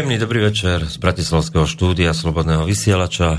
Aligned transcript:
Príjemný 0.00 0.16
dobrý 0.16 0.40
večer 0.48 0.80
z 0.88 0.96
Bratislavského 0.96 1.68
štúdia 1.68 2.16
Slobodného 2.16 2.64
vysielača. 2.64 3.36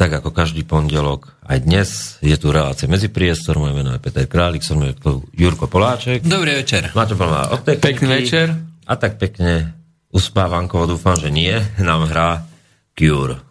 Tak 0.00 0.16
ako 0.16 0.32
každý 0.32 0.64
pondelok, 0.64 1.36
aj 1.44 1.60
dnes 1.60 2.16
je 2.24 2.32
tu 2.40 2.56
relácia 2.56 2.88
medzi 2.88 3.12
priestor. 3.12 3.60
Moje 3.60 3.76
meno 3.76 3.92
je 3.92 4.00
Peter 4.00 4.24
Králik, 4.24 4.64
som 4.64 4.80
je 4.80 4.96
tu 4.96 5.28
Jurko 5.36 5.68
Poláček. 5.68 6.24
Dobrý 6.24 6.56
večer. 6.56 6.88
Máte 6.96 7.12
plná 7.12 7.52
od 7.52 7.68
Pekný 7.68 8.16
večer. 8.16 8.56
A 8.88 8.96
tak 8.96 9.20
pekne 9.20 9.76
uspávankovo, 10.08 10.96
dúfam, 10.96 11.20
že 11.20 11.28
nie, 11.28 11.52
nám 11.76 12.08
hrá 12.08 12.48
Cure. 12.96 13.44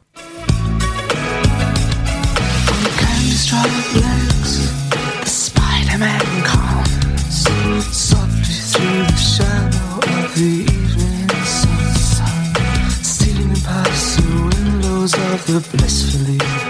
Spider-Man 5.22 6.26
comes 6.42 7.46
softly 7.94 8.58
through 8.74 9.06
the 9.06 9.22
shadow 9.22 10.02
of 10.02 10.34
the 10.34 10.73
of 15.50 15.72
the 15.72 15.78
blissfully 15.78 16.63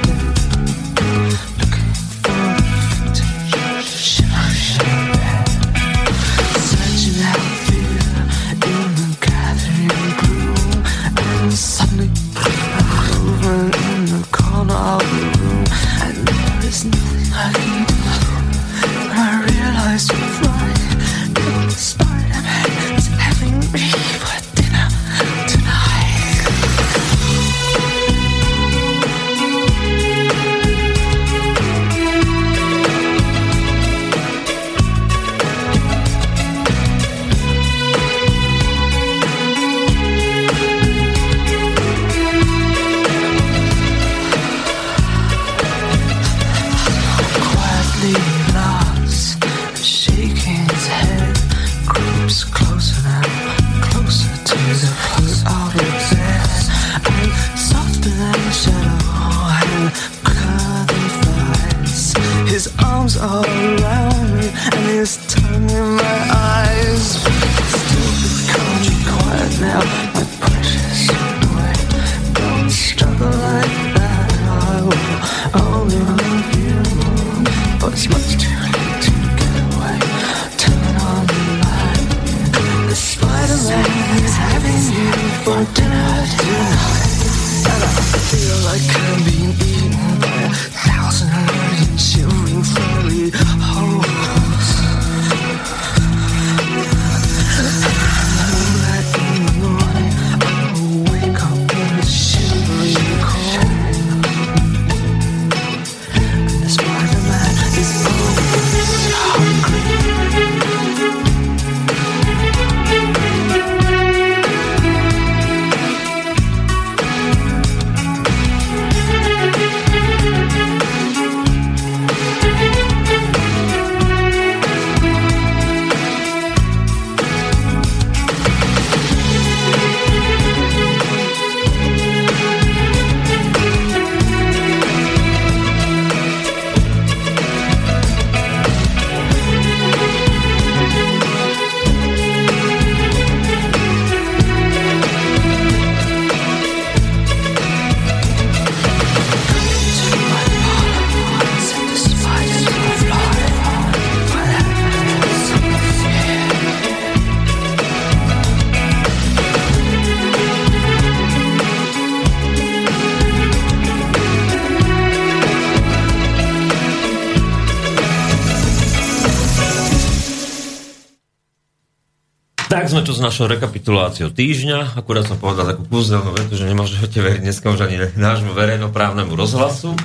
sme 172.94 173.02
tu 173.02 173.10
s 173.10 173.26
našou 173.26 173.50
rekapituláciou 173.50 174.30
týždňa. 174.30 174.94
Akurát 174.94 175.26
som 175.26 175.42
povedal 175.42 175.66
takú 175.66 175.90
kúzelnú 175.90 176.30
vetu, 176.30 176.54
že 176.54 176.70
nemôžete 176.70 177.18
veriť 177.18 177.42
dneska 177.42 177.74
už 177.74 177.90
ani 177.90 178.14
nášmu 178.14 178.54
verejnoprávnemu 178.54 179.34
rozhlasu. 179.34 179.98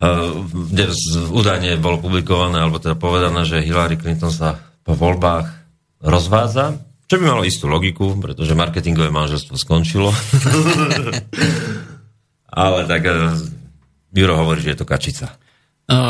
Kde 0.00 0.84
údajne 1.28 1.76
bolo 1.76 2.00
publikované, 2.00 2.64
alebo 2.64 2.80
teda 2.80 2.96
povedané, 2.96 3.44
že 3.44 3.60
Hillary 3.60 4.00
Clinton 4.00 4.32
sa 4.32 4.64
po 4.80 4.96
voľbách 4.96 5.44
rozvádza. 6.00 6.80
Čo 7.04 7.20
by 7.20 7.24
malo 7.28 7.44
istú 7.44 7.68
logiku, 7.68 8.16
pretože 8.16 8.56
marketingové 8.56 9.12
manželstvo 9.12 9.60
skončilo. 9.60 10.08
Ale 12.64 12.88
tak 12.88 13.04
Juro 14.08 14.40
hovorí, 14.40 14.64
že 14.64 14.72
je 14.72 14.78
to 14.80 14.88
kačica. 14.88 15.36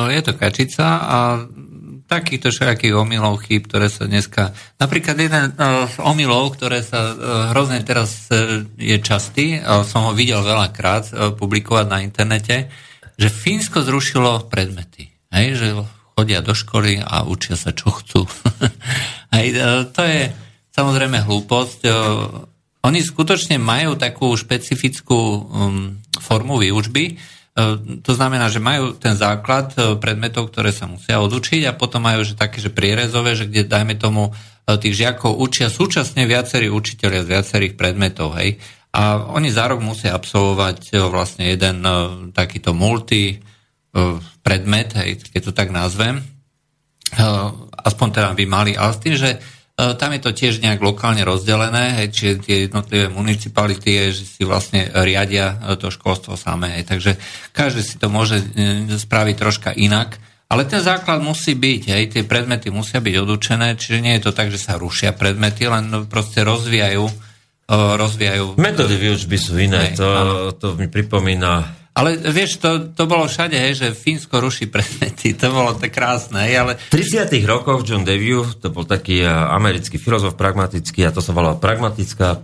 Je 0.07 0.23
to 0.23 0.39
kačica 0.39 0.87
a 1.03 1.19
takýchto 2.05 2.53
všakých 2.53 2.95
omylov 2.95 3.41
chýb, 3.45 3.67
ktoré 3.69 3.89
sa 3.89 4.05
dneska... 4.05 4.53
Napríklad 4.77 5.17
jeden 5.17 5.57
uh, 5.57 5.89
z 5.89 5.97
omylov, 6.01 6.55
ktoré 6.57 6.85
sa 6.85 7.13
uh, 7.13 7.17
hrozne 7.53 7.81
teraz 7.83 8.29
uh, 8.29 8.63
je 8.77 8.97
častý, 9.01 9.59
som 9.89 10.09
ho 10.09 10.13
videl 10.13 10.45
veľakrát 10.45 11.37
publikovať 11.41 11.87
na 11.89 12.05
internete, 12.05 12.69
že 13.17 13.29
Fínsko 13.33 13.81
zrušilo 13.81 14.51
predmety. 14.53 15.11
Hej, 15.33 15.47
že 15.59 15.67
chodia 16.15 16.45
do 16.45 16.55
školy 16.55 17.03
a 17.03 17.27
učia 17.27 17.59
sa, 17.59 17.75
čo 17.75 17.91
chcú. 17.91 18.27
Hej, 19.35 19.59
to 19.91 20.03
je 20.07 20.31
samozrejme 20.71 21.25
hlúposť. 21.27 21.91
Oni 22.85 23.01
skutočne 23.01 23.59
majú 23.59 23.97
takú 23.99 24.31
špecifickú 24.37 25.17
um, 25.17 25.99
formu 26.21 26.61
výučby, 26.61 27.17
E, 27.17 27.44
to 28.03 28.13
znamená, 28.19 28.51
že 28.51 28.59
majú 28.59 28.99
ten 28.99 29.15
základ 29.15 29.71
e, 29.79 29.95
predmetov, 29.95 30.51
ktoré 30.51 30.75
sa 30.75 30.91
musia 30.91 31.23
odučiť 31.23 31.71
a 31.71 31.79
potom 31.79 32.03
majú 32.03 32.27
že 32.27 32.35
také, 32.35 32.59
že 32.59 32.75
prierezové, 32.75 33.39
že 33.39 33.47
kde 33.47 33.63
dajme 33.63 33.95
tomu 33.95 34.35
e, 34.67 34.75
tých 34.75 34.99
žiakov 34.99 35.39
učia 35.39 35.71
súčasne 35.71 36.27
viacerí 36.27 36.67
učiteľia 36.67 37.23
z 37.23 37.31
viacerých 37.31 37.75
predmetov, 37.79 38.35
hej. 38.43 38.59
A 38.91 39.23
oni 39.31 39.55
za 39.55 39.71
rok 39.71 39.83
musia 39.83 40.15
absolvovať 40.15 40.95
vlastne 41.11 41.51
jeden 41.51 41.83
takýto 42.31 42.71
multi 42.79 43.43
predmet, 44.47 44.95
hej, 44.95 45.19
keď 45.35 45.51
to 45.51 45.53
tak 45.55 45.75
nazvem. 45.75 46.23
Aspoň 47.75 48.09
teda 48.15 48.39
by 48.39 48.45
mali, 48.47 48.79
ale 48.79 48.95
s 48.95 49.03
tým, 49.03 49.19
že 49.19 49.35
E, 49.35 49.64
tam 49.75 50.15
je 50.15 50.21
to 50.23 50.31
tiež 50.31 50.63
nejak 50.63 50.79
lokálne 50.79 51.27
rozdelené, 51.27 51.99
hej, 51.99 52.09
čiže 52.15 52.33
tie 52.47 52.57
jednotlivé 52.71 53.11
municipality 53.11 53.91
je, 53.91 54.23
že 54.23 54.25
si 54.25 54.43
vlastne 54.47 54.87
riadia 54.95 55.59
e, 55.59 55.75
to 55.75 55.91
školstvo 55.91 56.39
samé. 56.39 56.79
Hej, 56.79 56.95
takže 56.95 57.13
každý 57.51 57.83
si 57.83 57.99
to 57.99 58.07
môže 58.07 58.39
e, 58.39 58.87
spraviť 58.95 59.35
troška 59.35 59.71
inak. 59.75 60.15
Ale 60.47 60.63
ten 60.71 60.79
základ 60.79 61.19
musí 61.19 61.59
byť, 61.59 61.83
hej, 61.91 62.05
tie 62.07 62.23
predmety 62.23 62.71
musia 62.71 63.03
byť 63.03 63.15
odučené, 63.19 63.75
čiže 63.75 63.99
nie 63.99 64.15
je 64.15 64.31
to 64.31 64.31
tak, 64.31 64.55
že 64.55 64.63
sa 64.63 64.79
rušia 64.79 65.11
predmety, 65.11 65.67
len 65.67 66.07
proste 66.07 66.47
rozvíjajú 66.47 67.35
rozvíjajú. 67.71 68.61
Metódy 68.61 68.97
výučby 69.01 69.41
sú 69.41 69.57
iné, 69.57 69.97
to, 69.97 70.53
to 70.61 70.77
mi 70.77 70.93
pripomína 70.93 71.84
ale 71.95 72.19
vieš, 72.19 72.59
to, 72.59 72.91
to 72.91 73.07
bolo 73.07 73.31
všade, 73.31 73.55
hej, 73.55 73.79
že 73.79 73.95
Fínsko 73.95 74.43
ruší 74.43 74.67
predmety, 74.67 75.31
to 75.39 75.47
bolo 75.55 75.79
tak 75.79 75.95
krásne. 75.95 76.43
Hej, 76.43 76.55
ale... 76.59 76.73
V 76.91 76.99
30. 76.99 77.31
rokoch 77.47 77.87
John 77.87 78.03
Dewey, 78.03 78.35
to 78.59 78.75
bol 78.75 78.83
taký 78.83 79.23
americký 79.23 79.95
filozof 80.03 80.35
pragmatický 80.35 81.07
a 81.07 81.15
to 81.15 81.23
sa 81.23 81.31
volalo 81.31 81.63
pragmatická 81.63 82.35
e, 82.35 82.39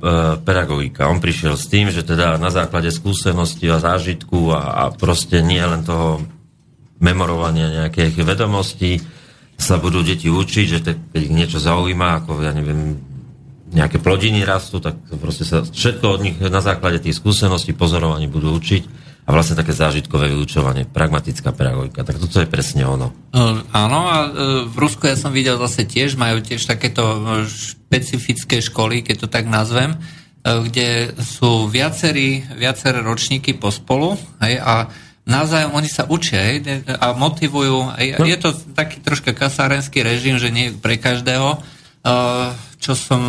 pedagogika. 0.46 1.10
On 1.10 1.18
prišiel 1.18 1.58
s 1.58 1.66
tým, 1.66 1.90
že 1.90 2.06
teda 2.06 2.38
na 2.38 2.54
základe 2.54 2.94
skúsenosti 2.94 3.66
a 3.66 3.82
zážitku 3.82 4.54
a, 4.54 4.60
a 4.70 4.84
proste 4.94 5.42
nie 5.42 5.58
len 5.58 5.82
toho 5.82 6.22
memorovania 7.02 7.74
nejakých 7.74 8.22
vedomostí 8.22 9.02
sa 9.58 9.82
budú 9.82 10.06
deti 10.06 10.30
učiť, 10.30 10.66
že 10.70 10.78
te, 10.78 10.94
keď 10.94 11.20
ich 11.26 11.34
niečo 11.34 11.58
zaujíma, 11.58 12.22
ako 12.22 12.38
ja 12.38 12.54
neviem, 12.54 13.02
nejaké 13.74 13.98
plodiny 13.98 14.46
rastú, 14.46 14.78
tak 14.78 14.94
proste 15.18 15.42
sa 15.42 15.66
všetko 15.66 16.06
od 16.06 16.20
nich 16.22 16.36
na 16.38 16.62
základe 16.62 17.02
tých 17.02 17.18
skúseností, 17.18 17.74
pozorovaní 17.74 18.30
budú 18.30 18.54
učiť 18.54 19.09
a 19.30 19.38
vlastne 19.38 19.54
také 19.54 19.70
zážitkové 19.70 20.26
vyučovanie, 20.34 20.90
pragmatická 20.90 21.54
pedagogika. 21.54 22.02
Tak 22.02 22.18
toto 22.18 22.42
je 22.42 22.50
presne 22.50 22.82
ono. 22.82 23.14
Uh, 23.30 23.62
áno, 23.70 24.10
a 24.10 24.16
uh, 24.26 24.30
v 24.66 24.74
Rusku 24.74 25.06
ja 25.06 25.14
som 25.14 25.30
videl 25.30 25.54
zase 25.54 25.86
tiež, 25.86 26.18
majú 26.18 26.42
tiež 26.42 26.66
takéto 26.66 27.06
e, 27.06 27.18
špecifické 27.46 28.58
školy, 28.58 29.06
keď 29.06 29.16
to 29.22 29.28
tak 29.30 29.46
nazvem, 29.46 29.94
kde 30.42 31.14
sú 31.20 31.70
viacerí, 31.70 32.42
viaceré 32.58 33.04
ročníky 33.04 33.54
pospolu 33.54 34.18
hej, 34.40 34.58
a 34.58 34.90
navzájom 35.28 35.78
oni 35.78 35.86
sa 35.86 36.08
učia 36.10 36.40
hej, 36.50 36.82
a 36.90 37.12
motivujú. 37.14 37.94
Hej, 38.00 38.18
no. 38.18 38.26
Je 38.26 38.40
to 38.40 38.50
taký 38.74 38.98
troška 39.04 39.36
kasárenský 39.36 40.00
režim, 40.00 40.40
že 40.40 40.48
nie 40.48 40.72
pre 40.72 40.96
každého. 40.96 41.60
Čo 42.80 42.92
som 42.96 43.20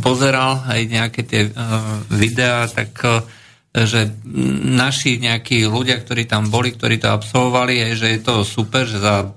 pozeral 0.00 0.64
aj 0.64 0.80
nejaké 0.88 1.20
tie 1.28 1.52
videá, 2.08 2.64
tak 2.72 2.96
že 3.72 4.12
naši 4.68 5.16
nejakí 5.16 5.64
ľudia, 5.64 5.96
ktorí 5.96 6.28
tam 6.28 6.52
boli, 6.52 6.76
ktorí 6.76 7.00
to 7.00 7.08
absolvovali, 7.08 7.80
je, 7.80 7.88
že 8.04 8.08
je 8.12 8.20
to 8.20 8.34
super, 8.44 8.84
že 8.84 9.00
za 9.00 9.32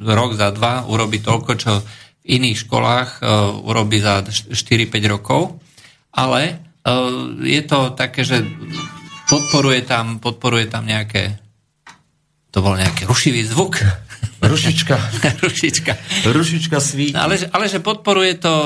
rok, 0.00 0.32
za 0.32 0.48
dva 0.56 0.88
urobí 0.88 1.20
toľko, 1.20 1.52
čo 1.60 1.84
v 2.24 2.40
iných 2.40 2.64
školách 2.64 3.20
uh, 3.20 3.52
urobí 3.60 4.00
za 4.00 4.24
4-5 4.24 5.12
rokov. 5.12 5.60
Ale 6.16 6.56
uh, 6.56 7.36
je 7.44 7.62
to 7.68 7.92
také, 7.92 8.24
že 8.24 8.40
podporuje 9.28 9.84
tam, 9.84 10.20
podporuje 10.24 10.64
tam 10.64 10.88
nejaké 10.88 11.36
to 12.50 12.58
bol 12.66 12.74
nejaký 12.74 13.06
rušivý 13.06 13.46
zvuk. 13.46 13.78
Rušička. 14.52 14.96
Rušička. 15.44 15.92
Rušička 16.32 16.76
svíti. 16.80 17.12
Ale, 17.12 17.36
ale 17.52 17.68
že 17.68 17.84
podporuje 17.84 18.40
to 18.40 18.48
o, 18.48 18.64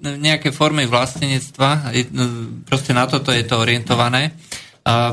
nejaké 0.00 0.48
formy 0.48 0.88
vlastnenectva, 0.88 1.92
no, 2.16 2.24
proste 2.64 2.96
na 2.96 3.04
toto 3.04 3.28
je 3.28 3.44
to 3.44 3.60
orientované. 3.60 4.32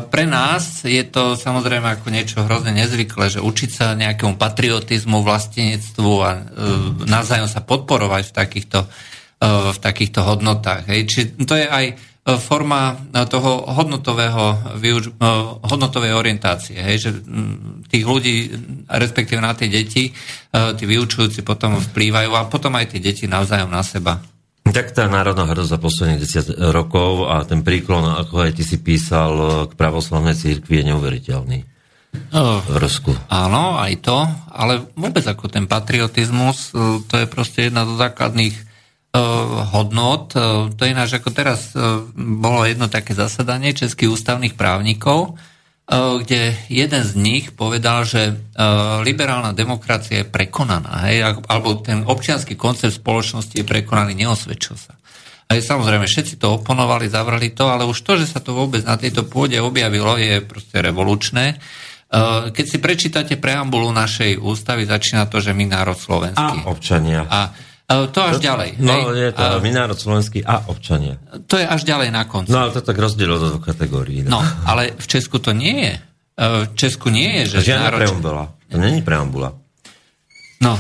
Pre 0.07 0.23
nás 0.23 0.87
je 0.87 1.03
to 1.03 1.35
samozrejme 1.35 1.99
ako 1.99 2.07
niečo 2.07 2.39
hrozne 2.47 2.71
nezvyklé, 2.71 3.27
že 3.27 3.43
učiť 3.43 3.69
sa 3.69 3.99
nejakému 3.99 4.39
patriotizmu, 4.39 5.19
vlastenectvu 5.21 6.13
a 6.23 6.31
e, 6.33 6.41
navzájom 7.03 7.51
sa 7.51 7.59
podporovať 7.67 8.31
v 8.31 8.33
takýchto, 8.33 8.79
e, 8.87 9.47
v 9.75 9.77
takýchto 9.77 10.23
hodnotách. 10.23 10.87
Hej. 10.87 11.01
Čiže 11.11 11.25
to 11.43 11.59
je 11.59 11.67
aj 11.67 11.85
forma 12.35 13.07
e, 13.15 13.23
toho 13.31 13.63
hodnotového, 13.71 14.75
e, 14.83 14.91
hodnotovej 15.63 16.11
orientácie. 16.11 16.75
Hej, 16.75 16.97
že 16.99 17.09
tých 17.87 18.03
ľudí, 18.03 18.51
respektíve 18.91 19.39
na 19.39 19.55
tie 19.55 19.71
deti, 19.71 20.11
tí 20.51 20.83
vyučujúci 20.83 21.47
potom 21.47 21.79
vplývajú 21.79 22.31
a 22.35 22.51
potom 22.51 22.75
aj 22.75 22.91
tie 22.91 22.99
deti 22.99 23.23
navzájom 23.31 23.71
na 23.71 23.79
seba. 23.79 24.19
Tak 24.67 24.91
tá 24.91 25.07
národná 25.07 25.47
hrdosť 25.47 25.71
za 25.71 25.79
posledných 25.79 26.19
10 26.59 26.75
rokov 26.75 27.31
a 27.31 27.47
ten 27.47 27.63
príklon, 27.63 28.03
ako 28.19 28.43
aj 28.43 28.59
ty 28.59 28.63
si 28.67 28.83
písal 28.83 29.63
k 29.71 29.79
pravoslavnej 29.79 30.35
církvi, 30.35 30.83
je 30.83 30.87
neuveriteľný. 30.91 31.59
v 32.67 32.75
Rusku. 32.75 33.15
Áno, 33.31 33.79
aj 33.79 33.93
to, 34.03 34.17
ale 34.51 34.83
vôbec 34.99 35.23
ako 35.23 35.47
ten 35.47 35.63
patriotizmus, 35.63 36.75
to 37.07 37.15
je 37.15 37.27
proste 37.29 37.71
jedna 37.71 37.87
zo 37.87 37.95
základných 37.95 38.66
Eh, 38.66 38.66
hodnot. 39.73 40.35
Eh, 40.35 40.41
to 40.75 40.81
je 40.85 40.93
ináč, 40.93 41.17
ako 41.17 41.29
teraz 41.31 41.73
eh, 41.73 41.81
bolo 42.17 42.65
jedno 42.67 42.87
také 42.91 43.13
zasadanie 43.17 43.73
českých 43.73 44.13
ústavných 44.13 44.53
právnikov, 44.55 45.37
kde 45.87 46.51
jeden 46.67 46.99
z 46.99 47.15
nich 47.15 47.55
povedal, 47.55 48.03
že 48.03 48.35
liberálna 49.07 49.55
demokracia 49.55 50.19
je 50.19 50.27
prekonaná, 50.27 51.07
hej, 51.07 51.39
alebo 51.47 51.79
ten 51.79 52.03
občianský 52.03 52.59
koncept 52.59 52.99
spoločnosti 52.99 53.55
je 53.55 53.63
prekonaný, 53.63 54.11
neosvedčil 54.19 54.75
sa. 54.75 54.99
A 55.47 55.55
samozrejme, 55.55 56.03
všetci 56.03 56.43
to 56.43 56.59
oponovali, 56.59 57.07
zavrali 57.07 57.55
to, 57.55 57.71
ale 57.71 57.87
už 57.87 58.03
to, 58.03 58.19
že 58.19 58.27
sa 58.27 58.43
to 58.43 58.51
vôbec 58.51 58.83
na 58.83 58.99
tejto 58.99 59.31
pôde 59.31 59.55
objavilo, 59.63 60.19
je 60.19 60.43
proste 60.43 60.75
revolučné. 60.83 61.55
Keď 62.51 62.65
si 62.67 62.83
prečítate 62.83 63.39
preambulu 63.39 63.87
našej 63.95 64.43
ústavy, 64.43 64.83
začína 64.83 65.31
to, 65.31 65.39
že 65.39 65.55
my 65.55 65.71
národ 65.71 65.95
slovenský. 65.95 66.67
A 66.67 66.67
občania. 66.67 67.23
A 67.31 67.55
to 67.87 68.19
až 68.19 68.43
ďalej. 68.43 68.83
No, 68.83 69.15
hej? 69.15 69.31
je 69.31 69.31
to 69.31 69.43
a, 69.43 69.63
my 69.63 69.71
národ 69.71 69.95
slovenský 69.95 70.43
a 70.43 70.67
občania. 70.67 71.15
To 71.47 71.55
je 71.55 71.63
až 71.63 71.87
ďalej 71.87 72.11
na 72.11 72.27
konci. 72.27 72.51
No, 72.51 72.67
ale 72.67 72.75
to 72.75 72.83
tak 72.83 72.99
rozdielo 72.99 73.39
do 73.39 73.63
kategórií. 73.63 74.27
No. 74.27 74.37
no, 74.37 74.39
ale 74.67 74.91
v 74.91 75.05
Česku 75.07 75.39
to 75.39 75.55
nie 75.55 75.87
je. 75.87 75.95
V 76.37 76.75
Česku 76.75 77.07
nie 77.09 77.41
je, 77.41 77.57
že... 77.57 77.71
Žiadna 77.71 77.87
národ... 77.87 77.99
preambula. 78.03 78.43
To 78.67 78.77
není 78.77 78.99
preambula. 79.01 79.49
No, 80.59 80.75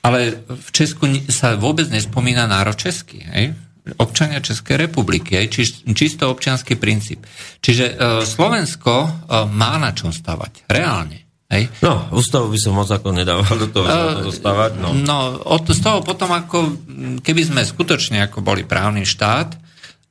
ale 0.00 0.18
v 0.48 0.68
Česku 0.72 1.04
sa 1.28 1.60
vôbec 1.60 1.92
nespomína 1.92 2.48
národ 2.48 2.74
český, 2.74 3.20
hej? 3.28 3.52
občania 3.96 4.44
Českej 4.44 4.76
republiky, 4.88 5.36
hej? 5.36 5.48
Či, 5.48 5.62
čisto 5.96 6.28
občianský 6.28 6.76
princíp. 6.76 7.24
Čiže 7.64 7.96
uh, 7.96 8.20
Slovensko 8.20 8.92
uh, 9.04 9.48
má 9.48 9.80
na 9.80 9.96
čom 9.96 10.12
stavať, 10.12 10.68
reálne. 10.68 11.27
Hej? 11.48 11.72
No, 11.80 12.12
ústavu 12.12 12.52
by 12.52 12.58
som 12.60 12.76
moc 12.76 12.92
ako 12.92 13.08
nedával 13.08 13.48
do 13.56 13.68
toho, 13.72 13.88
uh, 13.88 14.20
dostávať. 14.20 14.76
No, 14.84 14.92
no 14.92 15.40
od, 15.48 15.64
z 15.64 15.80
toho 15.80 16.04
potom, 16.04 16.28
ako 16.28 16.76
keby 17.24 17.42
sme 17.48 17.60
skutočne 17.64 18.20
ako 18.28 18.44
boli 18.44 18.68
právny 18.68 19.08
štát 19.08 19.56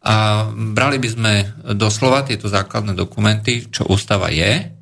a 0.01 0.49
brali 0.49 0.97
by 0.97 1.09
sme 1.13 1.33
doslova 1.77 2.25
tieto 2.25 2.49
základné 2.49 2.97
dokumenty, 2.97 3.69
čo 3.69 3.85
ústava 3.85 4.33
je, 4.33 4.73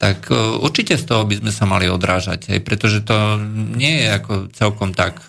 tak 0.00 0.32
uh, 0.32 0.56
určite 0.64 0.96
z 0.96 1.04
toho 1.04 1.28
by 1.28 1.44
sme 1.44 1.52
sa 1.52 1.68
mali 1.68 1.92
odrážať, 1.92 2.56
hej, 2.56 2.64
pretože 2.64 3.04
to 3.04 3.36
nie 3.52 4.00
je 4.00 4.08
ako 4.08 4.32
celkom 4.56 4.96
tak 4.96 5.20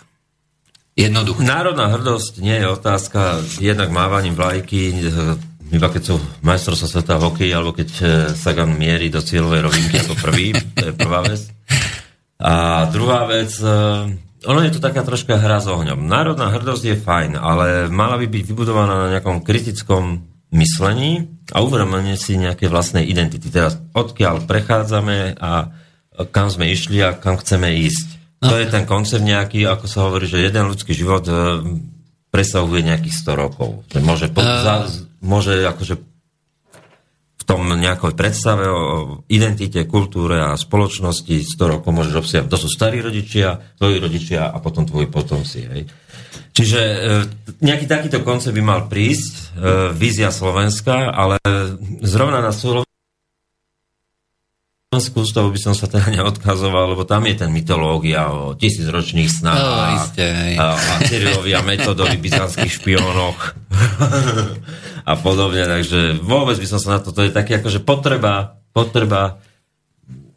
jednoduché. 0.96 1.44
Národná 1.44 1.92
hrdosť 1.92 2.40
nie 2.40 2.56
je 2.56 2.68
otázka 2.72 3.44
jednak 3.60 3.92
mávaním 3.92 4.36
vlajky, 4.36 4.96
iba 5.70 5.88
keď 5.90 6.02
sú 6.02 6.16
majstrovstvá 6.42 6.88
sveta 6.90 7.14
v 7.22 7.26
hokeji, 7.30 7.52
alebo 7.54 7.72
keď 7.74 7.90
e, 7.90 8.04
Sagan 8.34 8.74
mierí 8.74 9.14
do 9.14 9.22
cieľovej 9.22 9.62
rovinky 9.70 9.96
ako 10.02 10.14
prvý, 10.18 10.54
to 10.54 10.90
je 10.90 10.94
prvá 10.98 11.22
vec. 11.22 11.42
A 12.42 12.86
druhá 12.90 13.30
vec, 13.30 13.54
e, 13.62 13.76
ono 14.50 14.60
je 14.66 14.72
to 14.74 14.82
taká 14.82 15.06
troška 15.06 15.38
hra 15.38 15.62
s 15.62 15.68
ohňom. 15.70 16.10
Národná 16.10 16.50
hrdosť 16.50 16.84
je 16.84 16.96
fajn, 16.98 17.32
ale 17.38 17.92
mala 17.92 18.18
by 18.18 18.26
byť 18.26 18.44
vybudovaná 18.50 19.06
na 19.06 19.08
nejakom 19.14 19.46
kritickom 19.46 20.26
myslení 20.50 21.30
a 21.54 21.62
uvedomenie 21.62 22.18
si 22.18 22.40
nejaké 22.40 22.66
vlastnej 22.66 23.06
identity. 23.06 23.54
Teraz 23.54 23.78
odkiaľ 23.94 24.50
prechádzame 24.50 25.38
a 25.38 25.70
kam 26.34 26.50
sme 26.50 26.74
išli 26.74 27.06
a 27.06 27.14
kam 27.14 27.38
chceme 27.38 27.70
ísť. 27.86 28.08
To 28.40 28.56
je 28.56 28.72
ten 28.72 28.88
koncept 28.88 29.22
nejaký, 29.22 29.68
ako 29.68 29.86
sa 29.86 30.08
hovorí, 30.08 30.26
že 30.26 30.40
jeden 30.40 30.72
ľudský 30.72 30.96
život 30.96 31.28
e, 31.28 31.36
presahuje 32.32 32.88
nejakých 32.88 33.16
100 33.28 33.36
rokov. 33.36 33.84
Môže, 34.00 34.32
po, 34.32 34.40
uh... 34.40 34.64
za, 34.64 34.74
môže 35.24 35.64
akože 35.64 35.96
v 37.40 37.44
tom 37.48 37.66
nejakej 37.66 38.14
predstave 38.14 38.70
o 38.70 38.82
identite, 39.32 39.88
kultúre 39.90 40.38
a 40.38 40.60
spoločnosti 40.60 41.34
100 41.58 41.74
rokov 41.80 41.90
môžeš 41.90 42.16
obsiať. 42.16 42.44
To 42.52 42.58
sú 42.60 42.70
starí 42.70 43.02
rodičia, 43.02 43.58
tvoji 43.80 43.98
rodičia 43.98 44.54
a 44.54 44.58
potom 44.62 44.86
tvoji 44.86 45.10
potomci. 45.10 45.60
Hej. 45.66 45.82
Čiže 46.54 46.82
e, 46.82 46.98
nejaký 47.64 47.86
takýto 47.88 48.20
koncept 48.22 48.54
by 48.54 48.64
mal 48.64 48.82
prísť, 48.92 49.34
e, 49.34 49.44
vízia 49.96 50.30
Slovenska, 50.30 51.10
ale 51.10 51.40
zrovna 52.04 52.44
na 52.44 52.52
Slovenskú 54.90 55.22
ústavu 55.22 55.54
by 55.54 55.62
som 55.62 55.78
sa 55.78 55.86
teda 55.86 56.10
neodkazoval, 56.18 56.98
lebo 56.98 57.06
tam 57.06 57.22
je 57.30 57.46
ten 57.46 57.54
mytológia 57.54 58.34
o 58.34 58.58
tisícročných 58.58 59.30
snách 59.30 59.62
no, 59.62 59.86
isté, 60.02 60.58
a, 60.58 60.74
a 60.74 60.94
Cyrilovi 61.06 61.54
a 61.54 61.62
metodovi 61.62 62.18
byzantských 62.18 62.74
špiónoch 62.74 63.38
a 65.14 65.14
podobne, 65.22 65.70
takže 65.70 66.18
vôbec 66.26 66.58
by 66.58 66.66
som 66.66 66.82
sa 66.82 66.98
na 66.98 67.00
to, 67.06 67.14
to 67.14 67.22
je 67.22 67.30
také 67.30 67.62
akože 67.62 67.86
potreba, 67.86 68.58
potreba 68.74 69.38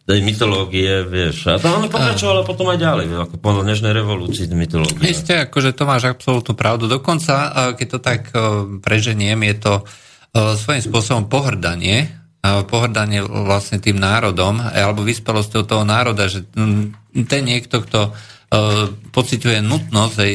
tej 0.05 0.21
mytológie, 0.21 1.01
vieš. 1.09 1.49
A 1.49 1.57
to 1.57 1.73
ono 1.73 1.89
pokračovalo 1.89 2.45
potom 2.45 2.69
aj 2.69 2.77
ďalej, 2.77 3.07
ako 3.09 3.41
po 3.41 3.57
dnešnej 3.57 3.97
revolúcii 3.97 4.53
mytológie. 4.53 5.17
Isté, 5.17 5.49
akože 5.49 5.73
to 5.73 5.89
máš 5.89 6.13
absolútnu 6.13 6.53
pravdu. 6.53 6.93
Dokonca, 6.93 7.73
keď 7.73 7.87
to 7.89 7.99
tak 8.05 8.29
preženiem, 8.85 9.49
je 9.49 9.57
to 9.65 9.73
svojím 10.37 10.85
spôsobom 10.85 11.33
pohrdanie 11.33 12.22
pohrdanie 12.43 13.23
vlastne 13.23 13.79
tým 13.79 14.03
národom 14.03 14.59
alebo 14.59 15.07
vyspelosťou 15.07 15.63
toho 15.63 15.87
národa, 15.87 16.27
že 16.27 16.43
ten 16.51 17.43
niekto, 17.47 17.87
kto 17.87 18.11
pociťuje 19.15 19.63
nutnosť 19.63 20.17
aj 20.19 20.33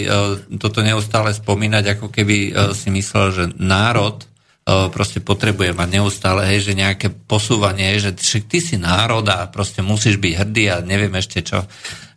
toto 0.55 0.79
neustále 0.81 1.35
spomínať, 1.35 1.99
ako 1.99 2.07
keby 2.07 2.55
si 2.71 2.89
myslel, 2.95 3.25
že 3.35 3.43
národ 3.59 4.23
proste 4.67 5.23
potrebuje 5.23 5.71
mať 5.75 5.89
neustále, 5.99 6.47
hej, 6.47 6.71
že 6.71 6.79
nejaké 6.79 7.07
posúvanie, 7.11 7.99
že 7.99 8.15
ty 8.43 8.59
si 8.59 8.75
národ 8.75 9.23
a 9.27 9.47
proste 9.47 9.83
musíš 9.83 10.19
byť 10.19 10.33
hrdý 10.33 10.63
a 10.71 10.83
neviem 10.83 11.15
ešte 11.15 11.43
čo. 11.43 11.63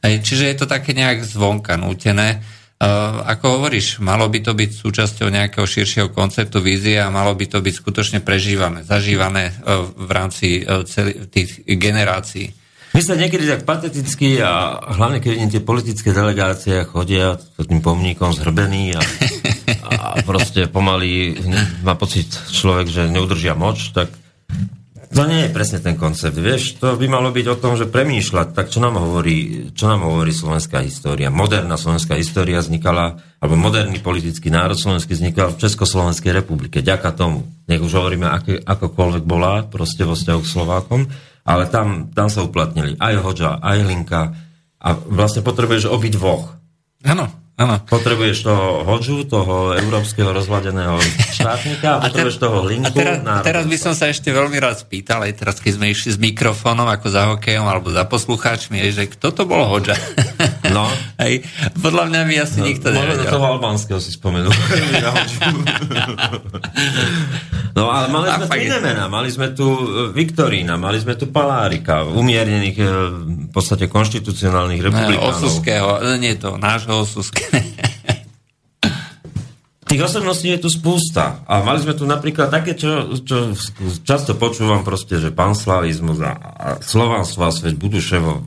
Hej, 0.03 0.23
čiže 0.23 0.45
je 0.51 0.57
to 0.59 0.67
také 0.67 0.95
nejak 0.95 1.23
zvonka 1.23 1.79
nútené. 1.79 2.43
Uh, 2.81 3.21
ako 3.29 3.61
hovoríš, 3.61 4.01
malo 4.01 4.25
by 4.33 4.41
to 4.41 4.57
byť 4.57 4.71
súčasťou 4.73 5.29
nejakého 5.29 5.69
širšieho 5.69 6.17
konceptu 6.17 6.65
vízie 6.65 6.97
a 6.97 7.13
malo 7.13 7.37
by 7.37 7.45
to 7.45 7.61
byť 7.61 7.75
skutočne 7.77 8.19
prežívané, 8.25 8.89
zažívané 8.89 9.53
uh, 9.53 9.85
v 9.85 10.09
rámci 10.09 10.65
uh, 10.65 10.81
celý, 10.89 11.29
tých 11.29 11.61
generácií. 11.69 12.57
My 12.97 13.05
sa 13.05 13.21
niekedy 13.21 13.45
tak 13.45 13.69
pateticky 13.69 14.41
a 14.41 14.81
hlavne 14.97 15.21
keď 15.21 15.31
vidím 15.31 15.53
tie 15.53 15.61
politické 15.61 16.17
delegácie 16.17 16.89
chodia 16.89 17.37
s 17.37 17.69
tým 17.69 17.85
pomníkom 17.85 18.33
zhrbení 18.33 18.97
a, 18.97 19.05
a 19.85 20.05
proste 20.29 20.65
pomaly 20.65 21.37
má 21.85 22.01
pocit 22.01 22.33
človek, 22.33 22.89
že 22.89 23.13
neudržia 23.13 23.53
moč, 23.53 23.93
tak 23.93 24.09
to 25.11 25.27
nie 25.27 25.43
je 25.43 25.51
presne 25.51 25.83
ten 25.83 25.99
koncept, 25.99 26.39
vieš, 26.39 26.79
to 26.79 26.95
by 26.95 27.11
malo 27.11 27.35
byť 27.35 27.47
o 27.51 27.59
tom, 27.59 27.75
že 27.75 27.91
premýšľať, 27.91 28.55
tak 28.55 28.71
čo 28.71 28.79
nám 28.79 28.95
hovorí, 28.95 29.71
čo 29.75 29.91
nám 29.91 30.07
hovorí 30.07 30.31
slovenská 30.31 30.87
história. 30.87 31.35
Moderná 31.35 31.75
slovenská 31.75 32.15
história 32.15 32.63
vznikala, 32.63 33.19
alebo 33.43 33.59
moderný 33.59 33.99
politický 33.99 34.55
národ 34.55 34.79
slovenský 34.79 35.19
vznikal 35.19 35.51
v 35.51 35.67
Československej 35.67 36.31
republike. 36.31 36.79
Ďaka 36.79 37.11
tomu. 37.19 37.43
Nech 37.67 37.83
už 37.83 37.91
hovoríme, 37.99 38.31
aké, 38.31 38.63
akokoľvek 38.63 39.25
bola, 39.27 39.67
proste 39.67 40.07
vo 40.07 40.15
vzťahu 40.15 40.41
k 40.47 40.53
Slovákom, 40.55 41.01
ale 41.43 41.67
tam, 41.67 42.15
tam 42.15 42.31
sa 42.31 42.47
uplatnili 42.47 42.95
aj 43.03 43.15
Hoďa, 43.19 43.59
aj 43.59 43.79
Linka 43.83 44.31
a 44.79 44.89
vlastne 44.95 45.43
potrebuješ 45.43 45.91
obi 45.91 46.15
dvoch. 46.15 46.55
Áno, 47.03 47.40
Áno. 47.61 47.77
Potrebuješ 47.85 48.49
toho 48.49 48.89
hodžu, 48.89 49.29
toho 49.29 49.77
európskeho 49.77 50.33
rozladeného 50.33 50.97
štátnika 51.37 52.01
a 52.01 52.09
potrebuješ 52.09 52.41
ter, 52.41 52.45
toho 52.49 52.59
linku. 52.65 52.89
A 52.89 52.97
teraz, 52.97 53.21
teraz 53.45 53.65
by 53.69 53.77
som 53.77 53.93
sa 53.93 54.09
ešte 54.09 54.33
veľmi 54.33 54.57
rád 54.57 54.81
spýtal, 54.81 55.29
aj 55.29 55.37
teraz 55.37 55.61
keď 55.61 55.77
sme 55.77 55.93
išli 55.93 56.17
s 56.17 56.19
mikrofónom 56.19 56.89
ako 56.89 57.07
za 57.13 57.29
hokejom 57.29 57.69
alebo 57.69 57.93
za 57.93 58.09
poslucháčmi, 58.09 58.81
je, 58.89 59.05
že 59.05 59.13
kto 59.13 59.37
to 59.37 59.45
bol 59.45 59.61
hodža? 59.69 59.93
No. 60.71 60.87
Hej, 61.23 61.43
podľa 61.83 62.05
mňa 62.13 62.21
mi 62.25 62.37
asi 62.39 62.63
no, 62.63 62.67
nikto 62.71 62.93
nevedel. 62.95 63.27
Možno 63.27 63.35
toho 63.37 63.47
albánskeho 63.59 64.01
si 64.01 64.11
spomenul. 64.15 64.53
no 67.77 67.91
ale 67.91 68.07
mali 68.09 68.29
sme 68.31 68.47
tu 68.47 68.57
iné 68.57 68.79
mená. 68.79 69.05
Mali 69.11 69.29
sme 69.31 69.49
tu 69.53 69.67
e, 69.67 70.15
Viktorína, 70.15 70.79
mali 70.79 71.03
sme 71.03 71.19
tu 71.19 71.29
Palárika, 71.29 72.07
umiernených 72.07 72.77
e, 72.79 72.87
v 73.49 73.53
podstate 73.53 73.91
konštitucionálnych 73.91 74.81
republikánov. 74.81 75.37
Osuského, 75.37 75.89
nie 76.17 76.39
to, 76.39 76.57
nášho 76.57 77.03
Osuského. 77.03 77.50
Tých 79.91 80.07
osobností 80.07 80.55
je 80.55 80.63
tu 80.63 80.71
spústa. 80.71 81.43
A 81.51 81.67
mali 81.67 81.83
sme 81.83 81.99
tu 81.99 82.07
napríklad 82.07 82.47
také, 82.47 82.79
čo, 82.79 83.11
čo 83.27 83.59
často 84.07 84.39
počúvam 84.39 84.87
proste, 84.87 85.19
že 85.19 85.35
panslavizmus 85.35 86.23
a, 86.23 86.33
a 86.39 86.69
slovanstvo 86.79 87.43
a 87.43 87.51
svet 87.51 87.75
Buduševo 87.75 88.47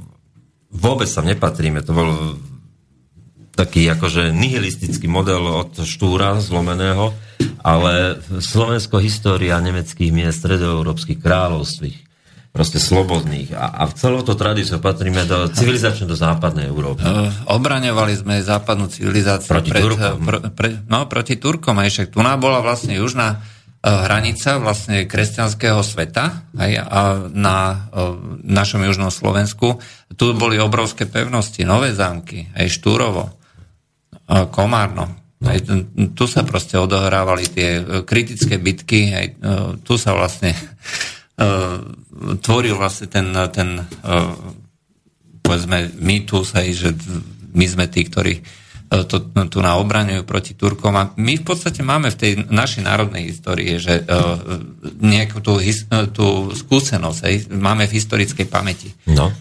vôbec 0.72 1.12
sa 1.12 1.20
nepatríme. 1.20 1.84
To 1.84 1.92
bol 1.92 2.40
taký 3.54 3.92
akože 3.92 4.32
nihilistický 4.32 5.12
model 5.12 5.68
od 5.68 5.84
Štúra 5.84 6.40
zlomeného, 6.40 7.12
ale 7.60 8.24
Slovensko 8.40 9.04
história 9.04 9.60
nemeckých 9.60 10.16
miest 10.16 10.42
stredoeurópskych 10.42 11.20
kráľovství 11.20 12.13
proste 12.54 12.78
slobodných. 12.78 13.50
A, 13.58 13.66
a 13.82 13.84
v 13.90 13.94
celou 13.98 14.22
to 14.22 14.38
tradíciu 14.38 14.78
patríme 14.78 15.26
do 15.26 15.50
civilizačne 15.50 16.06
do 16.06 16.14
západnej 16.14 16.70
Európy. 16.70 17.02
Uh, 17.02 17.34
obraňovali 17.50 18.14
sme 18.14 18.46
západnú 18.46 18.94
civilizáciu 18.94 19.50
proti 19.50 19.74
pred, 19.74 19.82
Turkom. 19.82 20.18
Pr, 20.22 20.36
pre, 20.54 20.70
no, 20.86 21.10
proti 21.10 21.42
Turkom. 21.42 21.82
Aj 21.82 21.90
však 21.90 22.14
tu 22.14 22.22
bola 22.22 22.62
vlastne 22.62 22.94
južná 22.94 23.42
uh, 23.42 24.06
hranica 24.06 24.62
vlastne 24.62 25.10
kresťanského 25.10 25.82
sveta 25.82 26.46
aj, 26.54 26.72
a 26.78 27.00
na 27.34 27.90
uh, 27.90 28.22
našom 28.46 28.86
južnom 28.86 29.10
Slovensku. 29.10 29.82
Tu 30.14 30.38
boli 30.38 30.62
obrovské 30.62 31.10
pevnosti, 31.10 31.66
nové 31.66 31.90
zámky, 31.98 32.54
aj 32.54 32.70
Štúrovo, 32.70 33.34
Komárno. 34.54 35.10
No. 35.42 35.52
Aj, 35.52 35.60
tu 36.16 36.24
sa 36.30 36.48
proste 36.48 36.80
odohrávali 36.80 37.50
tie 37.52 37.84
kritické 38.08 38.56
bitky, 38.56 39.12
aj, 39.12 39.28
tu 39.84 40.00
sa 40.00 40.16
vlastne 40.16 40.56
tvoril 42.40 42.76
vlastne 42.80 43.08
ten, 43.12 43.36
ten 43.52 43.84
povedzme 45.44 45.92
mýtus, 46.00 46.56
hej, 46.56 46.70
že 46.72 46.90
my 47.54 47.66
sme 47.68 47.86
tí, 47.92 48.08
ktorí 48.08 48.40
to 48.94 49.26
tu 49.50 49.58
na 49.58 49.74
obraňujú 49.82 50.22
proti 50.22 50.54
Turkom. 50.54 50.94
A 50.94 51.10
my 51.18 51.34
v 51.42 51.46
podstate 51.46 51.82
máme 51.82 52.14
v 52.14 52.20
tej 52.20 52.32
našej 52.46 52.86
národnej 52.86 53.26
histórii, 53.26 53.82
že 53.82 54.06
nejakú 55.02 55.42
tú, 55.42 55.58
tú 56.14 56.54
skúsenosť 56.54 57.20
hej, 57.26 57.36
máme 57.50 57.90
v 57.90 57.96
historickej 57.98 58.46
pamäti. 58.46 58.94
No. 59.10 59.34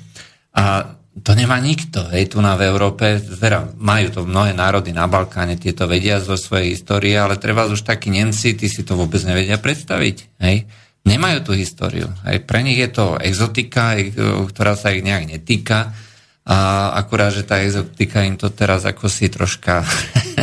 A 0.57 0.97
to 1.13 1.37
nemá 1.37 1.61
nikto, 1.61 2.09
hej, 2.09 2.33
tu 2.33 2.41
na 2.41 2.57
v 2.57 2.65
Európe, 2.73 3.21
teda 3.21 3.77
majú 3.77 4.09
to 4.09 4.21
mnohé 4.25 4.57
národy 4.57 4.97
na 4.97 5.05
Balkáne, 5.05 5.61
tieto 5.61 5.85
vedia 5.85 6.17
zo 6.25 6.41
svojej 6.41 6.73
histórie, 6.73 7.13
ale 7.21 7.37
treba 7.37 7.69
už 7.69 7.85
takí 7.85 8.09
Nemci, 8.09 8.57
tí 8.57 8.73
si 8.73 8.81
to 8.81 8.97
vôbec 8.97 9.21
nevedia 9.29 9.61
predstaviť, 9.61 10.17
hej 10.41 10.65
nemajú 11.03 11.39
tú 11.43 11.53
históriu. 11.55 12.11
Aj 12.23 12.39
pre 12.43 12.63
nich 12.63 12.79
je 12.79 12.91
to 12.91 13.19
exotika, 13.19 13.99
ktorá 14.49 14.79
sa 14.79 14.95
ich 14.95 15.03
nejak 15.03 15.29
netýka. 15.29 15.95
A 16.43 16.91
akurát, 16.99 17.31
že 17.31 17.47
tá 17.47 17.63
exotika 17.63 18.27
im 18.27 18.35
to 18.35 18.51
teraz 18.51 18.83
ako 18.83 19.07
si 19.07 19.31
troška 19.31 19.87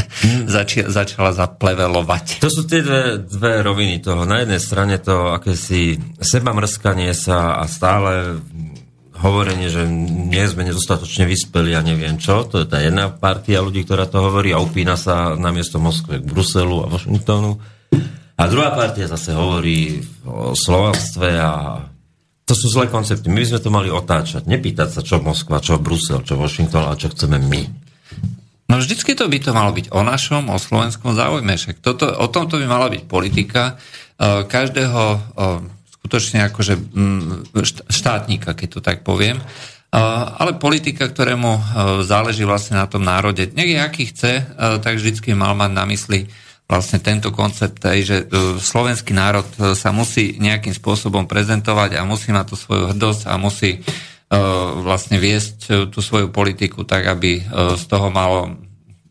začala 0.95 1.35
zaplevelovať. 1.35 2.39
To 2.39 2.47
sú 2.47 2.63
tie 2.63 2.79
dve, 2.79 3.19
dve 3.19 3.59
roviny 3.59 3.99
toho. 3.99 4.23
Na 4.23 4.39
jednej 4.39 4.63
strane 4.63 4.95
to 5.03 5.35
akési 5.35 5.99
seba 6.23 6.55
mrskanie 6.55 7.11
sa 7.11 7.59
a 7.59 7.67
stále 7.67 8.39
hovorenie, 9.19 9.67
že 9.67 9.83
nie 10.31 10.47
sme 10.47 10.63
nedostatočne 10.63 11.27
vyspeli 11.27 11.75
a 11.75 11.83
neviem 11.83 12.15
čo. 12.15 12.47
To 12.47 12.63
je 12.63 12.67
tá 12.67 12.79
jedna 12.79 13.11
partia 13.11 13.59
ľudí, 13.59 13.83
ktorá 13.83 14.07
to 14.07 14.23
hovorí 14.23 14.55
a 14.55 14.63
upína 14.63 14.95
sa 14.95 15.35
namiesto 15.35 15.83
Moskve 15.83 16.23
k 16.23 16.29
Bruselu 16.31 16.87
a 16.87 16.87
Washingtonu. 16.87 17.59
A 18.39 18.47
druhá 18.47 18.71
partia 18.71 19.03
zase 19.03 19.35
hovorí 19.35 19.99
o 20.23 20.55
slovanstve 20.55 21.27
a 21.35 21.83
to 22.47 22.55
sú 22.55 22.71
zlé 22.71 22.87
koncepty. 22.87 23.27
My 23.27 23.43
by 23.43 23.49
sme 23.51 23.59
to 23.59 23.69
mali 23.69 23.91
otáčať. 23.91 24.47
Nepýtať 24.47 24.89
sa, 24.95 25.01
čo 25.03 25.19
Moskva, 25.19 25.59
čo 25.59 25.75
Brusel, 25.75 26.23
čo 26.23 26.39
Washington, 26.39 26.87
ale 26.87 26.95
čo 26.95 27.11
chceme 27.11 27.35
my. 27.35 27.61
No 28.71 28.79
vždycky 28.79 29.11
to 29.13 29.27
by 29.27 29.37
to 29.43 29.51
malo 29.51 29.75
byť 29.75 29.91
o 29.91 30.01
našom, 30.07 30.47
o 30.47 30.57
slovenskom 30.57 31.13
záujme. 31.19 31.51
Však 31.51 31.83
toto, 31.83 32.07
o 32.07 32.31
tomto 32.31 32.55
by 32.55 32.65
mala 32.65 32.87
byť 32.87 33.03
politika 33.11 33.75
uh, 33.75 34.47
každého 34.47 35.03
uh, 35.03 35.59
skutočne 35.99 36.47
akože 36.47 36.73
štátnika, 37.91 38.55
keď 38.55 38.67
to 38.71 38.79
tak 38.79 39.03
poviem. 39.03 39.35
Uh, 39.89 40.31
ale 40.39 40.55
politika, 40.55 41.11
ktorému 41.11 41.59
záleží 42.07 42.47
vlastne 42.47 42.79
na 42.79 42.87
tom 42.87 43.03
národe, 43.03 43.51
nech 43.51 43.75
aký 43.77 44.09
chce, 44.15 44.47
tak 44.79 44.95
vždycky 44.95 45.35
mal 45.35 45.57
mať 45.59 45.71
na 45.75 45.83
mysli 45.89 46.29
vlastne 46.69 47.01
tento 47.01 47.33
koncept, 47.33 47.81
aj, 47.81 47.99
že 48.05 48.17
e, 48.21 48.25
slovenský 48.61 49.17
národ 49.17 49.49
e, 49.57 49.73
sa 49.73 49.89
musí 49.89 50.37
nejakým 50.37 50.77
spôsobom 50.77 51.25
prezentovať 51.25 51.97
a 51.97 52.05
musí 52.05 52.29
mať 52.29 52.53
tú 52.53 52.55
svoju 52.55 52.93
hrdosť 52.93 53.25
a 53.25 53.33
musí 53.41 53.81
uh, 53.81 54.77
vlastne 54.85 55.17
viesť 55.17 55.89
tú 55.89 55.99
svoju 56.05 56.29
politiku 56.29 56.85
tak, 56.85 57.09
aby 57.09 57.41
z 57.49 57.83
toho 57.89 58.13
malo 58.13 58.53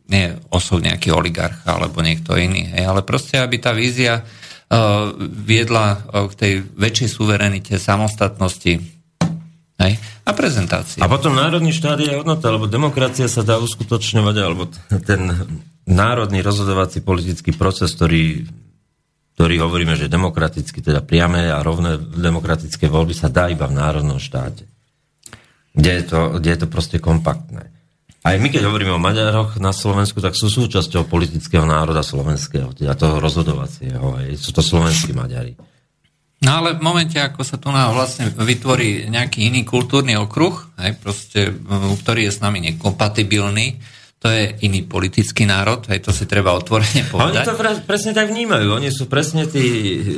nie 0.06 0.30
osov 0.54 0.78
nejaký 0.78 1.10
oligarch 1.10 1.66
alebo 1.66 1.98
niekto 1.98 2.38
iný, 2.38 2.70
hej, 2.70 2.86
ale 2.86 3.02
proste, 3.02 3.42
aby 3.42 3.58
tá 3.58 3.74
vízia 3.74 4.22
viedla 5.18 6.04
k 6.28 6.32
tej 6.36 6.52
väčšej 6.76 7.08
suverenite, 7.08 7.74
samostatnosti 7.80 8.78
hej, 9.80 9.92
a 10.28 10.30
prezentácii. 10.36 11.00
A 11.00 11.08
potom 11.08 11.32
národný 11.34 11.72
štát 11.72 11.98
je 11.98 12.14
hodnota, 12.14 12.52
lebo 12.52 12.68
demokracia 12.68 13.26
sa 13.32 13.40
dá 13.40 13.56
uskutočňovať, 13.58 14.36
alebo 14.38 14.68
ten 15.02 15.22
národný 15.88 16.44
rozhodovací 16.44 17.00
politický 17.00 17.56
proces, 17.56 17.96
ktorý, 17.96 18.44
ktorý 19.34 19.54
hovoríme, 19.64 19.96
že 19.96 20.12
demokraticky, 20.12 20.84
teda 20.84 21.00
priame 21.00 21.48
a 21.48 21.64
rovné 21.64 21.96
demokratické 21.96 22.92
voľby 22.92 23.16
sa 23.16 23.32
dá 23.32 23.48
iba 23.48 23.64
v 23.64 23.76
národnom 23.80 24.20
štáte. 24.20 24.68
Kde 25.72 25.92
je 25.96 26.04
to, 26.04 26.20
kde 26.36 26.48
je 26.52 26.58
to 26.60 26.68
proste 26.68 26.98
kompaktné. 27.00 27.72
Aj 28.18 28.34
my, 28.36 28.50
keď 28.50 28.68
hovoríme 28.68 28.92
o 28.92 29.00
Maďaroch 29.00 29.56
na 29.62 29.72
Slovensku, 29.72 30.20
tak 30.20 30.36
sú 30.36 30.50
súčasťou 30.50 31.08
politického 31.08 31.64
národa 31.64 32.04
slovenského, 32.04 32.76
teda 32.76 32.92
toho 32.98 33.22
rozhodovacieho. 33.22 34.20
Aj. 34.20 34.28
Sú 34.36 34.52
to 34.52 34.60
slovenskí 34.60 35.16
Maďari. 35.16 35.56
No 36.38 36.62
ale 36.62 36.78
v 36.78 36.82
momente, 36.82 37.18
ako 37.18 37.42
sa 37.42 37.58
tu 37.58 37.70
vlastne 37.70 38.30
vytvorí 38.30 39.10
nejaký 39.10 39.50
iný 39.50 39.66
kultúrny 39.66 40.14
okruh, 40.14 40.54
aj 40.78 40.90
proste, 41.02 41.50
ktorý 42.02 42.30
je 42.30 42.32
s 42.34 42.42
nami 42.42 42.62
nekompatibilný, 42.62 43.78
to 44.18 44.26
je 44.26 44.50
iný 44.66 44.82
politický 44.82 45.46
národ, 45.46 45.86
aj 45.86 46.02
to 46.02 46.10
si 46.10 46.26
treba 46.26 46.50
otvorene 46.50 47.06
povedať. 47.06 47.46
Oni 47.46 47.54
to 47.54 47.86
presne 47.86 48.10
tak 48.10 48.34
vnímajú, 48.34 48.66
oni 48.74 48.90
sú 48.90 49.06
presne 49.06 49.46
tí, 49.46 49.66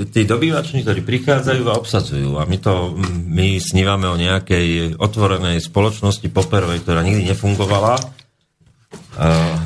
tí 0.09 0.25
dobývační, 0.25 0.81
ktorí 0.81 1.05
prichádzajú 1.05 1.65
a 1.69 1.77
obsadzujú 1.77 2.41
a 2.41 2.49
my 2.49 2.57
to, 2.57 2.97
my 3.29 3.61
snívame 3.61 4.09
o 4.09 4.17
nejakej 4.17 4.97
otvorenej 4.97 5.61
spoločnosti 5.61 6.25
poperovej, 6.33 6.81
ktorá 6.81 7.05
nikdy 7.05 7.29
nefungovala 7.29 8.01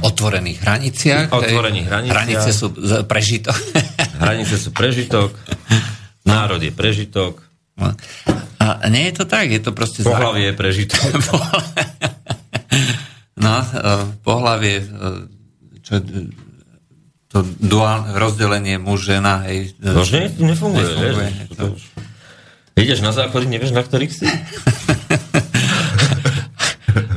otvorených 0.03 0.59
hraniciach. 0.67 1.26
Otvorených 1.31 1.87
hraniciach. 1.87 2.19
Hranice 2.19 2.50
sú 2.50 2.75
prežitok. 3.07 3.55
Hranice 4.23 4.59
sú 4.59 4.75
prežitok, 4.75 5.31
národ 6.26 6.59
je 6.59 6.75
prežitok, 6.75 7.38
A 8.59 8.87
nie 8.91 9.12
je 9.12 9.23
to 9.23 9.25
tak, 9.31 9.47
je 9.47 9.62
to 9.62 9.71
proste... 9.71 10.03
pohlavie 10.03 10.50
je 10.50 10.55
prežitok. 10.59 11.07
No, 13.45 13.61
e, 13.61 13.65
pohlavie, 14.25 14.81
e, 14.81 14.85
čo, 15.79 16.01
e, 16.01 16.33
to 17.29 17.45
duálne 17.61 18.17
rozdelenie 18.17 18.81
muž, 18.81 19.13
žena, 19.13 19.45
hej. 19.45 19.77
e, 19.77 19.93
už 19.93 20.11
ne, 20.11 20.23
nefunguje, 20.33 20.81
Nefunguje, 20.81 21.13
vieš. 21.13 21.53
to. 21.53 21.65
Ideš 22.75 23.01
na 23.01 23.13
záchody, 23.13 23.47
nevieš, 23.47 23.71
na 23.71 23.85
ktorých 23.85 24.11
si? 24.11 24.25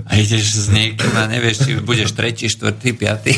A 0.08 0.16
ideš 0.16 0.58
s 0.58 0.74
niekým 0.74 1.14
a 1.14 1.30
nevieš, 1.30 1.62
či 1.62 1.78
budeš 1.78 2.18
tretí, 2.18 2.50
štvrtý, 2.50 2.98
piatý. 2.98 3.38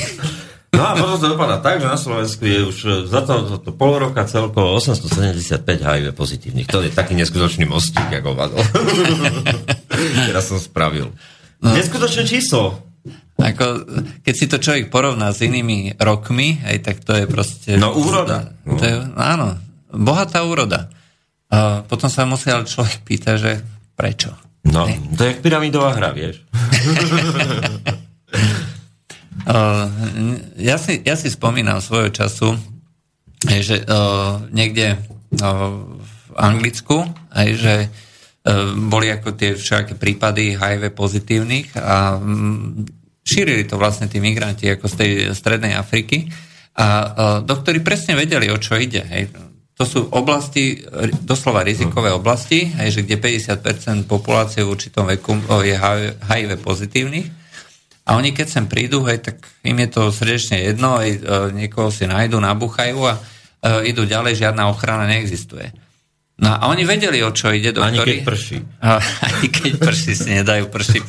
No 0.72 0.86
a 0.86 0.96
potom 0.96 1.20
to 1.20 1.28
dopadá 1.28 1.60
tak, 1.60 1.84
že 1.84 1.90
na 1.90 2.00
Slovensku 2.00 2.46
je 2.46 2.60
už 2.64 2.78
za 3.12 3.20
to, 3.26 3.44
to, 3.44 3.56
to 3.60 3.72
pol 3.76 4.00
roka 4.00 4.24
celkovo 4.24 4.80
875 4.80 5.60
HIV 5.60 6.16
pozitívnych. 6.16 6.70
To 6.72 6.80
je 6.80 6.94
taký 6.94 7.20
neskutočný 7.20 7.68
mostík, 7.68 8.08
ako 8.08 8.32
vadol. 8.32 8.64
Teraz 10.32 10.48
som 10.48 10.56
spravil. 10.56 11.12
No. 11.60 11.76
Neskutočné 11.76 12.24
číslo. 12.24 12.80
Ako, 13.40 13.88
keď 14.24 14.34
si 14.36 14.46
to 14.52 14.60
človek 14.60 14.92
porovná 14.92 15.32
s 15.32 15.40
inými 15.40 15.96
rokmi, 15.96 16.60
aj 16.60 16.78
tak 16.84 16.98
to 17.08 17.16
je 17.16 17.26
proste... 17.28 17.80
No, 17.80 17.96
úroda. 17.96 18.52
To 18.68 18.84
je, 18.84 18.96
áno, 19.16 19.56
bohatá 19.96 20.44
úroda. 20.44 20.92
A 21.48 21.82
potom 21.88 22.12
sa 22.12 22.28
musel 22.28 22.68
človek 22.68 23.00
pýtať, 23.08 23.36
že 23.40 23.52
prečo? 23.96 24.36
No, 24.68 24.84
to 25.16 25.24
je 25.24 25.30
jak 25.36 25.40
pyramidová 25.40 25.96
hra, 25.96 26.12
vieš. 26.12 26.44
Uh, 29.50 29.90
ja, 30.60 30.76
si, 30.78 31.00
ja 31.02 31.16
si 31.16 31.32
spomínam 31.32 31.82
svojho 31.82 32.12
času, 32.14 32.60
že 33.42 33.82
uh, 33.88 34.46
niekde 34.52 35.00
uh, 35.00 35.74
v 35.98 36.14
Anglicku, 36.38 37.08
aj, 37.34 37.48
že 37.58 37.76
uh, 37.88 38.09
boli 38.90 39.14
ako 39.14 39.36
tie 39.38 39.54
všaké 39.54 39.94
prípady 40.00 40.58
HIV 40.58 40.96
pozitívnych 40.96 41.78
a 41.78 42.18
um, 42.18 42.82
šírili 43.22 43.68
to 43.70 43.78
vlastne 43.78 44.10
tí 44.10 44.18
migranti 44.18 44.66
ako 44.72 44.86
z 44.90 44.96
tej 44.96 45.12
strednej 45.38 45.78
Afriky 45.78 46.30
a 46.74 46.86
uh, 46.88 47.06
doktori 47.46 47.84
presne 47.84 48.18
vedeli, 48.18 48.50
o 48.50 48.58
čo 48.58 48.80
ide. 48.80 49.06
Hej. 49.06 49.30
To 49.80 49.84
sú 49.88 50.00
oblasti, 50.12 50.84
doslova 51.24 51.64
rizikové 51.64 52.12
oblasti, 52.12 52.68
hej, 52.68 53.00
že 53.00 53.02
kde 53.08 53.16
50% 53.16 54.10
populácie 54.10 54.66
v 54.66 54.72
určitom 54.76 55.08
veku 55.08 55.40
uh, 55.40 55.64
je 55.64 55.76
HIV 56.26 56.60
pozitívnych 56.60 57.40
a 58.10 58.18
oni 58.18 58.34
keď 58.34 58.48
sem 58.50 58.66
prídu, 58.66 59.06
hej, 59.06 59.22
tak 59.22 59.38
im 59.62 59.78
je 59.86 59.90
to 59.94 60.10
srdečne 60.10 60.58
jedno, 60.58 60.98
e, 60.98 61.14
niekoho 61.54 61.94
si 61.94 62.10
nájdu, 62.10 62.42
nabúchajú 62.42 63.06
a 63.06 63.14
e, 63.14 63.94
idú 63.94 64.10
ďalej, 64.10 64.50
žiadna 64.50 64.66
ochrana 64.74 65.06
neexistuje. 65.06 65.70
No 66.40 66.56
a 66.56 66.72
oni 66.72 66.88
vedeli, 66.88 67.20
o 67.20 67.36
čo 67.36 67.52
ide, 67.52 67.76
Ani 67.76 68.00
doktori. 68.00 68.20
keď 68.20 68.20
prší. 68.24 68.58
Ani 69.28 69.48
keď 69.52 69.74
prší 69.76 70.12
si 70.16 70.30
nedajú 70.40 70.72
prší. 70.72 71.00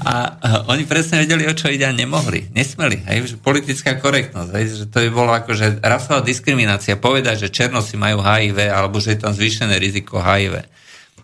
A, 0.00 0.14
oni 0.66 0.88
presne 0.88 1.22
vedeli, 1.22 1.46
o 1.46 1.54
čo 1.54 1.68
ide 1.70 1.86
a 1.86 1.94
nemohli. 1.94 2.50
Nesmeli. 2.50 3.04
Hej, 3.06 3.18
že 3.30 3.36
politická 3.38 4.00
korektnosť. 4.00 4.50
Hej, 4.56 4.64
že 4.74 4.86
to 4.88 5.06
by 5.06 5.10
bolo 5.12 5.30
ako, 5.30 5.54
že 5.54 5.78
rasová 5.84 6.24
diskriminácia. 6.24 6.98
Povedať, 6.98 7.46
že 7.46 7.48
černosi 7.52 7.94
majú 8.00 8.24
HIV 8.24 8.58
alebo 8.72 8.98
že 8.98 9.14
je 9.14 9.18
tam 9.22 9.32
zvýšené 9.36 9.76
riziko 9.76 10.18
HIV. 10.18 10.66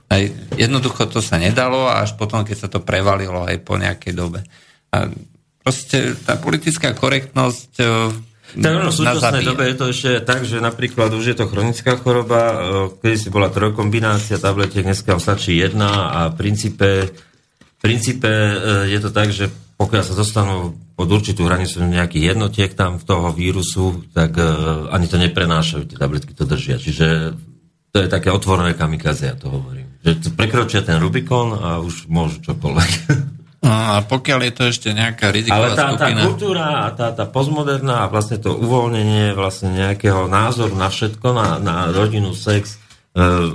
Aj, 0.07 0.23
jednoducho 0.55 1.11
to 1.11 1.19
sa 1.19 1.41
nedalo 1.41 1.91
a 1.91 2.07
až 2.07 2.15
potom, 2.15 2.47
keď 2.47 2.57
sa 2.57 2.69
to 2.71 2.79
prevalilo 2.79 3.43
aj 3.43 3.59
po 3.67 3.75
nejakej 3.75 4.13
dobe. 4.15 4.47
A 4.95 5.11
proste 5.67 6.15
tá 6.23 6.39
politická 6.39 6.95
korektnosť 6.95 7.73
e, 7.83 7.85
Tak 8.55 8.73
ono, 8.73 8.89
v 8.89 8.99
súčasnej 9.03 9.43
dobe 9.43 9.67
je 9.67 9.77
to 9.77 9.87
ešte 9.91 10.11
tak, 10.23 10.47
že 10.47 10.63
napríklad 10.63 11.11
už 11.11 11.35
je 11.35 11.37
to 11.37 11.51
chronická 11.51 11.99
choroba, 11.99 12.41
e, 12.41 12.57
kedy 13.03 13.17
si 13.19 13.29
bola 13.29 13.51
trojkombinácia 13.51 14.39
tabletiek, 14.39 14.87
dneska 14.87 15.19
stačí 15.19 15.59
jedna 15.59 16.15
a 16.15 16.21
v 16.31 16.35
princípe, 16.39 16.89
v 17.11 17.79
princípe 17.83 18.31
e, 18.31 18.55
je 18.95 18.99
to 19.03 19.11
tak, 19.11 19.35
že 19.35 19.51
pokiaľ 19.77 20.03
sa 20.07 20.15
dostanú 20.17 20.73
pod 20.97 21.09
určitú 21.13 21.45
hranicu 21.45 21.85
nejakých 21.85 22.33
jednotiek 22.33 22.73
tam 22.73 22.97
v 22.97 23.05
toho 23.05 23.29
vírusu, 23.35 24.09
tak 24.17 24.41
e, 24.41 24.47
ani 24.89 25.05
to 25.11 25.21
neprenášajú, 25.21 25.83
tie 25.93 25.99
tabletky 26.01 26.33
to 26.33 26.49
držia. 26.49 26.81
Čiže 26.81 27.37
to 27.93 27.97
je 28.01 28.09
také 28.09 28.33
otvorené 28.33 28.73
kamikaze, 28.73 29.29
ja 29.29 29.37
to 29.37 29.53
hovorím. 29.53 30.01
Že 30.01 30.33
prekročia 30.33 30.81
ten 30.81 30.97
Rubikon 30.97 31.53
a 31.53 31.83
už 31.85 32.09
môžu 32.09 32.41
čokoľvek. 32.41 32.93
No, 33.67 33.75
a 33.75 33.95
pokiaľ 34.07 34.41
je 34.47 34.53
to 34.55 34.65
ešte 34.71 34.89
nejaká 34.95 35.35
riziková 35.35 35.75
Ale 35.75 35.75
tá, 35.75 35.87
tá 35.99 36.07
skupina... 36.07 36.21
kultúra 36.23 36.67
a 36.87 36.89
tá, 36.95 37.11
tá 37.11 37.27
postmoderná 37.27 38.07
a 38.07 38.11
vlastne 38.11 38.39
to 38.39 38.55
uvoľnenie 38.55 39.35
vlastne 39.35 39.75
nejakého 39.75 40.31
názoru 40.31 40.79
na 40.79 40.87
všetko, 40.87 41.27
na, 41.35 41.59
na 41.59 41.91
rodinu, 41.91 42.31
sex, 42.31 42.79
e, 43.19 43.51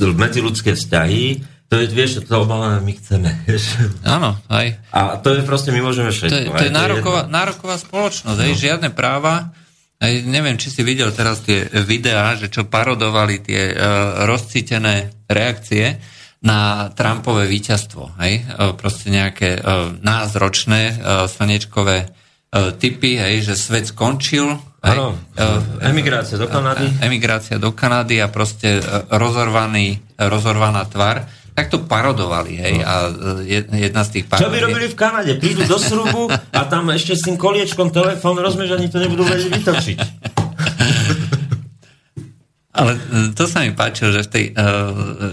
medziludské 0.00 0.72
vzťahy, 0.72 1.44
to 1.66 1.82
je, 1.82 1.86
vieš, 1.90 2.22
to 2.22 2.34
obávané 2.38 2.78
my 2.78 2.92
chceme. 2.94 3.28
Áno, 4.16 4.38
aj. 4.46 4.78
A 4.94 5.18
to 5.18 5.34
je 5.34 5.42
proste, 5.42 5.74
my 5.74 5.82
môžeme 5.82 6.14
všetko. 6.14 6.32
To 6.32 6.38
je, 6.38 6.46
to 6.46 6.54
aj 6.54 6.66
je 6.70 6.72
nároková, 6.72 7.22
nároková 7.26 7.76
spoločnosť, 7.76 8.38
no. 8.38 8.54
žiadne 8.54 8.88
práva. 8.94 9.50
Aj, 9.96 10.12
neviem, 10.22 10.60
či 10.60 10.70
si 10.70 10.86
videl 10.86 11.10
teraz 11.10 11.42
tie 11.42 11.66
videá, 11.84 12.38
že 12.38 12.52
čo 12.52 12.68
parodovali 12.68 13.42
tie 13.42 13.72
uh, 13.72 14.28
rozcítené 14.28 15.26
reakcie 15.26 15.98
na 16.46 16.88
Trumpové 16.94 17.50
víťazstvo. 17.50 18.14
Hej? 18.22 18.46
Uh, 18.46 18.72
proste 18.78 19.10
nejaké 19.10 19.58
uh, 19.58 19.90
názročné 19.98 20.94
uh, 20.94 21.26
slnečkové 21.26 22.14
typy, 22.56 23.20
hej, 23.20 23.44
že 23.44 23.52
svet 23.52 23.84
skončil. 23.84 24.56
hej? 24.80 24.96
Emigrácia 25.82 26.40
do 26.40 26.48
Kanady. 26.48 26.88
emigrácia 27.04 27.60
do 27.60 27.74
Kanady 27.76 28.22
a 28.22 28.32
proste 28.32 28.80
e, 28.80 28.82
rozorvaný, 29.12 30.00
rozorvaná 30.16 30.88
tvar, 30.88 31.28
tak 31.52 31.68
to 31.68 31.84
parodovali, 31.84 32.56
hej, 32.56 32.74
a 32.80 33.12
e, 33.44 33.60
jedna 33.76 34.08
z 34.08 34.08
tých 34.08 34.24
Čo 34.24 34.48
by 34.48 34.56
parodí- 34.56 34.62
robili 34.62 34.86
v 34.88 34.96
Kanade? 34.96 35.32
Prídu 35.36 35.68
do 35.68 35.76
srubu 35.76 36.32
a 36.32 36.60
tam 36.64 36.88
ešte 36.88 37.12
s 37.12 37.28
tým 37.28 37.36
koliečkom 37.36 37.92
telefón 37.92 38.40
rozmež, 38.40 38.72
ani 38.72 38.88
to 38.88 39.04
nebudú 39.04 39.28
vedieť 39.28 39.52
vytočiť. 39.52 39.98
Ale 42.76 42.92
e, 42.92 43.00
to 43.32 43.48
sa 43.48 43.64
mi 43.64 43.72
páčilo, 43.72 44.12
že 44.12 44.22
v, 44.24 44.28
tej, 44.28 44.44
e, 44.52 44.64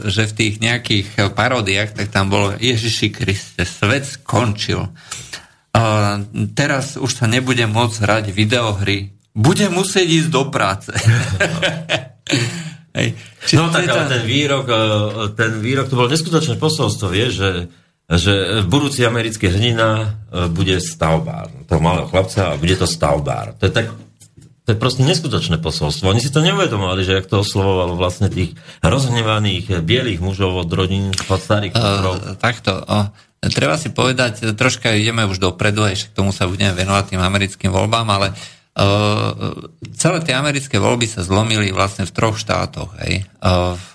že 0.08 0.24
v 0.32 0.34
tých 0.34 0.54
nejakých 0.64 1.08
e, 1.20 1.22
paródiách, 1.28 1.92
tak 1.92 2.08
tam 2.08 2.32
bolo 2.32 2.56
Ježiši 2.56 3.12
Kriste, 3.12 3.68
svet 3.68 4.08
skončil. 4.08 4.88
A 5.76 5.84
teraz 6.56 6.96
už 6.96 7.12
sa 7.12 7.28
nebude 7.28 7.68
môcť 7.68 7.98
hrať 8.00 8.26
videohry. 8.32 9.12
Bude 9.36 9.68
musieť 9.68 10.08
ísť 10.08 10.30
do 10.30 10.44
práce. 10.54 10.94
Hej. 12.98 13.18
Čiže 13.50 13.58
No 13.58 13.74
to 13.74 13.82
tak 13.82 13.90
ale 13.90 14.06
ten 14.06 14.24
výrok, 14.24 14.66
e, 14.70 14.82
ten 15.34 15.52
výrok, 15.60 15.90
to 15.90 15.98
bolo 15.98 16.14
neskutočné 16.14 16.62
posolstvo, 16.62 17.10
vieš, 17.10 17.32
že, 17.42 17.52
že 18.06 18.34
budúci 18.70 19.02
americký 19.02 19.50
hrdina 19.50 20.14
e, 20.30 20.46
bude 20.54 20.78
stavbár. 20.78 21.50
Toho 21.66 21.82
malého 21.82 22.08
chlapca 22.08 22.54
a 22.54 22.60
bude 22.62 22.78
to 22.78 22.86
stavbár. 22.86 23.58
To 23.58 23.66
je 23.66 23.74
tak, 23.74 23.90
to 24.64 24.72
je 24.72 24.78
proste 24.80 25.04
neskutočné 25.04 25.60
posolstvo. 25.60 26.08
Oni 26.08 26.24
si 26.24 26.32
to 26.32 26.40
neuvedomovali, 26.40 27.04
že 27.04 27.20
jak 27.20 27.28
to 27.28 27.44
oslovovalo 27.44 28.00
vlastne 28.00 28.32
tých 28.32 28.56
rozhnevaných 28.80 29.84
bielých 29.84 30.24
mužov 30.24 30.56
od 30.56 30.72
rodín 30.72 31.12
od 31.12 31.40
starých 31.40 31.76
uh, 31.76 32.40
takto. 32.40 32.80
Uh, 32.88 33.12
treba 33.52 33.76
si 33.76 33.92
povedať, 33.92 34.56
troška 34.56 34.96
ideme 34.96 35.28
už 35.28 35.44
dopredu, 35.44 35.84
aj 35.84 36.00
však 36.00 36.12
tomu 36.16 36.32
sa 36.32 36.48
budeme 36.48 36.72
venovať 36.72 37.12
tým 37.12 37.20
americkým 37.20 37.76
voľbám, 37.76 38.08
ale 38.08 38.32
uh, 38.32 39.52
celé 40.00 40.24
tie 40.24 40.32
americké 40.32 40.80
voľby 40.80 41.12
sa 41.12 41.28
zlomili 41.28 41.76
vlastne 41.76 42.08
v 42.08 42.16
troch 42.16 42.40
štátoch. 42.40 42.96
Hej. 43.04 43.28
Uh, 43.44 43.76
v, 43.76 43.88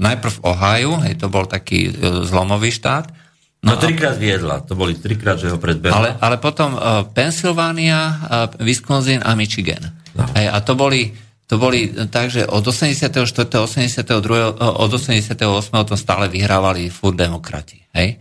najprv 0.00 0.32
v 0.32 0.42
Ohio, 0.48 0.92
hej, 1.04 1.20
to 1.20 1.28
bol 1.28 1.44
taký 1.44 1.92
uh, 1.92 2.24
zlomový 2.24 2.72
štát, 2.72 3.28
No, 3.66 3.74
no 3.74 3.82
trikrát 3.82 4.14
viedla. 4.14 4.62
To 4.62 4.78
boli 4.78 4.94
trikrát, 4.94 5.42
že 5.42 5.50
ho 5.50 5.58
predbehla. 5.58 5.96
ale, 5.96 6.10
ale 6.22 6.36
potom 6.38 6.78
uh, 6.78 7.02
Pennsylvania, 7.10 7.98
uh, 7.98 8.62
Wisconsin 8.62 9.18
a 9.26 9.34
Michigan. 9.34 9.90
No. 10.16 10.24
Hej, 10.32 10.46
a 10.48 10.58
to 10.64 10.72
boli, 10.72 11.12
to 11.46 11.60
boli 11.60 11.92
tak, 12.08 12.32
že 12.32 12.48
od 12.48 12.64
84. 12.64 13.12
82. 13.12 14.02
eh, 14.08 14.56
od 14.56 14.90
88. 14.90 15.36
to 15.84 15.94
stále 15.94 16.32
vyhrávali 16.32 16.88
furt 16.88 17.20
demokrati. 17.20 17.84
Hej? 17.92 18.16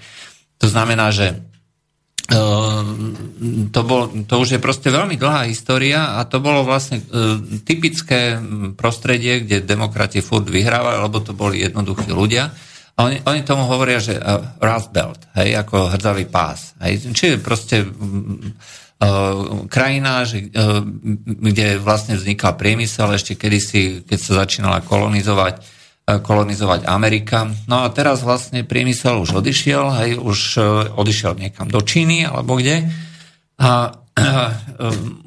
To 0.59 0.67
znamená, 0.67 1.15
že 1.15 1.39
eh, 2.29 2.83
to, 3.71 3.81
bol, 3.87 4.11
to 4.27 4.35
už 4.43 4.57
je 4.57 4.59
proste 4.59 4.91
veľmi 4.91 5.15
dlhá 5.15 5.47
história 5.47 6.19
a 6.19 6.27
to 6.27 6.43
bolo 6.43 6.67
vlastne 6.67 6.99
uh, 6.99 7.37
typické 7.63 8.39
prostredie, 8.75 9.45
kde 9.45 9.61
demokrati 9.63 10.19
furt 10.19 10.49
vyhrávali, 10.49 10.99
lebo 11.05 11.21
to 11.21 11.31
boli 11.37 11.63
jednoduchí 11.63 12.09
ľudia. 12.11 12.51
A 12.95 13.11
oni, 13.11 13.19
oni 13.27 13.41
tomu 13.43 13.67
hovoria, 13.67 13.99
že 13.99 14.15
uh, 14.15 14.55
Rust 14.63 14.95
Belt, 14.95 15.19
hej, 15.35 15.59
ako 15.59 15.91
hrdzavý 15.91 16.25
pás. 16.31 16.73
Hej. 16.79 17.11
Čiže 17.11 17.43
proste 17.43 17.83
krajina, 19.67 20.23
že, 20.23 20.49
uh, 20.55 20.79
kde 21.25 21.83
vlastne 21.83 22.15
vznikal 22.15 22.55
priemysel 22.55 23.11
ešte 23.11 23.35
kedysi, 23.35 24.07
keď 24.07 24.19
sa 24.19 24.31
začínala 24.45 24.79
kolonizovať 24.81 25.75
kolonizovať 26.05 26.85
Amerika. 26.85 27.49
No 27.65 27.81
a 27.81 27.89
teraz 27.89 28.21
vlastne 28.21 28.61
priemysel 28.61 29.25
už 29.25 29.41
odišiel, 29.41 29.83
hej, 30.05 30.11
už 30.21 30.61
odišiel 30.93 31.33
niekam 31.33 31.65
do 31.65 31.81
Číny 31.81 32.29
alebo 32.29 32.61
kde. 32.61 32.85
A 33.57 33.89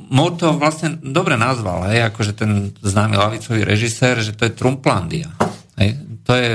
Moore 0.09 0.37
to 0.39 0.55
vlastne 0.57 0.97
dobre 1.03 1.37
nazval, 1.37 1.91
hej, 1.91 2.09
akože 2.09 2.33
ten 2.33 2.73
známy 2.79 3.19
lavicový 3.19 3.67
režisér, 3.67 4.23
že 4.23 4.33
to 4.33 4.49
je 4.49 4.57
Trumplandia. 4.57 5.29
Hej, 5.77 5.99
to, 6.25 6.33
je, 6.39 6.53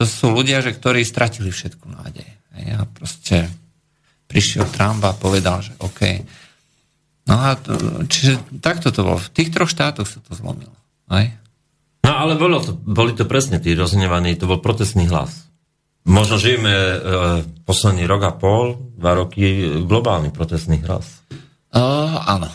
to 0.00 0.04
sú 0.06 0.32
ľudia, 0.32 0.62
že, 0.64 0.72
ktorí 0.72 1.04
stratili 1.04 1.50
všetku 1.50 1.84
nádej. 1.84 2.30
Hej, 2.56 2.66
a 2.78 2.80
proste 2.88 3.36
prišiel 4.30 4.70
Trump 4.70 5.04
a 5.04 5.12
povedal, 5.12 5.60
že 5.60 5.74
OK. 5.82 6.00
No 7.24 7.34
a 7.40 7.56
to, 7.56 8.04
čiže 8.04 8.36
takto 8.60 8.92
to 8.92 9.00
bolo. 9.00 9.16
V 9.16 9.32
tých 9.32 9.48
troch 9.48 9.72
štátoch 9.72 10.04
sa 10.04 10.20
to 10.20 10.36
zlomilo. 10.36 10.76
Hej? 11.08 11.32
No 12.04 12.12
ale 12.12 12.36
bolo 12.36 12.60
to, 12.60 12.76
boli 12.76 13.16
to 13.16 13.24
presne 13.24 13.56
tí 13.64 13.72
rozhnevaní, 13.72 14.36
to 14.36 14.44
bol 14.44 14.60
protestný 14.60 15.08
hlas. 15.08 15.48
Možno 16.04 16.36
žijeme 16.36 16.68
e, 16.68 16.96
posledný 17.64 18.04
rok 18.04 18.22
a 18.28 18.32
pol, 18.36 18.76
dva 19.00 19.16
roky, 19.16 19.80
globálny 19.88 20.28
protestný 20.28 20.84
hlas. 20.84 21.24
Uh, 21.72 22.20
áno. 22.28 22.52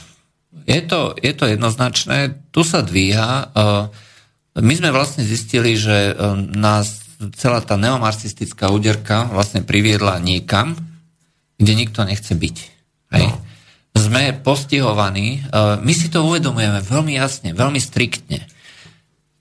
Je 0.69 0.85
to, 0.85 1.17
je 1.17 1.33
to 1.33 1.49
jednoznačné. 1.49 2.45
Tu 2.53 2.61
sa 2.61 2.85
dvíha. 2.85 3.49
Uh, 3.57 3.89
my 4.53 4.73
sme 4.77 4.93
vlastne 4.93 5.25
zistili, 5.25 5.73
že 5.73 6.13
uh, 6.13 6.37
nás 6.37 7.09
celá 7.35 7.59
tá 7.65 7.73
neomarxistická 7.75 8.69
úderka 8.69 9.27
vlastne 9.33 9.65
priviedla 9.65 10.21
niekam, 10.21 10.77
kde 11.57 11.73
nikto 11.73 12.05
nechce 12.05 12.31
byť. 12.31 12.57
Hej? 13.17 13.25
No. 13.27 13.48
Sme 14.09 14.33
postihovaní, 14.41 15.45
uh, 15.53 15.77
my 15.77 15.93
si 15.93 16.09
to 16.09 16.25
uvedomujeme 16.25 16.81
veľmi 16.81 17.13
jasne, 17.13 17.53
veľmi 17.53 17.77
striktne 17.77 18.49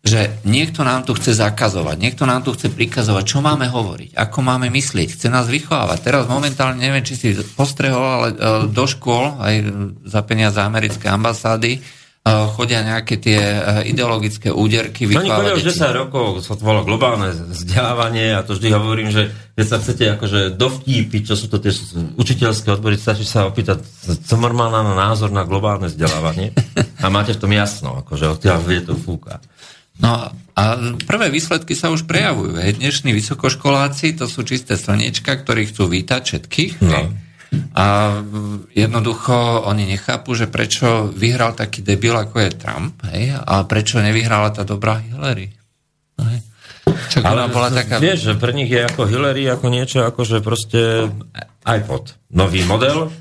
že 0.09 0.41
niekto 0.47 0.87
nám 0.87 1.05
tu 1.05 1.13
chce 1.13 1.37
zakazovať, 1.37 1.97
niekto 2.01 2.25
nám 2.25 2.47
tu 2.47 2.57
chce 2.57 2.73
prikazovať, 2.73 3.25
čo 3.29 3.39
máme 3.45 3.69
hovoriť, 3.69 4.17
ako 4.17 4.39
máme 4.41 4.73
myslieť, 4.73 5.13
chce 5.13 5.29
nás 5.29 5.51
vychovávať. 5.51 5.99
Teraz 6.01 6.25
momentálne, 6.31 6.81
neviem, 6.81 7.05
či 7.05 7.19
si 7.19 7.29
postrehol, 7.59 8.07
ale 8.07 8.29
e, 8.33 8.37
do 8.71 8.85
škôl, 8.89 9.37
aj 9.37 9.55
za 10.09 10.21
peniaze 10.25 10.57
americké 10.63 11.11
ambasády, 11.11 11.73
e, 11.77 11.81
chodia 12.29 12.85
nejaké 12.85 13.17
tie 13.17 13.39
e, 13.39 13.61
ideologické 13.95 14.51
úderky 14.51 15.07
vychovávať. 15.07 15.29
Oni 15.29 15.39
chodia 15.39 15.55
už 15.55 15.65
10 15.71 16.01
rokov, 16.03 16.25
sa 16.45 16.59
to 16.59 16.63
volá 16.67 16.83
globálne 16.83 17.31
vzdelávanie 17.33 18.35
a 18.37 18.45
to 18.45 18.59
vždy 18.59 18.69
hovorím, 18.75 19.09
že 19.09 19.31
keď 19.55 19.67
sa 19.67 19.77
chcete 19.79 20.05
akože 20.19 20.41
dovtípiť, 20.59 21.23
čo 21.29 21.35
sú 21.39 21.47
to 21.47 21.63
tie 21.63 21.71
učiteľské 22.19 22.69
odbory, 22.75 22.99
stačí 22.99 23.23
sa 23.23 23.47
opýtať, 23.47 23.81
co 24.05 24.35
má 24.39 24.51
na 24.51 24.83
názor 24.95 25.31
na 25.31 25.47
globálne 25.47 25.89
vzdelávanie 25.91 26.53
a 27.03 27.07
máte 27.09 27.35
v 27.35 27.43
tom 27.43 27.53
jasno, 27.55 28.03
akože 28.03 28.39
odtiaľ 28.39 28.59
vie 28.67 28.83
to 28.83 28.99
fúka. 28.99 29.39
No 29.99 30.31
a 30.55 30.63
prvé 31.07 31.27
výsledky 31.31 31.75
sa 31.75 31.91
už 31.91 32.07
prejavujú. 32.07 32.55
Hej. 32.59 32.79
Dnešní 32.79 33.11
vysokoškoláci 33.15 34.15
to 34.15 34.31
sú 34.31 34.47
čisté 34.47 34.79
slniečka, 34.79 35.43
ktorí 35.43 35.71
chcú 35.71 35.91
vítať 35.91 36.23
všetkých. 36.23 36.73
No. 36.87 37.28
A 37.73 38.13
jednoducho 38.77 39.65
oni 39.65 39.89
nechápu, 39.89 40.37
že 40.37 40.51
prečo 40.51 41.09
vyhral 41.09 41.57
taký 41.57 41.81
debil, 41.81 42.13
ako 42.13 42.45
je 42.45 42.51
Trump, 42.59 43.01
hej, 43.09 43.33
a 43.39 43.65
prečo 43.65 44.03
nevyhrala 44.05 44.53
tá 44.53 44.69
dobrá 44.69 45.01
Hillary. 45.01 45.49
Hej. 46.19 46.39
Čak 46.89 47.25
Ale 47.25 47.49
bola 47.53 47.69
taká... 47.73 48.01
vieš, 48.01 48.33
že 48.33 48.35
pre 48.37 48.53
nich 48.53 48.69
je 48.69 48.85
ako 48.85 49.09
Hillary 49.09 49.49
ako 49.49 49.67
niečo, 49.69 50.05
ako 50.05 50.21
že 50.25 50.39
proste 50.45 51.09
iPod. 51.65 52.17
Nový 52.33 52.65
model. 52.65 53.13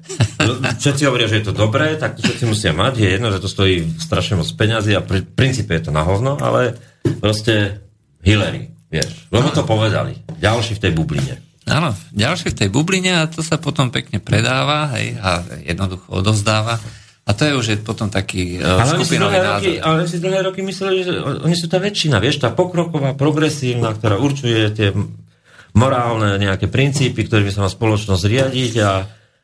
Všetci 0.80 1.04
hovoria, 1.08 1.28
že 1.28 1.44
je 1.44 1.52
to 1.52 1.56
dobré, 1.56 2.00
tak 2.00 2.16
to 2.16 2.24
všetci 2.24 2.44
musia 2.48 2.72
mať. 2.72 2.94
Je 3.00 3.10
jedno, 3.16 3.32
že 3.32 3.44
to 3.44 3.52
stojí 3.52 4.00
strašne 4.00 4.40
moc 4.40 4.48
peňazí 4.48 4.96
a 4.96 5.04
pri 5.04 5.24
princípe 5.24 5.76
je 5.76 5.88
to 5.88 5.92
na 5.92 6.04
hovno, 6.04 6.40
ale 6.40 6.80
proste 7.20 7.84
Hillary, 8.24 8.72
vieš. 8.88 9.28
Lebo 9.32 9.52
to 9.52 9.68
povedali. 9.68 10.20
Ďalší 10.40 10.80
v 10.80 10.84
tej 10.84 10.92
bubline. 10.96 11.47
Áno, 11.68 11.92
ďalší 12.16 12.56
v 12.56 12.58
tej 12.64 12.70
bubline 12.72 13.12
a 13.12 13.28
to 13.28 13.44
sa 13.44 13.60
potom 13.60 13.92
pekne 13.92 14.24
predáva 14.24 14.96
hej, 14.96 15.20
a 15.20 15.44
jednoducho 15.68 16.08
odozdáva. 16.10 16.80
A 17.28 17.36
to 17.36 17.44
je 17.44 17.54
už 17.60 17.66
je 17.68 17.78
potom 17.84 18.08
taký 18.08 18.56
uh, 18.56 18.80
ale 18.80 19.04
skupinový 19.04 19.36
názor. 19.36 19.68
Roky, 19.68 19.74
ale 19.84 20.00
si 20.08 20.18
dlhé 20.24 20.40
roky 20.48 20.64
mysleli, 20.64 21.04
že 21.04 21.12
oni 21.44 21.56
sú 21.60 21.68
tá 21.68 21.76
väčšina, 21.76 22.24
vieš, 22.24 22.40
tá 22.40 22.56
pokroková, 22.56 23.20
progresívna, 23.20 23.92
ktorá 23.92 24.16
určuje 24.16 24.72
tie 24.72 24.96
morálne 25.76 26.40
nejaké 26.40 26.72
princípy, 26.72 27.28
ktorými 27.28 27.52
sa 27.52 27.68
má 27.68 27.70
spoločnosť 27.70 28.24
riadiť 28.24 28.74
a 28.80 28.92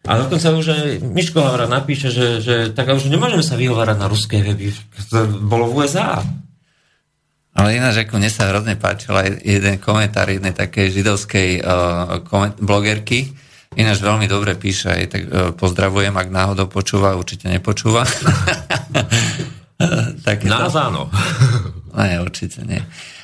a 0.04 0.20
dokonca 0.20 0.52
už 0.52 0.68
aj 0.68 0.88
Miško 1.00 1.40
Havra 1.40 1.64
napíše, 1.64 2.12
že, 2.12 2.44
že 2.44 2.56
tak 2.76 2.92
už 2.92 3.08
nemôžeme 3.08 3.40
sa 3.40 3.56
vyhovárať 3.56 3.96
na 4.04 4.12
ruské 4.12 4.44
weby. 4.44 4.76
To 5.16 5.24
bolo 5.48 5.72
v 5.72 5.88
USA. 5.88 6.20
Ale 7.54 7.78
ináč, 7.78 8.06
ako 8.06 8.18
mne 8.18 8.34
sa 8.34 8.50
hrozne 8.50 8.76
páčil 8.76 9.14
aj 9.14 9.46
jeden 9.46 9.78
komentár 9.78 10.26
jednej 10.26 10.58
takej 10.58 10.90
židovskej 10.90 11.50
uh, 11.62 12.26
koment- 12.26 12.58
blogerky, 12.58 13.30
Ináč 13.74 14.06
veľmi 14.06 14.30
dobre 14.30 14.54
píše, 14.54 14.94
aj 14.94 15.06
tak 15.10 15.22
uh, 15.26 15.50
pozdravujem, 15.58 16.14
ak 16.14 16.30
náhodou 16.30 16.70
počúva, 16.70 17.18
určite 17.18 17.50
nepočúva. 17.50 18.06
tak 20.26 20.46
Nás 20.46 20.76
áno. 20.78 21.10
Nie, 21.98 22.22
určite 22.22 22.66
nie. 22.66 22.82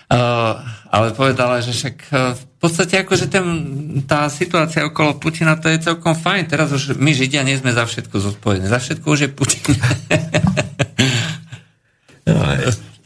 Uh, 0.09 0.57
ale 0.89 1.13
povedala, 1.13 1.61
že 1.61 1.73
však 1.73 1.95
uh, 2.13 2.33
v 2.37 2.45
podstate 2.61 3.01
akože 3.01 3.29
ten, 3.29 3.45
tá 4.05 4.29
situácia 4.29 4.85
okolo 4.85 5.17
Putina 5.17 5.57
to 5.57 5.69
je 5.69 5.81
celkom 5.81 6.13
fajn. 6.13 6.49
Teraz 6.49 6.69
už 6.73 6.97
my 6.97 7.13
Židia 7.13 7.45
nie 7.45 7.57
sme 7.57 7.73
za 7.73 7.85
všetko 7.85 8.13
zodpovední. 8.17 8.69
Za 8.69 8.81
všetko 8.81 9.05
už 9.05 9.19
je 9.25 9.29
Putin. 9.29 9.73
no, 12.29 12.41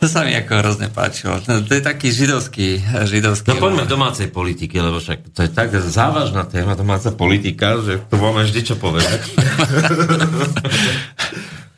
to 0.04 0.12
sa 0.12 0.28
mi 0.28 0.36
ako 0.36 0.60
hrozne 0.60 0.92
páčilo. 0.92 1.40
No, 1.48 1.64
to 1.64 1.80
je 1.80 1.80
taký 1.80 2.12
židovský... 2.12 2.84
židovský 3.08 3.56
no 3.56 3.64
poďme 3.64 3.88
domácej 3.88 4.28
politiky, 4.28 4.84
lebo 4.84 5.00
však 5.00 5.32
to 5.32 5.48
je 5.48 5.50
tak 5.56 5.72
závažná 5.72 6.44
téma 6.44 6.76
domáca 6.76 7.16
politika, 7.16 7.80
že 7.80 8.04
to 8.12 8.20
máme 8.20 8.44
vždy 8.44 8.62
čo 8.68 8.76
povedať. 8.76 9.20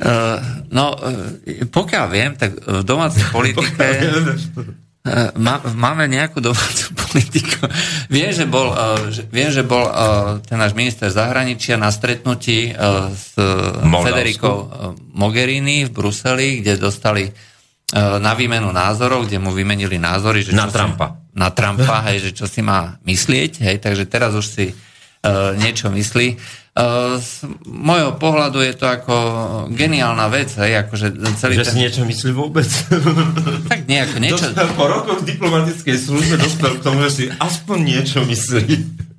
Uh, 0.01 0.41
no, 0.77 0.97
uh, 0.97 1.69
pokiaľ 1.69 2.05
viem, 2.09 2.33
tak 2.33 2.57
v 2.57 2.81
domácej 2.81 3.29
politike 3.37 3.85
Eh, 5.05 5.29
má, 5.37 5.61
máme 5.61 6.09
nejakú 6.09 6.41
domácu 6.41 6.97
politiku. 7.05 7.69
Viem, 8.09 8.33
že 8.33 8.49
bol, 8.49 8.73
viem, 9.29 9.53
že 9.53 9.61
bol 9.61 9.85
ten 10.41 10.57
náš 10.57 10.73
minister 10.73 11.13
zahraničia 11.13 11.77
na 11.77 11.93
stretnutí 11.93 12.73
s. 13.13 13.37
Federikou 13.85 14.65
Mogherini 15.13 15.85
v 15.85 15.93
Bruseli, 15.93 16.65
kde 16.65 16.81
dostali 16.81 17.29
na 17.93 18.33
výmenu 18.33 18.73
názorov, 18.73 19.29
kde 19.29 19.37
mu 19.37 19.53
vymenili 19.53 20.01
názory. 20.01 20.41
Že 20.41 20.57
na 20.57 20.65
Trumpa. 20.73 21.07
Si, 21.13 21.37
na 21.37 21.49
Trumpa, 21.53 22.01
hej, 22.09 22.29
že 22.29 22.31
čo 22.33 22.45
si 22.49 22.65
má 22.65 22.97
myslieť. 23.05 23.61
Hej, 23.61 23.77
takže 23.85 24.09
teraz 24.09 24.33
už 24.33 24.45
si 24.45 24.65
uh, 24.73 25.53
niečo 25.53 25.93
myslí. 25.93 26.27
Eh, 26.75 27.15
z 27.23 27.47
môjho 27.63 28.19
pohľadu 28.19 28.59
je 28.59 28.75
to 28.75 28.83
ako 28.83 29.15
geniálna 29.71 30.27
vec, 30.27 30.51
hej, 30.59 30.83
akože 30.83 31.15
celý 31.39 31.55
Že 31.55 31.63
ten... 31.63 31.71
si 31.71 31.77
niečo 31.79 32.03
myslí 32.03 32.31
vôbec? 32.35 32.67
Tak 33.71 33.87
nejako 33.87 34.17
niečo... 34.27 34.43
Dostal, 34.51 34.75
po 34.75 34.83
rokoch 34.91 35.23
diplomatickej 35.23 35.95
službe 35.95 36.35
dospel 36.35 36.75
k 36.75 36.81
tomu, 36.83 36.99
že 37.07 37.11
si 37.15 37.23
aspoň 37.31 37.77
niečo 37.79 38.27
myslí. 38.27 38.67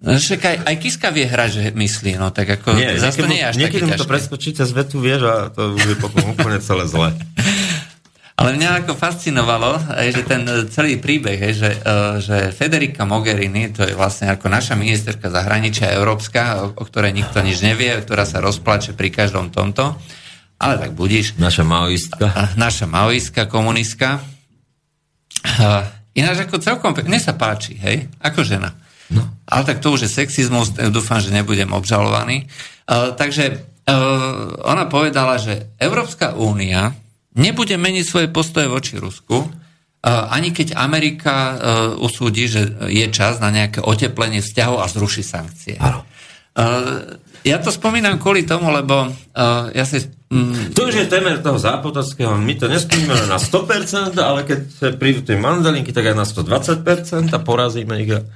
No, 0.04 0.20
však 0.20 0.40
aj, 0.44 0.56
aj 0.68 0.74
Kiska 0.84 1.08
vie 1.08 1.24
hrať, 1.24 1.50
že 1.56 1.62
myslí, 1.72 2.20
no 2.20 2.28
tak 2.28 2.60
ako 2.60 2.76
nie, 2.76 2.92
zase 3.00 3.24
to 3.24 3.26
nie 3.26 3.40
je 3.40 3.46
až 3.48 3.54
Niekedy 3.56 3.88
mu 3.88 3.96
to 3.96 4.04
preskočí 4.04 4.52
cez 4.52 4.68
vetu, 4.76 5.00
vieš, 5.00 5.24
a 5.24 5.48
to 5.48 5.80
už 5.80 5.82
je 5.82 5.96
potom 5.96 6.36
úplne 6.36 6.60
celé 6.60 6.84
zle. 6.84 7.16
Ale 8.36 8.52
mňa 8.52 8.84
ako 8.84 8.92
fascinovalo, 8.92 9.96
že 10.12 10.20
ten 10.28 10.44
celý 10.68 11.00
príbeh, 11.00 11.56
že, 11.56 11.72
e, 11.72 12.20
že 12.20 12.52
Federica 12.52 13.08
Mogherini, 13.08 13.72
to 13.72 13.80
je 13.80 13.96
vlastne 13.96 14.28
ako 14.28 14.52
naša 14.52 14.76
ministerka 14.76 15.32
zahraničia 15.32 15.96
európska, 15.96 16.68
o, 16.76 16.84
ktorej 16.84 17.16
nikto 17.16 17.40
nič 17.40 17.64
nevie, 17.64 17.96
ktorá 17.96 18.28
sa 18.28 18.44
rozplače 18.44 18.92
pri 18.92 19.08
každom 19.08 19.48
tomto, 19.48 19.96
ale 20.60 20.76
tak 20.76 20.92
budíš. 20.92 21.40
Naša 21.40 21.64
maoistka. 21.64 22.28
Naša 22.60 22.84
maoistka, 22.84 23.48
komunistka. 23.48 24.20
Ináč 26.12 26.36
ako 26.44 26.60
celkom, 26.60 26.92
mne 26.92 27.20
sa 27.20 27.32
páči, 27.32 27.76
hej, 27.80 28.04
ako 28.20 28.44
žena. 28.44 28.76
No. 29.08 29.24
Ale 29.48 29.64
tak 29.64 29.80
to 29.80 29.96
už 29.96 30.08
je 30.08 30.10
sexizmus, 30.12 30.76
dúfam, 30.92 31.24
že 31.24 31.32
nebudem 31.32 31.72
obžalovaný. 31.72 32.48
Takže 32.90 33.64
ona 34.66 34.84
povedala, 34.90 35.38
že 35.38 35.72
Európska 35.78 36.34
únia 36.34 37.05
nebude 37.36 37.76
meniť 37.76 38.04
svoje 38.04 38.28
postoje 38.32 38.66
voči 38.66 38.96
Rusku, 38.96 39.46
ani 40.06 40.54
keď 40.54 40.78
Amerika 40.78 41.34
e, 41.34 41.54
usúdi, 41.98 42.46
že 42.46 42.62
je 42.86 43.06
čas 43.10 43.42
na 43.42 43.50
nejaké 43.50 43.82
oteplenie 43.82 44.38
vzťahov 44.38 44.78
a 44.78 44.86
zruší 44.86 45.26
sankcie. 45.26 45.74
Ano. 45.82 46.06
E, 46.54 46.62
ja 47.46 47.58
to 47.62 47.70
spomínam 47.70 48.18
kvôli 48.18 48.42
tomu, 48.42 48.70
lebo 48.74 49.06
ja 49.70 49.84
si... 49.86 50.02
Mm, 50.26 50.74
to 50.74 50.90
už 50.90 50.94
je 50.98 51.06
temer 51.06 51.38
toho 51.38 51.62
zápotockého. 51.62 52.34
My 52.34 52.58
to 52.58 52.66
nespomíname 52.66 53.30
na 53.30 53.38
100%, 53.38 54.18
ale 54.18 54.42
keď 54.42 54.60
prídu 54.98 55.22
tie 55.22 55.38
mandelinky, 55.38 55.94
tak 55.94 56.10
aj 56.10 56.16
na 56.18 56.26
120% 56.26 57.30
a 57.30 57.38
porazíme 57.38 57.94
ich. 58.02 58.18
A... 58.18 58.26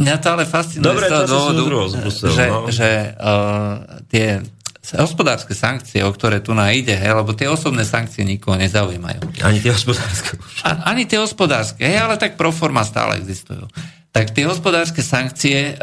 Mňa 0.00 0.16
to 0.24 0.28
ale 0.32 0.48
fascinuje 0.48 0.88
Dobre, 0.88 1.06
z 1.08 1.12
toho 1.12 1.24
dôvodu, 1.28 1.60
Brusel, 2.00 2.32
že, 2.32 2.46
no? 2.48 2.58
že 2.72 2.90
uh, 3.20 4.00
tie 4.08 4.40
hospodárske 4.82 5.54
sankcie, 5.54 6.02
o 6.02 6.10
ktoré 6.10 6.42
tu 6.42 6.58
nájde, 6.58 6.98
hej, 6.98 7.14
lebo 7.14 7.30
tie 7.38 7.46
osobné 7.46 7.86
sankcie 7.86 8.26
nikoho 8.26 8.58
nezaujímajú. 8.58 9.22
Ani 9.46 9.62
tie 9.62 9.70
hospodárske. 9.70 10.34
A, 10.66 10.90
ani 10.90 11.06
tie 11.06 11.22
hospodárske, 11.22 11.86
hej, 11.86 12.02
ale 12.02 12.18
tak 12.18 12.34
pro 12.34 12.50
forma 12.50 12.82
stále 12.82 13.22
existujú. 13.22 13.70
Tak 14.12 14.34
tie 14.34 14.44
hospodárske 14.44 15.00
sankcie 15.00 15.72
e, 15.72 15.74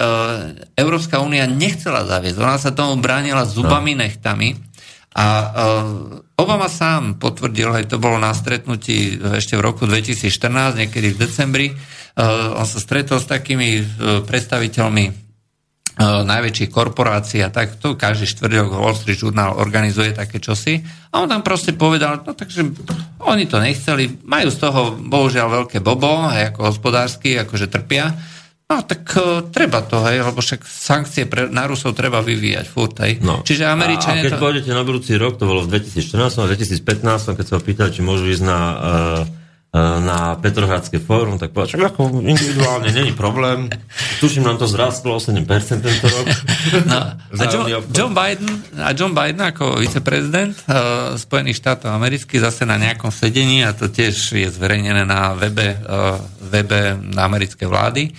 Európska 0.77 1.17
únia 1.23 1.49
nechcela 1.49 2.05
zaviesť. 2.05 2.37
Ona 2.37 2.59
sa 2.61 2.75
tomu 2.75 2.99
bránila 3.01 3.47
zubami, 3.47 3.97
no. 3.97 4.05
nechtami. 4.05 4.53
A 5.15 5.25
e, 5.25 5.47
Obama 6.37 6.69
sám 6.69 7.17
potvrdil, 7.17 7.71
aj 7.71 7.89
to 7.89 7.97
bolo 7.97 8.19
na 8.21 8.35
stretnutí 8.35 9.17
ešte 9.39 9.57
v 9.57 9.65
roku 9.65 9.89
2014, 9.89 10.75
niekedy 10.75 11.15
v 11.15 11.17
decembri, 11.17 11.67
e, 11.71 11.75
on 12.53 12.67
sa 12.67 12.77
stretol 12.77 13.17
s 13.17 13.25
takými 13.25 13.69
e, 13.79 13.83
predstaviteľmi 14.27 15.28
najväčších 15.99 16.71
korporácií 16.71 17.43
a 17.43 17.51
tak, 17.51 17.75
to 17.75 17.99
každý 17.99 18.23
štvrtok 18.31 18.71
Wall 18.71 18.95
Street 18.95 19.19
Journal 19.19 19.59
organizuje 19.59 20.15
také 20.15 20.39
čosi 20.39 20.79
a 21.11 21.19
on 21.19 21.27
tam 21.27 21.43
proste 21.43 21.75
povedal, 21.75 22.23
no 22.23 22.31
takže 22.31 22.63
oni 23.27 23.45
to 23.51 23.59
nechceli, 23.59 24.23
majú 24.23 24.47
z 24.47 24.57
toho 24.63 24.95
bohužiaľ 24.95 25.63
veľké 25.63 25.83
bobo, 25.83 26.23
aj 26.31 26.55
ako 26.55 26.59
hospodársky, 26.71 27.35
akože 27.35 27.67
trpia, 27.67 28.15
No 28.69 28.85
tak 28.85 29.01
uh, 29.17 29.49
treba 29.49 29.81
to, 29.81 29.97
hej, 30.05 30.21
lebo 30.21 30.45
však 30.45 30.61
sankcie 30.61 31.25
pre, 31.25 31.49
na 31.49 31.65
Rusov 31.65 31.97
treba 31.97 32.21
vyvíjať 32.21 32.69
furt, 32.69 33.01
hej. 33.01 33.17
No. 33.17 33.41
Čiže 33.41 33.65
Američania... 33.65 34.21
A, 34.21 34.23
a 34.23 34.25
keď 34.29 34.33
to... 34.37 34.45
pôjdete 34.45 34.69
na 34.77 34.85
budúci 34.85 35.17
rok, 35.17 35.41
to 35.41 35.49
bolo 35.49 35.65
v 35.65 35.73
2014 35.73 36.37
a 36.37 36.45
2015, 36.53 37.33
keď 37.33 37.45
sa 37.49 37.55
opýtali, 37.57 37.89
či 37.89 38.05
môžu 38.05 38.29
ísť 38.29 38.45
na 38.45 38.59
uh, 38.61 38.77
na 39.77 40.33
Petrohradské 40.41 40.97
fórum, 40.97 41.37
tak 41.37 41.53
povedal, 41.53 41.93
ako 41.93 42.25
individuálne 42.25 42.89
není 42.89 43.13
problém. 43.13 43.69
Tuším, 44.17 44.41
nám 44.41 44.57
to 44.57 44.65
zrastlo 44.65 45.13
o 45.13 45.21
7% 45.21 45.45
tento 45.77 46.07
rok. 46.09 46.25
No, 46.89 46.97
a 47.13 47.43
John, 47.45 47.69
John, 47.93 48.11
Biden, 48.17 48.49
a 48.81 48.97
John 48.97 49.13
Biden 49.13 49.45
ako 49.45 49.77
viceprezident 49.77 50.57
uh, 50.65 51.13
Spojených 51.13 51.61
štátov 51.61 51.93
amerických 51.93 52.41
zase 52.41 52.65
na 52.65 52.81
nejakom 52.81 53.13
sedení, 53.13 53.61
a 53.61 53.77
to 53.77 53.93
tiež 53.93 54.17
je 54.33 54.49
zverejnené 54.49 55.05
na 55.05 55.37
webe, 55.37 55.77
uh, 55.77 56.17
webe 56.49 56.97
na 56.97 57.29
americké 57.29 57.69
vlády, 57.69 58.09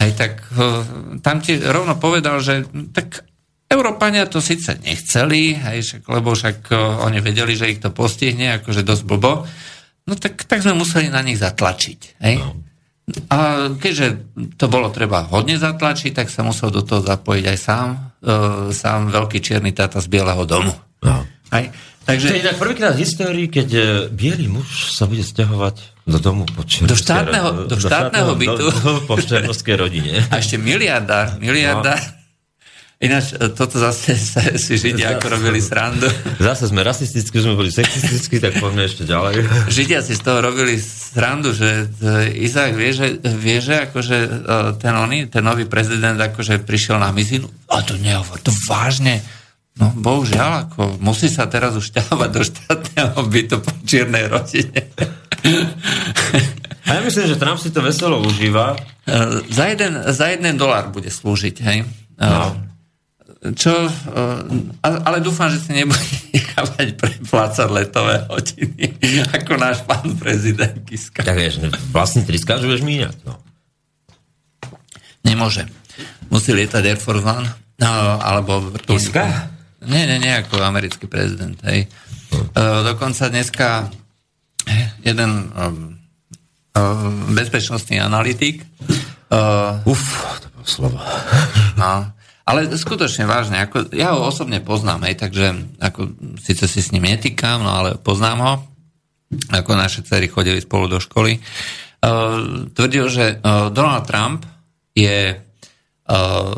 aj 0.00 0.10
tak 0.16 0.40
uh, 0.56 0.88
tam 1.20 1.44
ti 1.44 1.60
rovno 1.60 2.00
povedal, 2.00 2.40
že 2.40 2.64
tak 2.96 3.28
Európania 3.68 4.24
to 4.24 4.40
síce 4.40 4.80
nechceli, 4.80 5.52
hej, 5.52 5.84
však, 5.84 6.02
lebo 6.08 6.32
však 6.32 6.72
uh, 6.72 7.04
oni 7.04 7.20
vedeli, 7.20 7.52
že 7.52 7.76
ich 7.76 7.84
to 7.84 7.92
postihne, 7.92 8.56
akože 8.56 8.80
dosť 8.80 9.04
blbo, 9.04 9.44
No 10.08 10.16
tak, 10.16 10.48
tak 10.48 10.64
sme 10.64 10.72
museli 10.72 11.12
na 11.12 11.20
nich 11.20 11.36
zatlačiť. 11.36 12.00
Hej? 12.24 12.40
No. 12.40 12.56
A 13.28 13.68
keďže 13.76 14.20
to 14.56 14.68
bolo 14.68 14.88
treba 14.92 15.24
hodne 15.28 15.56
zatlačiť, 15.56 16.12
tak 16.12 16.28
sa 16.32 16.44
musel 16.44 16.72
do 16.72 16.84
toho 16.84 17.00
zapojiť 17.04 17.44
aj 17.44 17.58
sám, 17.60 17.88
e, 18.20 18.28
sám 18.72 19.12
veľký 19.12 19.38
čierny 19.40 19.72
táta 19.72 20.00
z 20.00 20.08
Bieleho 20.08 20.44
domu. 20.48 20.72
No. 21.04 21.24
Hej? 21.52 21.72
Takže... 22.08 22.26
To 22.28 22.36
je 22.36 22.44
inak 22.44 22.56
prvýkrát 22.56 22.92
v 22.96 23.00
histórii, 23.04 23.46
keď 23.52 23.68
e, 23.68 23.80
biely 24.12 24.48
muž 24.48 24.96
sa 24.96 25.04
bude 25.04 25.20
stiahovať 25.20 26.08
do 26.08 26.16
domu 26.16 26.48
po 26.48 26.64
do 26.64 26.96
štátneho, 26.96 27.68
do, 27.68 27.76
do 27.76 27.76
štátneho 27.76 28.32
bytu. 28.32 28.64
Do, 28.64 28.72
do, 28.72 28.92
po 29.04 29.16
rodine. 29.76 30.24
A 30.32 30.40
ešte 30.40 30.56
miliardár, 30.56 31.36
miliardár. 31.36 32.00
No 32.00 32.17
Ináč, 32.98 33.38
e, 33.38 33.54
toto 33.54 33.78
zase 33.78 34.18
si 34.64 34.74
Židia 34.74 35.18
ako 35.18 35.38
robili 35.38 35.62
srandu. 35.62 36.10
Zase 36.42 36.66
sme 36.66 36.82
rasistickí, 36.82 37.38
sme 37.38 37.54
boli 37.54 37.70
sexistickí, 37.70 38.42
tak 38.42 38.58
poďme 38.58 38.90
ešte 38.90 39.06
ďalej. 39.06 39.46
Židia 39.74 40.02
si 40.02 40.18
z 40.18 40.22
toho 40.26 40.42
robili 40.42 40.74
srandu, 40.82 41.54
že 41.54 41.86
e, 42.02 42.42
Izák 42.42 42.74
vie, 42.74 42.90
že, 42.90 43.22
vie, 43.22 43.62
že 43.62 43.86
akože 43.86 44.16
ten, 44.82 44.94
oný, 44.98 45.30
ten 45.30 45.46
nový 45.46 45.70
prezident 45.70 46.18
akože 46.18 46.66
prišiel 46.66 46.98
na 46.98 47.14
mizinu. 47.14 47.46
A 47.70 47.86
to 47.86 47.94
nehovor, 47.94 48.42
to 48.42 48.50
vážne. 48.66 49.22
No, 49.78 49.94
bohužiaľ, 49.94 50.66
ako 50.66 50.98
musí 50.98 51.30
sa 51.30 51.46
teraz 51.46 51.78
už 51.78 51.94
ťahovať 51.94 52.30
do 52.34 52.42
štátneho 52.42 53.14
bytu 53.30 53.62
po 53.62 53.70
čiernej 53.86 54.26
rodine. 54.26 54.90
A 56.82 56.98
ja 56.98 57.00
myslím, 57.06 57.30
že 57.30 57.38
Trump 57.38 57.62
si 57.62 57.70
to 57.70 57.78
veselo 57.78 58.18
užíva. 58.26 58.74
Za 59.46 59.64
jeden, 59.70 60.02
za 60.10 60.34
jeden 60.34 60.58
dolár 60.58 60.90
bude 60.90 61.14
slúžiť, 61.14 61.56
hej? 61.62 61.86
No 62.18 62.58
čo, 63.38 63.70
eh, 63.86 64.82
ale 64.82 65.22
dúfam, 65.22 65.46
že 65.46 65.62
si 65.62 65.70
nebude 65.70 66.02
nechávať 66.34 66.98
preplácať 66.98 67.68
letové 67.70 68.26
hodiny, 68.26 68.98
ako 69.30 69.52
náš 69.54 69.86
pán 69.86 70.18
prezident 70.18 70.74
Kiska. 70.82 71.22
Tak 71.22 71.38
vieš, 71.38 71.62
vlastne 71.94 72.26
triska, 72.26 72.58
že 72.58 72.66
budeš 72.66 72.82
míňať. 72.82 73.16
No. 73.22 73.38
Nemôže. 75.22 75.70
Musí 76.34 76.50
lietať 76.50 76.82
Air 76.82 76.98
Force 76.98 77.22
One, 77.22 77.46
no, 77.78 77.90
alebo 78.18 78.74
Kiska? 78.74 79.54
Nie, 79.86 80.10
nie, 80.10 80.18
nie, 80.18 80.34
ako 80.34 80.58
americký 80.58 81.06
prezident. 81.06 81.54
Hej. 81.62 81.86
Uh, 82.52 82.82
dokonca 82.84 83.30
dneska 83.30 83.88
jeden 85.00 85.48
um, 85.54 85.96
bezpečnostný 87.32 87.96
analytik 87.96 88.68
uh, 89.32 89.80
Uf, 89.88 90.02
to 90.42 90.46
bolo 90.52 90.66
slovo. 90.66 90.98
No, 91.80 92.17
ale 92.48 92.64
skutočne 92.72 93.28
vážne, 93.28 93.60
ako, 93.60 93.92
ja 93.92 94.16
ho 94.16 94.24
osobne 94.24 94.64
poznám, 94.64 95.04
hej, 95.04 95.20
takže 95.20 95.76
ako, 95.84 96.16
síce 96.40 96.64
si 96.64 96.80
s 96.80 96.96
ním 96.96 97.04
netýkam, 97.04 97.60
no 97.60 97.68
ale 97.68 98.00
poznám 98.00 98.38
ho, 98.40 98.52
ako 99.52 99.76
naše 99.76 100.00
cery 100.00 100.32
chodili 100.32 100.64
spolu 100.64 100.88
do 100.88 100.96
školy. 100.96 101.36
Uh, 102.00 102.64
tvrdil, 102.72 103.04
že 103.12 103.36
uh, 103.36 103.68
Donald 103.68 104.08
Trump 104.08 104.48
je 104.96 105.36
uh, 105.36 106.54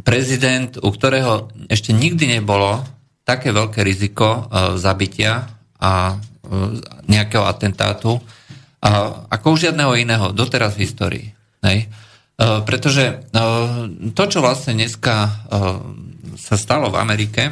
prezident, 0.00 0.72
u 0.80 0.88
ktorého 0.88 1.52
ešte 1.68 1.92
nikdy 1.92 2.40
nebolo 2.40 2.80
také 3.28 3.52
veľké 3.52 3.84
riziko 3.84 4.48
uh, 4.48 4.80
zabitia 4.80 5.44
a 5.76 6.16
uh, 6.16 6.18
nejakého 7.04 7.44
atentátu 7.44 8.16
uh, 8.16 9.28
ako 9.28 9.46
u 9.52 9.56
žiadneho 9.60 9.92
iného 10.00 10.32
doteraz 10.32 10.80
v 10.80 10.82
histórii. 10.88 11.26
Hej. 11.60 11.84
Eh, 11.84 12.03
pretože 12.36 13.04
eh, 13.22 14.10
to, 14.10 14.24
čo 14.26 14.42
vlastne 14.42 14.74
dneska 14.74 15.14
eh, 15.22 15.32
sa 16.34 16.56
stalo 16.58 16.90
v 16.90 16.98
Amerike, 16.98 17.42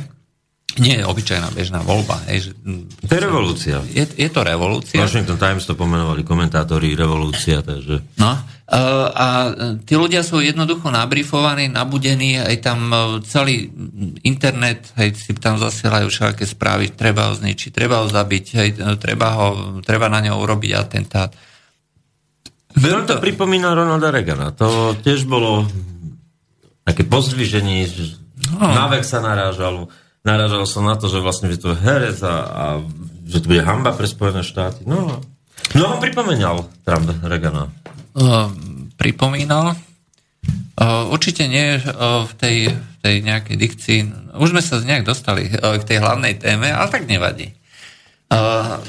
nie 0.81 0.97
je 0.97 1.05
obyčajná 1.05 1.53
bežná 1.53 1.85
voľba. 1.85 2.17
Hej, 2.33 2.49
že, 2.49 2.51
to 3.05 3.13
je 3.13 3.21
revolúcia. 3.21 3.77
Je, 3.93 4.09
je 4.09 4.29
to 4.33 4.41
revolúcia. 4.41 5.05
Washington 5.05 5.37
Times 5.37 5.69
to 5.69 5.77
pomenovali 5.77 6.25
komentátori 6.25 6.97
revolúcia. 6.97 7.61
Takže... 7.61 8.17
No, 8.17 8.41
a 9.13 9.53
tí 9.85 9.93
ľudia 10.01 10.25
sú 10.25 10.41
jednoducho 10.41 10.89
nabrifovaní, 10.89 11.69
nabudení, 11.69 12.41
aj 12.41 12.57
tam 12.65 12.89
celý 13.21 13.69
internet, 14.25 14.97
hej, 14.97 15.13
si 15.13 15.37
tam 15.37 15.61
zasielajú 15.61 16.09
všaké 16.09 16.49
správy, 16.49 16.97
treba 16.97 17.29
ho 17.29 17.37
zničiť, 17.37 17.69
treba 17.69 18.01
ho 18.01 18.09
zabiť, 18.09 18.47
hej, 18.57 18.71
treba, 18.97 19.29
ho, 19.37 19.49
treba 19.85 20.09
na 20.09 20.25
ňo 20.25 20.41
urobiť 20.41 20.73
atentát. 20.73 21.37
Veľmi 22.77 23.05
to 23.05 23.21
pripomína 23.21 23.77
Ronalda 23.77 24.09
Reagana. 24.09 24.51
To 24.57 24.97
tiež 24.97 25.29
bolo 25.29 25.69
také 26.83 27.07
pozdviženie, 27.07 27.87
že 27.87 28.17
no. 28.53 28.67
na 28.73 28.89
vek 28.91 29.05
sa 29.07 29.23
narážal. 29.23 29.93
Narážal 30.23 30.65
som 30.71 30.87
na 30.87 30.95
to, 30.95 31.11
že 31.11 31.19
vlastne 31.19 31.51
že 31.51 31.59
to 31.59 31.75
je 31.75 31.83
herec 31.83 32.19
a, 32.23 32.35
a 32.47 32.65
že 33.27 33.43
to 33.43 33.51
bude 33.51 33.63
hamba 33.67 33.95
pre 33.95 34.07
Spojené 34.07 34.47
štáty. 34.47 34.87
No, 34.87 35.19
no 35.75 35.83
on 35.87 35.99
pripomínal 35.99 36.67
Trump 36.87 37.11
Reagana. 37.23 37.71
Uh, 38.13 38.51
pripomínal? 39.01 39.75
Uh, 40.75 41.07
určite 41.13 41.47
nie 41.47 41.79
uh, 41.79 42.25
v 42.27 42.33
tej, 42.39 42.57
tej 43.03 43.15
nejakej 43.23 43.57
dikcii. 43.57 43.99
Už 44.37 44.51
sme 44.57 44.63
sa 44.65 44.81
nejak 44.83 45.07
dostali 45.07 45.47
uh, 45.47 45.79
k 45.79 45.87
tej 45.87 45.99
hlavnej 46.03 46.41
téme, 46.41 46.71
ale 46.71 46.89
tak 46.91 47.07
nevadí. 47.07 47.55
Uh, 48.33 48.81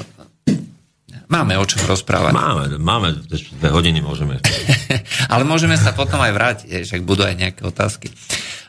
Máme 1.34 1.58
o 1.58 1.66
čom 1.66 1.82
rozprávať. 1.90 2.30
Máme, 2.30 2.78
máme, 2.78 3.08
dve 3.26 3.68
hodiny 3.74 3.98
môžeme. 3.98 4.38
Ale 5.34 5.42
môžeme 5.42 5.74
sa 5.74 5.90
potom 5.90 6.22
aj 6.22 6.30
vrátiť, 6.30 6.86
však 6.86 7.02
budú 7.02 7.26
aj 7.26 7.34
nejaké 7.34 7.66
otázky. 7.66 8.14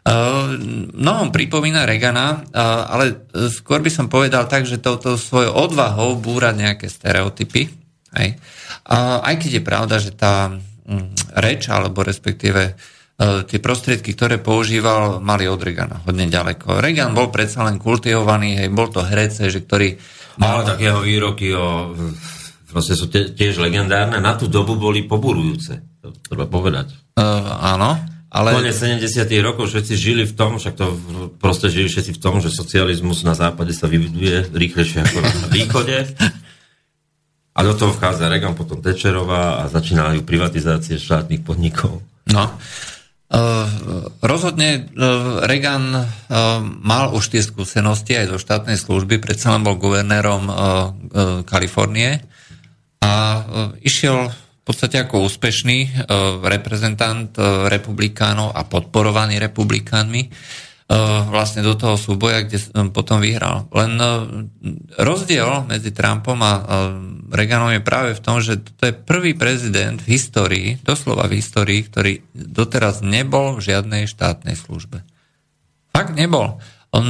Uh, 0.05 0.57
mnohom 0.97 1.29
pripomína 1.29 1.85
Regana, 1.85 2.45
uh, 2.53 2.85
ale 2.93 3.25
skôr 3.49 3.81
by 3.81 3.89
som 3.89 4.05
povedal 4.05 4.45
tak, 4.45 4.69
že 4.69 4.77
touto 4.77 5.17
svojou 5.17 5.49
odvahou 5.49 6.13
búra 6.21 6.53
nejaké 6.53 6.85
stereotypy. 6.85 7.73
Uh, 8.13 8.37
aj 9.25 9.41
keď 9.41 9.49
je 9.57 9.63
pravda, 9.65 9.95
že 9.97 10.13
tá 10.13 10.53
um, 10.53 11.09
reč, 11.33 11.65
alebo 11.73 12.05
respektíve 12.05 12.77
uh, 12.77 13.41
tie 13.49 13.57
prostriedky, 13.57 14.13
ktoré 14.13 14.37
používal, 14.37 15.25
mali 15.25 15.49
od 15.49 15.57
Regana 15.57 16.05
hodne 16.05 16.29
ďaleko. 16.29 16.77
Regan 16.77 17.17
bol 17.17 17.33
predsa 17.33 17.65
len 17.65 17.81
kultivovaný, 17.81 18.61
hej, 18.61 18.69
bol 18.69 18.93
to 18.93 19.01
herec, 19.01 19.33
že 19.33 19.65
ktorý... 19.65 19.97
Mal... 20.37 20.61
Ale 20.61 20.69
tak 20.69 20.85
jeho 20.85 21.01
výroky 21.01 21.49
o 21.57 21.97
proste 22.75 22.99
sú 22.99 23.07
tiež 23.07 23.63
legendárne, 23.63 24.19
na 24.19 24.35
tú 24.35 24.51
dobu 24.51 24.75
boli 24.75 25.07
poburujúce, 25.07 25.79
to 26.03 26.11
treba 26.27 26.43
povedať. 26.43 26.91
Uh, 27.15 27.71
áno, 27.71 27.95
ale... 28.27 28.51
Konec 28.51 28.75
70. 28.75 29.23
rokov 29.39 29.71
všetci 29.71 29.95
žili 29.95 30.27
v 30.27 30.35
tom, 30.35 30.59
však 30.59 30.75
to 30.75 30.91
proste 31.39 31.71
žili 31.71 31.87
všetci 31.87 32.11
v 32.11 32.19
tom, 32.19 32.43
že 32.43 32.51
socializmus 32.51 33.23
na 33.23 33.31
západe 33.31 33.71
sa 33.71 33.87
vyviduje 33.87 34.51
rýchlejšie 34.51 35.07
ako 35.07 35.17
na 35.23 35.47
východe. 35.47 36.03
A 37.55 37.63
do 37.63 37.71
toho 37.71 37.95
vchádza 37.95 38.27
Reagan, 38.27 38.59
potom 38.59 38.83
Tečerová 38.83 39.63
a 39.63 39.71
začínajú 39.71 40.27
privatizácie 40.27 40.99
štátnych 40.99 41.47
podnikov. 41.47 42.03
No, 42.27 42.51
rozhodne 44.19 44.91
uh, 44.91 45.47
Reagan 45.47 45.95
uh, 45.95 46.03
mal 46.83 47.15
už 47.15 47.31
tie 47.31 47.39
skúsenosti 47.39 48.19
aj 48.19 48.35
zo 48.35 48.37
štátnej 48.43 48.75
služby, 48.75 49.23
predsa 49.23 49.55
len 49.55 49.63
bol 49.63 49.79
guvernérom 49.79 50.43
uh, 50.43 50.51
uh, 50.51 51.39
Kalifornie 51.47 52.34
a 53.05 53.11
uh, 53.13 53.85
išiel 53.85 54.33
v 54.33 54.63
podstate 54.65 54.97
ako 54.97 55.29
úspešný 55.29 55.77
uh, 55.85 56.41
reprezentant 56.41 57.29
uh, 57.37 57.69
republikánov 57.69 58.49
a 58.57 58.65
podporovaný 58.65 59.37
republikánmi 59.37 60.33
vlastne 61.33 61.65
do 61.65 61.73
toho 61.73 61.97
súboja, 61.97 62.45
kde 62.45 62.61
potom 62.93 63.17
vyhral. 63.17 63.65
Len 63.73 63.97
rozdiel 65.01 65.65
medzi 65.65 65.89
Trumpom 65.89 66.37
a 66.45 66.61
Reaganom 67.33 67.73
je 67.73 67.81
práve 67.81 68.13
v 68.13 68.21
tom, 68.21 68.37
že 68.37 68.61
to 68.61 68.93
je 68.93 68.93
prvý 68.93 69.33
prezident 69.33 69.97
v 69.97 70.13
histórii, 70.13 70.77
doslova 70.85 71.25
v 71.25 71.41
histórii, 71.41 71.81
ktorý 71.81 72.21
doteraz 72.37 73.01
nebol 73.01 73.57
v 73.57 73.65
žiadnej 73.65 74.05
štátnej 74.05 74.53
službe. 74.53 75.01
Fakt 75.89 76.13
nebol. 76.13 76.61
On 76.93 77.05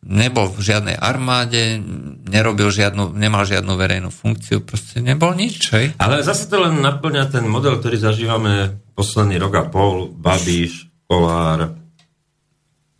nebol 0.00 0.48
v 0.48 0.60
žiadnej 0.64 0.96
armáde, 0.96 1.76
nerobil 2.24 2.72
žiadnu, 2.72 3.12
nemal 3.12 3.44
žiadnu 3.44 3.72
verejnú 3.76 4.08
funkciu, 4.08 4.64
proste 4.64 5.04
nebol 5.04 5.36
nič. 5.36 5.60
Hej? 5.76 5.92
Ale 6.00 6.24
zase 6.24 6.48
to 6.48 6.56
len 6.56 6.80
naplňa 6.80 7.28
ten 7.28 7.44
model, 7.44 7.76
ktorý 7.78 8.00
zažívame 8.00 8.80
posledný 8.96 9.36
rok 9.36 9.54
a 9.60 9.64
pol, 9.68 10.08
Babiš, 10.08 10.88
Kolár, 11.04 11.76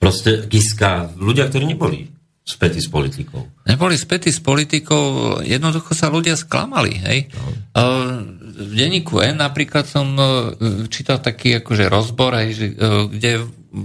Proste 0.01 0.49
Kiska, 0.49 1.13
ľudia, 1.21 1.49
ktorí 1.53 1.77
neboli 1.77 2.09
spätí 2.41 2.81
s 2.81 2.89
politikou. 2.89 3.45
Neboli 3.69 4.01
spätí 4.01 4.33
s 4.33 4.41
politikou, 4.41 5.39
jednoducho 5.45 5.93
sa 5.93 6.09
ľudia 6.09 6.41
sklamali, 6.41 6.97
hej. 7.05 7.19
No. 7.37 7.49
V 8.61 8.73
denníku 8.77 9.21
N 9.21 9.45
napríklad 9.45 9.85
som 9.85 10.17
e, 10.17 10.25
čítal 10.89 11.21
taký 11.21 11.61
akože 11.61 11.85
rozbor, 11.89 12.33
hej, 12.41 12.51
že, 12.57 12.67
e, 12.73 13.09
kde 13.13 13.31
E, 13.71 13.85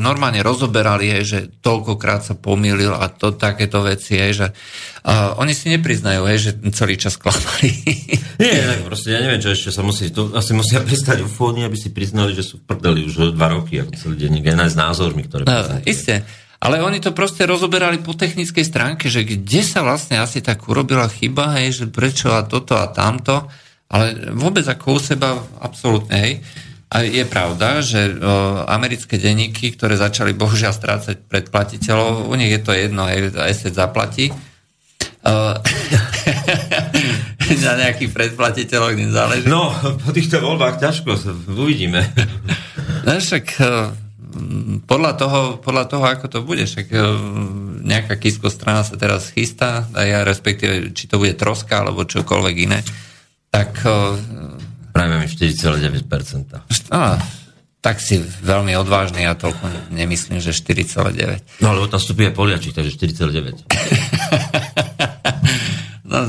normálne 0.00 0.40
rozoberali, 0.40 1.12
je, 1.12 1.20
že 1.24 1.38
toľkokrát 1.60 2.24
sa 2.24 2.32
pomýlil 2.32 2.92
a 2.92 3.08
to 3.12 3.36
takéto 3.36 3.84
veci, 3.84 4.16
je, 4.16 4.44
že 4.44 4.46
uh, 4.52 5.36
oni 5.36 5.52
si 5.52 5.68
nepriznajú, 5.68 6.24
je, 6.24 6.36
že 6.40 6.52
celý 6.72 6.96
čas 6.96 7.20
klamali. 7.20 7.68
Nie, 8.42 8.64
tak 8.64 8.88
proste 8.88 9.12
ja 9.12 9.20
neviem, 9.20 9.44
čo 9.44 9.52
ešte 9.52 9.68
sa 9.68 9.84
musí, 9.84 10.08
to 10.08 10.32
asi 10.32 10.56
musia 10.56 10.80
prestať 10.80 11.20
ufóni, 11.20 11.68
aby 11.68 11.76
si 11.76 11.92
priznali, 11.92 12.32
že 12.32 12.48
sú 12.48 12.60
v 12.60 12.64
prdeli 12.64 13.04
už 13.04 13.36
dva 13.36 13.48
roky, 13.52 13.80
ako 13.84 13.92
celý 13.96 14.16
deň, 14.24 14.56
aj 14.56 14.72
s 14.72 14.76
názormi, 14.76 15.28
ktoré... 15.28 15.44
No, 15.44 15.84
isté. 15.84 16.24
Ale 16.58 16.82
oni 16.82 16.98
to 16.98 17.14
proste 17.14 17.46
rozoberali 17.46 18.02
po 18.02 18.18
technickej 18.18 18.64
stránke, 18.66 19.06
že 19.06 19.22
kde 19.22 19.62
sa 19.62 19.84
vlastne 19.84 20.18
asi 20.18 20.42
tak 20.42 20.64
urobila 20.66 21.06
chyba, 21.06 21.60
hej, 21.60 21.84
že 21.84 21.84
prečo 21.86 22.34
a 22.34 22.42
toto 22.42 22.74
a 22.74 22.90
tamto, 22.90 23.46
ale 23.88 24.32
vôbec 24.32 24.66
ako 24.66 24.96
u 24.96 25.00
seba 25.00 25.38
absolútne, 25.60 26.16
hej. 26.18 26.34
A 26.88 27.04
je 27.04 27.20
pravda, 27.28 27.84
že 27.84 28.16
americké 28.64 29.20
denníky, 29.20 29.76
ktoré 29.76 30.00
začali 30.00 30.32
bohužiaľ 30.32 30.72
strácať 30.72 31.20
predplatiteľov, 31.28 32.32
u 32.32 32.34
nich 32.40 32.48
je 32.48 32.64
to 32.64 32.72
jedno, 32.72 33.04
aj 33.04 33.36
ESET 33.44 33.76
zaplatí. 33.76 34.32
na 37.68 37.74
nejakých 37.76 38.12
predplatiteľoch 38.12 38.96
nezáleží. 38.96 39.48
No, 39.48 39.72
po 40.00 40.12
týchto 40.16 40.40
voľbách 40.40 40.80
ťažko, 40.80 41.12
uvidíme. 41.52 42.08
No 43.04 43.20
však 43.20 43.46
podľa 44.84 45.12
toho, 45.16 45.56
podľa 45.60 45.84
toho, 45.88 46.04
ako 46.08 46.28
to 46.28 46.42
bude, 46.44 46.64
však 46.64 46.92
nejaká 47.84 48.16
kisko 48.20 48.50
strana 48.52 48.84
sa 48.84 48.96
teraz 49.00 49.30
chystá, 49.32 49.88
a 49.96 50.04
ja 50.04 50.24
respektíve, 50.24 50.92
či 50.92 51.08
to 51.08 51.18
bude 51.20 51.36
troska, 51.36 51.80
alebo 51.84 52.08
čokoľvek 52.08 52.56
iné, 52.56 52.80
tak 53.48 53.80
Prajme 54.98 55.22
mi 55.22 55.30
4,9%. 55.30 56.90
Á, 56.90 57.22
tak 57.78 58.02
si 58.02 58.18
veľmi 58.42 58.74
odvážny, 58.74 59.22
ja 59.22 59.38
toľko 59.38 59.94
nemyslím, 59.94 60.42
že 60.42 60.50
4,9. 60.50 61.62
No, 61.62 61.78
lebo 61.78 61.86
tam 61.86 62.02
vstupuje 62.02 62.34
Poliačík, 62.34 62.74
takže 62.74 62.98
4,9. 62.98 63.62
No, 66.08 66.24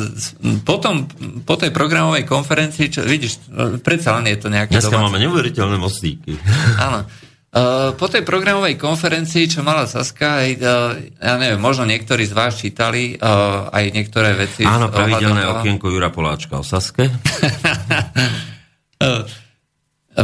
potom, 0.67 1.07
po 1.47 1.55
tej 1.55 1.71
programovej 1.71 2.27
konferencii, 2.27 2.91
čo, 2.91 2.99
vidíš, 2.99 3.47
predsa 3.79 4.19
len 4.19 4.27
je 4.27 4.35
to 4.35 4.51
nejaké... 4.51 4.75
Dneska 4.75 4.91
domáce... 4.91 5.07
máme 5.07 5.23
neuveriteľné 5.23 5.79
mostíky. 5.79 6.35
Áno. 6.85 7.07
Uh, 7.49 7.95
po 7.95 8.11
tej 8.11 8.27
programovej 8.27 8.75
konferencii, 8.75 9.47
čo 9.47 9.63
mala 9.63 9.87
Saska, 9.87 10.43
aj, 10.43 10.49
uh, 10.59 10.99
ja 11.15 11.39
neviem, 11.39 11.63
možno 11.63 11.87
niektorí 11.87 12.27
z 12.27 12.35
vás 12.35 12.59
čítali 12.59 13.15
uh, 13.15 13.71
aj 13.71 13.83
niektoré 13.95 14.35
veci. 14.35 14.67
Áno, 14.67 14.91
pravidelné 14.91 15.47
okienko 15.47 15.87
Jura 15.87 16.11
Poláčka 16.11 16.59
o 16.59 16.63
Saske. 16.67 17.07
Eh, 18.99 19.23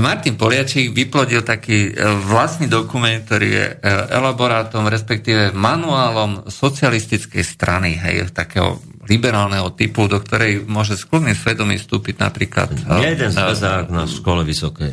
Martin 0.04 0.36
Poliačík 0.36 0.92
vyplodil 0.92 1.48
taký 1.48 1.96
eh, 1.96 2.12
vlastný 2.28 2.68
dokument, 2.68 3.24
ktorý 3.24 3.48
je 3.48 3.66
eh, 3.72 3.80
elaborátom, 4.12 4.92
respektíve 4.92 5.56
manuálom 5.56 6.52
socialistickej 6.52 7.40
strany, 7.40 7.96
hej, 7.96 8.28
takého 8.36 8.84
liberálneho 9.08 9.72
typu, 9.72 10.12
do 10.12 10.20
ktorej 10.20 10.68
môže 10.68 11.00
s 11.00 11.08
kľudným 11.08 11.38
svedomím 11.38 11.80
vstúpiť 11.80 12.16
napríklad... 12.20 12.74
Jeden 13.00 13.32
zväzák 13.32 13.88
na 13.88 14.10
škole 14.10 14.44
vysokej. 14.44 14.92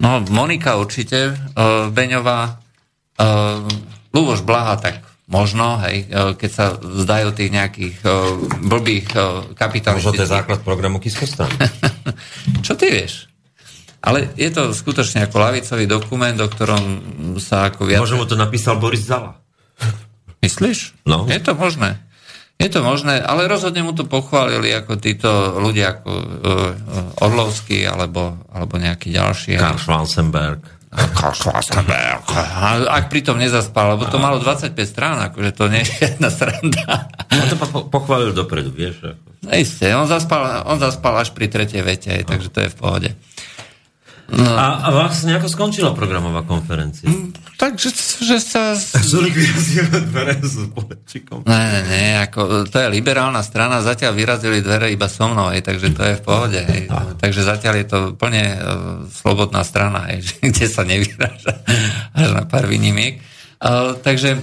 No, 0.00 0.24
Monika 0.32 0.80
určite, 0.80 1.36
Beňová, 1.92 2.56
Luboš 4.16 4.40
Blaha, 4.48 4.80
tak 4.80 5.09
možno, 5.30 5.78
hej, 5.86 6.10
keď 6.10 6.50
sa 6.50 6.74
zdajú 6.76 7.30
tých 7.32 7.54
nejakých 7.54 7.96
uh, 8.02 8.34
blbých 8.66 9.08
uh, 9.14 9.46
kapitalistických... 9.54 10.10
Možno 10.10 10.18
to 10.18 10.26
je 10.26 10.36
základ 10.36 10.60
programu 10.66 10.98
Kiskostan. 10.98 11.48
Čo 12.66 12.74
ty 12.74 12.90
vieš? 12.90 13.30
Ale 14.02 14.32
je 14.34 14.50
to 14.50 14.74
skutočne 14.74 15.24
ako 15.28 15.36
lavicový 15.38 15.86
dokument, 15.86 16.34
o 16.34 16.48
ktorom 16.50 16.84
sa 17.38 17.70
ako 17.70 17.86
viac... 17.86 18.02
Možno 18.02 18.24
mu 18.24 18.26
to 18.26 18.34
napísal 18.34 18.82
Boris 18.82 19.06
Zala. 19.06 19.38
Myslíš? 20.40 21.06
No. 21.06 21.28
Je 21.30 21.38
to 21.38 21.54
možné. 21.54 22.00
Je 22.60 22.68
to 22.68 22.84
možné, 22.84 23.24
ale 23.24 23.48
rozhodne 23.48 23.80
mu 23.80 23.96
to 23.96 24.04
pochválili 24.04 24.68
ako 24.76 25.00
títo 25.00 25.56
ľudia 25.56 25.96
ako 25.96 26.10
uh, 26.12 27.24
Orlovský 27.24 27.88
alebo, 27.88 28.36
alebo 28.52 28.76
nejaký 28.76 29.16
ďalší. 29.16 29.56
Karl 29.56 29.80
Schwarzenberg. 29.80 30.79
Ak 32.90 33.06
pritom 33.06 33.38
nezaspal, 33.38 33.94
lebo 33.94 34.10
to 34.10 34.18
malo 34.18 34.42
25 34.42 34.74
strán, 34.82 35.22
akože 35.30 35.50
to 35.54 35.70
nie 35.70 35.86
je 35.86 36.10
jedna 36.10 36.26
strana. 36.34 37.06
On 37.30 37.46
to 37.46 37.56
pochválil 37.86 38.34
dopredu, 38.34 38.74
vieš. 38.74 39.14
No 39.46 39.54
isté, 39.54 39.94
on 39.94 40.10
zaspal, 40.10 40.66
on 40.66 40.82
zaspal 40.82 41.14
až 41.14 41.30
pri 41.30 41.46
tretej 41.46 41.86
vete, 41.86 42.10
takže 42.26 42.50
to 42.50 42.66
je 42.66 42.72
v 42.74 42.76
pohode. 42.76 43.10
No. 44.30 44.46
A, 44.54 44.86
a 44.86 44.88
vlastne 44.94 45.34
ako 45.34 45.50
skončila 45.50 45.90
programová 45.90 46.46
konferencia? 46.46 47.10
Mm, 47.10 47.34
takže 47.58 47.90
že 48.22 48.38
sa... 48.38 48.78
vyrazili 48.78 49.90
dvere 50.10 50.38
s 50.38 50.70
Polečikom. 50.70 51.42
Ne, 51.50 51.58
ne, 51.58 51.80
ne, 51.90 52.04
ako, 52.22 52.70
to 52.70 52.78
je 52.78 52.86
liberálna 52.94 53.42
strana, 53.42 53.82
zatiaľ 53.82 54.14
vyrazili 54.14 54.62
dvere 54.62 54.86
iba 54.94 55.10
so 55.10 55.26
mnou, 55.26 55.50
hej, 55.50 55.66
takže 55.66 55.90
to 55.90 56.02
je 56.06 56.14
v 56.14 56.22
pohode. 56.22 56.60
Hej. 56.62 56.86
Takže 57.18 57.42
zatiaľ 57.42 57.74
je 57.82 57.86
to 57.90 57.98
plne 58.14 58.44
uh, 58.54 58.58
slobodná 59.10 59.66
strana, 59.66 60.06
hej, 60.14 60.22
kde 60.46 60.66
sa 60.70 60.86
nevyraža 60.86 61.66
až 62.14 62.28
na 62.30 62.46
pár 62.46 62.70
výnimiek. 62.70 63.18
Uh, 63.58 63.98
takže 63.98 64.38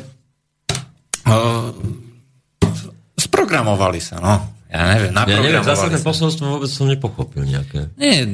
uh, 1.32 1.72
sprogramovali 3.16 4.04
sa, 4.04 4.20
no. 4.20 4.58
Ja 4.68 4.84
neviem, 4.84 5.16
Ja 5.16 5.40
neviem, 5.40 5.64
zásadné 5.64 6.04
posolstvo 6.04 6.60
vôbec 6.60 6.68
som 6.68 6.92
nepochopil 6.92 7.48
nejaké. 7.48 7.88
Nie, 7.96 8.28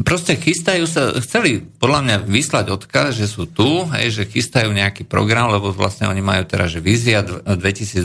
proste 0.00 0.40
chystajú 0.40 0.88
sa, 0.88 1.12
chceli 1.20 1.60
podľa 1.60 2.00
mňa 2.00 2.16
vyslať 2.24 2.72
odkaz, 2.72 3.20
že 3.20 3.28
sú 3.28 3.44
tu, 3.44 3.84
hej, 3.92 4.08
že 4.16 4.24
chystajú 4.24 4.72
nejaký 4.72 5.04
program, 5.04 5.52
lebo 5.52 5.68
vlastne 5.76 6.08
oni 6.08 6.24
majú 6.24 6.48
teraz, 6.48 6.72
že 6.72 6.80
vízia 6.80 7.20
2024 7.20 8.00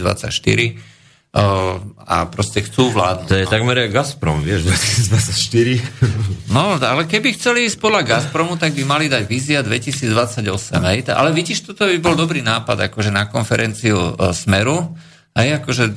a 2.07 2.25
proste 2.31 2.65
chcú 2.65 2.89
vládnuť. 2.89 3.27
To 3.29 3.35
je 3.37 3.45
no. 3.45 3.51
takmer 3.51 3.77
Gazprom, 3.91 4.41
vieš, 4.41 4.67
2024. 4.67 5.79
No, 6.55 6.79
ale 6.79 7.03
keby 7.05 7.35
chceli 7.35 7.67
ísť 7.67 7.77
podľa 7.77 8.01
Gazpromu, 8.07 8.55
tak 8.55 8.73
by 8.73 8.83
mali 8.87 9.05
dať 9.11 9.27
vízia 9.27 9.59
2028. 9.61 10.41
Hej. 10.87 11.11
Ale 11.11 11.29
vidíš, 11.35 11.67
toto 11.69 11.85
by 11.85 11.99
bol 11.99 12.15
dobrý 12.15 12.39
nápad, 12.41 12.89
akože 12.89 13.11
na 13.11 13.27
konferenciu 13.27 14.15
e, 14.15 14.31
Smeru, 14.31 14.95
aj 15.37 15.61
akože 15.61 15.85
e, 15.85 15.93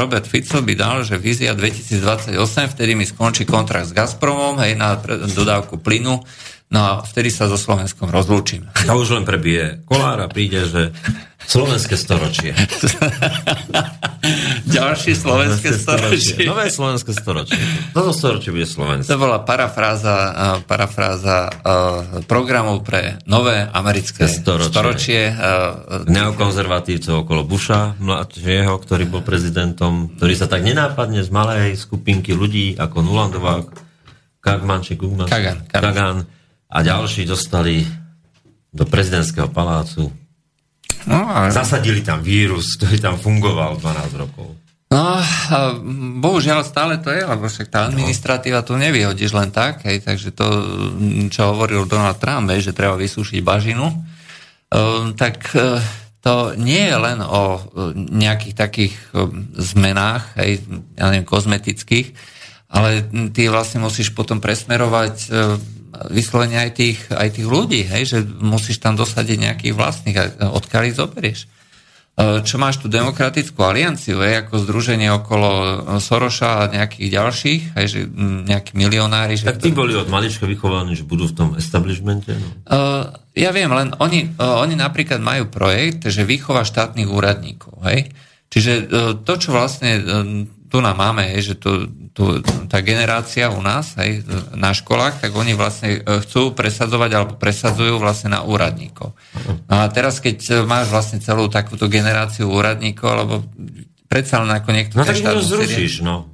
Robert 0.00 0.24
Fico 0.24 0.64
by 0.64 0.72
dal, 0.72 1.04
že 1.04 1.20
vízia 1.20 1.52
2028, 1.52 2.32
vtedy 2.72 2.96
mi 2.96 3.04
skončí 3.04 3.44
kontrakt 3.44 3.92
s 3.92 3.92
Gazpromom, 3.92 4.56
hej, 4.64 4.80
na 4.80 4.96
dodávku 5.28 5.76
plynu, 5.76 6.24
no 6.68 6.78
a 6.80 6.92
vtedy 7.04 7.32
sa 7.32 7.48
so 7.48 7.56
Slovenskom 7.56 8.08
rozlúčim. 8.12 8.68
A 8.90 8.96
už 8.96 9.16
len 9.16 9.24
prebije 9.24 9.84
kolára, 9.88 10.28
príde, 10.28 10.64
že 10.68 10.82
Slovenské 11.48 11.96
storočie. 11.96 12.52
Ďalšie 14.76 15.14
slovenské 15.16 15.70
storočie. 15.72 16.44
Nové 16.44 16.68
slovenské 16.68 17.14
storočie. 17.16 17.56
Toto 17.96 18.12
storočie 18.12 18.52
bude 18.52 18.68
slovenské. 18.68 19.08
To 19.08 19.16
bola 19.16 19.40
parafráza, 19.40 20.34
parafráza 20.68 21.48
programu 22.28 22.84
pre 22.84 23.22
nové 23.24 23.64
americké 23.64 24.28
storočie. 24.28 24.68
storočie 24.74 25.20
Neokonzervatívcov 26.10 27.24
okolo 27.24 27.48
Busha 27.48 27.96
mladšieho, 27.96 28.74
ktorý 28.76 29.08
bol 29.08 29.24
prezidentom, 29.24 30.20
ktorý 30.20 30.34
sa 30.36 30.52
tak 30.52 30.66
nenápadne 30.66 31.24
z 31.24 31.30
malej 31.32 31.80
skupinky 31.80 32.36
ľudí 32.36 32.76
ako 32.76 33.00
Nulandová, 33.00 33.64
Kagman 34.44 34.84
či 34.84 35.00
Kugman, 35.00 35.32
Kagan, 35.32 35.64
Kagan. 35.64 35.94
Kagan 35.96 36.18
a 36.68 36.78
ďalší 36.84 37.24
dostali 37.24 37.88
do 38.68 38.84
prezidentského 38.84 39.48
palácu. 39.48 40.12
No, 41.08 41.20
a... 41.24 41.48
Zasadili 41.48 42.04
tam 42.04 42.20
vírus, 42.20 42.76
ktorý 42.76 43.00
tam 43.00 43.16
fungoval 43.16 43.80
12 43.80 44.20
rokov. 44.20 44.52
No, 44.88 45.20
bohužiaľ 46.24 46.64
stále 46.64 46.96
to 46.96 47.12
je, 47.12 47.20
lebo 47.20 47.44
však 47.44 47.68
tá 47.68 47.92
administratíva 47.92 48.64
tu 48.64 48.72
nevyhodíš 48.72 49.36
len 49.36 49.52
tak, 49.52 49.84
hej, 49.84 50.00
takže 50.00 50.32
to, 50.32 50.48
čo 51.28 51.52
hovoril 51.52 51.84
Donald 51.84 52.16
Trump, 52.16 52.48
hej, 52.48 52.72
že 52.72 52.76
treba 52.76 52.96
vysúšiť 52.96 53.44
bažinu, 53.44 53.84
um, 53.92 55.12
tak 55.12 55.44
uh, 55.52 55.76
to 56.24 56.56
nie 56.56 56.88
je 56.88 56.96
len 56.96 57.20
o 57.20 57.60
uh, 57.60 57.60
nejakých 57.92 58.56
takých 58.56 58.94
um, 59.12 59.52
zmenách, 59.60 60.24
hej, 60.40 60.64
ja 60.96 61.12
neviem, 61.12 61.28
kozmetických, 61.28 62.16
ale 62.72 63.04
ty 63.36 63.52
vlastne 63.52 63.84
musíš 63.84 64.16
potom 64.16 64.40
presmerovať 64.40 65.32
vyslovene 66.06 66.62
aj 66.62 66.70
tých, 66.78 66.98
aj 67.10 67.28
tých 67.34 67.48
ľudí, 67.48 67.82
hej, 67.82 68.02
že 68.06 68.18
musíš 68.22 68.78
tam 68.78 68.94
dosadiť 68.94 69.36
nejakých 69.38 69.74
vlastných, 69.74 70.16
odkiaľ 70.38 70.82
ich 70.86 70.96
zoberieš. 70.96 71.40
E, 71.44 71.46
čo 72.42 72.58
máš 72.58 72.82
tu 72.82 72.90
demokratickú 72.90 73.62
alianciu, 73.62 74.18
je, 74.22 74.42
ako 74.42 74.58
združenie 74.62 75.10
okolo 75.10 75.50
Soroša 76.02 76.50
a 76.66 76.70
nejakých 76.70 77.08
ďalších, 77.14 77.62
aj, 77.78 77.86
že 77.86 78.00
nejakí 78.46 78.74
milionári. 78.74 79.38
Tak 79.38 79.62
tí 79.62 79.70
to... 79.70 79.78
boli 79.78 79.94
od 79.94 80.10
malička 80.10 80.46
vychovaní, 80.46 80.98
že 80.98 81.06
budú 81.06 81.30
v 81.30 81.34
tom 81.34 81.48
establishmente? 81.54 82.34
No? 82.34 82.48
Uh, 82.66 83.14
ja 83.38 83.54
viem, 83.54 83.70
len 83.70 83.94
oni, 84.02 84.34
uh, 84.34 84.58
oni 84.62 84.74
napríklad 84.74 85.22
majú 85.22 85.46
projekt, 85.46 86.10
že 86.10 86.26
výchova 86.26 86.66
štátnych 86.66 87.06
úradníkov. 87.06 87.78
Hej? 87.86 88.10
Čiže 88.50 88.72
uh, 88.74 88.86
to, 89.22 89.32
čo 89.38 89.54
vlastne 89.54 90.02
tu 90.68 90.84
nám 90.84 91.00
máme, 91.00 91.32
hej, 91.32 91.52
že 91.52 91.54
tu, 91.56 91.88
tu, 92.18 92.42
tá 92.66 92.82
generácia 92.82 93.46
u 93.46 93.62
nás 93.62 93.94
hej, 94.02 94.26
na 94.58 94.74
školách, 94.74 95.22
tak 95.22 95.30
oni 95.38 95.54
vlastne 95.54 96.02
e, 96.02 96.18
chcú 96.26 96.50
presadzovať 96.50 97.10
alebo 97.14 97.32
presadzujú 97.38 98.02
vlastne 98.02 98.34
na 98.34 98.42
úradníkov. 98.42 99.14
No 99.70 99.74
a 99.78 99.86
teraz, 99.86 100.18
keď 100.18 100.66
máš 100.66 100.90
vlastne 100.90 101.22
celú 101.22 101.46
takúto 101.46 101.86
generáciu 101.86 102.50
úradníkov, 102.50 103.06
alebo 103.06 103.34
predsa 104.10 104.42
len 104.42 104.50
ako 104.50 104.68
niekto... 104.74 104.98
No 104.98 105.06
tak 105.06 105.22
to 105.22 105.38
zrušíš, 105.38 106.02
no. 106.02 106.26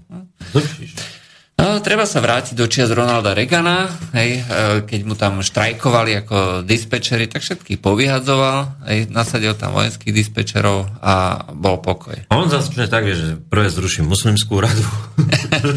Zrušíš. 0.56 1.13
No, 1.54 1.78
treba 1.78 2.02
sa 2.02 2.18
vrátiť 2.18 2.58
do 2.58 2.66
čias 2.66 2.90
Ronalda 2.90 3.30
Regana, 3.30 3.86
hej, 4.10 4.42
e, 4.42 4.82
keď 4.82 5.00
mu 5.06 5.14
tam 5.14 5.38
štrajkovali 5.38 6.26
ako 6.26 6.36
dispečeri, 6.66 7.30
tak 7.30 7.46
všetkých 7.46 7.78
povyhadzoval, 7.78 8.90
hej, 8.90 9.06
nasadil 9.14 9.54
tam 9.54 9.70
vojenských 9.78 10.10
dispečerov 10.10 10.90
a 10.98 11.46
bol 11.54 11.78
pokoj. 11.78 12.26
On 12.34 12.50
začne 12.50 12.90
tak, 12.90 13.06
že 13.06 13.38
prvé 13.38 13.70
zruším 13.70 14.10
muslimskú 14.10 14.58
radu. 14.58 14.82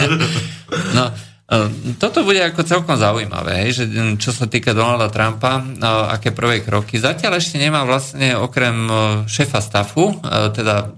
no, 0.98 1.14
e, 1.46 1.58
toto 2.02 2.26
bude 2.26 2.42
ako 2.42 2.66
celkom 2.66 2.98
zaujímavé, 2.98 3.70
hej, 3.70 3.78
že 3.78 3.84
čo 4.18 4.34
sa 4.34 4.50
týka 4.50 4.74
Donalda 4.74 5.14
Trumpa, 5.14 5.62
no, 5.62 6.10
aké 6.10 6.34
prvé 6.34 6.66
kroky. 6.66 6.98
Zatiaľ 6.98 7.38
ešte 7.38 7.62
nemá 7.62 7.86
vlastne 7.86 8.34
okrem 8.34 8.76
e, 8.90 8.94
šéfa 9.30 9.62
stafu, 9.62 10.26
teda 10.58 10.90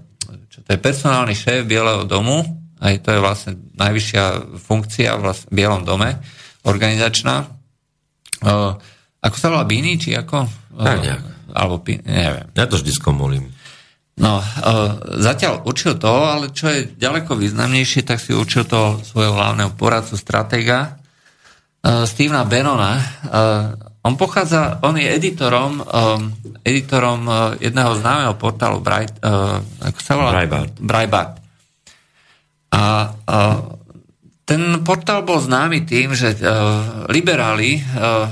čo 0.48 0.64
to 0.64 0.72
je 0.72 0.80
personálny 0.80 1.36
šéf 1.36 1.68
Bieleho 1.68 2.08
domu, 2.08 2.59
aj 2.80 2.94
to 3.04 3.08
je 3.12 3.20
vlastne 3.20 3.52
najvyššia 3.76 4.24
funkcia 4.56 5.20
v 5.20 5.24
Bielom 5.52 5.84
dome, 5.84 6.16
organizačná. 6.64 7.44
Uh, 8.40 8.76
ako 9.20 9.36
sa 9.36 9.52
volá 9.52 9.68
Bini, 9.68 10.00
či 10.00 10.16
ako? 10.16 10.48
Tak 10.80 10.98
nejak. 11.04 11.22
Alebo, 11.52 11.84
neviem. 11.84 12.46
Ja 12.56 12.64
to 12.64 12.80
vždy 12.80 12.92
skomolím. 12.96 13.52
No, 14.20 14.40
uh, 14.40 15.00
zatiaľ 15.20 15.64
učil 15.64 15.96
to, 15.96 16.12
ale 16.12 16.52
čo 16.52 16.68
je 16.68 16.88
ďaleko 16.92 17.36
významnejšie, 17.36 18.04
tak 18.04 18.20
si 18.20 18.36
učil 18.36 18.68
to 18.68 19.00
svojho 19.00 19.32
hlavného 19.32 19.72
poradcu, 19.76 20.16
stratega, 20.16 21.00
uh, 21.84 22.04
Stevena 22.04 22.44
Benona. 22.44 23.00
Uh, 23.24 23.76
on 24.04 24.16
pochádza, 24.20 24.80
on 24.84 24.96
je 24.96 25.08
editorom, 25.08 25.80
um, 25.84 26.32
editorom 26.64 27.20
uh, 27.28 27.56
jedného 27.60 27.96
známeho 27.96 28.36
portálu 28.36 28.80
Bright, 28.80 29.20
uh, 29.20 29.60
ako 29.84 29.98
sa 30.00 30.12
volá? 30.16 30.32
Breitbart. 30.36 30.72
Breitbart. 30.80 31.39
A, 32.80 33.12
a 33.12 33.36
ten 34.48 34.80
portál 34.80 35.20
bol 35.22 35.36
známy 35.36 35.84
tým, 35.84 36.16
že 36.16 36.32
uh, 36.32 37.04
liberáli 37.12 37.76
uh, 37.76 38.26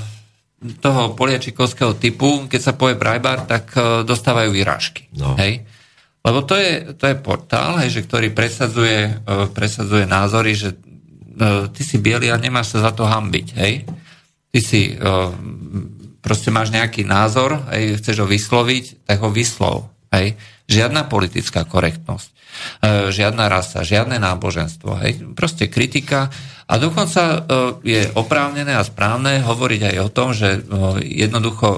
toho 0.80 1.12
poliačikovského 1.14 1.94
typu, 2.01 2.49
keď 2.49 2.61
sa 2.61 2.72
povie 2.74 2.96
Breitbart, 2.96 3.44
tak 3.44 3.76
uh, 3.76 4.03
dostávajú 4.03 4.51
vyrážky. 4.51 5.07
No. 5.14 5.36
Hej? 5.36 5.68
Lebo 6.24 6.42
to 6.42 6.57
je, 6.59 6.96
to 6.99 7.05
je 7.07 7.16
portál, 7.22 7.78
hej, 7.84 7.94
že, 7.94 8.01
ktorý 8.09 8.32
presadzuje, 8.32 9.22
uh, 9.22 9.46
presadzuje 9.53 10.09
názory, 10.09 10.57
že 10.57 10.74
uh, 10.74 11.68
ty 11.70 11.82
si 11.84 12.01
biely 12.01 12.32
a 12.32 12.40
nemáš 12.40 12.74
sa 12.74 12.88
za 12.88 12.92
to 12.96 13.07
hambiť. 13.07 13.46
Hej? 13.55 13.86
Ty 14.49 14.61
si 14.64 14.96
uh, 14.96 15.30
proste 16.24 16.49
máš 16.49 16.72
nejaký 16.74 17.05
názor, 17.07 17.62
hej, 17.70 18.01
chceš 18.01 18.24
ho 18.24 18.26
vysloviť, 18.26 19.07
tak 19.07 19.20
ho 19.22 19.30
vyslov. 19.30 19.92
Hej? 20.11 20.34
Žiadna 20.66 21.07
politická 21.07 21.62
korektnosť. 21.68 22.38
E, 22.78 23.11
žiadna 23.11 23.50
rasa, 23.50 23.82
žiadne 23.82 24.18
náboženstvo. 24.22 24.98
Hej. 25.02 25.34
Proste 25.34 25.66
kritika. 25.66 26.30
A 26.68 26.76
dokonca 26.76 27.22
e, 27.24 27.38
je 27.84 28.02
oprávnené 28.12 28.76
a 28.76 28.84
správne 28.84 29.40
hovoriť 29.40 29.94
aj 29.94 29.96
o 30.04 30.09
tom, 30.12 30.36
že 30.36 30.48
e, 30.56 30.61
jednoducho 31.04 31.68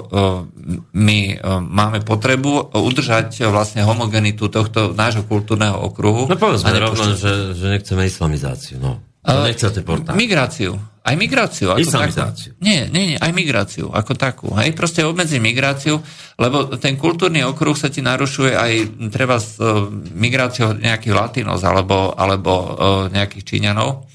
my 0.94 1.18
máme 1.60 2.04
potrebu 2.06 2.74
udržať 2.74 3.42
vlastne 3.50 3.82
homogenitu 3.82 4.46
tohto 4.46 4.94
nášho 4.94 5.26
kultúrneho 5.26 5.74
okruhu. 5.74 6.30
No 6.30 6.36
povedzme 6.38 6.74
rovno, 6.78 7.16
že, 7.18 7.56
že 7.58 7.66
nechceme 7.78 8.06
islamizáciu. 8.06 8.78
No. 8.78 9.09
To 9.20 9.44
nechcete 9.44 9.84
portál. 9.84 10.16
Migráciu. 10.16 10.80
Aj 11.00 11.16
migráciu. 11.16 11.72
Ako 11.72 11.80
Islamizáciu. 11.80 12.56
Takú. 12.56 12.64
Nie, 12.64 12.88
nie, 12.88 13.14
nie, 13.14 13.18
aj 13.20 13.32
migráciu 13.32 13.88
ako 13.92 14.12
takú. 14.16 14.48
Hej, 14.56 14.76
proste 14.76 15.04
obmedzi 15.04 15.40
migráciu, 15.40 16.00
lebo 16.36 16.76
ten 16.76 16.96
kultúrny 16.96 17.44
okruh 17.44 17.76
sa 17.76 17.88
ti 17.88 18.04
narušuje 18.04 18.52
aj 18.52 18.72
treba 19.12 19.40
s 19.40 19.56
uh, 19.60 19.88
migráciou 19.92 20.76
nejakých 20.76 21.14
latinos 21.16 21.60
alebo, 21.64 22.12
alebo 22.16 22.52
uh, 22.52 22.68
nejakých 23.12 23.44
Číňanov. 23.44 24.08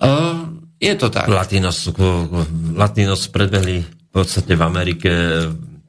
Uh, 0.00 0.64
je 0.76 0.92
to 0.96 1.08
tak. 1.08 1.28
Latinos, 1.28 1.88
latinos 2.76 3.28
predbehli 3.32 3.84
v 3.84 4.08
podstate 4.12 4.52
v 4.52 4.62
Amerike 4.64 5.10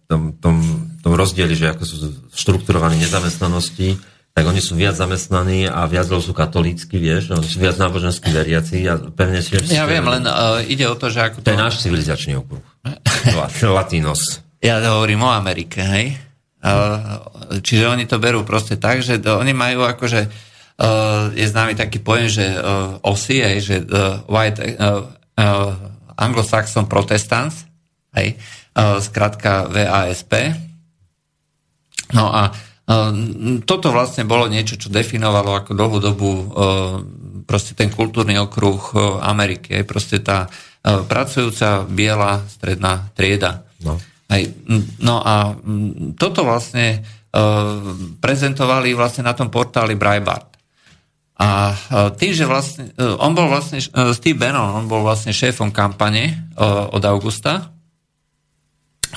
tom, 0.08 0.40
tom, 0.40 0.60
tom 1.04 1.12
rozdieli, 1.16 1.56
že 1.56 1.76
ako 1.76 1.84
sú 1.84 1.96
štrukturovaní 2.32 3.00
nezamestnanosti 3.04 4.17
tak 4.38 4.46
oni 4.46 4.62
sú 4.62 4.78
viac 4.78 4.94
zamestnaní 4.94 5.66
a 5.66 5.90
viac 5.90 6.06
sú 6.14 6.30
katolícky, 6.30 7.02
vieš, 7.02 7.34
oni 7.34 7.50
sú 7.50 7.58
viac 7.58 7.82
nábožensky 7.82 8.30
veriaci 8.30 8.86
a 8.86 9.02
pevne 9.10 9.42
si... 9.42 9.58
Ja 9.74 9.90
viem, 9.90 10.06
len 10.06 10.30
uh, 10.30 10.62
ide 10.62 10.86
o 10.86 10.94
to, 10.94 11.10
že 11.10 11.26
ako... 11.26 11.42
To, 11.42 11.50
to 11.50 11.58
je 11.58 11.66
náš 11.66 11.82
civilizačný 11.82 12.38
okruh. 12.38 12.62
Latinos. 13.82 14.46
Ja 14.62 14.78
hovorím 14.94 15.26
o 15.26 15.34
Amerike, 15.34 15.82
hej? 15.82 16.22
Uh, 16.62 17.18
čiže 17.66 17.90
oni 17.90 18.06
to 18.06 18.22
berú 18.22 18.46
proste 18.46 18.78
tak, 18.78 19.02
že 19.02 19.18
to, 19.18 19.42
oni 19.42 19.58
majú 19.58 19.82
akože 19.82 20.30
uh, 20.30 21.34
je 21.34 21.46
známy 21.50 21.74
taký 21.74 21.98
pojem, 21.98 22.30
že 22.30 22.46
uh, 22.62 23.02
hej, 23.26 23.58
že 23.58 23.76
uh, 23.90 24.22
white 24.30 24.62
uh, 24.62 25.02
uh, 25.34 25.74
Anglo-Saxon 26.14 26.86
Protestants, 26.86 27.66
hej, 28.14 28.38
uh, 28.78 29.02
skratka 29.02 29.66
VASP. 29.66 30.54
No 32.14 32.30
a 32.30 32.54
toto 33.68 33.92
vlastne 33.92 34.24
bolo 34.24 34.48
niečo, 34.48 34.80
čo 34.80 34.88
definovalo 34.88 35.60
ako 35.60 35.72
dlhú 35.76 35.98
dobu 36.00 36.32
ehm, 36.32 36.48
proste 37.44 37.76
ten 37.76 37.92
kultúrny 37.92 38.40
okruh 38.40 38.80
ehm, 38.96 39.02
Ameriky. 39.28 39.84
Proste 39.84 40.24
tá 40.24 40.48
pracujúca 40.88 41.84
biela 41.84 42.48
stredná 42.48 43.12
trieda. 43.12 43.68
No. 43.84 44.00
Aj, 44.32 44.40
no 45.04 45.20
a 45.20 45.52
toto 46.16 46.48
vlastne 46.48 47.04
prezentovali 48.24 48.96
vlastne 48.96 49.28
na 49.28 49.36
tom 49.36 49.52
portáli 49.52 50.00
Breitbart. 50.00 50.56
A 51.38 51.76
tým, 52.16 52.32
že 52.32 52.48
vlastne, 52.48 52.96
on 52.98 53.36
bol 53.36 53.52
vlastne, 53.52 53.84
Steve 54.16 54.40
Bannon, 54.40 54.74
on 54.80 54.88
bol 54.88 55.04
vlastne 55.04 55.36
šéfom 55.36 55.76
kampane 55.76 56.50
od 56.96 57.04
augusta 57.04 57.68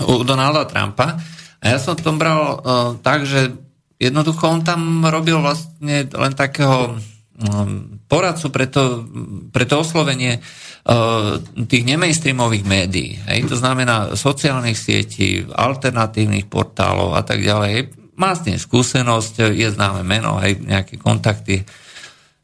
u 0.04 0.20
Donalda 0.26 0.66
Trumpa 0.66 1.16
a 1.60 1.64
ja 1.76 1.78
som 1.78 1.92
to 1.92 2.08
bral 2.16 2.40
uh, 2.56 2.96
tak, 3.04 3.28
že 3.28 3.52
jednoducho 4.00 4.48
on 4.48 4.64
tam 4.64 5.04
robil 5.04 5.44
vlastne 5.44 6.08
len 6.08 6.32
takého 6.32 6.96
um, 6.96 8.00
poradcu 8.08 8.48
pre 8.48 8.66
to, 8.66 9.04
pre 9.52 9.68
to 9.68 9.84
oslovenie 9.84 10.40
uh, 10.40 11.36
tých 11.68 11.84
nemainstreamových 11.84 12.64
médií. 12.64 13.20
Hej? 13.28 13.52
To 13.52 13.56
znamená 13.60 14.16
sociálnych 14.16 14.80
sietí, 14.80 15.44
alternatívnych 15.52 16.48
portálov 16.48 17.12
a 17.12 17.20
tak 17.20 17.44
ďalej. 17.44 17.92
Má 18.16 18.32
s 18.32 18.44
tým 18.48 18.56
skúsenosť, 18.56 19.52
je 19.52 19.68
známe 19.68 20.00
meno, 20.00 20.40
aj 20.40 20.64
nejaké 20.64 20.96
kontakty. 20.96 21.64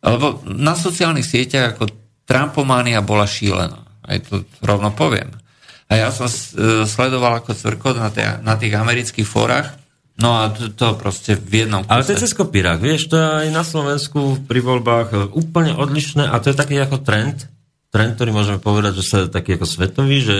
Lebo 0.04 0.44
na 0.44 0.76
sociálnych 0.76 1.24
sieťach 1.24 1.76
ako 1.76 1.88
Trumpománia 2.28 3.00
bola 3.00 3.24
šílená. 3.24 3.80
Aj 4.04 4.18
to 4.20 4.44
rovno 4.60 4.92
poviem. 4.92 5.32
A 5.86 5.92
ja 5.94 6.08
som 6.10 6.26
e, 6.26 6.34
sledoval 6.86 7.42
ako 7.42 7.54
cvrko 7.54 7.94
na, 7.94 8.10
tie, 8.10 8.42
na 8.42 8.58
tých 8.58 8.74
amerických 8.74 9.26
fórach, 9.26 9.78
No 10.16 10.32
a 10.32 10.48
to, 10.48 10.72
to 10.72 10.96
proste 10.96 11.36
v 11.36 11.68
jednom 11.68 11.84
kuse. 11.84 11.92
Ale 11.92 12.04
to 12.08 12.12
je 12.16 12.22
cez 12.24 12.32
kopírák, 12.32 12.80
vieš, 12.80 13.12
to 13.12 13.20
je 13.20 13.26
aj 13.44 13.48
na 13.52 13.60
Slovensku 13.60 14.48
pri 14.48 14.64
voľbách 14.64 15.08
e, 15.12 15.16
úplne 15.36 15.76
odlišné 15.76 16.24
a 16.24 16.40
to 16.40 16.48
je 16.48 16.56
taký 16.56 16.80
ako 16.80 17.04
trend, 17.04 17.52
trend, 17.92 18.16
ktorý 18.16 18.32
môžeme 18.32 18.56
povedať, 18.56 18.96
že 18.96 19.04
sa 19.04 19.16
je 19.24 19.28
taký 19.28 19.60
ako 19.60 19.68
svetový, 19.68 20.24
že 20.24 20.36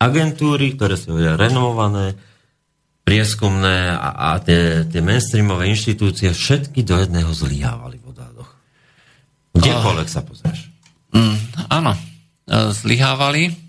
agentúry, 0.00 0.72
ktoré 0.72 0.96
sú 0.96 1.20
renomované, 1.20 2.16
prieskumné 3.04 3.92
a, 3.92 4.08
a 4.32 4.40
tie, 4.40 4.88
tie 4.88 5.04
mainstreamové 5.04 5.68
inštitúcie 5.68 6.32
všetky 6.32 6.80
do 6.80 6.96
jedného 6.96 7.28
zlyhávali 7.28 8.00
v 8.00 8.08
odhadoch. 8.08 8.50
Kdekoľvek 9.52 10.08
sa 10.08 10.24
pozrieš. 10.24 10.72
Mm, 11.12 11.36
áno, 11.68 11.92
e, 11.92 12.00
zlyhávali 12.72 13.63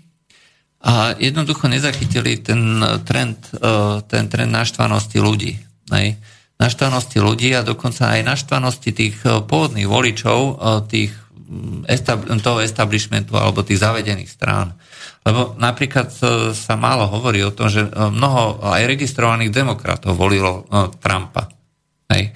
a 0.86 1.18
jednoducho 1.18 1.66
nezachytili 1.66 2.38
ten 2.38 2.78
trend, 3.02 3.50
e, 3.50 3.58
ten 4.06 4.30
trend 4.30 4.54
naštvanosti 4.54 5.18
ľudí. 5.18 5.58
Hej. 5.90 6.14
Naštvanosti 6.62 7.18
ľudí 7.18 7.50
a 7.58 7.66
dokonca 7.66 8.14
aj 8.14 8.22
naštvanosti 8.22 8.94
tých 8.94 9.18
e, 9.26 9.42
pôvodných 9.42 9.90
voličov, 9.90 10.62
tých, 10.86 11.10
mm, 11.34 12.38
toho 12.38 12.62
establishmentu 12.62 13.34
alebo 13.34 13.66
tých 13.66 13.82
zavedených 13.82 14.30
strán. 14.30 14.78
Lebo 15.26 15.58
napríklad 15.58 16.14
sa 16.54 16.74
málo 16.78 17.10
hovorí 17.10 17.42
o 17.42 17.50
tom, 17.50 17.66
že 17.66 17.82
mnoho 17.90 18.62
aj 18.62 18.86
registrovaných 18.86 19.50
demokratov 19.50 20.14
volilo 20.14 20.62
Trumpa. 21.02 21.50
Hej. 22.14 22.30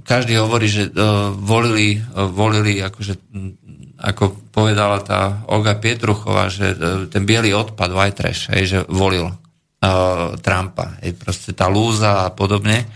Každý 0.00 0.40
hovorí, 0.40 0.64
že 0.64 0.88
volili, 1.36 2.00
volili 2.32 2.80
akože, 2.80 3.20
ako 3.98 4.54
povedala 4.54 5.02
tá 5.02 5.42
Olga 5.50 5.74
Pietruchová, 5.74 6.46
že 6.46 6.78
ten 7.10 7.26
biely 7.26 7.50
odpad, 7.50 7.90
white 7.90 8.16
trash, 8.16 8.46
hej, 8.54 8.64
že 8.66 8.78
volil 8.86 9.34
Trumpa. 10.42 11.02
Hej, 11.02 11.18
proste 11.18 11.50
tá 11.54 11.66
lúza 11.66 12.26
a 12.26 12.28
podobne. 12.30 12.86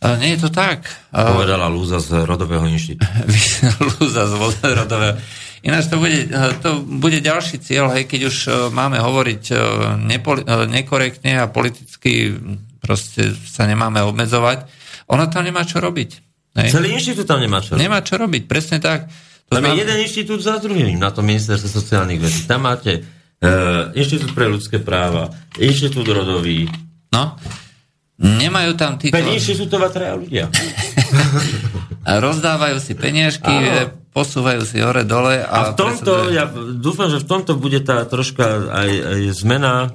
Nie 0.00 0.34
je 0.34 0.46
to 0.46 0.50
tak. 0.50 0.88
Povedala 1.12 1.68
Lúza 1.68 2.00
z 2.00 2.24
Rodového 2.24 2.64
inštitútu. 2.64 3.04
Lúza 4.00 4.24
z 4.24 4.34
Rodového 4.64 5.18
Ináč 5.60 5.92
to 5.92 6.00
bude, 6.00 6.24
to 6.64 6.80
bude 6.80 7.20
ďalší 7.20 7.60
cieľ, 7.60 7.92
hej, 7.92 8.08
keď 8.08 8.32
už 8.32 8.36
máme 8.72 8.96
hovoriť 8.96 9.52
nepoli, 10.00 10.40
nekorektne 10.48 11.36
a 11.36 11.52
politicky 11.52 12.32
proste 12.80 13.36
sa 13.36 13.68
nemáme 13.68 14.00
obmedzovať, 14.00 14.64
ona 15.12 15.28
tam 15.28 15.44
nemá 15.44 15.68
čo 15.68 15.84
robiť. 15.84 16.10
Hej. 16.56 16.68
Celý 16.72 16.96
inštitút 16.96 17.28
tam 17.28 17.44
nemá 17.44 17.60
čo 17.60 17.76
robiť. 17.76 17.82
Nemá 17.84 18.00
čo 18.00 18.16
robiť, 18.16 18.42
presne 18.48 18.80
tak. 18.80 19.12
Tam 19.50 19.66
je 19.66 19.82
jeden 19.82 19.98
inštitút 20.06 20.38
za 20.38 20.62
druhým 20.62 20.94
na 20.94 21.10
to 21.10 21.26
ministerstve 21.26 21.68
sociálnych 21.68 22.22
vecí. 22.22 22.46
Tam 22.46 22.70
máte 22.70 23.02
uh, 23.02 23.90
Inštitút 23.98 24.30
pre 24.30 24.46
ľudské 24.46 24.78
práva, 24.78 25.26
Inštitút 25.58 26.06
rodový. 26.06 26.70
No, 27.10 27.34
nemajú 28.14 28.78
tam 28.78 28.94
títo... 28.94 29.18
5 29.18 29.36
inštitútov 29.36 29.82
a 29.82 29.90
traja 29.90 30.14
ľudia. 30.14 30.44
rozdávajú 32.06 32.78
si 32.78 32.94
peniažky, 32.94 33.50
Áno 33.50 33.98
posúvajú 34.10 34.66
si 34.66 34.82
hore 34.82 35.06
dole. 35.06 35.38
A, 35.38 35.46
a 35.46 35.58
v 35.70 35.78
tomto, 35.78 36.34
presadzuje... 36.34 36.34
ja 36.34 36.44
dúfam, 36.82 37.08
že 37.10 37.22
v 37.22 37.26
tomto 37.30 37.54
bude 37.54 37.78
tá 37.78 38.02
troška 38.06 38.42
aj, 38.70 38.90
aj 38.90 39.20
zmena 39.38 39.94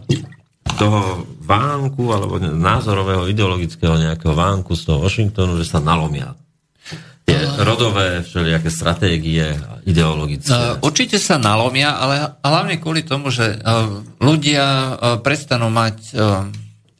toho 0.79 1.27
vánku, 1.43 2.15
alebo 2.15 2.39
názorového, 2.39 3.27
ideologického 3.27 3.99
nejakého 3.99 4.31
vánku 4.31 4.71
z 4.75 4.87
toho 4.87 5.03
Washingtonu, 5.03 5.59
že 5.59 5.67
sa 5.67 5.83
nalomia 5.83 6.35
tie 7.25 7.41
rodové 7.65 8.21
všelijaké 8.21 8.69
stratégie 8.69 9.57
ideologické. 9.83 10.53
No, 10.53 10.85
určite 10.85 11.17
sa 11.17 11.41
nalomia, 11.41 11.97
ale 11.97 12.37
hlavne 12.45 12.77
kvôli 12.77 13.01
tomu, 13.01 13.33
že 13.33 13.57
ľudia 14.21 14.97
prestanú 15.25 15.73
mať 15.73 16.13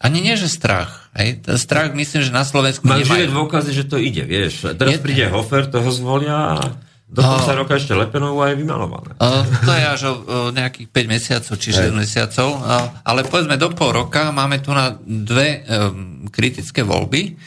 ani 0.05 0.19
nie, 0.21 0.35
že 0.37 0.51
strach. 0.51 1.09
Hej? 1.17 1.41
Strach 1.57 1.95
myslím, 1.95 2.21
že 2.21 2.31
na 2.33 2.43
Slovensku 2.43 2.85
Mám 2.85 3.01
živé 3.01 3.31
dôkazy, 3.31 3.71
že 3.71 3.83
to 3.87 3.97
ide, 3.97 4.27
vieš. 4.27 4.75
Teraz 4.75 4.97
je... 4.97 5.01
príde 5.01 5.25
Hofer, 5.31 5.65
toho 5.65 5.89
zvolia 5.89 6.59
a 6.59 6.77
do 7.05 7.21
konca 7.21 7.53
uh, 7.53 7.59
roka 7.61 7.77
ešte 7.77 7.93
Lepenovú 7.93 8.41
aj 8.41 8.57
vymalované. 8.57 9.13
Uh, 9.21 9.45
to 9.61 9.71
je 9.71 9.85
až 9.85 10.01
o, 10.09 10.13
o 10.25 10.37
nejakých 10.49 10.89
5 10.89 11.05
mesiacov, 11.05 11.53
či 11.61 11.69
6 11.69 11.93
mesiacov. 11.93 12.47
Uh, 12.59 12.91
ale 13.05 13.21
povedzme 13.23 13.55
do 13.61 13.69
pol 13.71 13.93
roka 13.93 14.33
máme 14.33 14.57
tu 14.59 14.73
na 14.73 14.97
dve 14.99 15.61
um, 15.63 16.25
kritické 16.33 16.81
voľby. 16.81 17.37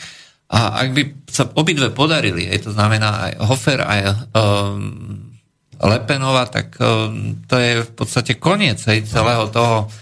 A 0.49 0.80
ak 0.80 0.88
by 0.96 1.03
sa 1.28 1.44
obidve 1.53 1.92
podarili, 1.92 2.49
aj 2.49 2.68
to 2.68 2.70
znamená 2.72 3.28
aj 3.28 3.32
Hofer, 3.44 3.80
aj 3.84 4.01
um, 4.32 5.36
Lepenova, 5.76 6.49
tak 6.49 6.74
um, 6.80 7.44
to 7.44 7.55
je 7.61 7.72
v 7.84 7.92
podstate 7.92 8.40
koniec 8.40 8.80
aj 8.80 9.05
celého 9.05 9.53
toho 9.53 9.92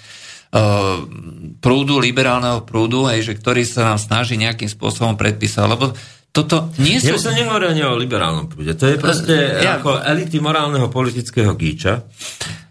prúdu, 1.61 2.01
liberálneho 2.01 2.65
prúdu, 2.65 3.05
aj, 3.05 3.29
že 3.29 3.33
ktorý 3.37 3.67
sa 3.67 3.93
nám 3.93 3.99
snaží 4.01 4.41
nejakým 4.41 4.71
spôsobom 4.71 5.19
predpísať. 5.19 5.69
Lebo 5.69 5.93
toto 6.33 6.73
nie 6.81 6.97
sú... 6.97 7.13
Ja 7.13 7.21
sa 7.21 7.37
nehovorím 7.37 7.77
ani 7.77 7.83
o 7.85 7.99
liberálnom 7.99 8.47
prúde. 8.49 8.73
To 8.73 8.87
je 8.89 8.97
proste 8.97 9.35
ja... 9.37 9.77
ako 9.81 10.01
elity 10.01 10.41
morálneho 10.41 10.89
politického 10.89 11.53
gíča. 11.57 12.05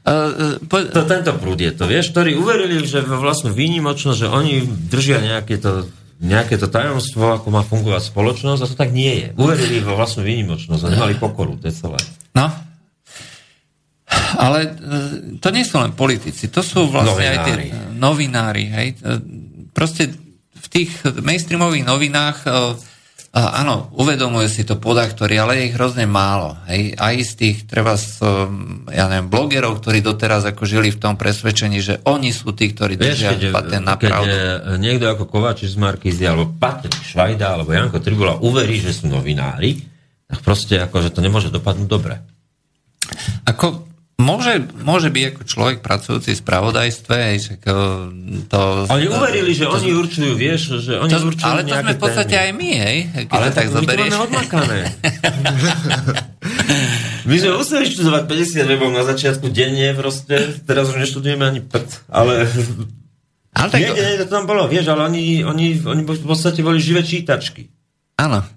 Uh, 0.05 0.61
po... 0.65 0.82
to, 0.86 1.01
tento 1.05 1.34
prúd 1.38 1.61
je 1.61 1.73
to, 1.73 1.89
vieš, 1.89 2.13
ktorí 2.13 2.38
uverili, 2.38 2.78
že 2.86 3.01
vo 3.01 3.21
vlastnú 3.21 3.53
výnimočnosť, 3.53 4.17
že 4.17 4.28
oni 4.30 4.65
držia 4.65 5.17
nejaké 5.21 5.57
to, 5.57 5.89
nejaké 6.20 6.55
to 6.55 6.72
tajomstvo, 6.72 7.36
ako 7.39 7.47
má 7.51 7.61
fungovať 7.61 8.07
spoločnosť, 8.07 8.61
a 8.63 8.70
to 8.72 8.76
tak 8.76 8.95
nie 8.95 9.26
je. 9.26 9.28
Uverili 9.36 9.84
vo 9.84 9.99
vlastnú 9.99 10.24
výnimočnosť 10.24 10.82
a 10.88 10.93
nemali 10.95 11.20
pokoru, 11.20 11.59
to 11.59 11.68
je 11.68 11.76
celé. 11.76 11.99
No, 12.32 12.47
ale 14.39 14.59
e, 14.63 14.70
to 15.39 15.49
nie 15.51 15.66
sú 15.68 15.82
len 15.82 15.91
politici, 15.91 16.47
to 16.47 16.63
sú 16.63 16.88
vlastne 16.88 17.20
novinári. 17.20 17.36
aj 17.36 17.39
tie 17.43 17.55
novinári. 17.95 18.63
Hej. 18.70 18.88
E, 18.95 19.11
proste 19.76 20.11
v 20.55 20.68
tých 20.72 20.91
mainstreamových 21.20 21.86
novinách 21.86 22.38
a 22.47 22.76
áno, 23.36 23.91
uvedomujú 23.99 24.47
si 24.47 24.63
to 24.63 24.79
podaktori, 24.79 25.36
ale 25.36 25.59
je 25.59 25.63
ich 25.67 25.75
hrozne 25.75 26.07
málo. 26.07 26.55
Hej. 26.71 26.95
Aj 26.95 27.15
z 27.19 27.31
tých, 27.36 27.67
treba 27.67 27.99
z, 27.99 28.23
um, 28.23 28.88
ja 28.88 29.11
neviem, 29.11 29.27
blogerov, 29.27 29.83
ktorí 29.83 29.99
doteraz 29.99 30.47
ako 30.47 30.63
žili 30.63 30.88
v 30.88 30.99
tom 31.03 31.19
presvedčení, 31.19 31.83
že 31.83 31.99
oni 32.07 32.31
sú 32.31 32.55
tí, 32.55 32.71
ktorí 32.71 32.95
držia 32.95 33.36
Vieš, 33.36 33.51
patent 33.51 33.83
na 33.83 33.99
keď 33.99 34.07
pravdu. 34.07 34.36
niekto 34.79 35.11
ako 35.11 35.27
Kovačič 35.27 35.75
z 35.75 35.77
Markízy, 35.83 36.23
alebo 36.23 36.55
Patrik 36.55 36.95
Švajda, 36.95 37.59
alebo 37.59 37.75
Janko 37.75 37.99
Tribula 37.99 38.39
uverí, 38.39 38.79
že 38.79 38.95
sú 38.95 39.11
novinári, 39.11 39.83
tak 40.31 40.39
proste 40.39 40.79
ako, 40.79 41.03
že 41.03 41.11
to 41.11 41.19
nemôže 41.19 41.51
dopadnúť 41.51 41.89
dobre. 41.91 42.15
Ako, 43.45 43.83
Môže, 44.16 44.63
môže 44.80 45.11
byť 45.11 45.24
ako 45.36 45.41
človek 45.43 45.78
pracujúci 45.84 46.32
v 46.32 46.39
spravodajstve, 46.39 47.18
že 47.36 47.59
to... 48.47 48.61
Oni 48.88 49.11
uverili, 49.11 49.51
že 49.51 49.68
to, 49.68 49.76
oni 49.76 49.91
určujú, 49.91 50.32
vieš, 50.39 50.80
že 50.88 50.95
oni 51.03 51.11
to, 51.11 51.20
určujú 51.20 51.51
Ale 51.51 51.68
to 51.68 51.76
sme 51.76 51.91
v 51.91 51.99
podstate 51.99 52.32
témy. 52.32 52.47
aj 52.47 52.51
my, 52.55 52.72
hej? 52.80 52.97
Keď 53.11 53.26
ale 53.36 53.47
tak, 53.51 53.55
tak 53.59 53.68
zoberieš. 53.76 54.07
My 54.07 54.16
to 54.16 54.24
odmakané. 54.24 54.80
my 57.28 57.36
sme 57.36 57.51
museli 57.59 57.84
študovať 57.91 58.24
50 58.63 58.72
webov 58.72 58.89
na 58.95 59.03
začiatku 59.03 59.51
denne, 59.51 59.91
proste, 59.91 60.63
teraz 60.63 60.88
už 60.95 61.03
neštudujeme 61.03 61.43
ani 61.43 61.59
prd, 61.59 62.07
ale... 62.07 62.47
Ale 63.51 63.68
tak... 63.68 63.80
Niekde, 63.84 63.99
niekde 63.99 64.24
to 64.28 64.32
tam 64.32 64.47
bolo, 64.47 64.63
vieš, 64.72 64.95
ale 64.95 65.11
oni, 65.11 65.43
oni, 65.43 65.84
oni 65.84 66.01
v 66.07 66.24
podstate 66.24 66.63
boli 66.63 66.80
živé 66.80 67.03
čítačky. 67.03 67.68
Áno. 68.16 68.47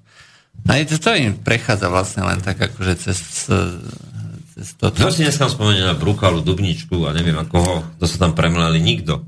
A 0.71 0.73
to, 0.87 0.99
to 1.03 1.19
im 1.19 1.35
prechádza 1.35 1.91
vlastne 1.91 2.23
len 2.23 2.39
tak 2.43 2.63
akože 2.63 2.95
cez 2.99 3.19
toto... 4.79 4.95
Kto 4.95 5.15
si 5.15 5.23
dneska 5.23 5.47
spomenie 5.47 5.87
na 5.87 5.95
Brukalu, 5.95 6.43
Dubničku 6.43 7.07
a 7.07 7.15
neviem 7.15 7.39
koho, 7.47 7.87
to 7.99 8.05
sa 8.05 8.29
tam 8.29 8.33
premleli 8.35 8.83
nikto. 8.83 9.23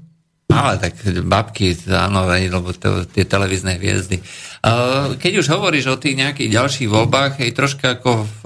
Ale 0.51 0.83
tak 0.83 0.99
babky, 1.23 1.79
áno, 1.95 2.27
lebo 2.27 2.75
to, 2.75 3.07
tie 3.07 3.23
televízne 3.23 3.79
hviezdy. 3.79 4.19
Keď 5.15 5.33
už 5.39 5.47
hovoríš 5.47 5.95
o 5.95 6.01
tých 6.01 6.19
nejakých 6.19 6.51
ďalších 6.51 6.89
voľbách, 6.91 7.39
hej, 7.39 7.55
troška 7.55 8.03
ako 8.03 8.27
v, 8.27 8.39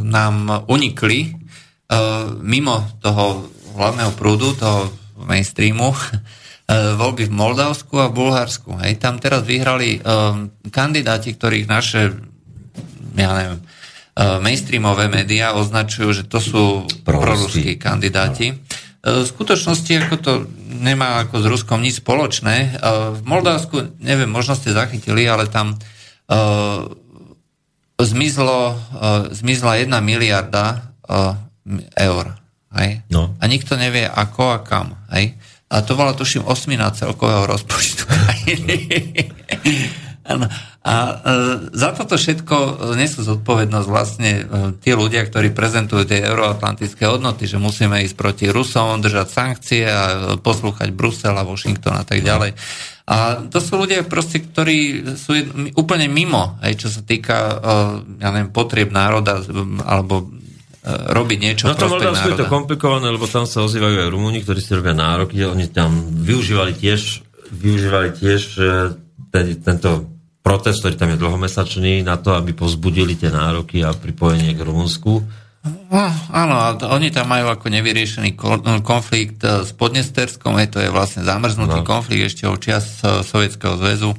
nám 0.00 0.64
unikli 0.64 1.36
mimo 2.40 2.88
toho 3.04 3.52
hlavného 3.76 4.12
prúdu, 4.16 4.56
toho 4.56 4.88
mainstreamu, 5.20 5.92
voľby 7.00 7.28
v 7.28 7.36
Moldavsku 7.36 8.00
a 8.00 8.08
Bulharsku. 8.08 8.80
Hej, 8.80 8.96
tam 8.96 9.20
teraz 9.20 9.44
vyhrali 9.44 10.00
kandidáti, 10.72 11.36
ktorých 11.36 11.68
naše 11.68 12.16
ja 13.14 13.30
neviem, 13.30 13.58
mainstreamové 14.14 15.10
médiá 15.10 15.58
označujú, 15.58 16.14
že 16.14 16.24
to 16.30 16.38
sú 16.38 16.86
proruskí 17.02 17.74
kandidáti. 17.74 18.54
Eh, 18.54 19.22
v 19.22 19.26
skutočnosti 19.26 19.92
ako 20.06 20.16
to 20.22 20.32
nemá 20.70 21.26
ako 21.26 21.42
s 21.42 21.46
Ruskom 21.50 21.82
nič 21.82 22.00
spoločné. 22.00 22.56
Eh, 22.56 22.70
v 23.14 23.20
Moldavsku, 23.26 23.98
neviem, 23.98 24.30
možno 24.30 24.54
ste 24.54 24.72
zachytili, 24.72 25.26
ale 25.26 25.50
tam 25.50 25.76
zmizlo, 28.00 28.80
zmizla 29.28 29.76
jedna 29.76 30.00
miliarda 30.00 30.96
eur. 31.92 32.26
Hej? 32.72 33.04
No. 33.12 33.36
A 33.36 33.44
nikto 33.44 33.76
nevie 33.76 34.08
ako 34.08 34.56
a 34.56 34.58
kam. 34.64 34.96
Hej? 35.12 35.36
A 35.68 35.84
to 35.84 35.92
bola 35.92 36.16
tuším 36.16 36.48
osmina 36.48 36.88
celkového 36.96 37.44
rozpočtu. 37.44 38.08
Ano. 40.24 40.48
A 40.84 40.96
e, 41.00 41.12
za 41.72 41.96
toto 41.96 42.20
všetko 42.20 42.92
nesú 42.92 43.24
zodpovednosť 43.24 43.88
vlastne 43.88 44.32
e, 44.36 44.42
tí 44.84 44.92
ľudia, 44.92 45.24
ktorí 45.24 45.56
prezentujú 45.56 46.04
tie 46.04 46.20
euroatlantické 46.28 47.08
hodnoty, 47.08 47.48
že 47.48 47.56
musíme 47.56 48.04
ísť 48.04 48.12
proti 48.12 48.52
Rusom, 48.52 49.00
držať 49.00 49.28
sankcie 49.32 49.88
a 49.88 50.36
poslúchať 50.36 50.92
Brusel 50.92 51.40
a 51.40 51.48
Washington 51.48 51.96
a 51.96 52.04
tak 52.04 52.20
ďalej. 52.20 52.52
A 53.08 53.48
to 53.48 53.64
sú 53.64 53.80
ľudia 53.80 54.04
proste, 54.04 54.44
ktorí 54.44 55.08
sú 55.16 55.32
úplne 55.72 56.04
mimo, 56.04 56.60
aj 56.60 56.76
čo 56.76 56.92
sa 56.92 57.00
týka 57.00 57.36
e, 57.36 57.54
ja 58.20 58.28
neviem, 58.28 58.52
potrieb 58.52 58.92
národa 58.92 59.40
alebo 59.88 60.28
robiť 60.84 61.38
niečo 61.40 61.64
No 61.72 61.80
to 61.80 61.88
Moldavsku 61.88 62.36
je 62.36 62.44
to 62.44 62.52
komplikované, 62.52 63.08
lebo 63.08 63.24
tam 63.24 63.48
sa 63.48 63.64
ozývajú 63.64 64.04
aj 64.04 64.08
Rumúni, 64.12 64.44
ktorí 64.44 64.60
si 64.60 64.76
robia 64.76 64.92
nároky, 64.92 65.40
oni 65.40 65.72
tam 65.72 65.96
využívali 66.12 66.76
tiež, 66.76 67.24
využívali 67.56 68.12
tiež 68.12 68.42
e, 68.60 68.64
ten, 69.32 69.46
tento 69.64 70.13
protest, 70.44 70.84
ktorý 70.84 70.94
tam 71.00 71.10
je 71.16 71.22
dlhomesačný, 71.24 72.04
na 72.04 72.20
to, 72.20 72.36
aby 72.36 72.52
povzbudili 72.52 73.16
tie 73.16 73.32
nároky 73.32 73.80
a 73.80 73.96
pripojenie 73.96 74.52
k 74.52 74.60
Rumunsku. 74.60 75.24
No, 75.64 76.04
áno, 76.28 76.54
oni 76.92 77.08
tam 77.08 77.32
majú 77.32 77.48
ako 77.48 77.72
nevyriešený 77.72 78.36
ko- 78.36 78.60
konflikt 78.84 79.40
e, 79.40 79.64
s 79.64 79.72
Podnesterskom, 79.72 80.60
je 80.60 80.68
to 80.68 80.78
je 80.84 80.92
vlastne 80.92 81.24
zamrznutý 81.24 81.80
No. 81.80 81.88
konflikt 81.88 82.28
ešte 82.28 82.44
od 82.44 82.60
čias 82.60 83.00
e, 83.00 83.24
Sovietskeho 83.24 83.80
zväzu. 83.80 84.12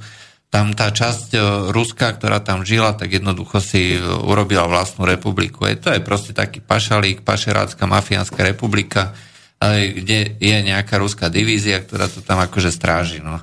Tam 0.49 0.73
tá 0.73 0.89
časť 0.89 1.37
e, 1.37 1.39
Ruska, 1.69 2.17
ktorá 2.17 2.41
tam 2.41 2.65
žila, 2.65 2.97
tak 2.97 3.13
jednoducho 3.13 3.61
si 3.61 3.93
urobila 4.01 4.65
vlastnú 4.65 5.05
republiku. 5.05 5.69
Je 5.69 5.77
to 5.77 5.93
je 5.93 6.01
proste 6.01 6.33
taký 6.33 6.65
pašalík, 6.65 7.21
pašerácka, 7.21 7.85
mafiánska 7.85 8.41
republika, 8.41 9.13
kde 9.61 10.35
je 10.41 10.57
nejaká 10.65 10.97
ruská 10.97 11.29
divízia, 11.29 11.77
ktorá 11.77 12.09
to 12.09 12.25
tam 12.25 12.41
akože 12.41 12.73
stráži. 12.73 13.21
No. 13.21 13.37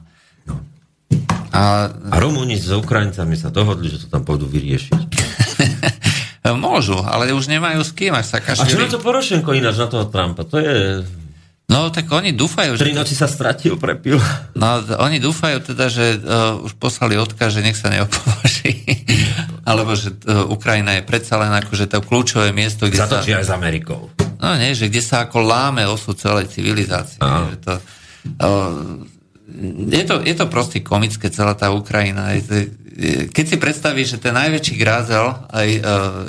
A 1.52 1.92
A 1.92 2.16
Rumúni 2.16 2.56
s 2.56 2.72
Ukrajincami 2.72 3.36
sa 3.36 3.52
dohodli, 3.52 3.92
že 3.92 4.04
to 4.04 4.06
tam 4.08 4.24
pôjdu 4.24 4.48
vyriešiť. 4.48 5.00
môžu, 6.58 6.98
ale 6.98 7.30
už 7.30 7.46
nemajú 7.46 7.80
s 7.86 7.94
kým, 7.94 8.16
až 8.16 8.34
sa 8.34 8.38
A 8.42 8.66
čo 8.66 8.80
na 8.80 8.90
to 8.90 8.98
Porošenko 8.98 9.54
ináč 9.54 9.78
na 9.78 9.86
toho 9.86 10.10
Trumpa? 10.10 10.42
To 10.48 10.58
je... 10.58 11.06
No 11.70 11.88
tak 11.88 12.10
oni 12.10 12.34
dúfajú, 12.34 12.76
že... 12.76 12.82
Tri 12.84 12.92
noci 12.92 13.14
sa 13.16 13.30
stratil, 13.30 13.78
prepil. 13.78 14.20
No, 14.58 14.82
oni 15.00 15.22
dúfajú 15.22 15.62
teda, 15.62 15.88
že 15.88 16.18
uh, 16.20 16.60
už 16.60 16.76
poslali 16.76 17.16
odkaz, 17.16 17.54
že 17.54 17.64
nech 17.64 17.78
sa 17.78 17.88
neopovaží. 17.88 18.84
Alebo 19.70 19.94
že 19.96 20.12
uh, 20.12 20.50
Ukrajina 20.52 21.00
je 21.00 21.06
predsa 21.06 21.38
len 21.38 21.54
akože 21.54 21.88
to 21.88 22.04
kľúčové 22.04 22.50
miesto, 22.52 22.90
kde 22.90 22.98
sa... 23.00 23.08
Zatočí 23.08 23.32
aj 23.32 23.46
s 23.46 23.52
Amerikou. 23.54 24.10
No 24.42 24.58
nie, 24.58 24.74
že 24.74 24.90
kde 24.90 25.00
sa 25.00 25.24
ako 25.24 25.38
láme 25.40 25.86
osud 25.86 26.18
celej 26.18 26.50
civilizácie. 26.50 27.22
Že 27.22 27.56
to, 27.62 27.74
uh, 28.42 29.21
je, 29.92 30.04
to, 30.04 30.24
je 30.24 30.34
to 30.34 30.46
proste 30.48 30.80
komické, 30.80 31.28
celá 31.28 31.52
tá 31.52 31.68
Ukrajina. 31.72 32.32
Keď 33.32 33.44
si 33.44 33.56
predstavíš, 33.56 34.16
že 34.16 34.22
ten 34.22 34.36
najväčší 34.36 34.74
grázel, 34.76 35.32
aj 35.52 35.68
uh, 35.68 35.82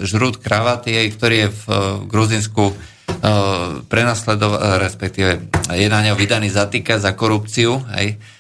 žrút 0.04 0.40
kravaty, 0.40 0.96
ktorý 1.12 1.48
je 1.48 1.50
v 1.52 1.64
uh, 1.68 1.76
Gruzinsku 2.08 2.64
uh, 2.72 2.76
prenasledovaný, 3.88 4.80
respektíve 4.80 5.30
je 5.72 5.88
na 5.92 6.00
ňo 6.08 6.16
vydaný 6.16 6.52
zatýka 6.52 7.00
za 7.00 7.12
korupciu, 7.16 7.84
aj, 7.92 8.06
uh, 8.16 8.33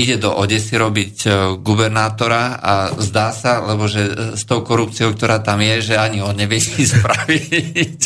ide 0.00 0.16
do 0.16 0.32
Odesy 0.32 0.80
robiť 0.80 1.16
uh, 1.28 1.32
gubernátora 1.60 2.56
a 2.56 2.74
zdá 3.04 3.36
sa, 3.36 3.60
lebo 3.60 3.84
že 3.84 4.00
uh, 4.00 4.12
s 4.32 4.48
tou 4.48 4.64
korupciou, 4.64 5.12
ktorá 5.12 5.44
tam 5.44 5.60
je, 5.60 5.92
že 5.92 5.94
ani 6.00 6.24
on 6.24 6.32
nevie 6.32 6.56
nič 6.64 6.96
spraviť. 6.96 8.00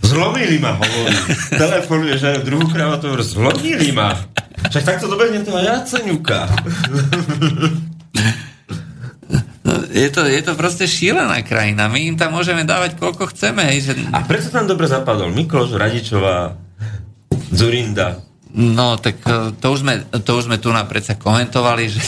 Zlomili 0.00 0.56
ma, 0.56 0.72
hovorí. 0.80 1.16
Telefonuje, 1.52 2.16
že 2.16 2.40
druhú 2.40 2.64
kravatu, 2.72 3.12
zlomili 3.20 3.92
ma. 3.92 4.16
Však 4.72 4.84
takto 4.88 5.04
dobehne 5.04 5.44
toho 5.44 5.60
Jaceňuka. 5.60 6.48
Je 9.94 10.08
to, 10.10 10.24
je 10.26 10.42
to 10.42 10.52
proste 10.56 10.88
šílená 10.88 11.44
krajina. 11.44 11.92
My 11.92 12.02
im 12.08 12.16
tam 12.16 12.34
môžeme 12.34 12.64
dávať 12.64 12.96
koľko 12.96 13.30
chceme. 13.30 13.68
Hej, 13.68 13.78
že... 13.86 13.92
A 14.10 14.24
preto 14.24 14.48
tam 14.48 14.64
dobre 14.64 14.88
zapadol 14.88 15.28
Mikloš, 15.30 15.76
Radičová, 15.76 16.56
Zurinda. 17.52 18.23
No, 18.54 18.94
tak 19.02 19.18
eh, 19.26 19.50
to 19.58 19.66
už, 19.74 19.82
sme, 19.82 20.06
to 20.22 20.30
už 20.38 20.46
sme 20.46 20.62
tu 20.62 20.70
na 20.70 20.86
predsa 20.86 21.18
komentovali, 21.18 21.90
že 21.90 22.02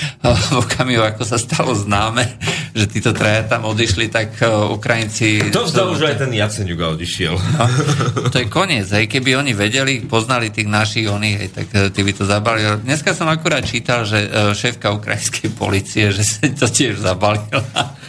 v 0.24 0.56
okamihu, 0.56 1.04
ako 1.04 1.28
sa 1.28 1.36
stalo 1.36 1.76
známe, 1.76 2.24
že 2.72 2.88
títo 2.88 3.12
traja 3.12 3.44
tam 3.44 3.68
odišli, 3.68 4.08
tak 4.08 4.32
eh, 4.40 4.48
Ukrajinci... 4.48 5.52
To 5.52 5.68
vzdal 5.68 5.92
už 5.92 6.08
aj 6.08 6.24
ten 6.24 6.32
Jaceňuk 6.32 6.80
a 6.80 6.86
odišiel. 6.96 7.36
No, 7.36 7.64
to 8.32 8.40
je 8.40 8.48
koniec, 8.48 8.88
hej, 8.88 9.12
keby 9.12 9.44
oni 9.44 9.52
vedeli, 9.52 10.00
poznali 10.00 10.48
tých 10.48 10.72
našich, 10.72 11.04
oni, 11.04 11.36
hej, 11.36 11.52
tak 11.52 11.68
eh, 11.76 11.92
tí 11.92 12.00
by 12.00 12.12
to 12.16 12.24
zabalili. 12.24 12.80
Dneska 12.80 13.12
som 13.12 13.28
akurát 13.28 13.60
čítal, 13.68 14.08
že 14.08 14.24
šéfka 14.56 14.96
ukrajinskej 14.96 15.52
policie, 15.52 16.16
že 16.16 16.24
sa 16.24 16.48
to 16.48 16.64
tiež 16.64 16.96
zabalila. 16.96 17.60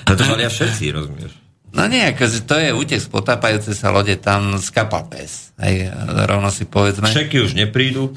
No 0.07 0.15
to 0.15 0.23
valia 0.23 0.47
všetci, 0.47 0.95
rozumieš? 0.95 1.40
No 1.71 1.87
nie, 1.87 2.03
akože 2.03 2.43
to 2.43 2.59
je 2.59 2.75
útek 2.75 2.99
z 2.99 3.07
potápajúcej 3.07 3.71
sa 3.71 3.95
lode, 3.95 4.11
tam 4.19 4.59
skapal 4.59 5.07
pes. 5.07 5.55
Hej, 5.55 5.87
rovno 6.27 6.51
si 6.51 6.67
povedzme. 6.67 7.07
Čeky 7.07 7.39
už 7.39 7.55
neprídu. 7.55 8.11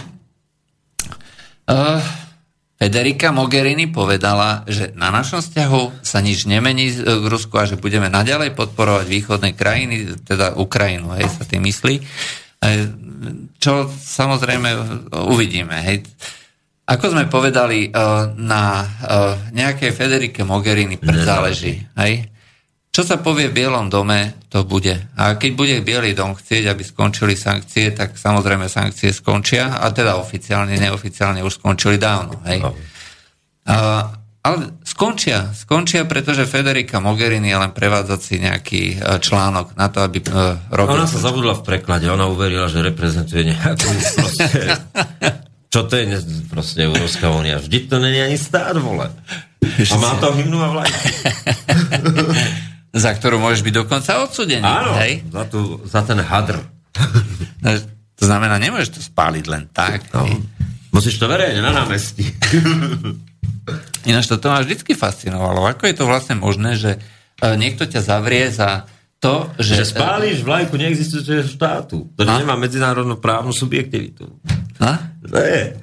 Uh, 1.64 2.02
Federica 2.74 3.30
Mogherini 3.30 3.86
povedala, 3.88 4.66
že 4.66 4.90
na 4.98 5.14
našom 5.14 5.38
vzťahu 5.38 6.02
sa 6.02 6.18
nič 6.18 6.50
nemení 6.50 6.90
z- 6.90 7.06
k 7.06 7.24
Rusku 7.30 7.54
a 7.56 7.64
že 7.64 7.78
budeme 7.78 8.10
naďalej 8.10 8.52
podporovať 8.58 9.06
východné 9.06 9.54
krajiny, 9.54 10.18
teda 10.26 10.58
Ukrajinu, 10.58 11.14
hej, 11.14 11.30
sa 11.30 11.46
tým 11.46 11.62
myslí. 11.64 11.94
Hej, 12.60 12.76
Čo 13.62 13.88
samozrejme 13.88 14.68
uvidíme. 15.30 15.78
Hej. 15.80 16.04
Ako 16.84 17.16
sme 17.16 17.30
povedali, 17.30 17.88
uh, 17.88 18.28
na 18.36 18.84
nejakej 19.54 19.94
Federike 19.94 20.44
Mogherini 20.44 20.98
predzáleží. 21.00 21.86
Hej. 21.96 22.33
Čo 22.94 23.02
sa 23.02 23.18
povie 23.18 23.50
v 23.50 23.58
Bielom 23.58 23.90
dome, 23.90 24.38
to 24.46 24.62
bude. 24.62 24.94
A 25.18 25.34
keď 25.34 25.50
bude 25.58 25.74
Bielý 25.82 26.14
dom 26.14 26.38
chcieť, 26.38 26.70
aby 26.70 26.86
skončili 26.86 27.34
sankcie, 27.34 27.90
tak 27.90 28.14
samozrejme 28.14 28.70
sankcie 28.70 29.10
skončia, 29.10 29.82
a 29.82 29.90
teda 29.90 30.14
oficiálne, 30.14 30.78
neoficiálne 30.78 31.42
už 31.42 31.58
skončili 31.58 31.98
dávno. 31.98 32.38
Hej. 32.46 32.62
No. 32.62 32.70
A, 33.66 34.14
ale 34.46 34.78
skončia, 34.86 35.50
skončia, 35.58 36.06
pretože 36.06 36.46
Federica 36.46 37.02
Mogherini 37.02 37.50
je 37.50 37.58
len 37.58 37.74
prevádzací 37.74 38.38
nejaký 38.38 38.82
e, 38.94 39.18
článok 39.18 39.74
na 39.74 39.90
to, 39.90 39.98
aby 39.98 40.22
e, 40.22 40.54
robil... 40.70 40.94
Ona 40.94 41.10
sa 41.10 41.18
zabudla 41.18 41.58
v 41.58 41.66
preklade, 41.66 42.06
ona 42.06 42.30
uverila, 42.30 42.70
že 42.70 42.78
reprezentuje 42.78 43.58
nejakú 43.58 43.90
proste... 44.22 44.70
Čo 45.66 45.90
to 45.90 45.98
je 45.98 46.22
proste 46.46 46.86
Európska 46.86 47.26
únia? 47.34 47.58
Vždy 47.58 47.90
to 47.90 47.98
není 47.98 48.22
ani 48.22 48.38
stát, 48.38 48.78
vole. 48.78 49.10
A 49.66 49.94
má 49.98 50.14
to 50.22 50.30
hymnu 50.30 50.62
a 50.62 50.70
vlajky. 50.70 51.10
za 52.94 53.10
ktorú 53.10 53.42
môžeš 53.42 53.66
byť 53.66 53.74
dokonca 53.74 54.22
odsudený. 54.22 54.62
Áno, 54.62 54.94
Hej? 55.02 55.26
za, 55.26 55.44
tú, 55.50 55.82
za 55.82 56.00
ten 56.06 56.22
hadr. 56.22 56.62
No, 57.58 57.68
To 58.14 58.24
znamená, 58.24 58.54
nemôžeš 58.62 58.90
to 58.94 59.00
spáliť 59.02 59.44
len 59.50 59.66
tak. 59.74 60.06
No. 60.14 60.22
Hej. 60.22 60.38
Musíš 60.94 61.18
to 61.18 61.26
verejne 61.26 61.58
na 61.58 61.74
námestí. 61.74 62.22
Ináč 64.08 64.30
toto 64.30 64.46
ma 64.46 64.62
vždycky 64.62 64.94
fascinovalo. 64.94 65.66
Ako 65.66 65.90
je 65.90 65.96
to 65.98 66.06
vlastne 66.06 66.38
možné, 66.38 66.78
že 66.78 67.02
e, 67.42 67.58
niekto 67.58 67.82
ťa 67.82 67.98
zavrie 67.98 68.46
za 68.54 68.86
to, 69.18 69.50
že... 69.58 69.82
Že 69.82 69.98
spáliš 69.98 70.38
vlajku 70.46 70.78
neexistujúceho 70.78 71.42
štátu, 71.50 72.06
ktorý 72.14 72.30
A? 72.30 72.38
nemá 72.44 72.54
medzinárodnú 72.54 73.18
právnu 73.18 73.50
subjektivitu. 73.50 74.30
A? 74.78 75.10
To 75.26 75.34
je. 75.40 75.74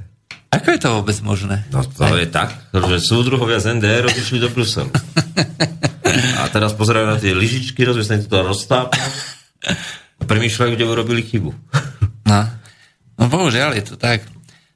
Ako 0.53 0.68
je 0.72 0.80
to 0.80 0.89
vôbec 0.95 1.18
možné? 1.26 1.68
No 1.76 1.84
to 1.84 2.16
je 2.16 2.28
tak, 2.30 2.55
že 2.72 3.03
súdruhovia 3.03 3.59
z 3.59 3.76
NDR 3.82 4.07
odišli 4.07 4.39
do 4.39 4.47
Bruselu. 4.47 4.91
Teraz 6.52 6.76
pozerajú 6.76 7.08
na 7.08 7.18
tie 7.18 7.32
lyžičky, 7.32 7.88
im 7.88 8.24
to 8.28 8.38
roztápa 8.43 8.99
a 10.20 10.24
premýšľajú, 10.28 10.70
kde 10.76 10.86
urobili 10.86 11.24
chybu. 11.24 11.52
No. 12.28 12.47
no 13.18 13.24
bohužiaľ 13.32 13.76
je 13.76 13.84
to 13.88 13.95
tak. 13.97 14.24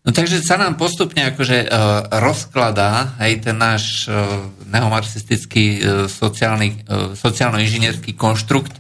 No 0.06 0.14
takže 0.14 0.44
sa 0.46 0.62
nám 0.62 0.78
postupne 0.78 1.34
akože 1.34 1.66
uh, 1.66 2.22
rozkladá 2.22 3.18
aj 3.18 3.32
ten 3.42 3.58
náš 3.58 4.06
uh, 4.06 4.48
neomarxistický 4.70 5.66
uh, 5.66 5.80
sociálny, 6.06 6.86
uh, 6.86 7.18
sociálno-inžinierský 7.18 8.14
konštrukt. 8.14 8.76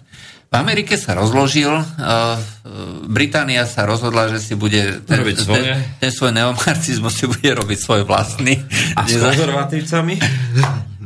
V 0.45 0.53
Amerike 0.53 0.95
sa 0.95 1.17
rozložil, 1.17 1.73
uh, 1.73 2.37
Británia 3.09 3.65
sa 3.65 3.89
rozhodla, 3.89 4.29
že 4.29 4.37
si 4.37 4.53
bude 4.53 5.01
ten, 5.03 5.25
ten, 5.25 5.65
ten 5.97 6.11
svoj 6.13 6.31
neomarxizmus 6.31 7.17
si 7.17 7.25
bude 7.25 7.49
robiť 7.57 7.77
svoj 7.81 8.01
vlastný. 8.05 8.61
A 8.93 9.09
s 9.09 9.17
konzervatívcami? 9.17 10.21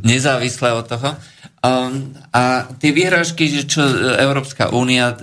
nezávisle 0.03 0.73
od 0.73 0.85
toho. 0.87 1.15
Um, 1.59 2.15
a 2.31 2.71
tie 2.79 2.95
výhrážky, 2.95 3.51
že 3.51 3.67
čo 3.67 3.83
Európska 4.15 4.71
únia 4.71 5.11
e, 5.11 5.15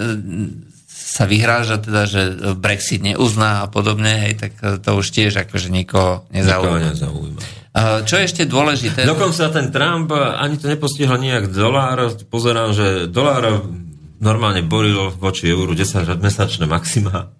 sa 0.84 1.24
vyhráža 1.24 1.80
teda, 1.80 2.04
že 2.04 2.22
Brexit 2.60 3.00
neuzná 3.00 3.64
a 3.64 3.66
podobne, 3.72 4.28
hej, 4.28 4.34
tak 4.36 4.52
e, 4.60 4.76
to 4.76 5.00
už 5.00 5.16
tiež 5.16 5.48
akože 5.48 5.72
nikoho 5.72 6.28
Nikoho 6.28 6.76
nezaujíma. 6.76 6.92
nezaujíma. 6.92 7.40
Uh, 7.76 8.00
čo 8.08 8.16
je 8.16 8.24
ešte 8.24 8.48
dôležité? 8.48 9.04
Dokonca 9.04 9.52
ten 9.52 9.68
Trump 9.68 10.08
ani 10.12 10.56
to 10.56 10.64
nepostihol 10.64 11.20
nejak 11.20 11.52
dolár. 11.52 12.08
Pozerám, 12.24 12.72
že 12.72 13.04
dolár 13.04 13.68
normálne 14.16 14.64
boril 14.64 15.12
voči 15.20 15.52
euru 15.52 15.76
10-mesačné 15.76 16.64
maxima. 16.64 17.36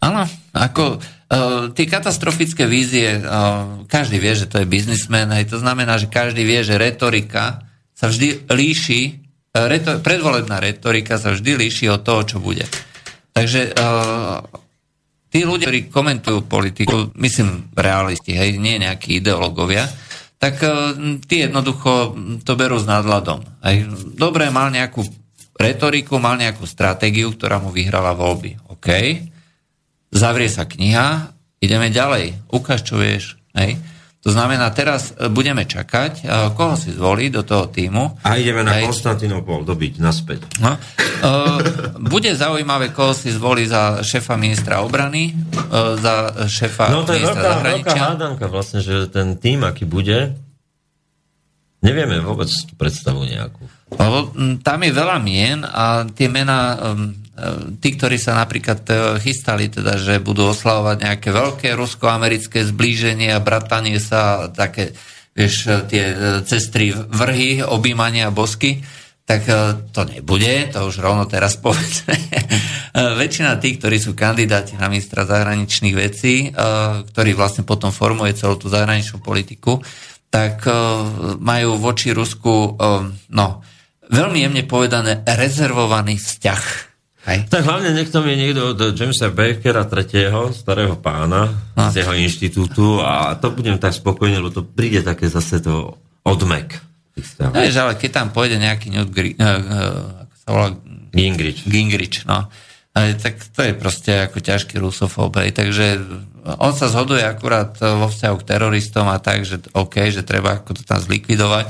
Áno, 0.00 0.28
ako 0.52 1.00
uh, 1.00 1.72
tie 1.72 1.88
katastrofické 1.88 2.68
vízie, 2.68 3.16
uh, 3.16 3.84
každý 3.88 4.20
vie, 4.20 4.36
že 4.36 4.44
to 4.44 4.60
je 4.60 4.68
biznismen, 4.68 5.32
hej, 5.32 5.48
to 5.48 5.56
znamená, 5.56 5.96
že 5.96 6.12
každý 6.12 6.44
vie, 6.44 6.60
že 6.60 6.76
retorika 6.76 7.71
sa 8.02 8.10
vždy 8.10 8.50
líši, 8.50 9.00
uh, 9.54 9.70
reto, 9.70 10.02
predvolebná 10.02 10.58
retorika 10.58 11.22
sa 11.22 11.30
vždy 11.30 11.54
líši 11.54 11.86
od 11.86 12.02
toho, 12.02 12.26
čo 12.26 12.42
bude. 12.42 12.66
Takže 13.30 13.78
uh, 13.78 14.42
tí 15.30 15.46
ľudia, 15.46 15.70
ktorí 15.70 15.86
komentujú 15.86 16.50
politiku, 16.50 17.14
myslím 17.14 17.70
realisti, 17.78 18.34
hej, 18.34 18.58
nie 18.58 18.82
nejakí 18.82 19.22
ideológovia, 19.22 19.86
tak 20.42 20.58
uh, 20.66 20.98
tí 21.22 21.46
jednoducho 21.46 22.18
to 22.42 22.58
berú 22.58 22.82
s 22.82 22.90
nadhľadom. 22.90 23.62
Hej. 23.62 23.86
Dobre, 24.18 24.50
mal 24.50 24.74
nejakú 24.74 25.06
retoriku, 25.54 26.18
mal 26.18 26.34
nejakú 26.34 26.66
stratégiu, 26.66 27.30
ktorá 27.30 27.62
mu 27.62 27.70
vyhrala 27.70 28.18
voľby. 28.18 28.58
OK. 28.66 28.88
Zavrie 30.10 30.50
sa 30.50 30.66
kniha, 30.66 31.30
ideme 31.62 31.94
ďalej. 31.94 32.50
Ukáž, 32.50 32.82
čo 32.82 32.98
vieš. 32.98 33.38
Hej. 33.54 33.78
To 34.22 34.30
znamená, 34.30 34.70
teraz 34.70 35.10
e, 35.18 35.26
budeme 35.26 35.66
čakať, 35.66 36.22
e, 36.22 36.54
koho 36.54 36.78
si 36.78 36.94
zvolí 36.94 37.26
do 37.26 37.42
toho 37.42 37.66
týmu. 37.66 38.22
A 38.22 38.38
ideme 38.38 38.62
na 38.62 38.78
Hej. 38.78 38.86
Konstantinopol 38.86 39.66
dobiť 39.66 39.98
naspäť. 39.98 40.46
No. 40.62 40.78
Uh, 41.22 41.58
bude 41.98 42.34
zaujímavé, 42.34 42.90
koho 42.94 43.14
si 43.14 43.30
zvolí 43.34 43.66
za 43.66 44.02
šéfa 44.02 44.34
ministra 44.34 44.82
obrany, 44.82 45.34
za 45.98 46.46
šéfa 46.50 46.90
No 46.90 47.06
to 47.06 47.14
je 47.14 47.22
ministra 47.22 47.38
veľká, 47.38 47.62
veľká 47.62 47.90
zahraničia. 47.90 48.02
hádanka 48.10 48.44
vlastne, 48.50 48.78
že 48.82 49.06
ten 49.10 49.38
tým, 49.38 49.62
aký 49.62 49.86
bude, 49.86 50.34
nevieme 51.82 52.22
vôbec 52.22 52.46
tú 52.46 52.74
predstavu 52.78 53.26
nejakú. 53.26 53.62
Lebo 53.92 54.32
tam 54.62 54.78
je 54.86 54.92
veľa 54.94 55.16
mien 55.20 55.60
a 55.66 56.06
tie 56.08 56.30
mená, 56.30 56.58
e, 56.74 56.78
tí, 57.82 57.88
ktorí 57.98 58.16
sa 58.20 58.38
napríklad 58.38 58.80
e, 58.86 58.94
chystali, 59.18 59.66
teda, 59.66 59.98
že 59.98 60.22
budú 60.22 60.50
oslavovať 60.54 60.96
nejaké 61.02 61.28
veľké 61.34 61.68
rusko-americké 61.74 62.62
zblíženie 62.62 63.34
a 63.34 63.42
bratanie 63.42 63.98
sa, 63.98 64.52
také, 64.52 64.94
vieš, 65.34 65.66
e, 65.66 65.70
tie 65.90 66.04
e, 66.12 66.16
cestry 66.46 66.94
vrhy, 66.94 67.62
objímania 67.62 68.30
bosky, 68.30 68.82
tak 69.22 69.46
to 69.94 70.02
nebude, 70.02 70.74
to 70.74 70.82
už 70.82 70.98
rovno 70.98 71.30
teraz 71.30 71.54
povedzme. 71.62 72.18
Väčšina 72.92 73.56
tých, 73.56 73.78
ktorí 73.78 73.96
sú 74.02 74.12
kandidáti 74.18 74.74
na 74.76 74.90
ministra 74.90 75.22
zahraničných 75.22 75.96
vecí, 75.96 76.50
ktorí 77.06 77.30
vlastne 77.32 77.62
potom 77.62 77.94
formuje 77.94 78.34
celú 78.34 78.58
tú 78.58 78.66
zahraničnú 78.66 79.22
politiku, 79.22 79.78
tak 80.26 80.66
majú 81.38 81.70
voči 81.78 82.10
Rusku, 82.10 82.76
no, 83.30 83.46
veľmi 84.10 84.38
jemne 84.42 84.66
povedané, 84.66 85.22
rezervovaný 85.24 86.18
vzťah. 86.18 86.91
Hej? 87.22 87.46
Tak 87.46 87.62
hlavne 87.62 87.94
niekto 87.94 88.18
mi 88.18 88.34
niekto 88.34 88.74
od 88.74 88.98
Jamesa 88.98 89.30
Bakera 89.30 89.86
III, 89.86 90.50
starého 90.50 90.98
pána, 90.98 91.54
No. 91.72 91.86
z 91.88 92.02
jeho 92.02 92.12
inštitútu 92.12 92.98
a 92.98 93.38
to 93.38 93.54
budem 93.54 93.78
tak 93.78 93.94
spokojný, 93.94 94.42
lebo 94.42 94.50
to 94.50 94.62
príde 94.62 95.00
také 95.00 95.30
zase 95.30 95.62
to 95.62 95.94
odmek. 96.22 96.82
vzťahov. 97.12 97.52
Vieš, 97.54 97.74
ale 97.76 97.92
keď 97.94 98.10
tam 98.10 98.28
pôjde 98.30 98.56
nejaký 98.56 98.88
Newt 98.88 99.12
Gri- 99.12 99.36
uh, 99.36 100.24
ako 100.24 100.34
sa 100.34 100.48
volá, 100.48 100.68
Gingrich. 101.12 101.60
Gingrich, 101.62 102.24
no, 102.24 102.48
ale 102.90 103.14
tak 103.14 103.36
to 103.52 103.60
je 103.62 103.72
proste 103.72 104.12
ako 104.26 104.40
ťažký 104.40 104.80
rusofób, 104.80 105.36
takže 105.36 106.00
on 106.58 106.72
sa 106.72 106.88
zhoduje 106.88 107.20
akurát 107.20 107.76
vo 107.76 108.08
vzťahu 108.08 108.36
k 108.40 108.48
teroristom 108.48 109.06
a 109.06 109.20
tak, 109.20 109.44
že 109.44 109.60
OK, 109.72 110.08
že 110.08 110.24
treba 110.24 110.56
ako 110.56 110.74
to 110.74 110.82
tam 110.82 110.98
zlikvidovať, 110.98 111.68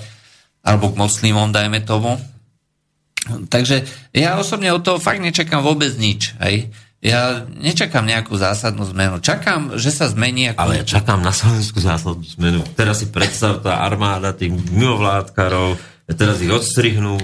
alebo 0.63 0.89
k 0.89 0.99
moslimom, 0.99 1.51
dajme 1.51 1.83
tomu. 1.83 2.17
Takže 3.23 3.87
ja 4.11 4.35
osobne 4.39 4.75
od 4.75 4.83
toho 4.83 4.99
fakt 4.99 5.23
nečakám 5.23 5.63
vôbec 5.63 5.95
nič, 5.95 6.35
hej. 6.43 6.75
Ja 7.03 7.43
nečakám 7.51 8.07
nejakú 8.07 8.39
zásadnú 8.39 8.87
zmenu. 8.95 9.19
Čakám, 9.19 9.75
že 9.75 9.91
sa 9.91 10.07
zmení 10.07 10.55
ako... 10.55 10.59
Ale 10.63 10.75
ja 10.83 10.85
čakám 10.87 11.19
na 11.19 11.35
Slovensku 11.35 11.83
zásadnú 11.83 12.23
zmenu. 12.39 12.63
Teraz 12.79 13.03
si 13.03 13.11
predstav 13.11 13.59
tá 13.59 13.83
armáda 13.83 14.31
tých 14.31 14.55
mimovládkarov, 14.55 15.83
teraz 16.15 16.39
ich 16.39 16.51
odstrihnú. 16.55 17.19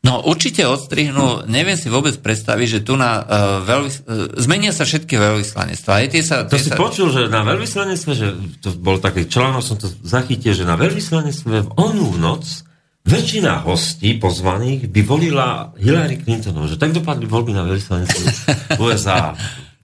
No 0.00 0.24
určite 0.24 0.64
odstrihnú, 0.64 1.44
neviem 1.44 1.76
si 1.76 1.92
vôbec 1.92 2.16
predstaviť, 2.18 2.66
že 2.66 2.80
tu 2.80 2.96
na 2.96 3.20
uh, 3.20 3.26
veľvys- 3.62 4.02
uh, 4.08 4.32
zmenia 4.40 4.72
sa 4.72 4.88
všetky 4.88 5.12
veľvyslanectvá. 5.12 5.92
Aj 5.92 6.08
tie 6.08 6.22
sa, 6.24 6.36
To 6.48 6.56
tie 6.56 6.64
si 6.64 6.72
sa, 6.72 6.80
počul, 6.80 7.12
že 7.12 7.28
na 7.28 7.44
veľvyslanectve, 7.44 8.12
že 8.16 8.26
to 8.64 8.72
bol 8.80 8.96
taký 8.96 9.28
článok, 9.28 9.60
som 9.60 9.76
to 9.76 9.92
zachytil, 10.00 10.56
že 10.56 10.64
na 10.64 10.80
veľvyslanectve 10.80 11.68
v 11.68 11.70
onú 11.76 12.16
noc 12.16 12.64
väčšina 13.10 13.66
hostí 13.66 14.14
pozvaných 14.22 14.86
by 14.86 15.00
volila 15.02 15.74
Hillary 15.74 16.22
Clintonovú, 16.22 16.70
že 16.70 16.78
tak 16.78 16.94
dopadli 16.94 17.26
voľby 17.26 17.50
na 17.50 17.66
veľvyslanectve 17.66 18.22
USA. 18.84 19.34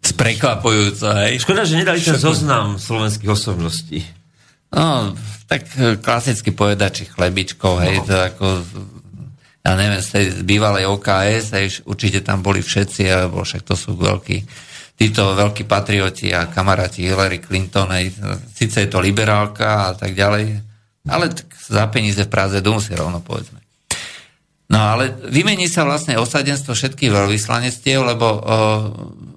Prekvapujúco, 0.06 1.10
hej. 1.26 1.42
Škoda, 1.42 1.66
že 1.66 1.82
nedali 1.82 1.98
ten 1.98 2.14
zoznam 2.14 2.78
slovenských 2.78 3.26
osobností. 3.26 4.06
No, 4.70 5.18
tak 5.50 5.66
e, 5.74 5.98
klasicky 5.98 6.54
povedači 6.54 7.10
chlebičkov, 7.10 7.82
hej, 7.82 8.06
to 8.06 8.14
ako, 8.14 8.46
ja 9.66 9.72
neviem, 9.74 9.98
z 9.98 10.08
tej 10.14 10.24
bývalej 10.46 10.86
OKS, 10.86 11.44
hej, 11.58 11.66
určite 11.90 12.22
tam 12.22 12.42
boli 12.42 12.62
všetci, 12.62 13.02
alebo 13.10 13.42
však 13.42 13.66
to 13.66 13.74
sú 13.74 13.98
veľkí, 13.98 14.38
títo 14.94 15.34
veľkí 15.34 15.66
patrioti 15.66 16.30
a 16.30 16.46
kamaráti 16.46 17.02
Hillary 17.02 17.42
Clinton, 17.42 17.90
hej, 17.94 18.14
síce 18.54 18.86
je 18.86 18.90
to 18.90 19.02
liberálka 19.02 19.90
a 19.90 19.92
tak 19.98 20.14
ďalej, 20.14 20.65
ale 21.06 21.30
za 21.66 21.86
peníze 21.88 22.22
v 22.22 22.30
Praze 22.30 22.58
Dum 22.60 22.78
si 22.78 22.92
rovno 22.92 23.18
povedzme. 23.18 23.58
No 24.66 24.82
ale 24.82 25.14
vymení 25.30 25.70
sa 25.70 25.86
vlastne 25.86 26.18
osadenstvo 26.18 26.74
všetkých 26.74 27.14
veľvyslanectiev, 27.14 28.02
lebo 28.02 28.26
uh, 28.26 28.42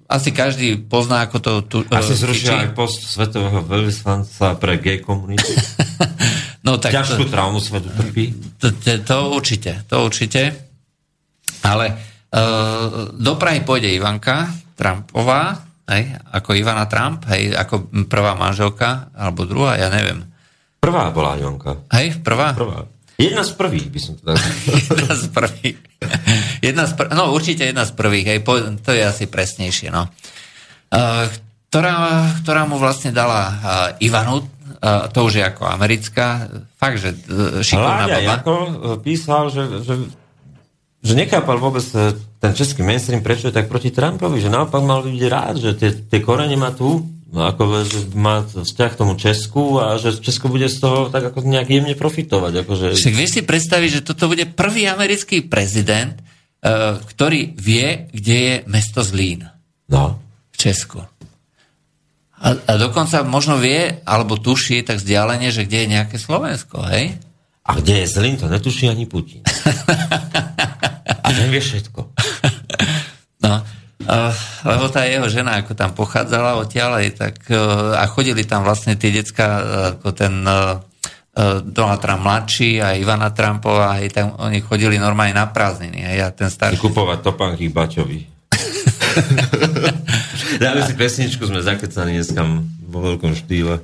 asi 0.09 0.33
každý 0.33 0.81
pozná, 0.81 1.21
ako 1.21 1.37
to 1.37 1.51
tu, 1.69 1.77
Asi 1.93 2.17
zrušia 2.17 2.49
fičí. 2.49 2.61
aj 2.65 2.69
post 2.73 3.05
svetového 3.05 3.61
veľvyslanca 3.61 4.57
pre 4.57 4.81
gay 4.81 4.97
komunitu. 4.99 5.45
No, 6.59 6.75
tak 6.75 6.91
to- 6.91 6.99
Ťažkú 6.99 7.31
traumu 7.31 7.63
svetu 7.63 7.87
trpí. 7.87 8.35
To, 8.59 8.67
to, 8.75 8.99
to 8.99 9.17
určite, 9.31 9.87
to 9.87 10.03
určite. 10.03 10.41
Ale 11.63 11.85
uh, 12.35 13.15
do 13.15 13.39
Prahy 13.39 13.63
pôjde 13.63 13.87
Ivanka 13.87 14.51
Trumpová, 14.75 15.55
hej, 15.87 16.19
ako 16.29 16.59
Ivana 16.59 16.83
Trump, 16.91 17.23
hej, 17.31 17.55
ako 17.55 17.87
prvá 18.11 18.35
manželka, 18.35 19.07
alebo 19.15 19.47
druhá, 19.47 19.79
ja 19.79 19.87
neviem. 19.87 20.27
Prvá 20.79 21.11
bola 21.11 21.35
Jonka. 21.35 21.83
Hej, 21.91 22.23
prvá? 22.23 22.55
Prvá. 22.55 22.87
Jedna 23.19 23.43
z 23.43 23.51
prvých 23.51 23.87
by 23.91 23.99
som 23.99 24.13
to 24.15 24.31
tak... 24.31 24.39
jedna 24.95 25.13
z 25.19 25.25
prvých. 25.27 25.77
Jedna 26.63 26.83
z 26.87 26.91
pr- 26.95 27.11
no 27.11 27.35
určite 27.35 27.67
jedna 27.67 27.83
z 27.83 27.91
prvých, 27.91 28.25
hej, 28.31 28.39
po, 28.39 28.55
to 28.79 28.95
je 28.95 29.03
asi 29.03 29.27
presnejšie, 29.27 29.91
no. 29.91 30.07
Uh, 30.87 31.27
ktorá, 31.67 32.25
ktorá 32.39 32.63
mu 32.63 32.79
vlastne 32.79 33.11
dala 33.11 33.41
uh, 33.43 33.55
Ivanu, 33.99 34.39
uh, 34.39 35.11
to 35.11 35.27
už 35.27 35.35
je 35.35 35.43
ako 35.43 35.67
americká, 35.67 36.47
fakt, 36.79 37.03
že 37.03 37.11
uh, 37.11 37.59
šikovná 37.59 38.07
Láďa 38.07 38.17
baba. 38.23 38.33
Jako 38.39 38.53
písal, 39.03 39.51
že, 39.51 39.83
že, 39.83 39.93
že 41.03 41.13
nechápal 41.13 41.59
vôbec 41.59 41.83
ten 42.39 42.51
český 42.55 42.87
mainstream, 42.87 43.19
prečo 43.19 43.51
je 43.51 43.55
tak 43.59 43.67
proti 43.67 43.91
Trumpovi, 43.91 44.39
že 44.39 44.47
naopak 44.47 44.79
mal 44.79 45.03
byť 45.03 45.23
rád, 45.27 45.55
že 45.59 45.75
tie, 45.75 45.91
tie 45.91 46.19
korene 46.23 46.55
má 46.55 46.71
tu, 46.71 47.03
ako 47.29 47.85
že 47.85 47.99
má 48.17 48.41
vzťah 48.41 48.89
k 48.89 48.99
tomu 48.99 49.13
Česku 49.13 49.77
a 49.77 50.01
že 50.01 50.17
Česko 50.17 50.49
bude 50.49 50.65
z 50.65 50.81
toho 50.81 51.13
tak 51.13 51.29
ako 51.29 51.45
nejak 51.45 51.69
jemne 51.69 51.93
profitovať. 51.93 52.65
Akože... 52.65 52.85
Však 52.97 53.13
vieš 53.13 53.31
si 53.37 53.41
predstaviť, 53.45 53.89
že 54.01 54.05
toto 54.05 54.25
bude 54.25 54.49
prvý 54.49 54.89
americký 54.89 55.45
prezident, 55.45 56.17
uh, 56.17 56.97
ktorý 56.97 57.53
vie, 57.53 58.09
kde 58.09 58.37
je 58.37 58.55
mesto 58.65 59.05
Zlín 59.05 59.45
No. 59.89 60.17
v 60.49 60.57
Česku. 60.57 61.05
A, 62.39 62.47
a 62.55 62.71
dokonca 62.79 63.21
možno 63.27 63.59
vie, 63.59 63.99
alebo 64.07 64.39
tuší 64.39 64.81
tak 64.81 64.97
vzdialene, 64.97 65.51
že 65.51 65.67
kde 65.67 65.85
je 65.85 65.91
nejaké 65.91 66.15
Slovensko, 66.17 66.81
hej? 66.87 67.19
A 67.67 67.77
kde 67.77 68.01
je 68.01 68.07
Zlín, 68.09 68.39
to 68.39 68.49
netuší 68.49 68.89
ani 68.89 69.05
Putin. 69.05 69.43
a 71.25 71.27
ten 71.29 71.51
vie 71.51 71.61
všetko. 71.61 72.09
Lebo 74.65 74.89
tá 74.89 75.05
jeho 75.05 75.29
žena, 75.29 75.61
ako 75.61 75.77
tam 75.77 75.93
pochádzala 75.93 76.57
odtiaľ, 76.57 77.05
aj 77.05 77.09
tak, 77.15 77.35
uh, 77.53 77.93
a 77.97 78.05
chodili 78.09 78.43
tam 78.43 78.65
vlastne 78.65 78.97
tie 78.97 79.13
decka, 79.13 79.45
uh, 79.45 79.61
ako 79.97 80.11
ten 80.17 80.45
uh, 80.45 80.81
Donald 81.63 82.03
Trump 82.03 82.21
mladší 82.25 82.81
a 82.83 82.97
Ivana 82.97 83.29
Trumpová, 83.31 83.95
aj 84.01 84.09
tam 84.11 84.35
oni 84.41 84.59
chodili 84.59 84.99
normálne 84.99 85.33
na 85.37 85.47
prázdniny, 85.47 86.19
a 86.19 86.35
ten 86.35 86.51
starší 86.51 86.81
Kupovať 86.81 87.19
topánky 87.23 87.71
Baťovi. 87.71 88.19
Dáme 90.63 90.83
si 90.83 90.93
pesničku, 90.97 91.47
sme 91.47 91.63
zakecaní 91.63 92.19
dneska 92.19 92.43
vo 92.89 92.99
veľkom 92.99 93.37
štýle. 93.37 93.79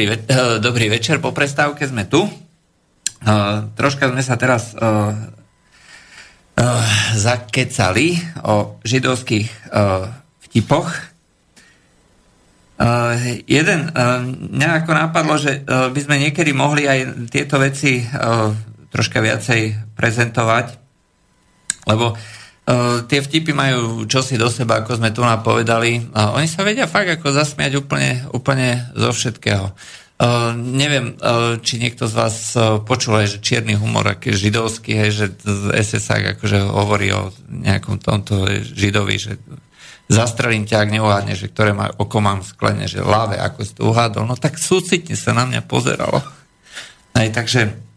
Dobrý, 0.00 0.16
ve- 0.16 0.24
uh, 0.32 0.56
dobrý 0.64 0.86
večer, 0.88 1.20
po 1.20 1.36
prestávke 1.36 1.84
sme 1.84 2.08
tu. 2.08 2.24
Uh, 2.24 3.68
troška 3.76 4.08
sme 4.08 4.24
sa 4.24 4.40
teraz 4.40 4.72
uh, 4.72 5.12
uh, 5.12 6.84
zakecali 7.12 8.16
o 8.40 8.80
židovských 8.80 9.68
uh, 9.68 10.08
vtipoch. 10.48 10.88
Uh, 12.80 13.44
jeden, 13.44 13.92
uh, 13.92 14.24
nejako 14.56 14.96
napadlo, 14.96 15.36
že 15.36 15.68
uh, 15.68 15.92
by 15.92 16.00
sme 16.00 16.16
niekedy 16.16 16.56
mohli 16.56 16.88
aj 16.88 17.28
tieto 17.28 17.60
veci 17.60 18.00
uh, 18.00 18.56
troška 18.88 19.20
viacej 19.20 19.92
prezentovať, 20.00 20.80
lebo 21.92 22.16
uh, 22.16 22.39
tie 23.10 23.18
vtipy 23.18 23.50
majú 23.50 24.06
čosi 24.06 24.38
do 24.38 24.46
seba, 24.46 24.84
ako 24.84 25.00
sme 25.02 25.10
tu 25.10 25.26
napovedali. 25.26 26.12
Uh, 26.12 26.38
oni 26.38 26.46
sa 26.46 26.62
vedia 26.62 26.86
fakt 26.86 27.10
ako 27.10 27.34
zasmiať 27.34 27.82
úplne, 27.82 28.26
úplne 28.30 28.86
zo 28.94 29.10
všetkého. 29.10 29.74
Uh, 30.20 30.52
neviem, 30.52 31.16
uh, 31.16 31.56
či 31.64 31.80
niekto 31.80 32.04
z 32.04 32.14
vás 32.14 32.52
uh, 32.52 32.76
počul 32.84 33.16
aj, 33.16 33.36
že 33.36 33.38
čierny 33.40 33.72
humor, 33.72 34.04
aký 34.04 34.36
židovský, 34.36 34.92
hej, 34.92 35.10
že 35.16 35.26
SSák 35.72 36.36
akože 36.36 36.60
hovorí 36.60 37.08
o 37.16 37.32
nejakom 37.48 37.96
tomto 37.96 38.44
židovi, 38.60 39.16
že 39.16 39.40
zastrelím 40.12 40.68
ťa, 40.68 40.84
ak 40.84 40.90
neuhádne, 40.92 41.34
že 41.38 41.48
ktoré 41.48 41.72
má, 41.72 41.88
oko 41.96 42.20
mám 42.20 42.44
sklene, 42.44 42.84
že 42.84 43.00
láve, 43.00 43.40
ako 43.40 43.58
si 43.64 43.72
to 43.72 43.88
uhádol, 43.88 44.28
no 44.28 44.36
tak 44.36 44.60
súcitne 44.60 45.16
sa 45.16 45.32
na 45.32 45.48
mňa 45.48 45.64
pozeralo. 45.64 46.20
Aj, 47.16 47.28
takže 47.32 47.89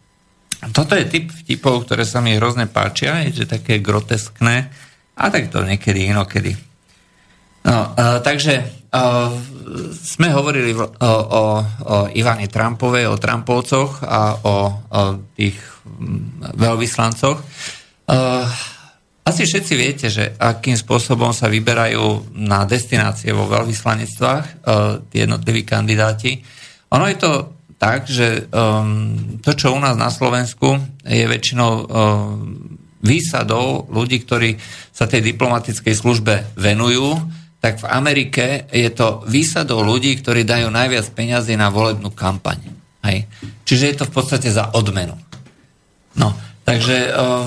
toto 0.70 0.94
je 0.94 1.04
typ 1.04 1.28
vtipov, 1.28 1.84
ktoré 1.84 2.06
sa 2.06 2.22
mi 2.22 2.38
hrozne 2.38 2.70
páčia, 2.70 3.26
je, 3.26 3.44
že 3.44 3.50
také 3.58 3.82
groteskné, 3.82 4.70
a 5.14 5.24
tak 5.30 5.50
to 5.50 5.62
niekedy 5.62 6.10
inokedy. 6.10 6.54
No, 7.64 7.96
uh, 7.96 8.20
takže 8.20 8.60
uh, 8.92 9.32
sme 9.96 10.28
hovorili 10.28 10.76
o, 10.76 10.84
o, 10.84 11.42
o 11.64 11.96
Ivane 12.12 12.44
Trumpovej, 12.52 13.08
o 13.08 13.16
Trumpovcoch 13.16 14.04
a 14.04 14.36
o, 14.36 14.56
o 14.68 15.02
tých 15.32 15.56
veľvyslancoch. 16.60 17.40
Uh, 18.04 18.44
asi 19.24 19.48
všetci 19.48 19.72
viete, 19.80 20.12
že 20.12 20.36
akým 20.36 20.76
spôsobom 20.76 21.32
sa 21.32 21.48
vyberajú 21.48 22.36
na 22.36 22.68
destinácie 22.68 23.32
vo 23.32 23.48
veľvyslanectvách 23.48 24.44
uh, 24.44 25.00
tí 25.08 25.24
jednotliví 25.24 25.64
kandidáti. 25.64 26.44
Ono 26.92 27.08
je 27.08 27.16
to 27.16 27.53
tak, 27.84 28.08
že 28.08 28.48
um, 28.48 29.36
to, 29.44 29.52
čo 29.52 29.76
u 29.76 29.78
nás 29.78 30.00
na 30.00 30.08
Slovensku 30.08 30.80
je 31.04 31.28
väčšinou 31.28 31.72
um, 31.76 31.84
výsadou 33.04 33.84
ľudí, 33.92 34.24
ktorí 34.24 34.56
sa 34.88 35.04
tej 35.04 35.20
diplomatickej 35.20 35.92
službe 35.92 36.56
venujú, 36.56 37.20
tak 37.60 37.84
v 37.84 37.86
Amerike 37.92 38.64
je 38.72 38.88
to 38.88 39.20
výsadou 39.28 39.84
ľudí, 39.84 40.16
ktorí 40.16 40.48
dajú 40.48 40.72
najviac 40.72 41.12
peňazí 41.12 41.60
na 41.60 41.68
volebnú 41.68 42.08
kampaň. 42.08 42.72
Hej. 43.04 43.28
Čiže 43.68 43.84
je 43.84 43.96
to 44.00 44.08
v 44.08 44.14
podstate 44.16 44.48
za 44.48 44.72
odmenu. 44.72 45.20
No, 46.16 46.32
takže 46.64 47.12
uh, 47.12 47.44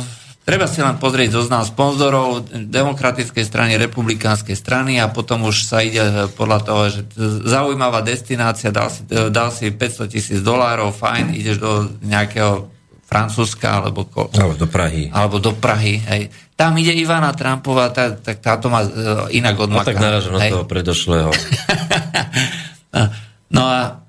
Treba 0.48 0.64
si 0.64 0.80
len 0.80 0.96
pozrieť 0.96 1.36
zoznam 1.36 1.68
sponzorov 1.68 2.48
demokratickej 2.48 3.44
strany, 3.44 3.76
republikánskej 3.76 4.56
strany 4.56 4.96
a 4.96 5.12
potom 5.12 5.44
už 5.44 5.68
sa 5.68 5.84
ide 5.84 6.00
podľa 6.40 6.60
toho, 6.64 6.82
že 6.88 7.04
zaujímavá 7.44 8.00
destinácia, 8.00 8.72
dal 8.72 8.88
si, 8.88 9.04
dal 9.12 9.52
si 9.52 9.68
500 9.68 10.08
tisíc 10.08 10.40
dolárov, 10.40 10.96
fajn, 10.96 11.36
ideš 11.36 11.60
do 11.60 11.92
nejakého 12.00 12.72
Francúzska 13.04 13.84
alebo, 13.84 14.08
ko, 14.08 14.32
alebo 14.32 14.56
do 14.56 14.72
Prahy. 14.72 15.12
Alebo 15.12 15.44
do 15.44 15.52
Prahy 15.52 16.00
hej. 16.00 16.32
Tam 16.56 16.80
ide 16.80 16.96
Ivana 16.96 17.36
Trumpová, 17.36 17.92
tak 17.92 18.24
tá, 18.24 18.32
táto 18.40 18.72
má 18.72 18.88
uh, 18.88 19.28
inak 19.36 19.60
odmaká. 19.60 19.84
No 19.84 19.90
tak 19.92 20.00
naražam 20.00 20.40
na 20.40 20.48
toho 20.48 20.64
predošlého. 20.64 21.28
no 23.56 23.64
a 23.68 24.08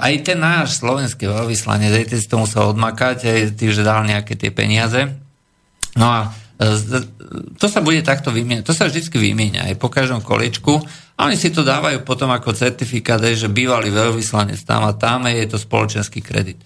aj 0.00 0.14
ten 0.24 0.38
náš 0.40 0.80
slovenský 0.80 1.28
veľvyslanec, 1.28 1.92
aj 1.92 2.04
si 2.12 2.28
to 2.28 2.40
musel 2.40 2.72
odmakať, 2.72 3.16
aj 3.24 3.40
tým, 3.56 3.70
že 3.72 3.84
dal 3.84 4.04
nejaké 4.04 4.36
tie 4.36 4.52
peniaze. 4.52 5.12
No 6.00 6.06
a 6.08 6.20
e, 6.56 6.66
to 7.60 7.66
sa 7.68 7.84
bude 7.84 8.00
takto 8.00 8.32
vymieňať, 8.32 8.64
to 8.64 8.72
sa 8.72 8.88
vždy 8.88 9.04
vymieňa 9.12 9.68
aj 9.68 9.74
po 9.76 9.92
každom 9.92 10.24
kolečku 10.24 10.80
a 11.20 11.28
oni 11.28 11.36
si 11.36 11.52
to 11.52 11.60
dávajú 11.60 12.00
potom 12.00 12.32
ako 12.32 12.56
certifikát, 12.56 13.20
že 13.20 13.52
bývalý 13.52 13.92
veľvyslanec 13.92 14.56
tam 14.64 14.88
a 14.88 14.96
tam 14.96 15.28
je 15.28 15.44
to 15.44 15.60
spoločenský 15.60 16.24
kredit. 16.24 16.56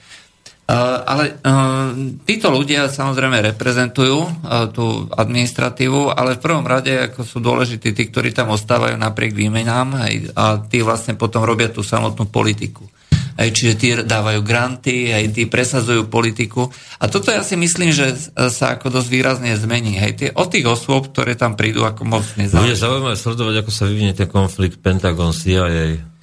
Uh, 0.65 1.05
ale 1.05 1.25
uh, 1.45 1.93
títo 2.25 2.49
ľudia 2.49 2.89
samozrejme 2.89 3.53
reprezentujú 3.53 4.49
tú 4.73 5.13
administratívu, 5.13 6.09
ale 6.09 6.41
v 6.41 6.41
prvom 6.41 6.65
rade 6.65 7.13
ako 7.13 7.21
sú 7.21 7.45
dôležití 7.45 7.93
tí, 7.93 8.09
ktorí 8.09 8.33
tam 8.33 8.49
ostávajú 8.49 8.97
napriek 8.97 9.37
výmenám 9.37 10.09
a 10.33 10.65
tí 10.65 10.81
vlastne 10.81 11.21
potom 11.21 11.45
robia 11.45 11.69
tú 11.69 11.85
samotnú 11.85 12.33
politiku 12.33 12.89
aj 13.35 13.49
čiže 13.51 13.75
tí 13.75 13.89
dávajú 13.99 14.41
granty, 14.47 15.11
aj 15.11 15.35
tí 15.35 15.51
presadzujú 15.51 16.07
politiku. 16.07 16.71
A 17.03 17.11
toto 17.11 17.35
ja 17.35 17.43
si 17.43 17.59
myslím, 17.59 17.91
že 17.91 18.15
sa 18.51 18.79
ako 18.79 18.95
dosť 18.95 19.09
výrazne 19.11 19.51
zmení. 19.59 19.99
Hej, 19.99 20.13
tie, 20.15 20.29
od 20.31 20.49
tých 20.51 20.67
osôb, 20.71 21.11
ktoré 21.11 21.35
tam 21.35 21.59
prídu, 21.59 21.83
ako 21.83 22.07
moc 22.07 22.25
nezáleží. 22.39 22.75
Bude 22.75 22.79
zaujímavé 22.79 23.17
sledovať, 23.19 23.55
ako 23.67 23.71
sa 23.75 23.85
vyvinie 23.91 24.15
ten 24.15 24.31
konflikt 24.31 24.79
Pentagon 24.79 25.35
CIA. 25.35 26.15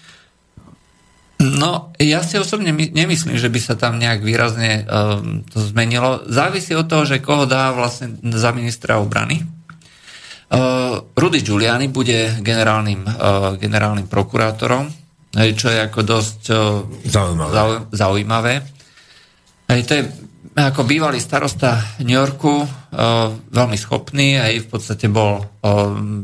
No, 1.41 1.89
ja 1.97 2.21
si 2.21 2.37
osobne 2.37 2.69
nemyslím, 2.69 3.33
že 3.33 3.49
by 3.49 3.59
sa 3.59 3.73
tam 3.73 3.97
nejak 3.97 4.21
výrazne 4.21 4.85
um, 4.85 5.41
to 5.41 5.57
zmenilo. 5.57 6.21
Závisí 6.29 6.77
od 6.77 6.85
toho, 6.85 7.03
že 7.03 7.17
koho 7.17 7.49
dá 7.49 7.73
vlastne 7.73 8.13
za 8.29 8.53
ministra 8.53 9.01
obrany. 9.01 9.41
Uh, 10.51 11.01
Rudy 11.17 11.41
Giuliani 11.41 11.89
bude 11.89 12.37
generálnym, 12.45 13.07
uh, 13.07 13.57
generálnym 13.57 14.05
prokurátorom 14.05 15.00
čo 15.31 15.67
je 15.71 15.79
ako 15.79 15.99
dosť 16.03 16.41
zaujímavé. 17.07 17.51
zaujímavé. 17.95 18.53
Hej, 19.71 19.81
to 19.87 19.93
je 19.95 20.03
ako 20.51 20.83
bývalý 20.83 21.23
starosta 21.23 21.79
New 22.03 22.19
Yorku, 22.19 22.67
veľmi 23.47 23.77
schopný, 23.79 24.35
aj 24.35 24.53
v 24.59 24.67
podstate 24.67 25.07
bol 25.07 25.47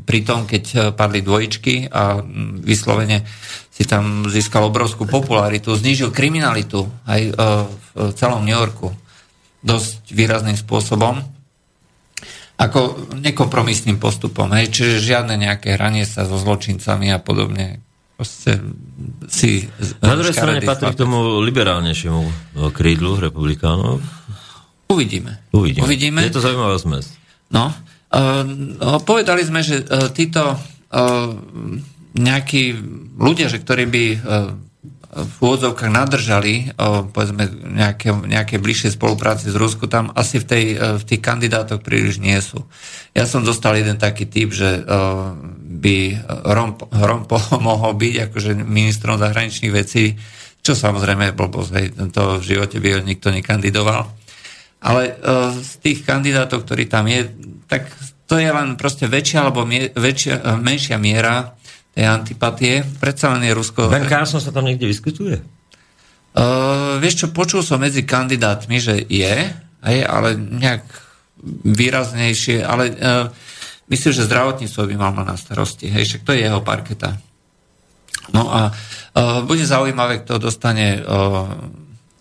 pri 0.03 0.20
tom, 0.28 0.43
keď 0.43 0.91
padli 0.99 1.24
dvojičky 1.24 1.88
a 1.88 2.20
vyslovene 2.60 3.24
si 3.72 3.88
tam 3.88 4.28
získal 4.28 4.68
obrovskú 4.68 5.08
popularitu, 5.08 5.72
znížil 5.80 6.12
kriminalitu 6.12 6.84
aj 7.08 7.22
v 7.32 8.12
celom 8.20 8.43
New 8.43 8.51
Yorku 8.51 8.91
dosť 9.64 10.12
výrazným 10.12 10.60
spôsobom 10.60 11.24
ako 12.58 13.14
nekompromisným 13.22 13.95
postupom, 13.95 14.49
hej, 14.60 14.74
čiže 14.74 15.08
žiadne 15.08 15.39
nejaké 15.39 15.78
hranie 15.78 16.03
sa 16.03 16.26
so 16.26 16.36
zločincami 16.36 17.14
a 17.14 17.22
podobne, 17.22 17.80
proste 18.18 18.57
si... 19.30 19.70
Na 20.01 20.18
druhej 20.18 20.34
strane 20.34 20.65
patrí 20.65 20.89
k 20.89 20.97
tomu 20.97 21.38
liberálnejšiemu 21.45 22.22
krídlu 22.74 23.22
republikánov. 23.22 24.01
Uvidíme. 24.89 25.38
Uvidíme. 25.53 25.86
Uvidíme. 25.86 26.26
Je 26.26 26.34
to 26.34 26.41
zaujímavá 26.41 26.82
zmes. 26.82 27.13
No. 27.53 27.70
Uh, 28.09 28.97
povedali 29.05 29.45
sme, 29.45 29.61
že 29.61 29.86
uh, 29.86 30.09
títo 30.09 30.57
uh, 30.57 31.30
nejakí 32.18 32.74
ľudia, 33.20 33.51
že 33.53 33.61
ktorí 33.61 33.86
by 33.86 34.03
uh, 34.15 34.20
v 35.08 35.36
úvodzovkách 35.39 35.88
nadržali 35.88 36.76
povedzme 37.16 37.47
nejaké, 37.47 38.12
nejaké 38.12 38.60
bližšie 38.60 38.91
spolupráci 38.91 39.47
s 39.47 39.55
Rusku, 39.55 39.88
tam 39.88 40.12
asi 40.12 40.43
v, 40.43 40.45
tej, 40.45 40.66
uh, 40.76 40.99
v 40.99 41.03
tých 41.08 41.22
kandidátoch 41.24 41.80
príliš 41.80 42.20
nie 42.20 42.36
sú. 42.43 42.68
Ja 43.16 43.24
som 43.24 43.47
dostal 43.47 43.80
jeden 43.80 43.95
taký 43.95 44.28
typ, 44.28 44.51
že 44.51 44.84
uh, 44.84 45.32
by 45.64 45.97
Rom, 46.51 46.76
Rom 46.91 47.24
mohol 47.64 47.95
byť 47.95 48.14
akože 48.30 48.51
ministrom 48.60 49.16
zahraničných 49.16 49.74
vecí, 49.74 50.20
čo 50.60 50.76
samozrejme 50.76 51.32
je 51.32 51.38
blbosť, 51.39 51.72
to 52.12 52.43
v 52.43 52.45
živote 52.45 52.78
by 52.84 52.99
nikto 52.99 53.32
nekandidoval. 53.32 54.12
Ale 54.84 55.16
uh, 55.16 55.55
z 55.55 55.72
tých 55.82 56.03
kandidátov, 56.03 56.68
ktorí 56.68 56.86
tam 56.91 57.08
je, 57.08 57.32
tak 57.72 57.88
to 58.28 58.36
je 58.36 58.51
len 58.51 58.76
proste 58.76 59.08
väčšia 59.08 59.39
alebo 59.39 59.64
mie, 59.64 59.88
väčšia, 59.95 60.60
menšia 60.60 60.99
miera 60.99 61.57
antipatie. 62.05 62.85
Predsa 63.01 63.33
len 63.33 63.47
je 63.47 63.57
Rusko... 63.57 63.89
Ben 63.89 64.05
Carson 64.05 64.37
sa 64.37 64.53
tam 64.53 64.69
niekde 64.69 64.85
vyskytuje? 64.85 65.41
Uh, 66.37 67.01
vieš 67.01 67.25
čo, 67.25 67.27
počul 67.33 67.65
som 67.65 67.81
medzi 67.81 68.05
kandidátmi, 68.05 68.77
že 68.77 69.01
je, 69.09 69.35
hej, 69.81 69.99
ale 70.05 70.37
nejak 70.37 70.85
výraznejšie, 71.65 72.61
ale 72.61 72.93
uh, 72.93 73.25
myslím, 73.89 74.13
že 74.13 74.29
zdravotníctvo 74.29 74.81
by 74.85 74.95
mal 75.01 75.17
na 75.17 75.33
starosti. 75.33 75.89
Hej, 75.89 76.05
však 76.05 76.21
to 76.21 76.37
je 76.37 76.45
jeho 76.45 76.61
parketa. 76.61 77.17
No 78.37 78.53
a 78.53 78.69
uh, 78.69 79.41
bude 79.49 79.65
zaujímavé, 79.65 80.21
kto 80.21 80.37
dostane 80.37 81.01
uh, 81.01 81.49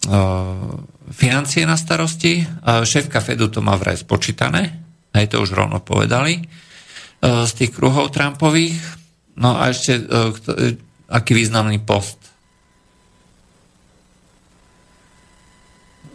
uh, 0.09 0.81
financie 1.13 1.69
na 1.69 1.77
starosti. 1.77 2.41
Uh, 2.41 2.89
šéfka 2.89 3.21
Fedu 3.21 3.53
to 3.53 3.61
má 3.61 3.77
vraj 3.77 4.01
spočítané, 4.01 4.81
aj 5.13 5.29
to 5.29 5.45
už 5.45 5.53
rovno 5.53 5.85
povedali, 5.85 6.41
uh, 6.41 7.45
z 7.45 7.53
tých 7.53 7.77
kruhov 7.77 8.17
Trumpových. 8.17 9.05
No 9.37 9.57
a 9.57 9.69
ešte, 9.69 10.01
kto, 10.09 10.51
uh, 10.53 10.73
aký 11.13 11.37
významný 11.37 11.81
post. 11.85 12.17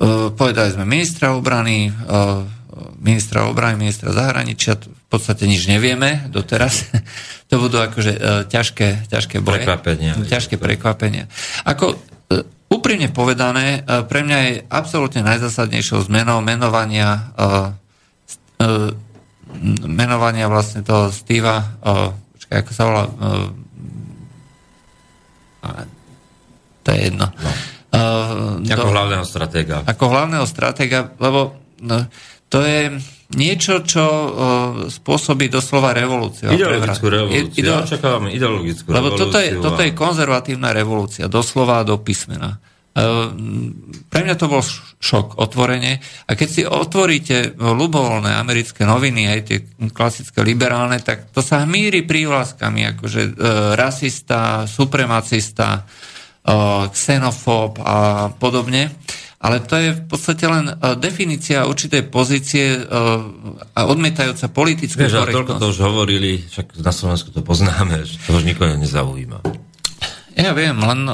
Uh, 0.02 0.34
povedali 0.34 0.74
sme 0.74 0.90
ministra 0.90 1.38
obrany, 1.38 1.94
ministra 2.98 3.46
obrany, 3.46 3.78
ministra 3.78 4.10
zahraničia, 4.10 4.78
podstate 5.12 5.44
nič 5.44 5.68
nevieme 5.68 6.32
doteraz. 6.32 6.88
to 7.52 7.60
budú 7.60 7.84
akože 7.84 8.14
e, 8.16 8.20
ťažké, 8.48 9.12
ťažké 9.12 9.44
boje. 9.44 9.68
Prekvapenia. 9.68 10.16
Ťažké 10.16 10.56
prekvapenia. 10.56 11.28
Ako 11.68 12.00
e, 12.32 12.48
úprimne 12.72 13.12
povedané, 13.12 13.84
e, 13.84 14.08
pre 14.08 14.24
mňa 14.24 14.38
je 14.48 14.52
absolútne 14.72 15.28
najzásadnejšou 15.28 16.08
zmenou 16.08 16.40
menovania 16.40 17.36
menovania 19.84 20.46
vlastne 20.48 20.86
toho 20.86 21.10
Steva, 21.10 21.76
ako 22.52 22.72
sa 22.76 22.84
volá, 22.84 23.04
to 26.82 26.88
je 26.92 27.00
jedno. 27.08 27.28
No. 27.32 27.52
Uh, 27.92 28.64
ako 28.72 28.88
do, 28.88 28.94
hlavného 28.96 29.26
stratéga. 29.28 29.84
Ako 29.84 30.04
hlavného 30.08 30.48
stratéga, 30.48 31.12
lebo 31.20 31.60
no, 31.84 32.08
to 32.48 32.64
je 32.64 32.96
niečo, 33.36 33.84
čo 33.84 34.04
uh, 34.04 34.32
spôsobí 34.88 35.52
doslova 35.52 35.92
revolúciu. 35.92 36.52
Ideologickú 36.52 37.08
revolúciu. 37.12 37.52
Ide, 37.52 37.68
ja 37.68 37.84
očakávam 37.84 38.32
ideologickú 38.32 38.96
lebo 38.96 39.12
revolúciu. 39.12 39.28
Lebo 39.28 39.32
toto 39.32 39.38
je, 39.44 39.50
toto 39.60 39.82
je 39.84 39.92
konzervatívna 39.92 40.72
revolúcia, 40.72 41.28
doslova 41.28 41.84
do 41.84 42.00
písmena. 42.00 42.64
Uh, 42.92 43.32
pre 44.12 44.28
mňa 44.28 44.36
to 44.36 44.52
bol 44.52 44.60
šok, 45.00 45.40
otvorenie. 45.40 46.04
A 46.28 46.36
keď 46.36 46.50
si 46.52 46.62
otvoríte 46.68 47.56
ľubovoľné 47.56 48.36
americké 48.36 48.84
noviny, 48.84 49.32
aj 49.32 49.40
tie 49.48 49.58
klasické 49.96 50.44
liberálne, 50.44 51.00
tak 51.00 51.32
to 51.32 51.40
sa 51.40 51.64
hmíri 51.64 52.04
prívlaskami, 52.04 52.92
akože 52.96 53.22
uh, 53.22 53.34
rasista, 53.80 54.68
supremacista, 54.68 55.88
xenofób 56.92 57.86
a 57.86 58.34
podobne. 58.34 58.90
Ale 59.42 59.62
to 59.62 59.74
je 59.78 59.90
v 59.94 60.04
podstate 60.06 60.46
len 60.46 60.70
definícia 61.02 61.66
určitej 61.66 62.14
pozície 62.14 62.78
a 63.74 63.80
odmietajúca 63.90 64.50
politickú 64.54 65.02
Vieš, 65.02 65.18
korektnosť. 65.18 65.38
toľko 65.38 65.54
to 65.58 65.68
už 65.70 65.80
hovorili, 65.82 66.32
však 66.46 66.78
na 66.78 66.94
Slovensku 66.94 67.30
to 67.34 67.42
poznáme, 67.42 68.06
že 68.06 68.22
to 68.22 68.38
už 68.38 68.46
nikoho 68.46 68.78
nezaujíma. 68.78 69.42
Ja 70.42 70.58
viem, 70.58 70.74
len 70.74 71.06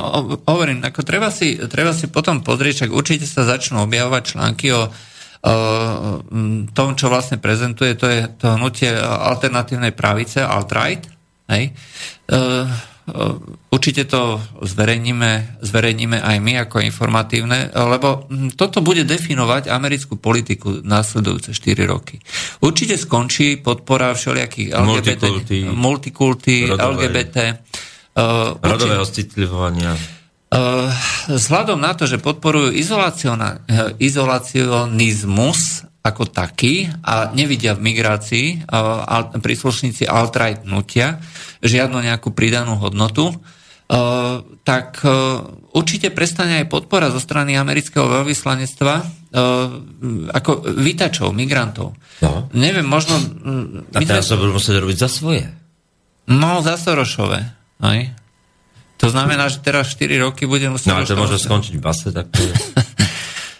hovorím, 0.48 0.88
ako 0.88 1.04
treba 1.04 1.28
si, 1.28 1.60
treba 1.68 1.92
si 1.92 2.08
potom 2.08 2.40
pozrieť, 2.40 2.88
čak 2.88 2.96
určite 2.96 3.28
sa 3.28 3.44
začnú 3.44 3.84
objavovať 3.84 4.24
články 4.24 4.72
o, 4.72 4.88
o 4.88 5.54
tom, 6.72 6.96
čo 6.96 7.12
vlastne 7.12 7.36
prezentuje, 7.36 8.00
to 8.00 8.08
je 8.08 8.24
to 8.40 8.56
hnutie 8.56 8.88
alternatívnej 8.96 9.92
pravice, 9.92 10.40
alt-right, 10.40 11.04
hej? 11.52 11.76
E, 12.32 12.38
Ehm, 13.08 13.40
určite 13.72 14.04
to 14.04 14.36
zverejníme, 14.60 15.64
zverejníme 15.64 16.20
aj 16.20 16.38
my 16.44 16.54
ako 16.68 16.84
informatívne, 16.84 17.72
lebo 17.72 18.28
toto 18.60 18.84
bude 18.84 19.08
definovať 19.08 19.72
americkú 19.72 20.20
politiku 20.20 20.84
následujúce 20.84 21.56
4 21.56 21.88
roky. 21.88 22.20
Určite 22.60 23.00
skončí 23.00 23.64
podpora 23.64 24.12
všelijakých 24.12 24.76
LGBT, 24.76 25.24
multikulty, 25.24 25.58
multikulty 25.72 26.56
LGBT. 26.68 27.38
Uh, 28.18 28.58
rodové 28.66 28.98
ocitlivovania. 28.98 29.94
Uh, 30.50 30.90
vzhľadom 31.30 31.78
na 31.78 31.94
to, 31.94 32.10
že 32.10 32.18
podporujú 32.18 32.74
izolacionizmus 34.02 35.86
ako 36.02 36.24
taký 36.26 36.90
a 37.06 37.30
nevidia 37.38 37.78
v 37.78 37.94
migrácii 37.94 38.66
uh, 38.66 39.38
príslušníci 39.38 40.10
alt-right 40.10 40.66
hnutia 40.66 41.22
žiadnu 41.62 42.02
nejakú 42.02 42.34
pridanú 42.34 42.82
hodnotu, 42.82 43.38
uh, 43.38 44.42
tak 44.66 44.98
uh, 45.06 45.46
určite 45.78 46.10
prestane 46.10 46.66
aj 46.66 46.74
podpora 46.74 47.14
zo 47.14 47.22
strany 47.22 47.54
amerického 47.54 48.10
veľvyslanectva 48.10 49.14
ako 50.34 50.52
výtačov, 50.66 51.36
migrantov. 51.36 51.94
No. 52.24 52.48
Neviem, 52.56 52.88
možno... 52.88 53.20
A 53.94 54.00
teraz 54.02 54.32
sa 54.32 54.40
budú 54.40 54.56
musieť 54.56 54.82
robiť 54.82 54.98
za 54.98 55.12
svoje. 55.12 55.46
No, 56.32 56.64
za 56.64 56.80
Sorošové. 56.80 57.57
Aj. 57.82 58.00
To 58.98 59.08
znamená, 59.14 59.46
že 59.48 59.62
teraz 59.62 59.94
4 59.94 60.26
roky 60.26 60.50
bude 60.50 60.66
musieť... 60.74 60.90
No, 60.90 61.02
a 61.02 61.06
to 61.06 61.14
môže 61.14 61.38
skončiť 61.38 61.78
v 61.78 61.84
base, 61.84 62.10
tak 62.10 62.28
to 62.34 62.42
je... 62.42 62.54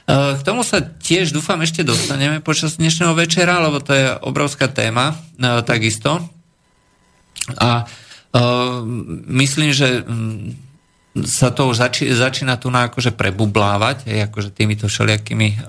K 0.08 0.42
tomu 0.48 0.64
sa 0.64 0.80
tiež 0.80 1.36
dúfam 1.36 1.60
ešte 1.60 1.84
dostaneme 1.84 2.40
počas 2.40 2.80
dnešného 2.80 3.12
večera, 3.12 3.60
lebo 3.60 3.84
to 3.84 3.92
je 3.92 4.08
obrovská 4.24 4.72
téma 4.72 5.12
e, 5.12 5.16
takisto. 5.68 6.24
A 7.60 7.84
e, 7.84 7.86
myslím, 9.28 9.76
že 9.76 10.08
mm, 10.08 10.68
sa 11.28 11.52
to 11.52 11.68
už 11.68 11.76
zači, 11.76 12.08
začína 12.08 12.56
tu 12.56 12.72
na 12.72 12.88
akože 12.88 13.12
prebublávať, 13.20 14.08
akože 14.08 14.54
týmito 14.54 14.86
všelijakými 14.86 15.66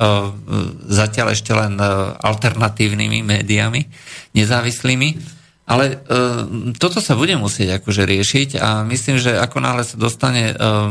zatiaľ 0.92 1.32
ešte 1.32 1.56
len 1.56 1.80
alternatívnymi 2.20 3.24
médiami, 3.24 3.88
nezávislými. 4.36 5.37
Ale 5.68 6.00
uh, 6.00 6.48
toto 6.80 7.04
sa 7.04 7.12
bude 7.12 7.36
musieť 7.36 7.84
akože 7.84 8.08
riešiť 8.08 8.48
a 8.56 8.88
myslím, 8.88 9.20
že 9.20 9.36
ako 9.36 9.60
náhle 9.60 9.84
sa 9.84 10.00
dostane 10.00 10.56
uh, 10.56 10.88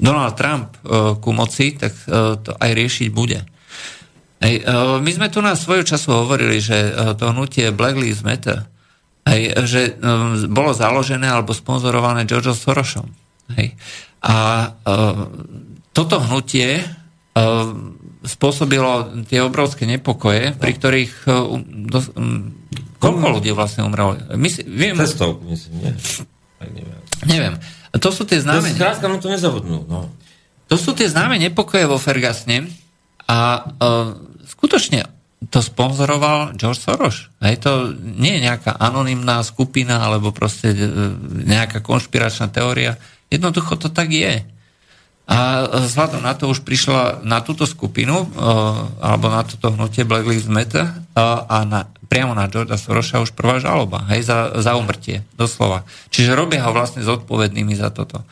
Donald 0.00 0.34
Trump 0.40 0.72
uh, 0.80 1.12
ku 1.20 1.36
moci, 1.36 1.76
tak 1.76 1.92
uh, 2.08 2.40
to 2.40 2.56
aj 2.56 2.70
riešiť 2.72 3.08
bude. 3.12 3.44
Hej, 4.40 4.64
uh, 4.64 4.96
my 4.96 5.10
sme 5.12 5.28
tu 5.28 5.44
na 5.44 5.52
svoju 5.52 5.84
času 5.84 6.24
hovorili, 6.24 6.56
že 6.56 6.88
uh, 6.88 7.12
to 7.12 7.28
hnutie 7.36 7.68
Black 7.68 8.00
Lives 8.00 8.24
Matter, 8.24 8.64
hej, 9.28 9.52
že 9.68 10.00
um, 10.00 10.48
bolo 10.48 10.72
založené 10.72 11.28
alebo 11.28 11.52
sponzorované 11.52 12.24
George 12.24 12.56
Sorosom. 12.56 13.12
Hej. 13.60 13.76
A 14.24 14.68
toto 15.96 16.20
hnutie 16.20 16.84
spôsobilo 18.24 19.24
tie 19.24 19.40
obrovské 19.40 19.88
nepokoje, 19.88 20.52
pri 20.56 20.72
ktorých 20.76 21.12
uh, 21.24 21.56
do, 21.64 21.98
um, 22.16 22.52
koľko 23.00 23.40
ľudí 23.40 23.50
vlastne 23.56 23.84
umrelo? 23.84 24.20
My 24.36 24.48
si, 24.52 24.60
viem, 24.64 24.92
myslím, 24.92 25.40
nie? 25.80 25.92
neviem. 26.60 27.00
Neviem. 27.24 27.54
To 27.96 28.10
sú 28.14 28.28
tie 28.28 28.38
známe... 28.38 28.70
Skrátka, 28.70 29.10
no 29.10 29.18
to 29.18 29.32
nezabudnú. 29.32 29.88
No. 29.88 30.12
To 30.70 30.76
sú 30.78 30.94
tie 30.94 31.10
známe 31.10 31.40
nepokoje 31.40 31.88
vo 31.88 31.98
Fergasne 31.98 32.70
a 33.26 33.66
uh, 33.66 34.14
skutočne 34.46 35.08
to 35.48 35.64
sponzoroval 35.64 36.52
George 36.54 36.78
Soros. 36.78 37.32
Hej, 37.40 37.64
to 37.64 37.96
nie 37.96 38.36
je 38.38 38.44
nejaká 38.44 38.76
anonymná 38.76 39.40
skupina 39.40 40.04
alebo 40.04 40.30
proste 40.30 40.70
uh, 40.76 41.16
nejaká 41.26 41.80
konšpiračná 41.80 42.52
teória. 42.52 43.00
Jednoducho 43.32 43.80
to 43.80 43.88
tak 43.88 44.12
je. 44.12 44.44
A 45.30 45.62
vzhľadom 45.86 46.26
na 46.26 46.34
to 46.34 46.50
už 46.50 46.66
prišla 46.66 47.22
na 47.22 47.38
túto 47.38 47.62
skupinu, 47.62 48.26
uh, 48.26 48.90
alebo 48.98 49.30
na 49.30 49.46
toto 49.46 49.70
hnutie 49.70 50.02
Black 50.02 50.26
Lives 50.26 50.50
Matter 50.50 50.82
uh, 50.82 51.46
a 51.46 51.62
na, 51.62 51.86
priamo 52.10 52.34
na 52.34 52.50
Georgia 52.50 52.74
Sorosa 52.74 53.22
už 53.22 53.38
prvá 53.38 53.62
žaloba, 53.62 54.10
hej, 54.10 54.26
za, 54.26 54.58
za 54.58 54.74
umrtie, 54.74 55.22
doslova. 55.38 55.86
Čiže 56.10 56.34
robia 56.34 56.66
ho 56.66 56.74
vlastne 56.74 57.06
zodpovednými 57.06 57.78
za 57.78 57.94
toto. 57.94 58.26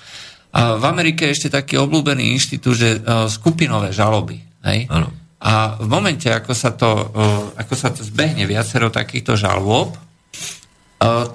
A 0.51 0.74
v 0.74 0.84
Amerike 0.90 1.30
je 1.30 1.38
ešte 1.38 1.55
taký 1.55 1.78
obľúbený 1.78 2.34
inštitút, 2.34 2.74
že 2.74 2.99
uh, 2.99 3.30
skupinové 3.30 3.94
žaloby, 3.94 4.42
hej. 4.66 4.90
Ano. 4.90 5.14
A 5.38 5.78
v 5.78 5.86
momente, 5.86 6.26
ako 6.26 6.51
sa 6.51 6.74
to, 6.74 7.14
ako 7.55 7.74
sa 7.78 7.94
to 7.94 8.03
zbehne 8.03 8.42
viacero 8.42 8.90
takýchto 8.90 9.38
žalôb, 9.38 9.94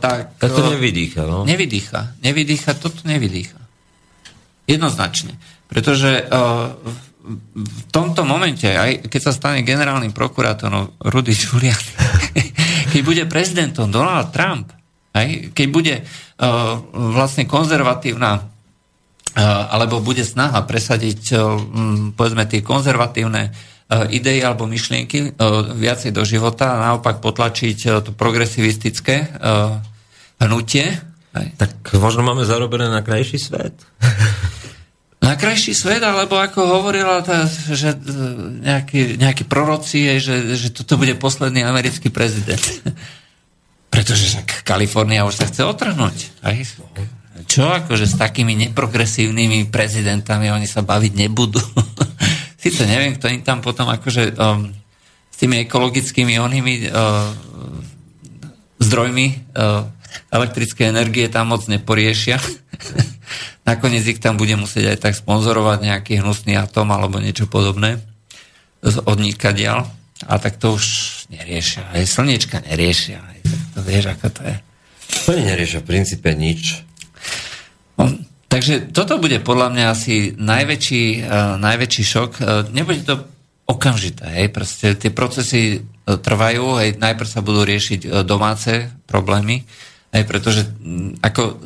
tak... 0.03 0.35
Tak 0.43 0.51
to 0.51 0.75
nevydýcha, 0.75 1.23
no? 1.23 1.47
Nevydýcha. 1.47 2.19
Nevydýcha, 2.19 2.75
toto 2.75 2.99
nevydýcha. 3.07 3.55
Jednoznačne. 4.67 5.39
Pretože 5.73 6.21
uh, 6.21 6.77
v 7.55 7.81
tomto 7.89 8.27
momente, 8.27 8.67
aj 8.67 9.07
keď 9.07 9.21
sa 9.23 9.33
stane 9.33 9.63
generálnym 9.63 10.11
prokurátorom 10.11 10.99
Rudy 11.07 11.33
Giuliani, 11.33 11.91
keď 12.93 13.01
bude 13.01 13.23
prezidentom 13.25 13.89
Donald 13.89 14.29
Trump, 14.35 14.69
aj, 15.15 15.55
keď 15.55 15.67
bude 15.71 15.95
uh, 16.03 16.77
vlastne 16.93 17.47
konzervatívna 17.47 18.31
uh, 18.37 18.43
alebo 19.71 20.03
bude 20.03 20.25
snaha 20.25 20.61
presadiť 20.67 21.21
uh, 21.33 21.57
povedzme 22.17 22.43
tie 22.49 22.65
konzervatívne 22.65 23.53
uh, 23.53 24.09
idei 24.11 24.43
alebo 24.43 24.67
myšlienky 24.67 25.37
uh, 25.37 25.73
viacej 25.73 26.11
do 26.11 26.27
života 26.27 26.75
a 26.75 26.81
naopak 26.91 27.23
potlačiť 27.23 28.03
to 28.03 28.11
progresivistické 28.13 29.37
hnutie. 30.43 30.85
Tak 31.33 31.97
možno 31.97 32.21
máme 32.21 32.45
zarobené 32.45 32.91
na 32.91 33.01
krajší 33.01 33.39
svet. 33.39 33.73
na 35.33 35.41
krajší 35.41 35.73
svet, 35.73 36.05
alebo 36.05 36.37
ako 36.37 36.61
hovorila 36.61 37.25
tá, 37.25 37.49
že 37.49 37.97
e, 37.97 37.99
nejaký, 38.61 39.17
nejaký 39.17 39.49
proroci 39.49 40.05
je, 40.13 40.15
že, 40.21 40.35
že 40.53 40.67
toto 40.69 41.01
bude 41.01 41.17
posledný 41.17 41.65
americký 41.65 42.13
prezident. 42.13 42.61
Pretože 43.93 44.45
Kalifornia 44.61 45.25
už 45.25 45.41
sa 45.41 45.49
chce 45.49 45.65
otrhnúť. 45.65 46.45
Aj? 46.45 46.53
Čo 47.49 47.65
akože 47.65 48.05
s 48.05 48.13
takými 48.13 48.53
neprogresívnymi 48.69 49.73
prezidentami 49.73 50.53
oni 50.53 50.69
sa 50.69 50.85
baviť 50.85 51.13
nebudú. 51.17 51.61
Sice 52.63 52.85
neviem, 52.85 53.17
kto 53.17 53.33
im 53.33 53.41
tam 53.41 53.57
potom 53.65 53.89
akože 53.89 54.37
um, 54.37 54.69
s 55.33 55.35
tými 55.41 55.65
ekologickými 55.65 56.37
onými 56.37 56.93
uh, 56.93 57.27
zdrojmi 58.77 59.25
uh, 59.57 59.83
elektrické 60.29 60.93
energie 60.93 61.25
tam 61.25 61.57
moc 61.57 61.65
neporiešia. 61.65 62.37
Nakoniec 63.63 64.03
ich 64.03 64.19
tam 64.19 64.35
bude 64.35 64.59
musieť 64.59 64.95
aj 64.95 64.97
tak 64.99 65.13
sponzorovať 65.15 65.87
nejaký 65.87 66.19
hnusný 66.19 66.59
atom 66.59 66.91
alebo 66.91 67.23
niečo 67.23 67.47
podobné 67.47 68.03
od 68.83 69.17
dial. 69.55 69.87
A 70.23 70.39
tak 70.39 70.59
to 70.59 70.75
už 70.75 70.85
neriešia. 71.31 71.83
Aj 71.91 72.03
slniečka 72.03 72.63
neriešia. 72.63 73.19
Aj, 73.19 73.39
to 73.75 73.79
vieš, 73.83 74.15
ako 74.15 74.27
to 74.31 74.41
je. 74.47 74.55
Oni 75.31 75.41
neriešia 75.47 75.79
v 75.83 75.89
princípe 75.89 76.29
nič. 76.31 76.83
No, 77.99 78.07
takže 78.47 78.91
toto 78.91 79.19
bude 79.19 79.39
podľa 79.43 79.67
mňa 79.71 79.85
asi 79.91 80.15
najväčší, 80.35 81.03
uh, 81.23 81.55
najväčší 81.59 82.03
šok. 82.03 82.31
Uh, 82.39 82.67
nebude 82.71 83.03
to 83.03 83.15
okamžité, 83.63 84.27
hej, 84.43 84.51
proste 84.51 84.95
tie 84.99 85.11
procesy 85.11 85.79
uh, 85.79 86.19
trvajú, 86.19 86.83
hej, 86.83 86.99
najprv 86.99 87.29
sa 87.29 87.39
budú 87.39 87.63
riešiť 87.63 88.01
uh, 88.07 88.11
domáce 88.27 88.91
problémy, 89.07 89.63
hej, 90.11 90.23
pretože 90.27 90.67
um, 90.83 91.15
ako 91.23 91.63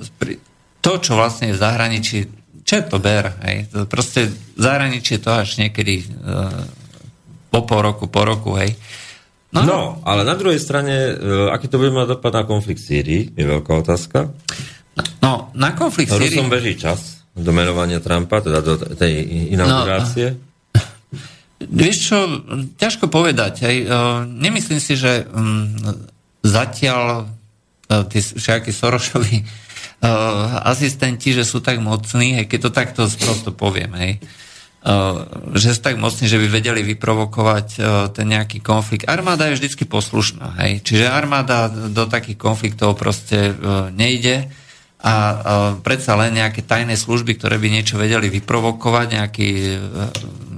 to, 0.87 1.03
čo 1.03 1.19
vlastne 1.19 1.51
je 1.51 1.59
v 1.59 1.63
zahraničí, 1.67 2.17
čo 2.63 2.73
je 2.79 2.83
to 2.87 3.03
ber, 3.03 3.35
hej, 3.43 3.67
to 3.67 3.83
proste 3.91 4.31
je 4.31 5.19
to 5.19 5.31
až 5.35 5.59
niekedy 5.59 6.07
uh, 6.23 6.47
po 7.51 7.67
pol 7.67 7.83
roku, 7.83 8.07
po 8.07 8.23
roku, 8.23 8.55
hej. 8.55 8.71
No, 9.51 9.67
no 9.67 9.79
ale 10.07 10.23
na 10.23 10.39
druhej 10.39 10.63
strane, 10.63 11.11
uh, 11.11 11.51
aký 11.51 11.67
to 11.67 11.75
bude 11.75 11.91
mať 11.91 12.15
dopad 12.15 12.31
na 12.31 12.47
konflikt 12.47 12.79
Sýrii, 12.79 13.35
je 13.35 13.43
veľká 13.43 13.71
otázka. 13.83 14.31
No, 15.19 15.51
na 15.51 15.75
konflikt 15.75 16.07
Rusom 16.07 16.23
Rusom 16.23 16.47
beží 16.47 16.79
čas 16.79 17.19
do 17.35 17.51
menovania 17.51 17.99
Trumpa, 17.99 18.39
teda 18.39 18.63
do 18.63 18.79
tej 18.95 19.27
inaugurácie. 19.51 20.39
No, 20.39 20.81
vieš 21.67 22.09
čo, 22.09 22.17
ťažko 22.79 23.11
povedať. 23.11 23.67
Hej. 23.67 23.85
Nemyslím 24.25 24.81
si, 24.81 24.97
že 24.97 25.29
um, 25.29 25.69
zatiaľ 26.41 27.29
tí 28.09 28.19
všetky 28.19 28.73
Sorošovi 28.73 29.66
asistenti, 30.61 31.33
že 31.33 31.41
sú 31.41 31.57
tak 31.57 31.81
mocní, 31.81 32.37
hej, 32.37 32.45
keď 32.45 32.59
to 32.67 32.71
takto 32.71 33.01
prosto 33.17 33.49
poviem, 33.49 33.91
hej, 33.97 34.13
uh, 34.85 35.25
že 35.57 35.73
sú 35.73 35.81
tak 35.81 35.97
mocní, 35.97 36.29
že 36.29 36.37
by 36.37 36.47
vedeli 36.53 36.85
vyprovokovať 36.85 37.67
uh, 37.77 37.83
ten 38.13 38.29
nejaký 38.29 38.61
konflikt. 38.61 39.09
Armáda 39.09 39.49
je 39.49 39.57
vždycky 39.57 39.89
poslušná, 39.89 40.61
hej, 40.61 40.85
čiže 40.85 41.09
armáda 41.09 41.67
do 41.69 42.05
takých 42.05 42.37
konfliktov 42.37 42.93
proste 42.93 43.57
uh, 43.57 43.89
nejde 43.89 44.53
a 44.97 45.13
predsa 45.85 46.17
len 46.17 46.41
nejaké 46.41 46.65
tajné 46.65 46.97
služby, 46.97 47.37
ktoré 47.37 47.61
by 47.61 47.69
niečo 47.69 48.01
vedeli 48.01 48.33
vyprovokovať, 48.33 49.07
nejaký, 49.13 49.49
e, 49.77 49.77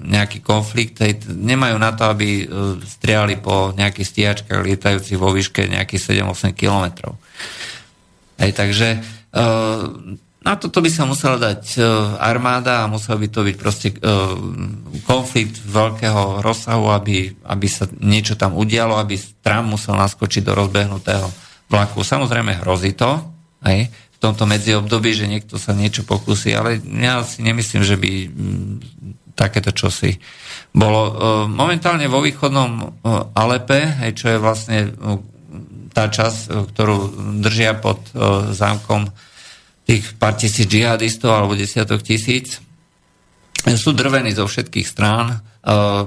nejaký 0.08 0.40
konflikt, 0.40 1.04
hej, 1.04 1.28
nemajú 1.28 1.76
na 1.76 1.92
to, 1.92 2.08
aby 2.08 2.28
e, 2.42 2.46
striali 2.88 3.36
po 3.36 3.76
nejakých 3.76 4.08
stíhačkách 4.08 4.64
lietajúcich 4.64 5.20
vo 5.20 5.36
výške 5.36 5.68
nejakých 5.68 6.24
7-8 6.24 6.56
kilometrov. 6.56 7.20
Hej, 8.40 8.56
takže 8.56 8.88
e, 8.96 9.00
na 10.40 10.54
toto 10.56 10.80
by 10.80 10.90
sa 10.90 11.04
musela 11.06 11.38
dať 11.38 11.78
armáda 12.18 12.82
a 12.82 12.90
musel 12.90 13.20
by 13.20 13.28
to 13.30 13.44
byť 13.46 13.56
proste 13.60 13.94
konflikt 15.06 15.60
veľkého 15.62 16.42
rozsahu, 16.42 16.90
aby, 16.96 17.36
aby 17.46 17.68
sa 17.70 17.86
niečo 18.00 18.34
tam 18.40 18.56
udialo, 18.56 18.98
aby 18.98 19.20
Trump 19.44 19.70
musel 19.76 20.00
naskočiť 20.00 20.42
do 20.48 20.58
rozbehnutého 20.58 21.28
vlaku. 21.70 22.02
Samozrejme 22.02 22.66
hrozí 22.66 22.98
to, 22.98 23.22
hej, 23.68 23.92
v 23.92 24.18
tomto 24.18 24.50
medziobdobí, 24.50 25.14
že 25.14 25.30
niekto 25.30 25.56
sa 25.62 25.72
niečo 25.72 26.04
pokusí, 26.04 26.52
ale 26.52 26.82
ja 26.82 27.24
si 27.24 27.46
nemyslím, 27.46 27.84
že 27.86 27.96
by 27.96 28.12
mm, 28.28 28.76
takéto 29.38 29.72
čosi 29.72 30.20
bolo. 30.76 31.16
Momentálne 31.48 32.12
vo 32.12 32.20
východnom 32.20 33.00
Alepe, 33.34 33.96
čo 34.12 34.36
je 34.36 34.38
vlastne 34.38 34.92
tá 36.00 36.08
časť, 36.08 36.72
ktorú 36.72 36.98
držia 37.44 37.76
pod 37.76 38.00
zámkom 38.56 39.12
tých 39.84 40.16
pár 40.16 40.40
tisíc 40.40 40.64
džihadistov 40.64 41.36
alebo 41.36 41.60
desiatok 41.60 42.00
tisíc, 42.00 42.64
sú 43.60 43.92
drvení 43.92 44.32
zo 44.32 44.48
všetkých 44.48 44.88
strán. 44.88 45.44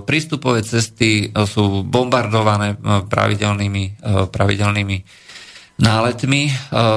Prístupové 0.09 0.65
cesty 0.65 1.29
sú 1.45 1.85
bombardované 1.85 2.81
pravidelnými, 3.13 4.01
pravidelnými 4.33 4.97
náletmi 5.77 6.43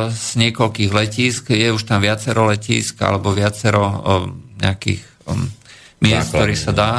z 0.07 0.27
niekoľkých 0.39 0.91
letísk. 0.95 1.51
Je 1.51 1.75
už 1.75 1.83
tam 1.83 1.99
viacero 1.99 2.47
letísk 2.47 2.95
alebo 3.03 3.35
viacero 3.35 3.83
nejakých 4.63 5.03
miest, 6.05 6.29
ktorý 6.29 6.53
sa 6.53 6.71
dá. 6.71 6.91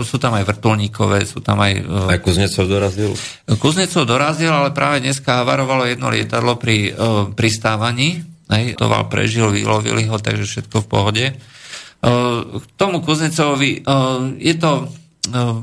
Sú 0.00 0.16
tam 0.16 0.32
aj 0.40 0.48
vrtulníkové, 0.48 1.28
sú 1.28 1.44
tam 1.44 1.60
aj... 1.60 1.84
Aj 2.08 2.18
Kuznecov 2.24 2.64
dorazil? 2.64 3.12
Kuznecov 3.60 4.08
dorazil, 4.08 4.48
ale 4.48 4.72
práve 4.72 5.04
dneska 5.04 5.44
havarovalo 5.44 5.84
jedno 5.84 6.08
lietadlo 6.08 6.56
pri 6.56 6.96
pristávaní. 7.36 8.24
Hej, 8.48 8.80
Toval 8.80 9.12
prežil, 9.12 9.52
vylovili 9.52 10.08
ho, 10.08 10.16
takže 10.16 10.48
všetko 10.48 10.84
v 10.84 10.88
pohode. 10.88 11.24
K 12.00 12.64
tomu 12.80 13.04
Kuznecovi 13.04 13.84
je 14.40 14.54
to 14.56 14.88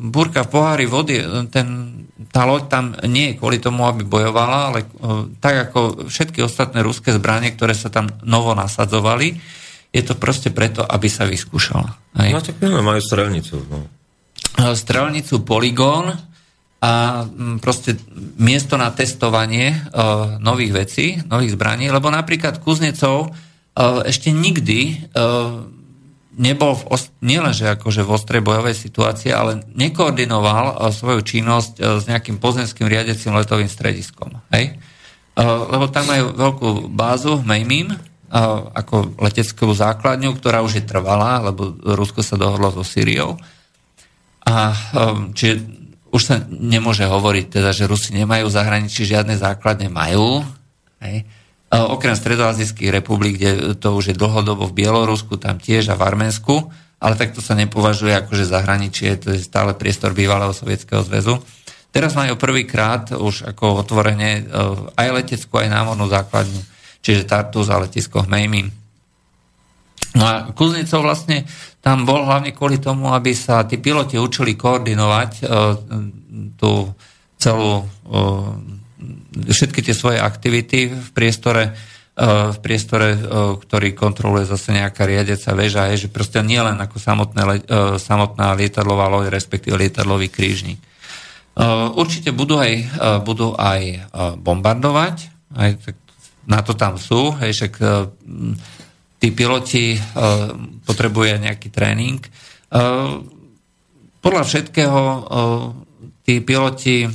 búrka 0.01 0.45
v 0.45 0.51
pohári 0.53 0.85
vody, 0.89 1.21
ten 1.53 1.97
tá 2.31 2.45
loď 2.45 2.63
tam 2.69 2.85
nie 3.09 3.33
je 3.33 3.37
kvôli 3.41 3.57
tomu, 3.57 3.83
aby 3.83 4.05
bojovala, 4.05 4.71
ale 4.71 4.79
tak 5.41 5.69
ako 5.69 6.07
všetky 6.07 6.45
ostatné 6.45 6.85
ruské 6.85 7.11
zbranie, 7.11 7.51
ktoré 7.51 7.73
sa 7.73 7.89
tam 7.89 8.07
novo 8.23 8.53
nasadzovali, 8.53 9.41
je 9.91 10.01
to 10.07 10.15
proste 10.15 10.55
preto, 10.55 10.87
aby 10.87 11.11
sa 11.11 11.27
vyskúšala. 11.27 11.99
Hej. 12.23 12.31
No 12.31 12.39
tak 12.39 12.55
majú 12.63 13.01
strelnicu. 13.03 13.59
No. 13.67 13.87
Strelnicu 14.71 15.43
Polygon 15.43 16.15
a 16.81 16.93
proste 17.61 17.93
miesto 18.41 18.73
na 18.73 18.89
testovanie 18.89 19.69
uh, 19.69 20.41
nových 20.41 20.71
vecí, 20.73 21.05
nových 21.29 21.53
zbraní, 21.53 21.93
lebo 21.93 22.09
napríklad 22.09 22.57
Kuznecov 22.63 23.29
uh, 23.29 24.01
ešte 24.01 24.33
nikdy 24.33 25.11
uh, 25.13 25.61
nebol 26.41 26.73
v 26.73 26.83
nielenže 27.21 27.67
akože 27.75 28.01
v 28.01 28.13
ostrej 28.15 28.41
bojovej 28.41 28.73
situácii, 28.73 29.29
ale 29.35 29.61
nekoordinoval 29.75 30.79
svoju 30.95 31.21
činnosť 31.27 31.73
s 31.99 32.03
nejakým 32.07 32.39
pozemským 32.39 32.87
riadecím 32.87 33.35
letovým 33.35 33.67
strediskom. 33.67 34.39
Hej? 34.55 34.79
Lebo 35.35 35.91
tam 35.91 36.07
majú 36.07 36.31
veľkú 36.31 36.67
bázu, 36.87 37.43
Mejmim, 37.43 37.91
ako 38.31 39.19
leteckú 39.19 39.75
základňu, 39.75 40.39
ktorá 40.39 40.63
už 40.63 40.79
je 40.79 40.87
trvalá, 40.87 41.43
lebo 41.43 41.75
Rusko 41.83 42.23
sa 42.23 42.39
dohodlo 42.39 42.71
so 42.71 42.87
Syriou. 42.87 43.35
A 44.47 44.71
um, 44.95 45.35
čiže 45.35 45.67
už 46.11 46.21
sa 46.23 46.35
nemôže 46.47 47.07
hovoriť, 47.07 47.45
teda, 47.59 47.71
že 47.71 47.87
Rusi 47.87 48.11
nemajú 48.15 48.47
zahraničí 48.51 49.07
žiadne 49.07 49.35
základne, 49.39 49.87
majú. 49.87 50.43
Hej? 50.99 51.23
Okrem 51.71 52.19
stredoazijských 52.19 52.91
republik, 52.91 53.39
kde 53.39 53.79
to 53.79 53.95
už 53.95 54.11
je 54.11 54.19
dlhodobo 54.19 54.67
v 54.67 54.75
Bielorusku, 54.83 55.39
tam 55.39 55.55
tiež 55.55 55.91
a 55.91 55.95
v 55.95 56.03
Arménsku, 56.03 56.67
ale 56.99 57.15
takto 57.15 57.39
sa 57.39 57.55
nepovažuje 57.55 58.11
ako, 58.11 58.35
že 58.35 58.51
zahraničie, 58.51 59.15
to 59.23 59.31
je 59.31 59.39
stále 59.39 59.71
priestor 59.71 60.11
bývalého 60.11 60.51
Sovietskeho 60.51 60.99
zväzu. 60.99 61.39
Teraz 61.95 62.11
majú 62.15 62.35
prvýkrát 62.35 63.15
už 63.15 63.47
ako 63.55 63.83
otvorenie 63.87 64.51
aj 64.95 65.07
leteckú, 65.15 65.63
aj 65.63 65.71
námornú 65.71 66.11
základňu, 66.11 66.59
čiže 67.01 67.27
Tartus 67.27 67.67
a 67.67 67.81
letisko 67.81 68.23
Hmejmin. 68.25 68.69
No 70.15 70.23
a 70.23 70.33
Kuznecov 70.55 71.07
vlastne 71.07 71.47
tam 71.81 72.05
bol 72.05 72.23
hlavne 72.23 72.53
kvôli 72.53 72.77
tomu, 72.77 73.09
aby 73.11 73.33
sa 73.33 73.63
tí 73.65 73.81
piloti 73.81 74.19
učili 74.19 74.53
koordinovať 74.59 75.31
uh, 75.41 75.75
tú 76.59 76.93
celú 77.41 77.83
uh, 77.83 78.53
všetky 79.31 79.81
tie 79.81 79.95
svoje 79.95 80.19
aktivity 80.21 80.91
v 80.91 81.09
priestore, 81.13 81.73
e, 82.13 82.21
v 82.51 82.57
priestore, 82.61 83.15
e, 83.15 83.19
ktorý 83.57 83.97
kontroluje 83.97 84.45
zase 84.45 84.75
nejaká 84.75 85.07
riadeca 85.07 85.51
väža, 85.57 85.89
je, 85.93 86.07
že 86.07 86.13
proste 86.13 86.43
nie 86.45 86.59
len 86.59 86.77
ako 86.77 86.97
samotné, 87.01 87.41
e, 87.41 87.61
samotná 87.97 88.53
lietadlová 88.53 89.09
loď, 89.09 89.33
respektíve 89.33 89.77
lietadlový 89.77 90.29
krížnik. 90.29 90.79
Určite 91.99 92.31
budú 92.31 92.63
aj, 92.63 92.95
budú 93.27 93.51
aj 93.59 94.07
bombardovať, 94.39 95.15
aj 95.51 95.83
na 96.49 96.59
to 96.65 96.73
tam 96.73 96.97
sú, 96.97 97.33
hej, 97.41 97.53
však 97.53 97.73
tí 99.21 99.27
piloti 99.29 99.99
potrebujú 100.85 101.37
nejaký 101.37 101.69
tréning. 101.69 102.17
Podľa 104.21 104.43
všetkého 104.45 105.01
tí 106.25 106.41
piloti 106.41 107.05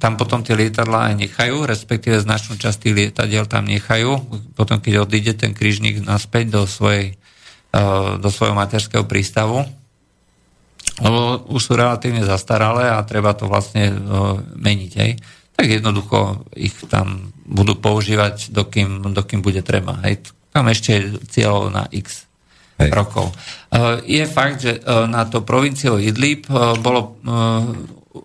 tam 0.00 0.12
potom 0.16 0.40
tie 0.40 0.56
lietadlá 0.56 1.12
aj 1.12 1.14
nechajú, 1.20 1.68
respektíve 1.68 2.24
značnú 2.24 2.56
časť 2.56 2.78
tých 2.80 2.96
lietadiel 2.96 3.44
tam 3.44 3.68
nechajú, 3.68 4.16
potom 4.56 4.80
keď 4.80 5.04
odíde 5.04 5.36
ten 5.36 5.52
krížnik 5.52 6.00
naspäť 6.00 6.56
do, 6.56 6.62
svojej, 6.64 7.20
do 8.16 8.28
svojho 8.32 8.56
materského 8.56 9.04
prístavu, 9.04 9.62
lebo 11.04 11.44
už 11.52 11.60
sú 11.60 11.72
relatívne 11.76 12.24
zastaralé 12.24 12.88
a 12.88 13.04
treba 13.04 13.36
to 13.36 13.44
vlastne 13.44 13.92
meniť. 14.56 14.92
Hej. 14.96 15.20
Tak 15.60 15.68
jednoducho 15.68 16.48
ich 16.56 16.72
tam 16.88 17.36
budú 17.44 17.76
používať, 17.76 18.48
dokým, 18.48 19.12
dokým 19.12 19.44
bude 19.44 19.60
treba. 19.60 20.00
Hej. 20.08 20.32
Tam 20.56 20.64
ešte 20.72 20.88
je 20.96 21.20
cieľ 21.28 21.68
na 21.68 21.84
x 21.92 22.24
Hej. 22.80 22.88
rokov. 22.96 23.28
Je 24.08 24.24
fakt, 24.24 24.64
že 24.64 24.80
na 24.88 25.28
to 25.28 25.44
provinciu 25.44 26.00
Idlib 26.00 26.48
bolo 26.80 27.20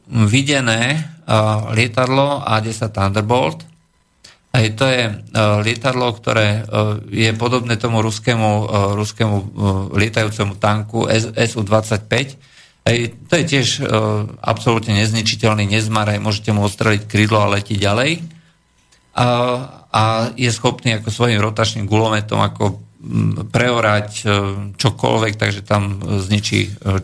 videné 0.07 1.12
lietadlo 1.76 2.40
A-10 2.40 2.88
Thunderbolt. 2.88 3.68
Aj 4.56 4.66
to 4.72 4.88
je 4.88 5.12
lietadlo, 5.36 6.16
ktoré 6.16 6.64
je 7.12 7.36
podobné 7.36 7.76
tomu 7.76 7.99
ruskému, 7.99 8.52
ruskému 8.95 9.36
lietajúcemu 9.91 10.56
tanku 10.56 11.12
SU-25, 11.36 12.55
Hej, 12.86 13.18
to 13.26 13.34
je 13.41 13.45
tiež 13.49 13.68
uh, 13.82 14.30
absolútne 14.45 14.94
nezničiteľný 14.94 15.66
nezmar, 15.66 16.06
aj 16.06 16.22
môžete 16.22 16.53
mu 16.53 16.70
ostreliť 16.70 17.10
krídlo 17.10 17.41
a 17.41 17.49
letí 17.49 17.82
ďalej. 17.82 18.22
A, 19.18 19.28
a 19.90 20.03
je 20.38 20.53
schopný 20.53 20.94
ako 20.94 21.10
svojim 21.10 21.41
rotačným 21.41 21.90
gulometom 21.90 22.38
ako 22.45 22.86
preorať 23.49 24.10
uh, 24.22 24.30
čokoľvek, 24.78 25.34
takže 25.34 25.66
tam 25.66 25.98
zničí 25.98 26.60
uh, 26.70 27.02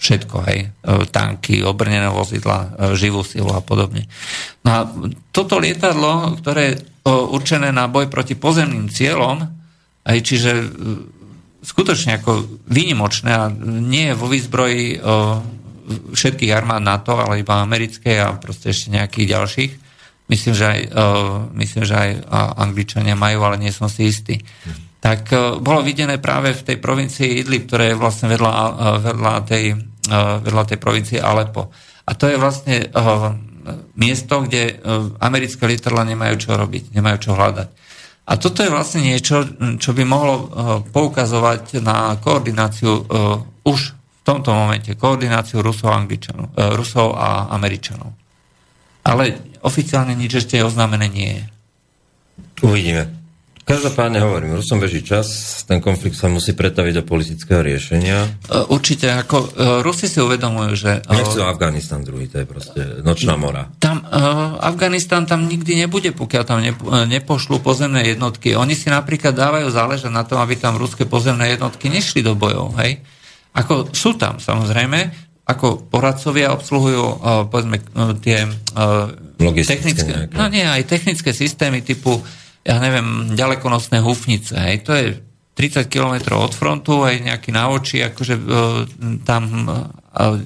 všetko, 0.00 0.36
hej, 0.48 0.72
tanky, 1.12 1.60
obrnené 1.60 2.08
vozidla, 2.08 2.72
živú 2.96 3.20
silu 3.20 3.52
a 3.52 3.60
podobne. 3.60 4.08
No 4.64 4.70
a 4.72 4.80
toto 5.28 5.60
lietadlo, 5.60 6.40
ktoré 6.40 6.62
je 6.72 6.74
určené 7.04 7.68
na 7.68 7.84
boj 7.84 8.08
proti 8.08 8.32
pozemným 8.32 8.88
cieľom, 8.88 9.44
aj 10.08 10.18
čiže 10.24 10.52
skutočne 11.60 12.20
ako 12.20 12.60
výnimočné 12.66 13.30
a 13.30 13.52
nie 13.64 14.10
je 14.10 14.18
vo 14.18 14.26
výzbroji 14.26 14.96
o, 14.96 15.00
všetkých 16.14 16.54
armád 16.56 16.80
NATO, 16.80 17.16
ale 17.18 17.44
iba 17.44 17.60
americké 17.60 18.16
a 18.16 18.36
proste 18.36 18.72
ešte 18.72 18.94
nejakých 18.94 19.30
ďalších. 19.36 19.72
Myslím, 20.30 20.54
že 20.56 20.64
aj, 20.64 20.80
o, 20.88 21.06
myslím, 21.58 21.82
že 21.84 21.94
aj 21.96 22.10
Angličania 22.60 23.18
majú, 23.18 23.44
ale 23.44 23.60
nie 23.60 23.72
som 23.74 23.90
si 23.90 24.08
istý. 24.08 24.38
Tak 25.00 25.20
o, 25.32 25.38
bolo 25.60 25.84
videné 25.84 26.20
práve 26.20 26.56
v 26.56 26.64
tej 26.64 26.76
provincii 26.80 27.44
Idlib, 27.44 27.68
ktoré 27.68 27.92
je 27.92 28.00
vlastne 28.00 28.28
vedľa, 28.30 28.52
vedľa, 29.00 29.34
tej, 29.44 29.64
vedľa 30.44 30.64
tej 30.70 30.78
provincie 30.78 31.18
Alepo. 31.18 31.72
A 32.06 32.16
to 32.18 32.26
je 32.26 32.40
vlastne 32.40 32.90
miesto, 33.94 34.42
kde 34.42 34.80
americké 35.20 35.62
lietadla 35.68 36.02
nemajú 36.08 36.48
čo 36.48 36.56
robiť, 36.56 36.96
nemajú 36.96 37.16
čo 37.22 37.36
hľadať. 37.36 37.68
A 38.30 38.38
toto 38.38 38.62
je 38.62 38.70
vlastne 38.70 39.02
niečo, 39.02 39.42
čo 39.82 39.90
by 39.90 40.02
mohlo 40.06 40.34
eh, 40.34 40.46
poukazovať 40.86 41.82
na 41.82 42.14
koordináciu 42.22 42.92
uh, 42.94 43.66
už 43.66 43.80
v 43.90 44.22
tomto 44.22 44.54
momente, 44.54 44.94
koordináciu 44.94 45.58
Rusov 45.58 45.90
uh, 45.90 46.46
Rusov 46.78 47.18
a 47.18 47.50
Američanov. 47.50 48.14
Ale 49.02 49.34
oficiálne 49.66 50.14
nič 50.14 50.46
ešte 50.46 50.62
oznámené 50.62 51.10
nie 51.10 51.30
je. 51.34 51.44
Uvidíme. 52.62 53.19
Každopádne 53.70 54.18
hovorím, 54.18 54.58
Rusom 54.58 54.82
beží 54.82 54.98
čas, 55.06 55.62
ten 55.62 55.78
konflikt 55.78 56.18
sa 56.18 56.26
musí 56.26 56.58
pretaviť 56.58 56.98
do 56.98 57.04
politického 57.06 57.62
riešenia. 57.62 58.26
E, 58.26 58.66
určite, 58.66 59.06
ako 59.14 59.36
uh, 59.38 59.48
Rusi 59.86 60.10
si 60.10 60.18
uvedomujú, 60.18 60.70
že... 60.74 60.98
Uh, 61.06 61.14
Nechcú 61.14 61.46
Afganistan 61.46 62.02
druhý, 62.02 62.26
to 62.26 62.42
je 62.42 62.46
proste 62.50 62.82
nočná 63.06 63.38
mora. 63.38 63.70
Tam, 63.78 64.02
Afganistan 64.58 65.22
tam 65.22 65.46
nikdy 65.46 65.86
nebude, 65.86 66.10
pokiaľ 66.10 66.42
tam 66.42 66.58
nepo, 66.58 66.82
nepošlú 66.90 67.62
pozemné 67.62 68.10
jednotky. 68.10 68.58
Oni 68.58 68.74
si 68.74 68.90
napríklad 68.90 69.38
dávajú 69.38 69.70
záležať 69.70 70.10
na 70.10 70.26
tom, 70.26 70.42
aby 70.42 70.58
tam 70.58 70.74
ruské 70.74 71.06
pozemné 71.06 71.54
jednotky 71.54 71.86
nešli 71.86 72.26
do 72.26 72.34
bojov, 72.34 72.74
hej? 72.82 72.98
Ako 73.54 73.94
sú 73.94 74.18
tam, 74.18 74.42
samozrejme, 74.42 75.14
ako 75.46 75.86
poradcovia 75.86 76.50
obsluhujú, 76.58 77.02
uh, 77.22 77.46
povedzme, 77.46 77.78
tie 78.18 78.50
technické, 79.62 80.26
no 80.34 80.50
nie, 80.50 80.66
aj 80.66 80.90
technické 80.90 81.30
systémy 81.30 81.86
typu 81.86 82.18
ja 82.60 82.76
neviem, 82.76 83.32
ďalekonosné 83.32 84.04
hufnice. 84.04 84.52
Hej. 84.56 84.76
To 84.84 84.92
je 84.92 85.06
30 85.56 85.92
km 85.92 86.40
od 86.40 86.52
frontu, 86.56 87.04
aj 87.04 87.20
nejaký 87.20 87.50
na 87.52 87.68
oči, 87.68 88.00
akože 88.04 88.34
e, 88.36 88.42
tam 89.24 89.42
e, 89.68 89.76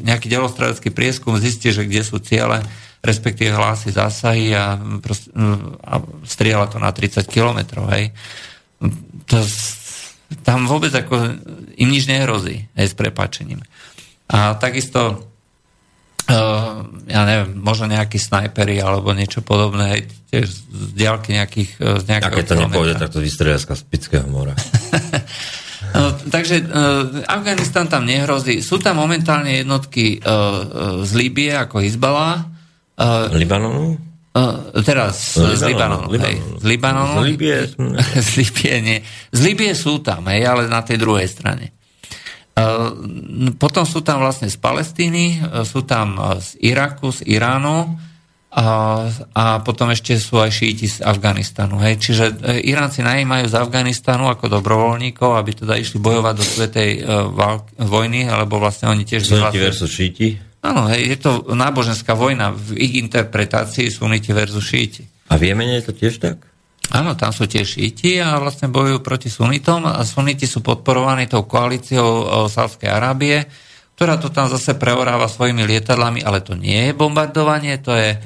nejaký 0.03 0.27
delostradecký 0.27 0.91
prieskum 0.91 1.39
zistí, 1.39 1.71
že 1.71 1.87
kde 1.87 2.03
sú 2.03 2.19
ciele, 2.19 2.63
respektíve 3.05 3.55
hlási 3.55 3.95
zásahy 3.95 4.55
a, 4.55 4.79
prost, 4.99 5.31
e, 5.31 5.39
a 5.87 6.03
strieľa 6.27 6.67
to 6.71 6.79
na 6.83 6.91
30 6.91 7.31
km. 7.31 7.87
Hej. 7.95 8.11
To, 9.31 9.39
tam 10.43 10.67
vôbec 10.67 10.91
ako 10.91 11.37
im 11.79 11.89
nič 11.91 12.11
nehrozí, 12.11 12.67
aj 12.75 12.87
s 12.91 12.95
prepačením. 12.97 13.63
A 14.31 14.57
takisto 14.57 15.34
Uh, 16.25 16.89
ja 17.05 17.29
neviem, 17.29 17.53
možno 17.61 17.85
nejakí 17.85 18.17
snajpery 18.17 18.81
alebo 18.81 19.13
niečo 19.13 19.45
podobné, 19.45 20.09
tiež 20.33 20.49
z 20.49 20.89
diálky 20.97 21.37
nejakých... 21.37 21.71
Uh, 21.77 22.01
z 22.01 22.05
nejakého 22.09 22.41
keď 22.41 22.47
to 22.49 22.57
nepôjde, 22.65 22.95
tak 22.97 23.13
to 23.13 23.21
vystrelia 23.21 23.61
z 23.61 23.69
Kaspického 23.69 24.25
mora. 24.25 24.57
no, 25.95 26.17
takže 26.33 26.65
uh, 26.65 27.29
Afganistan 27.29 27.93
tam 27.93 28.09
nehrozí. 28.09 28.65
Sú 28.65 28.81
tam 28.81 29.05
momentálne 29.05 29.61
jednotky 29.61 30.25
uh, 30.25 31.05
z 31.05 31.13
Líbie 31.13 31.53
ako 31.61 31.85
Izbala. 31.85 32.49
Uh, 32.97 33.29
Libanonu? 33.37 34.01
Uh, 34.33 34.81
teraz 34.81 35.37
z 35.37 35.61
Libanonu. 35.61 36.09
Z 36.57 36.65
Libanonu. 36.65 37.21
Z 37.23 37.27
Libie. 37.29 37.59
z 38.17 38.29
Libie 38.41 38.75
nie. 38.81 38.99
Z 39.29 39.41
Libie 39.45 39.73
sú 39.77 40.01
tam, 40.01 40.25
hej, 40.33 40.41
ale 40.49 40.73
na 40.73 40.81
tej 40.81 40.97
druhej 40.97 41.29
strane. 41.29 41.84
Potom 43.59 43.83
sú 43.83 43.99
tam 44.07 44.23
vlastne 44.23 44.47
z 44.47 44.55
Palestíny, 44.63 45.43
sú 45.67 45.83
tam 45.83 46.15
z 46.39 46.55
Iraku, 46.63 47.11
z 47.11 47.27
Iránu 47.27 47.99
a, 48.55 48.67
a 49.35 49.45
potom 49.67 49.91
ešte 49.91 50.15
sú 50.15 50.39
aj 50.39 50.55
šíti 50.55 50.87
z 50.87 51.03
Afganistanu. 51.03 51.83
Hej. 51.83 51.99
Čiže 51.99 52.25
Iránci 52.63 53.03
najímajú 53.03 53.51
z 53.51 53.59
Afganistanu 53.59 54.31
ako 54.31 54.47
dobrovoľníkov, 54.47 55.35
aby 55.35 55.51
teda 55.67 55.75
išli 55.75 55.99
bojovať 55.99 56.35
do 56.39 56.45
svetej 56.47 56.91
vojny, 57.83 58.31
alebo 58.31 58.63
vlastne 58.63 58.87
oni 58.87 59.03
tiež... 59.03 59.27
Suniti 59.27 59.59
versus 59.59 59.91
šíti? 59.91 60.39
Áno, 60.63 60.87
hej, 60.95 61.11
je 61.11 61.19
to 61.19 61.51
náboženská 61.51 62.15
vojna. 62.15 62.55
V 62.55 62.79
ich 62.79 63.03
interpretácii 63.03 63.91
suniti 63.91 64.31
versus 64.31 64.63
šíti. 64.63 65.03
A 65.27 65.35
v 65.35 65.51
Jemene 65.51 65.83
je 65.83 65.91
to 65.91 65.93
tiež 65.93 66.23
tak? 66.23 66.39
Áno, 66.93 67.17
tam 67.17 67.33
sú 67.33 67.49
tie 67.49 67.65
šíti 67.65 68.21
a 68.21 68.37
vlastne 68.37 68.69
bojujú 68.69 69.01
proti 69.01 69.33
sunitom 69.33 69.89
a 69.89 70.05
suniti 70.05 70.45
sú 70.45 70.61
podporovaní 70.61 71.25
tou 71.25 71.49
koalíciou 71.49 72.45
Sávskej 72.51 72.93
Arábie, 72.93 73.49
ktorá 73.95 74.19
to 74.19 74.29
tam 74.29 74.51
zase 74.51 74.75
preoráva 74.75 75.31
svojimi 75.31 75.65
lietadlami, 75.65 76.21
ale 76.27 76.43
to 76.43 76.59
nie 76.59 76.91
je 76.91 76.93
bombardovanie, 76.93 77.79
to 77.79 77.95
je, 77.95 78.19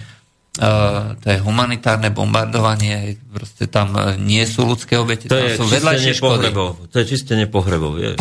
uh, 0.64 1.14
to 1.20 1.26
je 1.28 1.38
humanitárne 1.44 2.08
bombardovanie, 2.08 3.20
proste 3.28 3.68
tam 3.68 3.92
e, 3.94 4.16
nie 4.16 4.42
sú 4.48 4.64
ľudské 4.64 4.96
obete, 4.96 5.28
to 5.28 5.36
tam 5.36 5.44
je 5.44 5.56
sú 5.60 5.64
vedľajšie 5.68 6.12
škody. 6.16 6.48
To 6.88 6.96
je 6.96 7.04
čistenie 7.04 7.46
pohrebov, 7.46 8.00
vieš. 8.00 8.16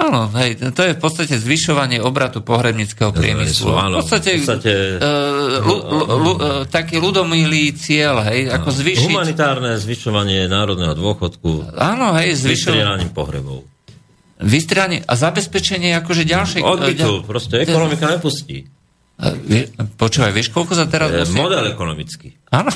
Áno, 0.00 0.32
hej, 0.40 0.56
to 0.72 0.80
je 0.80 0.96
v 0.96 1.00
podstate 1.00 1.36
zvyšovanie 1.36 2.00
obratu 2.00 2.40
pohrebnického 2.40 3.12
priemyslu. 3.12 3.76
Áno, 3.76 4.00
v 4.00 4.08
podstate, 4.08 4.40
v 4.40 4.48
podstate 4.48 4.72
uh, 4.96 5.60
lu, 5.60 5.76
lu, 5.76 6.04
lu, 6.16 6.32
uh, 6.40 6.64
taký 6.64 6.96
ľudomilý 6.96 7.76
cieľ, 7.76 8.24
hej, 8.32 8.48
ako 8.48 8.68
zvyšiť... 8.72 9.12
Humanitárne 9.12 9.76
zvyšovanie 9.76 10.48
národného 10.48 10.96
dôchodku. 10.96 11.76
Áno, 11.76 12.16
hej, 12.16 12.40
zvyšovanie... 12.40 13.12
pohrebov. 13.12 13.68
Vystrielanie 14.40 15.04
a 15.04 15.12
zabezpečenie 15.20 15.92
akože 16.00 16.24
ďalšie... 16.24 16.64
Odbytu, 16.64 17.28
proste 17.28 17.60
ekonomika 17.60 18.08
nepustí. 18.08 18.79
Počúvaj, 20.00 20.32
vieš, 20.32 20.48
koľko 20.48 20.72
sa 20.72 20.88
teraz... 20.88 21.12
musí... 21.12 21.36
Model 21.36 21.76
ekonomický. 21.76 22.40
Áno. 22.48 22.72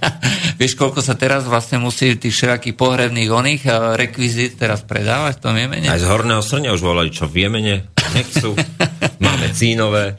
vieš, 0.60 0.72
koľko 0.80 1.04
sa 1.04 1.12
teraz 1.20 1.44
vlastne 1.44 1.76
musí 1.76 2.16
tých 2.16 2.32
všetkých 2.32 2.76
pohrebných 2.80 3.28
oných 3.28 3.62
eh, 3.68 3.74
rekvizít 4.00 4.56
teraz 4.56 4.80
predávať 4.80 5.36
v 5.38 5.42
tom 5.44 5.54
Jemene? 5.54 5.92
Aj 5.92 6.00
z 6.00 6.08
Horného 6.08 6.40
Srňa 6.40 6.72
už 6.72 6.80
volali, 6.80 7.12
čo 7.12 7.28
v 7.28 7.44
Jemene 7.44 7.92
nechcú. 8.16 8.56
Máme 9.24 9.52
cínové. 9.52 10.16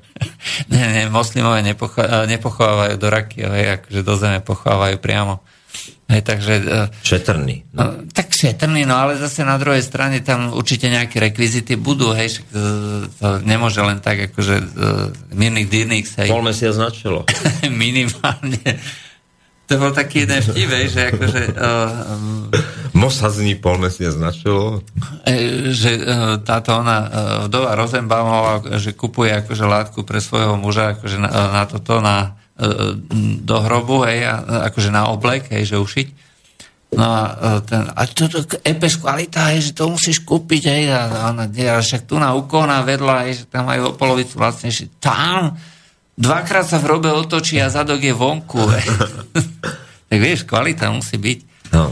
Ne, 0.70 0.82
ne, 0.94 1.04
moslimové 1.10 1.66
nepocho- 1.66 2.06
eh, 2.06 2.30
nepochovávajú 2.38 2.96
do 3.02 3.08
raky, 3.10 3.38
ale 3.42 3.82
akože 3.82 4.02
do 4.06 4.14
zeme 4.14 4.40
pochovávajú 4.46 4.98
priamo. 5.02 5.42
Hej, 6.14 6.22
takže, 6.30 6.54
e, 6.62 6.86
šetrný. 7.02 7.74
No. 7.74 8.06
Tak 8.14 8.36
šetrný, 8.36 8.86
no 8.86 8.94
ale 8.94 9.18
zase 9.18 9.42
na 9.42 9.58
druhej 9.58 9.82
strane 9.82 10.22
tam 10.22 10.54
určite 10.54 10.92
nejaké 10.92 11.18
rekvizity 11.18 11.74
budú, 11.74 12.14
hej, 12.14 12.38
však 12.38 12.46
to, 12.54 12.62
to 13.18 13.28
nemôže 13.42 13.82
len 13.82 13.98
tak 14.04 14.30
akože 14.30 14.56
uh, 14.62 15.34
Mirnik 15.34 15.74
Dyrnix, 15.74 16.14
hej. 16.22 16.30
Pol 16.30 16.46
mesiac 16.46 16.76
značilo. 16.78 17.26
Minimálne. 17.72 18.78
To 19.72 19.80
bol 19.80 19.96
taký 19.96 20.28
jeden 20.28 20.44
vtip, 20.44 20.70
že 20.92 21.02
akože... 21.16 21.42
Uh, 21.56 22.52
Mosazní 22.94 23.58
pol 23.58 23.82
mesiac 23.82 24.14
značilo. 24.14 24.86
Že 25.72 25.92
uh, 25.98 26.04
táto 26.46 26.78
ona, 26.84 26.98
uh, 27.00 27.10
vdova 27.50 27.74
Rosenbaumová, 27.74 28.78
že 28.78 28.94
kupuje 28.94 29.34
akože 29.34 29.66
látku 29.66 30.06
pre 30.06 30.22
svojho 30.22 30.60
muža, 30.60 31.00
akože 31.00 31.18
na, 31.18 31.30
na 31.32 31.64
toto, 31.66 32.04
na 32.04 32.43
E, 32.43 32.43
do 33.44 33.58
hrobu, 33.66 34.06
hej, 34.06 34.30
akože 34.70 34.94
na 34.94 35.10
oblek, 35.10 35.50
hej, 35.50 35.74
že 35.74 35.82
ušiť. 35.82 36.08
No 36.94 37.06
a, 37.06 37.22
e, 37.26 37.62
ten, 37.66 37.90
a 37.90 38.02
toto 38.06 38.46
epes 38.62 39.02
kvalita, 39.02 39.50
hej, 39.50 39.70
že 39.70 39.72
to 39.74 39.90
musíš 39.90 40.22
kúpiť, 40.22 40.64
hej, 40.70 40.84
a 40.94 41.34
ona, 41.34 41.50
a 41.50 41.82
však 41.82 42.06
tu 42.06 42.22
na 42.22 42.38
ukona 42.38 42.86
vedľa, 42.86 43.16
hej, 43.26 43.34
že 43.42 43.44
tam 43.50 43.66
majú 43.66 43.90
o 43.90 43.98
polovicu 43.98 44.38
vlastnejšie. 44.38 45.02
Tam 45.02 45.58
dvakrát 46.14 46.70
sa 46.70 46.78
v 46.78 46.86
hrobe 46.86 47.10
otočí 47.10 47.58
a 47.58 47.74
zadok 47.74 48.06
je 48.06 48.14
vonku, 48.14 48.62
hej. 48.70 48.86
tak 50.10 50.20
vieš, 50.22 50.46
kvalita 50.46 50.94
musí 50.94 51.18
byť. 51.18 51.40
No. 51.74 51.90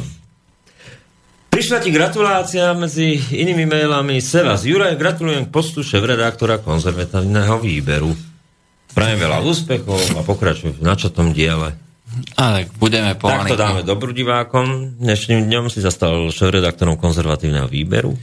Prišla 1.52 1.84
ti 1.84 1.92
gratulácia 1.92 2.72
medzi 2.78 3.18
inými 3.18 3.68
mailami 3.68 4.24
Sevas. 4.24 4.64
Juraj, 4.64 4.96
gratulujem 4.96 5.50
k 5.50 5.52
postu 5.52 5.84
šéf-redaktora 5.84 6.62
konzervatívneho 6.64 7.60
výberu. 7.60 8.31
Prajem 8.92 9.20
veľa 9.20 9.40
úspechov 9.48 10.00
a 10.18 10.22
pokračuj 10.24 10.78
v 10.78 10.82
načatom 10.84 11.32
diele. 11.32 11.76
Ale 12.36 12.68
budeme 12.76 13.16
po 13.16 13.32
Tak 13.32 13.48
to 13.48 13.56
dáme 13.56 13.88
dobru 13.88 14.12
divákom. 14.12 15.00
Dnešným 15.00 15.48
dňom 15.48 15.72
si 15.72 15.80
zastal 15.80 16.28
šéf-redaktorom 16.28 17.00
konzervatívneho 17.00 17.72
výberu. 17.72 18.20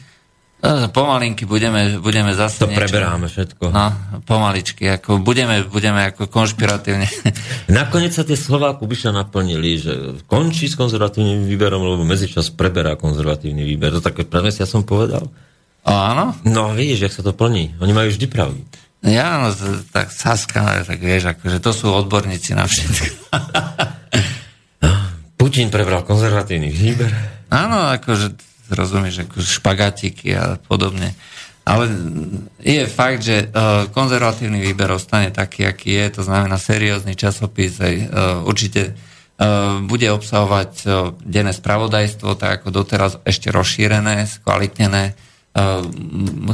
No, 0.59 0.91
Pomalinky 0.91 1.47
budeme, 1.47 2.03
budeme 2.03 2.35
zase 2.35 2.67
To 2.67 2.69
preberáme 2.69 3.31
všetko. 3.31 3.71
No, 3.71 3.95
pomaličky, 4.27 4.91
ako 4.91 5.23
budeme, 5.23 5.63
budeme 5.63 6.11
ako 6.11 6.27
konšpiratívne. 6.27 7.07
Nakoniec 7.79 8.11
sa 8.11 8.27
tie 8.27 8.35
slová 8.35 8.75
Kubiša 8.75 9.15
naplnili, 9.15 9.79
že 9.79 9.93
končí 10.27 10.67
s 10.67 10.75
konzervatívnym 10.75 11.47
výberom, 11.47 11.87
lebo 11.87 12.03
medzičas 12.03 12.51
preberá 12.51 12.99
konzervatívny 12.99 13.63
výber. 13.63 13.95
To 13.95 14.03
také 14.03 14.27
pre 14.27 14.51
ja 14.51 14.67
som 14.67 14.83
povedal. 14.83 15.31
O, 15.87 15.95
áno? 15.95 16.35
No 16.43 16.75
vidíš, 16.75 17.07
jak 17.07 17.15
sa 17.15 17.23
to 17.23 17.31
plní. 17.31 17.79
Oni 17.79 17.95
majú 17.95 18.11
vždy 18.11 18.27
pravdu. 18.27 18.59
Ja, 18.99 19.39
no, 19.39 19.55
tak 19.95 20.11
Saska, 20.11 20.83
tak 20.83 20.99
vieš, 20.99 21.31
akože 21.31 21.63
to 21.63 21.71
sú 21.71 21.87
odborníci 21.95 22.59
na 22.59 22.67
všetko. 22.67 23.07
Putin 25.39 25.71
prebral 25.71 26.03
konzervatívny 26.03 26.67
výber. 26.67 27.15
Áno, 27.47 27.95
akože 27.95 28.35
rozumieš, 28.75 29.23
ako 29.25 29.39
špagatiky 29.39 30.35
a 30.35 30.59
podobne. 30.59 31.15
Ale 31.63 31.87
je 32.59 32.91
fakt, 32.91 33.23
že 33.23 33.47
uh, 33.47 33.87
konzervatívny 33.93 34.59
výber 34.59 34.91
ostane 34.91 35.31
taký, 35.31 35.69
aký 35.69 35.95
je, 35.95 36.21
to 36.21 36.23
znamená 36.27 36.59
seriózny 36.59 37.15
časopis, 37.15 37.79
aj, 37.79 37.95
uh, 37.95 38.09
určite 38.49 38.97
uh, 38.97 39.79
bude 39.85 40.11
obsahovať 40.11 40.73
denné 41.23 41.53
spravodajstvo, 41.55 42.35
tak 42.35 42.65
ako 42.65 42.75
doteraz 42.75 43.21
ešte 43.23 43.55
rozšírené, 43.55 44.27
skvalitnené. 44.27 45.15
Uh, 45.49 45.83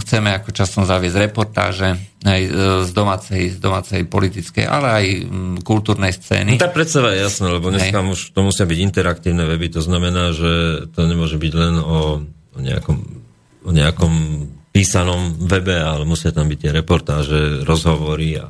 chceme 0.00 0.32
ako 0.32 0.54
časom 0.54 0.88
zaviesť 0.88 1.28
reportáže 1.28 1.92
aj 2.24 2.40
uh, 2.46 2.52
z, 2.86 2.90
domácej, 2.94 3.42
z 3.52 3.58
domácej 3.60 4.00
politickej, 4.08 4.64
ale 4.64 4.86
aj 4.88 5.04
um, 5.28 5.58
kultúrnej 5.60 6.14
scény. 6.14 6.56
No 6.56 6.64
tá 6.64 6.72
predstava 6.72 7.12
je 7.12 7.26
jasná, 7.26 7.52
lebo 7.52 7.68
dneska 7.68 8.00
už 8.00 8.32
to 8.32 8.40
musia 8.40 8.64
byť 8.64 8.78
interaktívne 8.80 9.44
weby, 9.44 9.68
to 9.68 9.84
znamená, 9.84 10.32
že 10.32 10.86
to 10.94 11.04
nemôže 11.04 11.36
byť 11.36 11.52
len 11.52 11.74
o, 11.76 12.22
o, 12.54 12.58
nejakom, 12.62 12.96
o 13.68 13.70
nejakom 13.74 14.12
písanom 14.72 15.36
webe, 15.36 15.74
ale 15.74 16.08
musia 16.08 16.32
tam 16.32 16.48
byť 16.48 16.58
tie 16.64 16.70
reportáže, 16.72 17.66
rozhovory 17.66 18.40
a, 18.40 18.48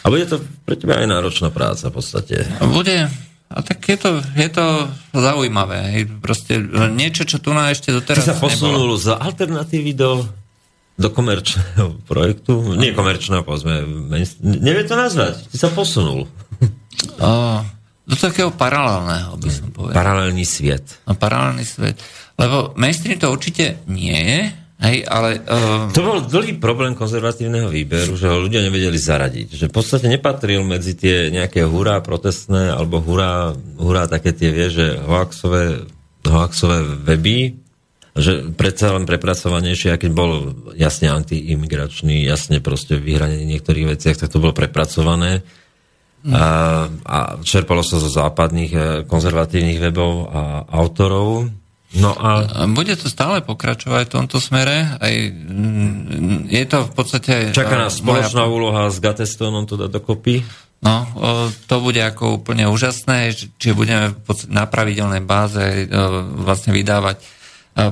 a 0.00 0.06
bude 0.08 0.24
to 0.24 0.40
pre 0.64 0.80
teba 0.80 0.96
aj 0.96 1.12
náročná 1.12 1.52
práca 1.52 1.92
v 1.92 2.00
podstate. 2.00 2.48
Bude, 2.72 3.10
a 3.50 3.58
tak 3.66 3.82
je 3.82 3.98
to, 3.98 4.10
je 4.38 4.48
to 4.48 4.86
zaujímavé. 5.10 5.78
hej. 5.90 6.02
Proste 6.22 6.62
niečo, 6.94 7.26
čo 7.26 7.42
tu 7.42 7.50
na 7.50 7.74
ešte 7.74 7.90
Ty 7.90 7.98
doteraz 7.98 8.22
sa 8.22 8.38
posunul 8.38 8.94
z 8.94 9.10
alternatívy 9.10 9.90
do, 9.98 10.22
do 10.94 11.08
komerčného 11.10 11.98
projektu? 12.10 12.78
Nie 12.78 12.94
komerčného, 12.94 13.42
povedzme. 13.42 13.82
Nevie 14.40 14.86
to 14.86 14.94
nazvať. 14.94 15.50
Ty 15.50 15.56
sa 15.58 15.68
posunul. 15.74 16.30
O, 17.16 17.64
do 18.04 18.12
takého 18.12 18.52
paralelného, 18.52 19.32
by 19.40 19.48
som 19.48 19.72
povedal. 19.72 19.96
Paralelný 19.96 20.44
svet. 20.44 21.00
No, 21.08 21.16
paralelný 21.16 21.64
svet. 21.64 21.96
Lebo 22.36 22.76
mainstream 22.76 23.16
to 23.16 23.32
určite 23.32 23.80
nie 23.88 24.12
je, 24.20 24.40
hej, 24.80 25.04
ale... 25.04 25.44
Uh, 25.44 25.92
To 25.92 26.02
bol 26.02 26.18
dlhý 26.24 26.56
problém 26.56 26.96
konzervatívneho 26.96 27.68
výberu, 27.68 28.16
že 28.16 28.26
ho 28.28 28.40
ľudia 28.40 28.64
nevedeli 28.64 28.96
zaradiť. 28.96 29.52
Že 29.56 29.66
v 29.68 29.74
podstate 29.74 30.06
nepatril 30.08 30.64
medzi 30.64 30.96
tie 30.96 31.28
nejaké 31.28 31.64
hurá 31.68 32.00
protestné, 32.00 32.72
alebo 32.72 33.00
hurá, 33.04 33.52
hurá 33.76 34.08
také 34.08 34.32
tie, 34.32 34.48
vie, 34.50 34.72
že 34.72 34.96
hoaxové, 35.00 35.84
hoaxové 36.24 36.84
weby, 37.04 37.60
že 38.16 38.50
predsa 38.58 38.90
len 38.96 39.06
prepracovanejšie, 39.06 39.94
keď 39.94 40.10
bol 40.10 40.56
jasne 40.74 41.14
antiimigračný, 41.14 42.26
jasne 42.26 42.58
proste 42.58 42.98
vyhranený 42.98 43.46
v 43.46 43.52
niektorých 43.54 43.86
veciach, 43.96 44.16
tak 44.18 44.32
to 44.32 44.42
bolo 44.42 44.50
prepracované. 44.50 45.46
A, 46.28 46.84
a 46.90 47.18
čerpalo 47.40 47.80
sa 47.80 47.96
zo 47.96 48.12
západných 48.12 48.72
eh, 48.76 48.84
konzervatívnych 49.08 49.80
webov 49.80 50.28
a 50.28 50.68
autorov. 50.68 51.48
No 51.90 52.14
a 52.14 52.46
bude 52.70 52.94
to 52.94 53.10
stále 53.10 53.42
pokračovať 53.42 54.06
v 54.06 54.14
tomto 54.14 54.38
smere. 54.38 54.94
Aj, 54.94 55.10
mm, 55.10 56.46
je 56.46 56.64
to 56.70 56.86
v 56.86 56.92
podstate... 56.94 57.32
čaká 57.50 57.74
eh, 57.74 57.82
nás 57.82 57.98
spoločná 57.98 58.46
úloha 58.46 58.86
s 58.94 59.02
Gatestonom 59.02 59.66
to 59.66 59.74
dať 59.74 59.90
dokopy. 59.90 60.46
No, 60.80 61.04
to 61.68 61.76
bude 61.84 62.00
ako 62.00 62.40
úplne 62.40 62.64
úžasné, 62.64 63.36
že- 63.36 63.52
čiže 63.60 63.76
budeme 63.76 64.16
na 64.48 64.64
pravidelnej 64.64 65.20
báze 65.20 65.60
e, 65.60 65.84
vlastne 66.40 66.72
vydávať 66.72 67.20
e, 67.20 67.24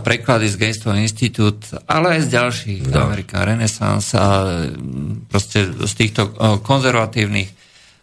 preklady 0.01 0.49
z 0.49 0.57
Gejstvo 0.57 0.97
Institút, 0.97 1.69
ale 1.85 2.17
aj 2.17 2.21
z 2.25 2.29
ďalších, 2.33 2.81
No. 2.89 3.13
American 3.13 3.45
Renaissance 3.45 4.17
a 4.17 4.65
mm, 4.73 5.29
proste 5.29 5.69
z 5.69 5.93
týchto 5.93 6.33
konzervatívnych 6.65 7.53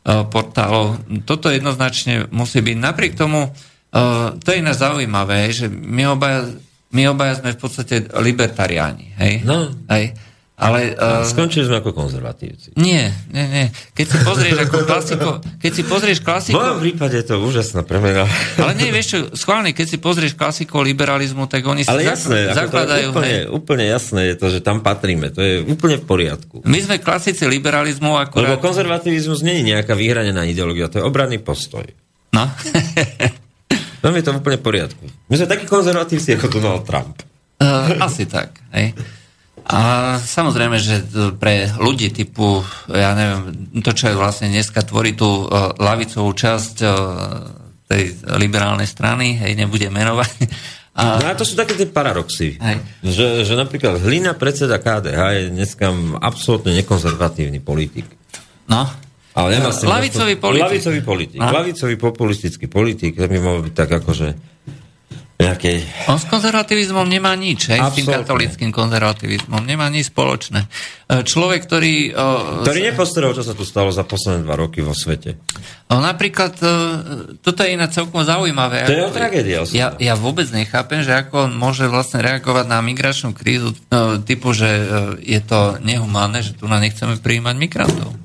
portálov. 0.06 1.02
Toto 1.26 1.50
jednoznačne 1.50 2.30
musí 2.30 2.62
byť. 2.62 2.78
Napriek 2.78 3.18
tomu, 3.18 3.50
e, 3.96 4.02
to 4.36 4.48
je 4.52 4.58
ináč 4.60 4.78
zaujímavé, 4.78 5.48
že 5.50 5.66
my 5.68 6.12
obaja, 6.12 6.52
my 6.92 7.02
obaja 7.08 7.40
sme 7.40 7.56
v 7.56 7.60
podstate 7.60 7.96
libertariáni. 8.12 9.16
Hej? 9.16 9.34
No. 9.42 9.72
Hej? 9.88 10.14
Ale, 10.56 10.96
e, 10.96 11.28
Skončili 11.28 11.68
sme 11.68 11.84
ako 11.84 11.92
konzervatívci. 11.92 12.80
nie, 12.80 13.12
nie, 13.28 13.44
nie. 13.44 13.66
Keď 13.92 14.06
si 14.08 14.18
pozrieš 14.24 14.58
ako 14.64 14.78
klasiko, 14.88 15.30
keď 15.60 15.72
si 15.76 15.84
pozrieš 15.84 16.24
V 16.24 16.56
mojom 16.56 16.80
prípade 16.80 17.20
je 17.20 17.28
to 17.28 17.44
úžasná 17.44 17.84
premena. 17.84 18.24
ale 18.56 18.72
nie, 18.80 18.88
vieš 18.88 19.08
čo, 19.12 19.18
schválne, 19.36 19.76
keď 19.76 19.84
si 19.84 19.98
pozrieš 20.00 20.32
klasikov 20.32 20.88
liberalizmu, 20.88 21.52
tak 21.52 21.60
oni 21.68 21.84
si 21.84 21.92
Ale 21.92 22.08
zak- 22.08 22.16
jasné, 22.16 22.40
ako 22.48 22.56
to 22.56 22.60
zakladajú, 22.72 23.08
úplne, 23.12 23.36
hej. 23.36 23.44
úplne 23.52 23.86
jasné 23.92 24.22
je 24.32 24.36
to, 24.40 24.48
že 24.48 24.60
tam 24.64 24.80
patríme. 24.80 25.28
To 25.36 25.44
je 25.44 25.60
úplne 25.60 26.00
v 26.00 26.06
poriadku. 26.08 26.56
My 26.64 26.80
sme 26.80 27.04
klasici 27.04 27.44
liberalizmu, 27.44 28.16
Lebo 28.16 28.24
akurát... 28.24 28.56
konzervativizmus 28.64 29.44
nie 29.44 29.60
je 29.60 29.76
nejaká 29.76 29.92
vyhranená 29.92 30.48
ideológia, 30.48 30.88
to 30.88 31.04
je 31.04 31.04
obranný 31.04 31.44
postoj. 31.44 31.84
No. 32.32 32.48
Tam 34.06 34.14
je 34.14 34.22
to 34.22 34.38
úplne 34.38 34.61
v 34.61 34.65
poriadku. 34.69 35.03
My 35.34 35.34
sme 35.34 35.49
takí 35.49 35.65
konzervatívci 35.65 36.38
ako 36.38 36.53
Donald 36.53 36.86
Trump. 36.86 37.26
Uh, 37.57 37.98
asi 38.06 38.30
tak, 38.30 38.53
hej. 38.77 38.94
A 39.65 39.82
samozrejme, 40.22 40.77
že 40.77 41.02
pre 41.41 41.73
ľudí 41.82 42.14
typu, 42.14 42.61
ja 42.86 43.18
neviem, 43.18 43.73
to, 43.82 43.98
čo 43.98 44.14
je 44.14 44.19
vlastne 44.22 44.53
dneska 44.53 44.86
tvorí 44.86 45.18
tú 45.18 45.49
uh, 45.49 45.73
lavicovú 45.82 46.30
časť 46.38 46.76
uh, 46.86 46.94
tej 47.90 48.14
liberálnej 48.38 48.86
strany, 48.86 49.41
hej, 49.41 49.57
nebude 49.57 49.90
menovať. 49.90 50.38
A, 50.95 51.19
No 51.19 51.27
a 51.27 51.36
to 51.36 51.44
sú 51.44 51.57
také 51.57 51.76
tie 51.76 51.90
paradoxy. 51.90 52.56
Hej. 52.56 52.77
Že, 53.03 53.27
že 53.44 53.53
napríklad 53.57 53.99
Hlina, 53.99 54.32
predseda 54.32 54.80
KDH, 54.80 55.19
je 55.34 55.44
dneska 55.52 55.91
absolútne 56.22 56.72
nekonzervatívny 56.77 57.57
politik. 57.57 58.06
no, 58.69 58.86
Ale 59.36 59.60
nemá 59.60 59.76
s 59.76 59.84
tým 59.84 59.91
Lavicový 59.91 60.36
politik. 60.40 60.66
Lavicový 60.72 61.02
politik. 61.03 61.38
No. 61.44 61.52
Lavicový 61.52 61.95
populistický 61.99 62.66
politik. 62.72 63.20
To 63.20 63.28
by 63.28 63.38
mohol 63.44 63.62
byť 63.68 63.74
tak 63.76 63.90
akože 63.91 64.56
nejakej... 65.36 66.07
On 66.07 66.16
s 66.16 66.24
konzervativizmom 66.32 67.03
nemá 67.12 67.36
nič, 67.36 67.68
hej, 67.68 67.84
s 67.84 67.91
tým 67.91 68.07
katolickým 68.07 68.72
konzervativizmom, 68.72 69.68
nemá 69.68 69.91
nič 69.91 70.07
spoločné. 70.07 70.64
E, 70.64 71.28
Človek, 71.28 71.68
ktorý... 71.68 72.16
o, 72.16 72.28
Ktorý 72.64 72.80
nepostaral, 72.88 73.36
čo 73.36 73.44
sa 73.44 73.52
tu 73.52 73.68
stalo 73.68 73.91
za 73.91 74.07
posledné 74.07 74.48
dva 74.48 74.56
roky 74.56 74.80
vo 74.80 74.95
svete. 74.95 75.36
o, 75.91 75.99
napríklad, 75.99 76.56
e, 76.64 76.68
toto 77.44 77.68
je 77.68 77.76
iná 77.76 77.91
celkom 77.91 78.24
zaujímavé. 78.24 78.88
To 78.88 78.95
je 78.95 79.12
tragédia. 79.12 79.68
Ja, 79.76 79.91
ja 79.99 80.16
vôbec 80.16 80.48
nechápem, 80.56 81.03
že 81.03 81.12
ako 81.12 81.52
on 81.52 81.60
môže 81.60 81.91
vlastne 81.91 82.24
reagovať 82.24 82.66
na 82.72 82.80
migračnú 82.80 83.36
krízu 83.36 83.76
e, 83.76 84.24
typu, 84.24 84.56
že 84.56 84.72
e, 84.72 84.84
je 85.20 85.41
to 85.44 85.84
nehumánne, 85.84 86.40
že 86.48 86.56
tu 86.56 86.64
na 86.72 86.80
nechceme 86.80 87.20
prijímať 87.20 87.56
migrantov. 87.60 88.16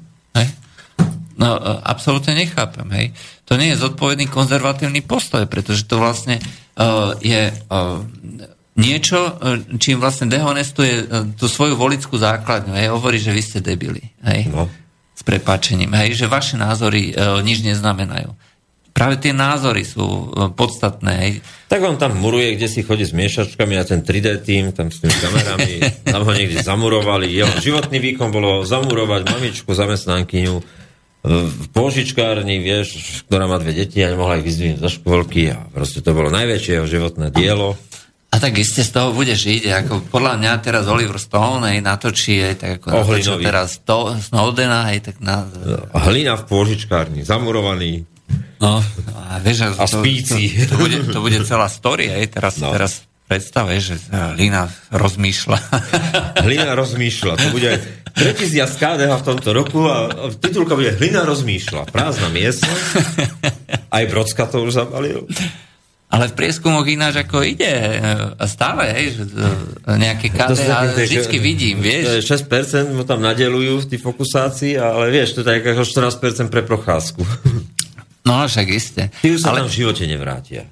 No, 1.40 1.56
e, 1.56 1.60
absolútne 1.88 2.36
nechápem, 2.36 2.84
hej. 2.92 3.06
To 3.48 3.56
nie 3.56 3.72
je 3.72 3.80
zodpovedný 3.80 4.28
konzervatívny 4.28 5.00
postoj, 5.00 5.48
pretože 5.48 5.88
to 5.88 5.98
vlastne 5.98 6.38
uh, 6.78 7.18
je 7.18 7.50
uh, 7.50 7.98
niečo, 8.78 9.34
čím 9.82 9.98
vlastne 9.98 10.30
dehonestuje 10.30 11.10
tú 11.34 11.50
svoju 11.50 11.74
volickú 11.74 12.14
základňu, 12.14 12.78
hej. 12.78 12.94
Hovorí, 12.94 13.18
že 13.18 13.34
vy 13.34 13.42
ste 13.42 13.58
debili, 13.58 14.12
hej. 14.22 14.46
No. 14.52 14.70
S 15.16 15.26
prepáčením, 15.26 15.90
hej, 15.98 16.14
že 16.14 16.30
vaše 16.30 16.54
názory 16.60 17.10
uh, 17.10 17.42
nič 17.42 17.64
neznamenajú. 17.66 18.30
Práve 18.94 19.18
tie 19.18 19.34
názory 19.34 19.82
sú 19.82 20.04
uh, 20.04 20.52
podstatné, 20.54 21.12
hej. 21.24 21.32
Tak 21.66 21.80
on 21.82 21.98
tam 21.98 22.20
muruje, 22.22 22.54
kde 22.54 22.68
si 22.70 22.86
chodí 22.86 23.02
s 23.02 23.16
miešačkami 23.16 23.74
a 23.80 23.82
ten 23.82 24.06
3D 24.06 24.46
tým, 24.46 24.70
tam 24.70 24.94
s 24.94 25.02
tými 25.02 25.16
kamerami, 25.18 25.72
tam 26.14 26.22
ho 26.22 26.32
niekde 26.36 26.62
zamurovali. 26.62 27.26
Jeho 27.32 27.50
životný 27.58 27.98
výkon 27.98 28.30
bolo 28.30 28.62
zamurovať 28.62 29.26
mamičku, 29.26 29.74
zamestnankyňu 29.74 30.79
v 31.20 31.66
pôžičkárni, 31.76 32.64
vieš, 32.64 33.20
ktorá 33.28 33.44
má 33.44 33.60
dve 33.60 33.76
deti 33.76 34.00
a 34.00 34.08
nemohla 34.08 34.40
ich 34.40 34.48
vyzdvihnúť 34.48 34.80
zo 34.80 34.88
škôlky 34.88 35.52
a 35.52 35.68
proste 35.68 36.00
to 36.00 36.16
bolo 36.16 36.32
najväčšie 36.32 36.80
jeho 36.80 36.88
životné 36.88 37.28
dielo. 37.28 37.76
A 38.30 38.38
tak 38.38 38.56
iste 38.62 38.86
z 38.86 38.94
toho 38.94 39.10
bude 39.10 39.34
žiť, 39.34 39.68
ako 39.84 40.06
podľa 40.06 40.38
mňa 40.38 40.52
teraz 40.62 40.86
Oliver 40.86 41.18
Stone 41.18 41.66
hej, 41.74 41.82
natočí, 41.82 42.38
hej, 42.40 42.56
tak 42.56 42.70
ako 42.80 42.86
natočil 42.94 43.36
teraz 43.42 43.82
to, 43.82 44.16
Snowdena, 44.16 44.86
hej, 44.94 45.02
tak 45.02 45.18
na, 45.18 45.44
Hlina 46.08 46.38
v 46.38 46.46
pôžičkárni, 46.46 47.26
zamurovaný. 47.26 48.06
No, 48.62 48.78
a 49.18 49.42
vieš, 49.42 49.74
A 49.76 49.84
spíci. 49.90 50.52
To, 50.68 50.72
to, 50.72 50.74
bude, 50.78 50.98
to 51.10 51.18
bude 51.20 51.38
celá 51.42 51.66
story, 51.66 52.06
aj 52.12 52.38
teraz, 52.38 52.54
No. 52.62 52.70
no. 52.70 52.78
teraz 52.78 53.02
predstav, 53.30 53.70
vieš, 53.70 53.94
že 53.94 53.96
Lina 54.34 54.66
rozmýšľa. 54.90 55.58
Hlina 56.50 56.74
rozmýšľa. 56.74 57.32
To 57.38 57.46
bude 57.54 57.70
tretí 58.10 58.50
zjazd 58.50 58.74
KDH 58.82 59.22
v 59.22 59.24
tomto 59.30 59.50
roku 59.54 59.86
a 59.86 60.10
titulka 60.34 60.74
bude 60.74 60.98
Hlina 60.98 61.22
rozmýšľa. 61.22 61.94
Prázdna 61.94 62.26
miestnosť. 62.34 62.84
Aj 63.94 64.04
Brocka 64.10 64.50
to 64.50 64.66
už 64.66 64.82
zabalil. 64.82 65.30
Ale 66.10 66.26
v 66.26 66.34
prieskumoch 66.34 66.82
ináč 66.90 67.22
ako 67.22 67.46
ide 67.46 67.70
e, 67.70 67.94
stále, 68.50 68.90
hej, 68.98 69.14
že 69.14 69.24
e, 69.30 69.94
nejaké 69.94 70.34
KDH 70.34 70.98
vždycky 70.98 71.38
vidím, 71.38 71.78
vieš. 71.78 72.26
je 72.26 72.34
6% 72.34 72.90
mu 72.90 73.06
tam 73.06 73.22
nadelujú 73.22 73.86
v 73.86 73.94
tých 73.94 74.02
fokusácii, 74.02 74.74
ale 74.74 75.14
vieš, 75.14 75.38
to 75.38 75.46
je 75.46 75.54
tak 75.54 75.62
ako 75.62 75.86
14% 75.86 76.50
pre 76.50 76.66
procházku. 76.66 77.22
No 78.26 78.42
však 78.42 78.66
isté. 78.74 79.14
Ty 79.22 79.26
už 79.32 79.38
sa 79.38 79.54
Ale, 79.54 79.62
tam 79.62 79.70
v 79.70 79.76
živote 79.86 80.04
nevrátia. 80.10 80.66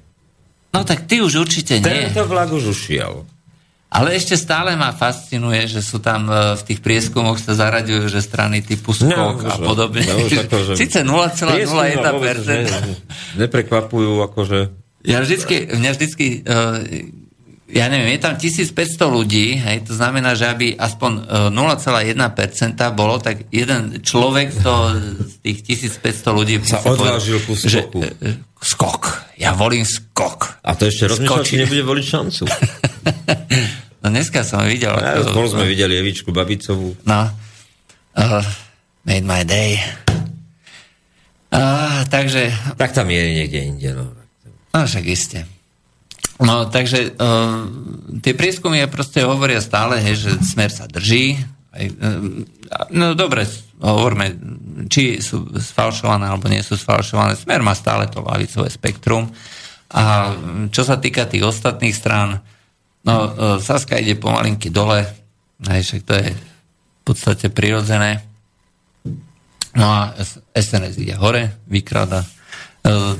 No 0.69 0.81
tak 0.83 1.05
ty 1.05 1.19
už 1.19 1.33
určite 1.39 1.77
nie. 1.77 2.09
Tento 2.09 2.25
vlak 2.25 2.49
už 2.49 2.69
ušiel. 2.69 3.25
Ale 3.89 4.13
ešte 4.13 4.37
stále 4.37 4.77
ma 4.77 4.93
fascinuje, 4.93 5.65
že 5.65 5.81
sú 5.81 5.97
tam 5.97 6.29
e, 6.29 6.53
v 6.53 6.61
tých 6.61 6.77
prieskumoch 6.77 7.41
sa 7.41 7.57
zaraďujú, 7.57 8.05
že 8.05 8.21
strany 8.21 8.61
typu 8.61 8.93
skok 8.93 9.41
No, 9.41 9.49
a 9.49 9.57
podobne. 9.57 10.05
no, 10.05 10.29
už 10.29 10.45
ako, 10.45 10.57
že- 10.61 10.77
Sice 10.77 11.01
Prieskumy 11.01 11.97
ma 11.97 12.13
vôbec 12.13 12.37
0,01%. 12.37 12.69
ne- 12.85 12.97
Neprekvapujú, 13.41 14.21
akože... 14.29 14.59
Ja 15.01 15.25
vždycky, 15.25 15.73
mňa 15.73 15.91
vždycky, 15.95 16.25
uh, 16.45 16.85
ja 17.69 17.85
neviem, 17.85 18.17
je 18.17 18.21
tam 18.21 18.33
1500 18.33 18.73
ľudí, 19.05 19.53
hej, 19.55 19.85
to 19.85 19.93
znamená, 19.93 20.33
že 20.33 20.49
aby 20.49 20.73
aspoň 20.73 21.11
uh, 21.21 21.53
0,1% 21.53 22.17
bolo, 22.91 23.21
tak 23.21 23.45
jeden 23.49 24.01
človek 24.01 24.49
toho, 24.57 24.97
z 25.21 25.35
tých 25.39 25.57
1500 26.01 26.33
ľudí 26.33 26.55
Sa 26.65 26.81
odvážil 26.81 27.37
ku 27.45 27.53
že, 27.53 27.85
skoku. 27.85 28.01
uh, 28.01 28.35
skok. 28.57 29.03
Ja 29.37 29.53
volím 29.53 29.85
skok. 29.85 30.59
A 30.65 30.73
to 30.73 30.89
ešte 30.89 31.07
rozmýšľal, 31.07 31.39
Skočí. 31.39 31.49
či 31.55 31.61
nebude 31.61 31.83
voliť 31.85 32.05
šancu. 32.05 32.43
No 33.99 34.07
dneska 34.07 34.47
som 34.47 34.63
videl. 34.63 34.95
Ja, 34.95 35.19
spolu 35.19 35.51
sme 35.51 35.67
videli 35.67 35.99
Evičku 35.99 36.31
Babicovú. 36.31 36.95
No. 37.03 37.27
Uh, 38.15 38.39
made 39.03 39.27
my 39.27 39.43
day. 39.43 39.75
Uh, 41.51 42.07
takže 42.07 42.47
Tak 42.79 42.95
tam 42.95 43.11
je 43.11 43.19
niekde 43.19 43.59
inde. 43.59 43.89
No. 43.91 44.15
No 44.71 44.87
však 44.87 45.03
iste. 45.03 45.43
No, 46.39 46.71
takže 46.71 47.19
uh, 47.19 47.67
tie 48.23 48.31
prieskumy 48.31 48.79
proste 48.87 49.27
hovoria 49.27 49.59
stále, 49.59 49.99
hej, 49.99 50.23
že 50.23 50.31
smer 50.39 50.71
sa 50.71 50.87
drží. 50.87 51.35
Aj, 51.75 51.83
uh, 51.83 52.47
no 52.95 53.11
dobre, 53.11 53.43
hovorme, 53.83 54.39
či 54.87 55.19
sú 55.19 55.51
sfalšované 55.51 56.31
alebo 56.31 56.47
nie 56.47 56.63
sú 56.63 56.79
sfalšované. 56.79 57.35
Smer 57.35 57.59
má 57.59 57.75
stále 57.75 58.07
to 58.07 58.23
lavicové 58.23 58.71
spektrum. 58.71 59.27
A 59.91 60.31
čo 60.71 60.87
sa 60.87 60.95
týka 60.95 61.27
tých 61.27 61.43
ostatných 61.43 61.95
strán, 61.95 62.39
no 63.03 63.15
uh, 63.19 63.29
Saska 63.59 63.99
ide 63.99 64.15
pomalinky 64.15 64.71
dole, 64.71 65.03
hej, 65.67 65.81
však 65.83 66.01
to 66.07 66.13
je 66.23 66.27
v 66.31 67.01
podstate 67.03 67.51
prirodzené. 67.51 68.23
No 69.75 69.85
a 69.91 70.15
SNS 70.55 70.97
ide 70.97 71.13
hore, 71.19 71.61
vykráda 71.69 72.25
e, 72.25 72.27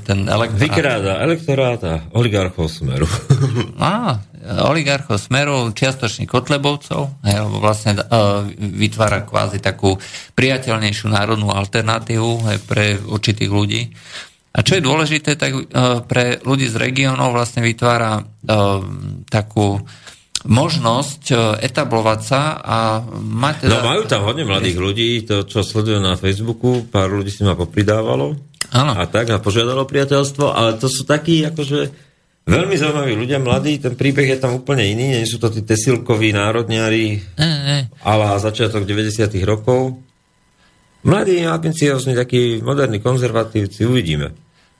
ten 0.07 0.25
elektorát. 0.25 0.63
Vykráda 0.63 1.11
elektoráta 1.21 1.91
oligarchov 2.15 2.71
smeru. 2.71 3.05
Á, 3.79 4.23
oligarchov 4.39 5.19
Smeru, 5.19 5.69
čiastočne 5.75 6.23
Kotlebovcov, 6.23 7.21
hej, 7.27 7.37
lebo 7.43 7.59
vlastne 7.59 7.99
uh, 7.99 8.47
vytvára 8.55 9.27
kvázi 9.27 9.59
takú 9.59 9.99
priateľnejšiu 10.33 11.11
národnú 11.11 11.51
alternatívu 11.51 12.31
hej, 12.49 12.57
pre 12.63 12.97
určitých 12.97 13.51
ľudí. 13.51 13.81
A 14.55 14.65
čo 14.65 14.79
je 14.79 14.85
dôležité, 14.85 15.37
tak 15.37 15.51
uh, 15.53 16.01
pre 16.07 16.39
ľudí 16.41 16.71
z 16.71 16.75
regiónov 16.79 17.35
vlastne 17.35 17.61
vytvára 17.61 18.23
uh, 18.23 18.79
takú 19.27 19.83
možnosť 20.39 21.35
etablovať 21.59 22.19
sa 22.23 22.41
a 22.63 23.03
mať 23.11 23.67
teda... 23.67 23.83
No 23.83 23.91
majú 23.91 24.03
tam 24.07 24.23
hodne 24.23 24.47
mladých 24.47 24.79
ľudí, 24.79 25.27
to 25.27 25.43
čo 25.43 25.67
sledujú 25.67 25.99
na 25.99 26.15
Facebooku, 26.15 26.87
pár 26.87 27.11
ľudí 27.11 27.27
si 27.27 27.43
ma 27.43 27.59
popridávalo. 27.59 28.39
Áno. 28.71 28.93
A 28.93 29.03
tak, 29.09 29.29
a 29.33 29.41
požiadalo 29.41 29.85
priateľstvo, 29.89 30.45
ale 30.53 30.77
to 30.77 30.85
sú 30.85 31.05
takí, 31.05 31.41
akože 31.45 31.89
veľmi 32.45 32.75
zaujímaví 32.77 33.13
ľudia, 33.17 33.41
mladí, 33.41 33.77
ten 33.81 33.93
príbeh 33.93 34.25
je 34.25 34.37
tam 34.41 34.57
úplne 34.57 34.85
iný, 34.85 35.21
nie 35.21 35.25
sú 35.29 35.37
to 35.41 35.49
tí 35.53 35.61
tesilkoví 35.65 36.33
ne. 37.37 37.79
ale 38.05 38.23
začiatok 38.41 38.85
90 38.85 39.29
rokov. 39.45 40.01
Mladí, 40.99 41.47
ambiciozni, 41.47 42.11
takí 42.11 42.59
moderní 42.59 42.99
konzervatívci, 42.99 43.87
uvidíme. 43.87 44.35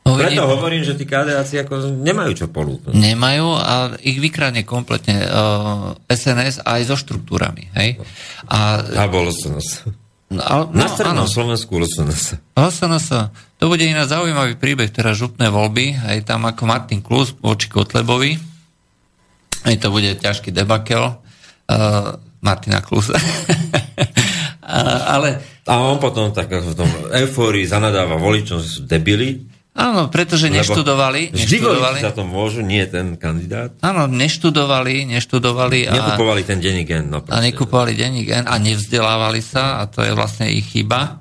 Uvidíme. 0.10 0.41
Preto 0.41 0.44
hovorím, 0.49 0.82
že 0.84 0.98
tí 0.98 1.06
KDAci 1.06 1.56
ako 1.64 2.02
nemajú 2.02 2.32
čo 2.34 2.45
polúknuť. 2.49 2.91
Nemajú 2.95 3.48
a 3.56 3.94
ich 4.02 4.18
vykradne 4.18 4.66
kompletne 4.66 5.22
uh, 5.28 5.94
SNS 6.10 6.66
aj 6.66 6.82
so 6.88 6.95
štruktúrami. 6.98 7.70
Hej? 7.78 8.02
A, 8.49 8.80
A 8.84 9.06
nás. 9.07 9.86
no, 10.34 10.41
ale- 10.41 10.68
Na 10.74 10.88
no, 10.88 10.91
strednom 10.91 11.28
áno. 11.28 11.32
Slovensku 11.32 11.78
LSNS. 11.78 12.40
SNS. 12.57 13.07
To 13.60 13.68
bude 13.68 13.84
iná 13.84 14.07
zaujímavý 14.07 14.56
príbeh, 14.56 14.88
teraz 14.88 15.19
župné 15.19 15.52
voľby, 15.52 15.99
aj 15.99 16.31
tam 16.31 16.48
ako 16.48 16.64
Martin 16.64 17.03
Klus 17.03 17.36
voči 17.36 17.68
Kotlebovi. 17.68 18.40
Aj 19.68 19.76
to 19.76 19.91
bude 19.91 20.07
ťažký 20.15 20.56
debakel 20.56 21.03
uh, 21.11 22.15
Martina 22.40 22.80
Klusa. 22.80 23.19
ale 25.14 25.44
A 25.68 25.84
on 25.84 25.99
potom 25.99 26.31
tak 26.31 26.49
v 26.56 26.72
tom 26.72 26.88
eufórii 27.11 27.68
zanadáva 27.68 28.15
voličom, 28.15 28.64
že 28.64 28.69
sú 28.80 28.81
debili. 28.88 29.44
áno, 29.76 30.07
pretože 30.07 30.48
neštudovali, 30.48 31.36
Vždy 31.36 31.60
neštudovali, 31.60 31.99
za 31.99 32.15
to 32.15 32.23
môžu, 32.23 32.64
nie 32.64 32.84
ten 32.88 33.19
kandidát. 33.19 33.76
áno, 33.84 34.07
neštudovali, 34.07 35.03
neštudovali 35.11 35.84
a, 35.84 35.94
Nekupovali 35.99 36.41
ten 36.48 36.64
denní 36.64 36.88
gen. 36.88 37.11
No, 37.11 37.22
a 37.27 37.38
nekupovali 37.44 37.91
denník 37.91 38.31
N 38.31 38.45
a 38.48 38.56
nevzdelávali 38.56 39.44
sa 39.44 39.84
a 39.84 39.91
to 39.91 39.99
je 39.99 40.15
vlastne 40.15 40.48
ich 40.48 40.72
chyba. 40.72 41.19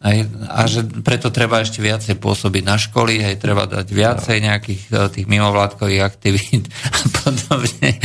Aj, 0.00 0.16
a 0.48 0.64
že 0.64 0.80
preto 1.04 1.28
treba 1.28 1.60
ešte 1.60 1.84
viacej 1.84 2.16
pôsobiť 2.16 2.64
na 2.64 2.80
školy, 2.80 3.20
aj 3.20 3.36
treba 3.36 3.68
dať 3.68 3.84
viacej 3.92 4.36
nejakých 4.40 4.82
eh, 4.88 5.08
tých 5.12 5.26
mimovládkových 5.28 6.02
aktivít 6.02 6.72
a 6.96 7.00
podobne. 7.20 8.00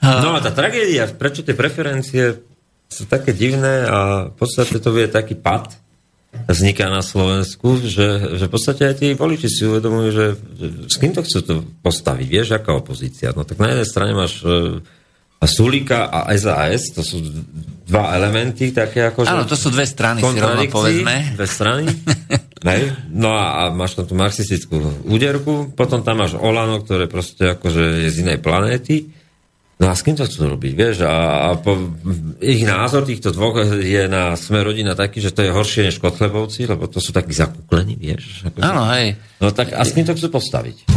No 0.00 0.36
a 0.36 0.40
tá 0.40 0.56
tragédia, 0.56 1.04
prečo 1.12 1.44
tie 1.44 1.52
preferencie 1.52 2.40
sú 2.88 3.04
také 3.04 3.36
divné 3.36 3.84
a 3.84 4.30
v 4.32 4.36
podstate 4.40 4.80
to 4.80 4.88
je 4.96 5.08
taký 5.08 5.36
pad 5.36 5.76
vzniká 6.48 6.90
na 6.90 7.04
Slovensku, 7.04 7.78
že, 7.78 8.40
že 8.40 8.44
v 8.48 8.52
podstate 8.52 8.90
aj 8.90 8.94
tí 8.98 9.06
voliči 9.14 9.46
si 9.46 9.62
uvedomujú, 9.68 10.08
že, 10.10 10.26
že 10.58 10.66
s 10.90 10.96
kým 10.98 11.14
to 11.14 11.22
chcú 11.22 11.38
to 11.44 11.54
postaviť, 11.84 12.26
vieš, 12.26 12.48
aká 12.58 12.74
opozícia. 12.74 13.30
No 13.32 13.46
tak 13.46 13.62
na 13.62 13.70
jednej 13.70 13.88
strane 13.88 14.12
máš 14.18 14.42
e, 14.42 14.48
a 14.48 15.03
Sulika 15.42 16.08
a 16.08 16.30
SAS, 16.38 16.94
to 16.94 17.02
sú 17.04 17.20
dva 17.84 18.16
elementy 18.16 18.72
také 18.72 19.12
ako... 19.12 19.28
Áno, 19.28 19.44
to 19.44 19.58
sú 19.58 19.68
dve 19.68 19.84
strany, 19.84 20.24
si 20.24 20.40
rovno 20.40 20.64
povedzme. 20.70 21.36
Dve 21.36 21.46
strany. 21.48 21.84
Hej. 22.68 22.96
No 23.12 23.36
a, 23.36 23.44
a 23.44 23.62
máš 23.68 23.92
tam 23.92 24.08
tú 24.08 24.16
marxistickú 24.16 25.04
úderku, 25.04 25.76
potom 25.76 26.00
tam 26.00 26.24
máš 26.24 26.32
Olano, 26.32 26.80
ktoré 26.80 27.04
proste 27.12 27.52
akože 27.60 28.08
je 28.08 28.08
z 28.08 28.16
inej 28.24 28.40
planéty. 28.40 29.12
No 29.74 29.90
a 29.90 29.98
s 29.98 30.00
kým 30.00 30.16
to 30.16 30.24
chcú 30.24 30.54
robiť, 30.54 30.72
vieš? 30.72 31.04
A, 31.04 31.12
a 31.50 31.60
po, 31.60 31.76
ich 32.40 32.64
názor 32.64 33.04
týchto 33.04 33.34
dvoch 33.36 33.58
je 33.68 34.08
na 34.08 34.32
sme 34.38 34.64
rodina 34.64 34.96
taký, 34.96 35.20
že 35.20 35.34
to 35.34 35.44
je 35.44 35.52
horšie 35.52 35.92
než 35.92 36.00
Kotlebovci, 36.00 36.64
lebo 36.64 36.88
to 36.88 37.04
sú 37.04 37.12
takí 37.12 37.36
zakúklení, 37.36 37.98
vieš? 38.00 38.48
Akože. 38.48 38.64
Áno, 38.64 38.88
hej. 38.96 39.18
No 39.44 39.52
tak 39.52 39.76
a 39.76 39.84
s 39.84 39.92
kým 39.92 40.08
to 40.08 40.16
chcú 40.16 40.32
postaviť? 40.32 40.88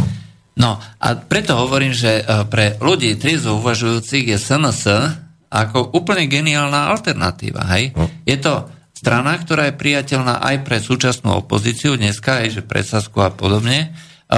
No 0.58 0.82
a 0.82 1.06
preto 1.14 1.54
hovorím, 1.54 1.94
že 1.94 2.20
eh, 2.20 2.24
pre 2.50 2.76
ľudí 2.82 3.14
triezvo 3.14 3.62
uvažujúcich 3.62 4.34
je 4.34 4.36
SNS 4.36 4.82
ako 5.48 5.96
úplne 5.96 6.28
geniálna 6.28 6.92
alternatíva. 6.92 7.64
Hej? 7.72 7.96
No. 7.96 8.04
Je 8.28 8.36
to 8.36 8.68
strana, 8.92 9.38
ktorá 9.38 9.72
je 9.72 9.80
priateľná 9.80 10.44
aj 10.44 10.66
pre 10.66 10.82
súčasnú 10.82 11.40
opozíciu 11.40 11.96
dneska, 11.96 12.44
aj 12.44 12.60
že 12.60 12.62
pre 12.66 12.84
Sasku 12.84 13.22
a 13.22 13.30
podobne, 13.30 13.94
eh, 13.94 14.36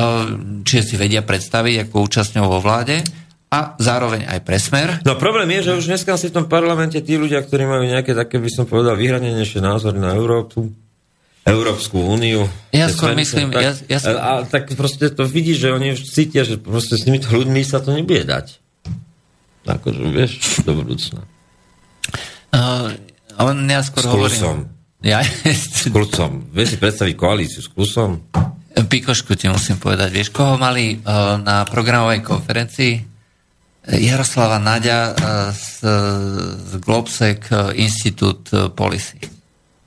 čiže 0.62 0.82
si 0.84 0.94
vedia 1.00 1.24
predstaviť 1.24 1.88
ako 1.88 1.96
účastňov 2.04 2.46
vo 2.46 2.60
vláde 2.60 3.00
a 3.50 3.74
zároveň 3.82 4.30
aj 4.30 4.40
pre 4.46 4.58
smer. 4.62 4.88
No 5.02 5.18
problém 5.18 5.50
je, 5.58 5.72
že 5.72 5.76
už 5.82 5.84
dneska 5.90 6.14
si 6.14 6.30
v 6.30 6.36
tom 6.38 6.46
parlamente 6.46 7.02
tí 7.02 7.18
ľudia, 7.18 7.42
ktorí 7.42 7.66
majú 7.66 7.82
nejaké 7.82 8.14
také, 8.14 8.38
by 8.38 8.46
som 8.46 8.64
povedal, 8.68 8.94
vyhranenejšie 8.94 9.58
názory 9.58 9.98
na 9.98 10.14
Európu, 10.14 10.70
Európsku 11.48 11.96
úniu. 11.96 12.44
Ja 12.70 12.92
skôr 12.92 13.16
myslím, 13.16 13.48
tak, 13.50 13.62
ja- 13.64 13.80
ja 13.88 13.98
skôr- 13.98 14.20
a, 14.20 14.30
a, 14.40 14.48
tak 14.48 14.68
proste 14.76 15.08
to 15.08 15.24
vidíš, 15.24 15.64
že 15.64 15.68
oni 15.72 15.96
už 15.96 16.00
cítia, 16.04 16.44
že 16.44 16.60
proste 16.60 17.00
s 17.00 17.04
týmito 17.08 17.32
ľuďmi 17.32 17.60
sa 17.64 17.80
to 17.80 17.96
nebude 17.96 18.28
dať. 18.28 18.60
Akože, 19.64 20.00
vieš, 20.12 20.64
do 20.64 20.72
budúcna. 20.76 21.24
Uh, 22.50 22.92
ale 23.38 23.50
ja 23.68 23.80
skôr 23.84 24.02
S 24.04 24.08
hovorím... 24.08 24.40
Klusom. 24.40 24.56
Ja, 25.00 25.24
S 25.48 25.88
Klusom. 25.88 26.32
Vieš 26.52 26.76
si 26.76 26.78
predstaviť 26.80 27.14
koalíciu 27.16 27.60
s 27.64 27.68
Klusom? 27.72 28.20
Pikošku 28.70 29.32
ti 29.36 29.48
musím 29.48 29.80
povedať. 29.80 30.12
Vieš, 30.12 30.28
koho 30.32 30.60
mali 30.60 31.00
uh, 31.00 31.40
na 31.40 31.64
programovej 31.64 32.20
konferencii? 32.20 32.94
Jaroslava 33.90 34.60
Naďa 34.60 34.98
uh, 35.00 35.14
z, 35.56 35.88
z 36.68 36.72
Globsec 36.84 37.48
uh, 37.48 37.72
Institute 37.72 38.52
uh, 38.52 38.68
Policy. 38.68 39.24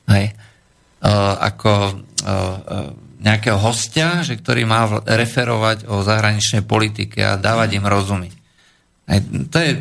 Hej. 0.10 0.34
Uh, 1.04 1.36
ako 1.36 1.72
uh, 1.74 1.92
uh, 1.92 2.90
nejakého 3.24 3.60
hostia, 3.60 4.24
že 4.24 4.40
ktorý 4.40 4.64
má 4.64 4.88
referovať 5.04 5.88
o 5.88 6.00
zahraničnej 6.04 6.64
politike 6.64 7.24
a 7.24 7.40
dávať 7.40 7.80
im 7.80 7.88
rozumieť. 7.88 8.36
To 9.52 9.58
je 9.60 9.72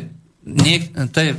nie, 0.43 0.83
to 1.15 1.19
je, 1.23 1.31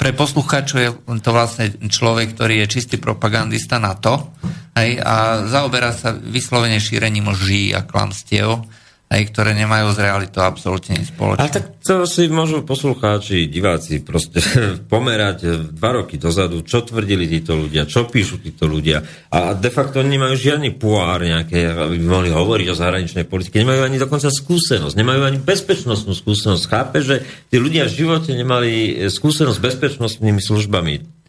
pre 0.00 0.16
poslucháčov 0.16 0.78
je 0.80 0.90
to 1.20 1.30
vlastne 1.36 1.68
človek, 1.92 2.32
ktorý 2.32 2.64
je 2.64 2.80
čistý 2.80 2.96
propagandista 2.96 3.76
na 3.76 3.92
to 3.92 4.32
hej, 4.72 4.96
a 5.04 5.44
zaoberá 5.44 5.92
sa 5.92 6.16
vyslovene 6.16 6.80
šírením 6.80 7.28
lží 7.28 7.76
a 7.76 7.84
klamstiev 7.84 8.64
aj 9.12 9.28
ktoré 9.28 9.52
nemajú 9.52 9.92
s 9.92 9.98
realitou 10.00 10.40
absolútne 10.40 10.96
nič 10.96 11.12
spoločné. 11.12 11.44
Ale 11.44 11.52
tak 11.52 11.66
to 11.84 12.08
si 12.08 12.32
môžu 12.32 12.64
poslucháči, 12.64 13.52
diváci 13.52 14.00
proste 14.00 14.40
pomerať 14.92 15.38
eh, 15.44 15.50
dva 15.68 16.00
roky 16.00 16.16
dozadu, 16.16 16.64
čo 16.64 16.80
tvrdili 16.80 17.28
títo 17.28 17.52
ľudia, 17.52 17.84
čo 17.84 18.08
píšu 18.08 18.40
títo 18.40 18.64
ľudia. 18.64 19.04
A 19.28 19.52
de 19.52 19.68
facto 19.68 20.00
oni 20.00 20.16
nemajú 20.16 20.32
žiadny 20.32 20.72
puár 20.80 21.20
nejaké, 21.20 21.68
aby 21.68 22.00
mohli 22.00 22.32
hovoriť 22.32 22.66
o 22.72 22.78
zahraničnej 22.78 23.28
politike. 23.28 23.60
Nemajú 23.60 23.84
ani 23.84 24.00
dokonca 24.00 24.32
skúsenosť, 24.32 24.96
nemajú 24.96 25.22
ani 25.28 25.38
bezpečnostnú 25.44 26.16
skúsenosť. 26.16 26.64
Chápe, 26.64 27.04
že 27.04 27.20
tí 27.52 27.60
ľudia 27.60 27.84
v 27.84 27.96
živote 28.00 28.32
nemali 28.32 28.72
eh, 28.72 29.12
skúsenosť 29.12 29.60
s 29.60 29.64
bezpečnostnými 29.68 30.40
službami 30.40 31.21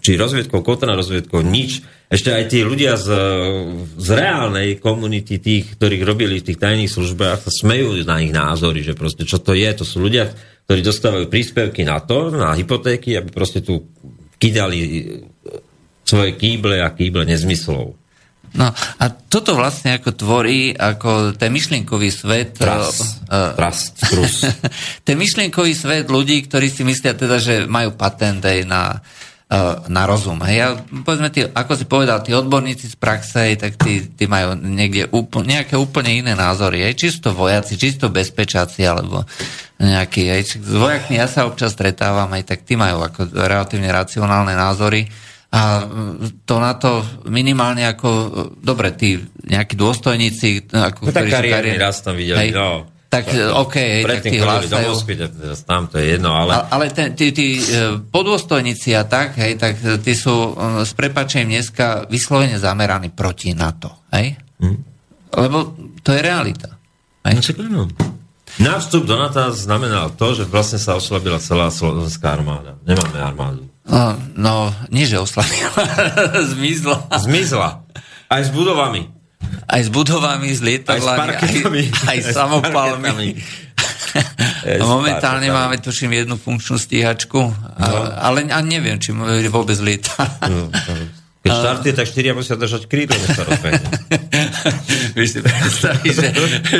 či 0.00 0.16
rozviedkou, 0.18 0.60
kontra 0.60 0.94
rozviedkou, 0.94 1.40
nič. 1.44 1.84
Ešte 2.10 2.30
aj 2.30 2.44
tí 2.52 2.62
ľudia 2.62 2.94
z, 3.00 3.08
z 3.98 4.08
reálnej 4.12 4.78
komunity 4.78 5.40
tých, 5.40 5.74
ktorých 5.74 6.02
robili 6.04 6.38
v 6.38 6.46
tých 6.52 6.60
tajných 6.60 6.92
službách, 6.92 7.48
sa 7.48 7.52
smejú 7.52 7.96
na 8.04 8.22
ich 8.22 8.30
názory, 8.30 8.84
že 8.84 8.94
proste 8.94 9.26
čo 9.26 9.40
to 9.40 9.56
je. 9.56 9.66
To 9.74 9.84
sú 9.84 10.04
ľudia, 10.04 10.30
ktorí 10.68 10.80
dostávajú 10.84 11.26
príspevky 11.26 11.82
na 11.82 11.98
to, 12.04 12.30
na 12.30 12.54
hypotéky, 12.54 13.18
aby 13.18 13.28
proste 13.32 13.64
tu 13.64 13.88
kydali 14.38 14.78
svoje 16.04 16.36
kýble 16.36 16.84
a 16.84 16.92
kýble 16.92 17.24
nezmyslov. 17.24 18.03
No 18.54 18.70
a 18.70 19.04
toto 19.10 19.58
vlastne 19.58 19.98
ako 19.98 20.14
tvorí 20.14 20.78
ako 20.78 21.34
ten 21.34 21.50
myšlienkový 21.50 22.10
svet... 22.14 22.54
Tras, 22.54 23.18
uh, 23.26 23.50
tras, 23.58 23.90
trus. 23.98 24.46
ten 25.06 25.18
myšlienkový 25.18 25.74
svet 25.74 26.06
ľudí, 26.06 26.38
ktorí 26.46 26.70
si 26.70 26.86
myslia 26.86 27.18
teda, 27.18 27.42
že 27.42 27.66
majú 27.66 27.98
patent 27.98 28.46
aj 28.46 28.62
na, 28.62 29.02
uh, 29.50 29.82
na 29.90 30.06
rozum. 30.06 30.38
Hej, 30.46 30.54
ja, 30.54 30.68
povedzme, 30.78 31.34
tí, 31.34 31.42
ako 31.42 31.72
si 31.74 31.84
povedal, 31.90 32.22
tí 32.22 32.30
odborníci 32.30 32.94
z 32.94 32.96
praxe, 32.96 33.58
tak 33.58 33.74
tí, 33.74 34.06
tí 34.06 34.30
majú 34.30 34.54
niekde 34.54 35.10
úplne, 35.10 35.58
nejaké 35.58 35.74
úplne 35.74 36.14
iné 36.14 36.38
názory. 36.38 36.86
Hej, 36.86 36.94
čisto 36.94 37.34
vojaci, 37.34 37.74
čisto 37.74 38.06
bezpečáci, 38.06 38.86
alebo 38.86 39.26
nejakí, 39.82 40.30
hej, 40.30 40.62
s 40.62 40.74
vojakmi 40.78 41.18
ja 41.18 41.26
sa 41.26 41.50
občas 41.50 41.74
stretávam, 41.74 42.30
aj 42.30 42.54
tak 42.54 42.62
tí 42.62 42.78
majú 42.78 43.02
ako 43.02 43.34
relatívne 43.34 43.90
racionálne 43.90 44.54
názory 44.54 45.10
a 45.54 45.86
to 46.42 46.54
na 46.58 46.74
to 46.74 47.06
minimálne 47.30 47.86
ako, 47.86 48.10
dobre, 48.58 48.90
tí 48.98 49.22
nejakí 49.46 49.78
dôstojníci, 49.78 50.66
ako, 50.74 51.00
no, 51.06 51.10
ktorí 51.14 51.30
tak 51.30 51.38
kariérny 51.46 51.78
raz 51.78 52.02
tam 52.02 52.18
videli, 52.18 52.50
hej, 52.50 52.58
no. 52.58 52.90
Tak, 53.06 53.30
OK, 53.62 54.02
tak 54.02 54.26
tí 54.26 54.42
hlásajú. 54.42 54.90
Tam 55.62 55.86
to 55.86 56.02
je 56.02 56.18
jedno, 56.18 56.34
ale... 56.34 56.66
Ale 56.66 56.90
ten, 56.90 57.14
tí, 57.14 57.30
tí 57.30 57.62
e, 57.62 57.94
podôstojníci 58.02 58.90
a 58.98 59.06
tak, 59.06 59.38
hej, 59.38 59.54
tak 59.54 59.78
tí 60.02 60.18
sú 60.18 60.34
e, 60.34 60.82
s 60.82 60.90
prepačením 60.98 61.62
dneska 61.62 62.10
vyslovene 62.10 62.58
zameraní 62.58 63.14
proti 63.14 63.54
NATO, 63.54 64.10
hej? 64.10 64.34
Hm. 64.58 64.78
Lebo 65.30 65.78
to 66.02 66.10
je 66.10 66.20
realita. 66.26 66.74
Hej? 67.22 67.54
No, 67.70 67.86
Nástup 68.58 69.06
do 69.06 69.14
NATO 69.14 69.50
znamenal 69.54 70.10
to, 70.18 70.34
že 70.34 70.50
vlastne 70.50 70.82
sa 70.82 70.98
oslabila 70.98 71.38
celá 71.38 71.70
slovenská 71.70 72.34
armáda. 72.34 72.78
Nemáme 72.82 73.18
armádu. 73.22 73.62
No, 73.84 74.16
no 74.32 74.72
nie 74.88 75.04
že 75.04 75.20
oslavila, 75.20 75.76
zmizla. 76.56 77.04
Zmizla. 77.20 77.84
Aj 78.32 78.42
s 78.42 78.48
budovami. 78.48 79.12
Aj 79.68 79.80
s 79.80 79.92
budovami, 79.92 80.48
s 80.52 80.64
lietadlami, 80.64 81.36
aj, 81.36 81.48
aj, 81.68 81.88
aj 82.08 82.18
samopalmi. 82.32 83.36
a 84.64 84.84
momentálne 84.96 85.48
máme, 85.52 85.80
tuším, 85.80 86.16
jednu 86.16 86.40
funkčnú 86.40 86.80
stíhačku, 86.80 87.40
no. 87.52 87.96
ale 88.16 88.48
a 88.48 88.60
neviem, 88.64 88.96
či 88.96 89.12
vôbec 89.52 89.76
lieta. 89.84 90.16
no, 90.48 90.72
keď 91.44 91.52
štartuje, 91.52 91.92
tak 91.92 92.08
štyria 92.08 92.32
musia 92.32 92.56
držať 92.56 92.88
krídlo, 92.88 93.20
než 93.20 93.36
sa 93.36 93.44
rozbehne. 93.44 93.84
Vy 95.20 95.24
si 95.28 95.38
predstaví, 95.44 96.08
že 96.08 96.32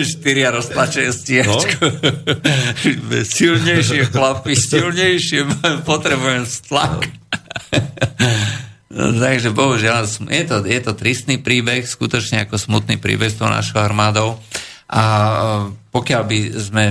štyria 0.08 0.48
roztlačujú 0.56 1.12
stíhačku. 1.12 1.84
No. 1.84 3.20
silnejšie 3.36 4.08
chlapi, 4.08 4.56
silnejšie, 4.56 5.44
potrebujem 5.84 6.48
stlak. 6.48 7.04
No, 8.88 9.12
takže 9.20 9.52
bohužiaľ, 9.52 10.08
je 10.32 10.44
to, 10.48 10.56
je 10.64 10.80
to 10.80 10.92
tristný 10.96 11.36
príbeh, 11.44 11.84
skutočne 11.84 12.48
ako 12.48 12.56
smutný 12.56 12.96
príbeh 12.96 13.28
s 13.28 13.36
tou 13.36 13.52
našou 13.52 13.84
armádou. 13.84 14.40
A 14.88 15.02
e, 15.04 15.32
pokiaľ 15.92 16.22
by 16.24 16.38
sme 16.56 16.84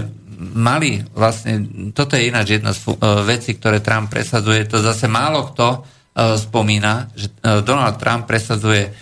mali 0.53 1.01
vlastne, 1.15 1.89
toto 1.95 2.13
je 2.19 2.29
ináč 2.29 2.61
jedna 2.61 2.75
z 2.75 2.85
e, 2.85 3.01
vecí, 3.25 3.57
ktoré 3.57 3.81
Trump 3.81 4.13
presadzuje, 4.13 4.69
to 4.69 4.77
zase 4.83 5.09
málo 5.09 5.49
kto 5.49 5.89
spomína, 6.14 7.10
že 7.18 7.34
e, 7.41 7.61
Donald 7.65 7.98
Trump 7.98 8.30
presadzuje 8.30 8.94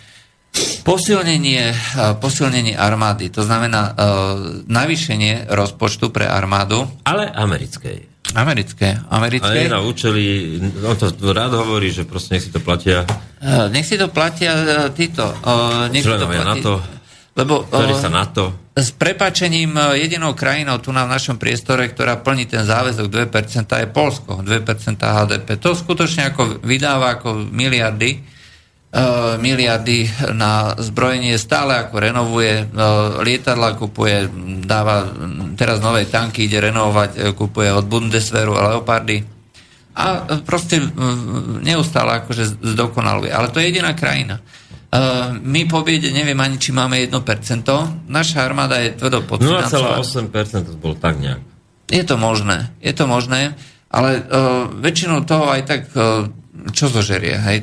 posilnenie, 0.83 1.71
e, 1.71 1.75
posilnenie 2.19 2.75
armády, 2.75 3.31
to 3.31 3.43
znamená 3.43 3.95
navýšenie 4.67 5.51
rozpočtu 5.51 6.11
pre 6.11 6.27
armádu. 6.27 6.87
Ale 7.03 7.27
americkej. 7.31 8.11
Americké, 8.31 8.95
americké. 9.11 9.67
Ale 9.67 9.75
na 9.75 9.83
účely, 9.83 10.55
on 10.87 10.95
to 10.95 11.11
rád 11.35 11.51
hovorí, 11.51 11.91
že 11.91 12.07
proste 12.07 12.39
nech 12.39 12.47
si 12.47 12.51
to 12.53 12.63
platia. 12.63 13.03
Nech 13.75 13.83
si 13.83 13.99
to 13.99 14.07
platia 14.07 14.87
títo. 14.95 15.35
Nech 15.91 15.99
si 15.99 16.07
to 16.07 16.29
platia, 16.31 16.47
na 16.47 16.55
to 16.63 16.79
lebo, 17.31 17.63
ktorý 17.63 17.95
sa 17.95 18.11
na 18.11 18.27
to... 18.27 18.51
S 18.75 18.91
prepačením 18.91 19.75
e, 19.75 20.03
jedinou 20.03 20.35
krajinou 20.35 20.79
tu 20.83 20.91
na 20.91 21.07
v 21.07 21.15
našom 21.15 21.39
priestore, 21.39 21.87
ktorá 21.87 22.19
plní 22.19 22.47
ten 22.47 22.63
záväzok 22.67 23.07
2%, 23.07 23.67
je 23.67 23.87
Polsko. 23.87 24.43
2% 24.43 24.99
HDP. 24.99 25.47
To 25.59 25.71
skutočne 25.71 26.31
ako 26.31 26.59
vydáva 26.63 27.19
ako 27.19 27.51
miliardy 27.51 28.19
uh, 28.91 29.39
miliardy 29.39 30.07
na 30.35 30.75
zbrojenie, 30.75 31.39
stále 31.39 31.87
ako 31.87 31.95
renovuje, 31.99 32.67
uh, 32.67 33.23
lietadla 33.23 33.79
kupuje, 33.79 34.27
dáva 34.67 35.07
teraz 35.55 35.79
nové 35.79 36.07
tanky, 36.07 36.47
ide 36.47 36.59
renovovať, 36.59 37.35
kupuje 37.35 37.71
od 37.71 37.85
Bundeswehru 37.87 38.55
a 38.55 38.75
Leopardy 38.75 39.23
a 39.91 40.39
proste 40.47 40.79
neustále 41.59 42.23
akože 42.23 42.63
zdokonaluje. 42.63 43.27
Ale 43.27 43.51
to 43.51 43.59
je 43.59 43.67
jediná 43.67 43.91
krajina. 43.91 44.39
Uh, 44.91 45.39
my 45.39 45.71
po 45.71 45.87
biede 45.87 46.11
neviem 46.11 46.35
ani, 46.35 46.59
či 46.59 46.75
máme 46.75 46.99
1%. 46.99 47.15
Naša 48.11 48.43
armáda 48.43 48.75
je 48.83 48.91
tvrdo 48.99 49.23
podfinancovaná. 49.23 50.03
0,8% 50.03 50.67
to 50.67 50.75
bolo 50.75 50.99
tak 50.99 51.15
nejak. 51.15 51.39
Je 51.87 52.03
to 52.03 52.19
možné, 52.19 52.75
je 52.83 52.91
to 52.91 53.07
možné, 53.07 53.55
ale 53.87 54.19
uh, 54.19 54.67
väčšinou 54.67 55.23
toho 55.23 55.47
aj 55.47 55.61
tak 55.63 55.81
uh, 55.95 56.27
čo 56.75 56.91
zožerie, 56.91 57.39
hej, 57.39 57.57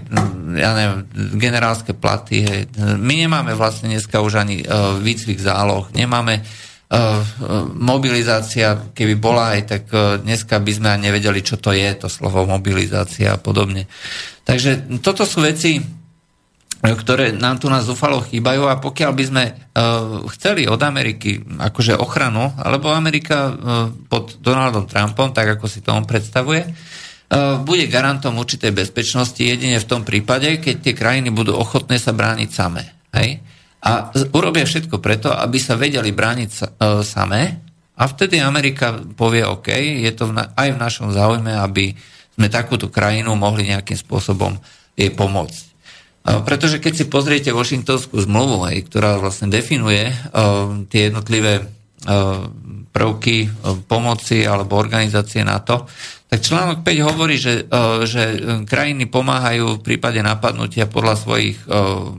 ja 0.59 0.71
neviem, 0.75 1.07
generálske 1.39 1.95
platy, 1.95 2.37
hej. 2.43 2.61
My 2.99 3.15
nemáme 3.15 3.55
vlastne 3.55 3.93
dneska 3.93 4.19
už 4.19 4.43
ani 4.43 4.65
uh, 4.65 4.99
výcvik 4.99 5.39
záloh, 5.39 5.87
nemáme 5.95 6.43
uh, 6.43 7.23
mobilizácia, 7.77 8.91
keby 8.97 9.15
bola 9.21 9.55
aj, 9.55 9.61
tak 9.69 9.83
uh, 9.93 10.19
dneska 10.19 10.59
by 10.59 10.73
sme 10.73 10.89
ani 10.91 11.13
nevedeli, 11.13 11.45
čo 11.45 11.61
to 11.61 11.71
je, 11.71 11.87
to 11.95 12.09
slovo 12.11 12.43
mobilizácia 12.49 13.37
a 13.37 13.39
podobne. 13.39 13.87
Takže 14.43 14.99
toto 15.05 15.29
sú 15.29 15.45
veci, 15.45 15.79
ktoré 16.79 17.35
nám 17.35 17.59
tu 17.59 17.67
na 17.67 17.83
zúfalo 17.83 18.23
chýbajú 18.23 18.71
a 18.71 18.79
pokiaľ 18.79 19.11
by 19.11 19.25
sme 19.27 19.45
uh, 19.51 20.23
chceli 20.31 20.71
od 20.71 20.79
Ameriky 20.79 21.43
akože 21.43 21.99
ochranu, 21.99 22.55
alebo 22.55 22.95
Amerika 22.95 23.51
uh, 23.51 23.55
pod 24.07 24.39
Donaldom 24.39 24.87
Trumpom, 24.87 25.35
tak 25.35 25.59
ako 25.59 25.67
si 25.67 25.83
to 25.83 25.91
on 25.91 26.07
predstavuje, 26.07 26.63
uh, 26.63 27.59
bude 27.67 27.91
garantom 27.91 28.39
určitej 28.39 28.71
bezpečnosti 28.71 29.43
jedine 29.43 29.83
v 29.83 29.91
tom 29.91 30.07
prípade, 30.07 30.63
keď 30.63 30.77
tie 30.79 30.95
krajiny 30.95 31.35
budú 31.35 31.59
ochotné 31.59 31.99
sa 31.99 32.15
brániť 32.15 32.51
samé. 32.55 32.87
Hej? 33.11 33.43
A 33.83 34.15
urobia 34.31 34.63
všetko 34.63 35.03
preto, 35.03 35.35
aby 35.35 35.59
sa 35.59 35.75
vedeli 35.75 36.15
brániť 36.15 36.51
sa, 36.51 36.67
uh, 36.71 37.03
samé 37.03 37.59
a 37.99 38.07
vtedy 38.07 38.39
Amerika 38.39 39.03
povie, 39.19 39.43
OK, 39.43 39.75
je 39.75 40.13
to 40.15 40.31
v 40.31 40.39
na, 40.39 40.55
aj 40.55 40.79
v 40.79 40.79
našom 40.79 41.11
záujme, 41.11 41.51
aby 41.59 41.91
sme 42.39 42.47
takúto 42.47 42.87
krajinu 42.87 43.35
mohli 43.35 43.67
nejakým 43.67 43.99
spôsobom 43.99 44.55
jej 44.95 45.11
pomôcť. 45.11 45.68
Pretože 46.29 46.77
keď 46.77 46.93
si 46.93 47.05
pozriete 47.09 47.51
Washingtonskú 47.57 48.21
zmluvu, 48.21 48.69
aj, 48.69 48.77
ktorá 48.91 49.17
vlastne 49.17 49.49
definuje 49.49 50.13
uh, 50.13 50.85
tie 50.93 51.09
jednotlivé 51.09 51.65
uh, 51.65 52.45
prvky 52.93 53.49
uh, 53.49 53.79
pomoci 53.89 54.45
alebo 54.45 54.77
organizácie 54.77 55.41
NATO, 55.41 55.89
tak 56.29 56.45
článok 56.45 56.85
5 56.85 57.09
hovorí, 57.09 57.41
že, 57.41 57.65
že 58.05 58.37
krajiny 58.69 59.09
pomáhajú 59.09 59.81
v 59.81 59.85
prípade 59.85 60.21
napadnutia 60.21 60.85
podľa 60.85 61.17
svojich 61.17 61.57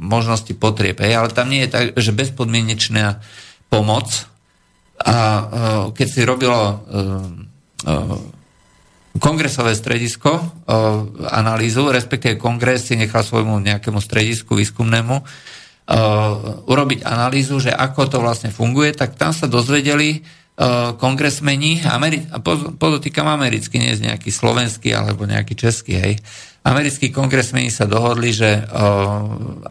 možností 0.02 0.58
potrieb. 0.58 0.98
Ale 0.98 1.30
tam 1.30 1.46
nie 1.46 1.62
je 1.62 1.70
tak, 1.70 1.86
že 1.94 2.10
bezpodmienečná 2.18 3.22
pomoc. 3.70 4.26
A 4.98 5.46
keď 5.94 6.08
si 6.10 6.26
robilo 6.26 6.82
kongresové 9.18 9.74
stredisko 9.74 10.38
uh, 10.38 10.44
analýzu, 11.34 11.90
respektíve 11.90 12.38
kongres 12.38 12.86
si 12.86 12.94
nechal 12.94 13.26
svojmu 13.26 13.58
nejakému 13.58 13.98
stredisku 13.98 14.54
výskumnému 14.54 15.16
uh, 15.18 15.26
urobiť 16.70 17.02
analýzu, 17.02 17.58
že 17.58 17.74
ako 17.74 18.06
to 18.06 18.18
vlastne 18.22 18.54
funguje, 18.54 18.94
tak 18.94 19.18
tam 19.18 19.34
sa 19.34 19.50
dozvedeli 19.50 20.22
uh, 20.22 20.94
kongresmeni, 20.94 21.82
Ameri- 21.90 22.30
podotýkam 22.78 23.26
americký, 23.26 23.82
nie 23.82 23.98
je 23.98 24.06
nejaký 24.06 24.30
slovenský 24.30 24.94
alebo 24.94 25.26
nejaký 25.26 25.58
český, 25.58 25.98
hej. 25.98 26.16
Americkí 26.60 27.10
kongresmeni 27.10 27.72
sa 27.72 27.88
dohodli, 27.88 28.36
že 28.36 28.68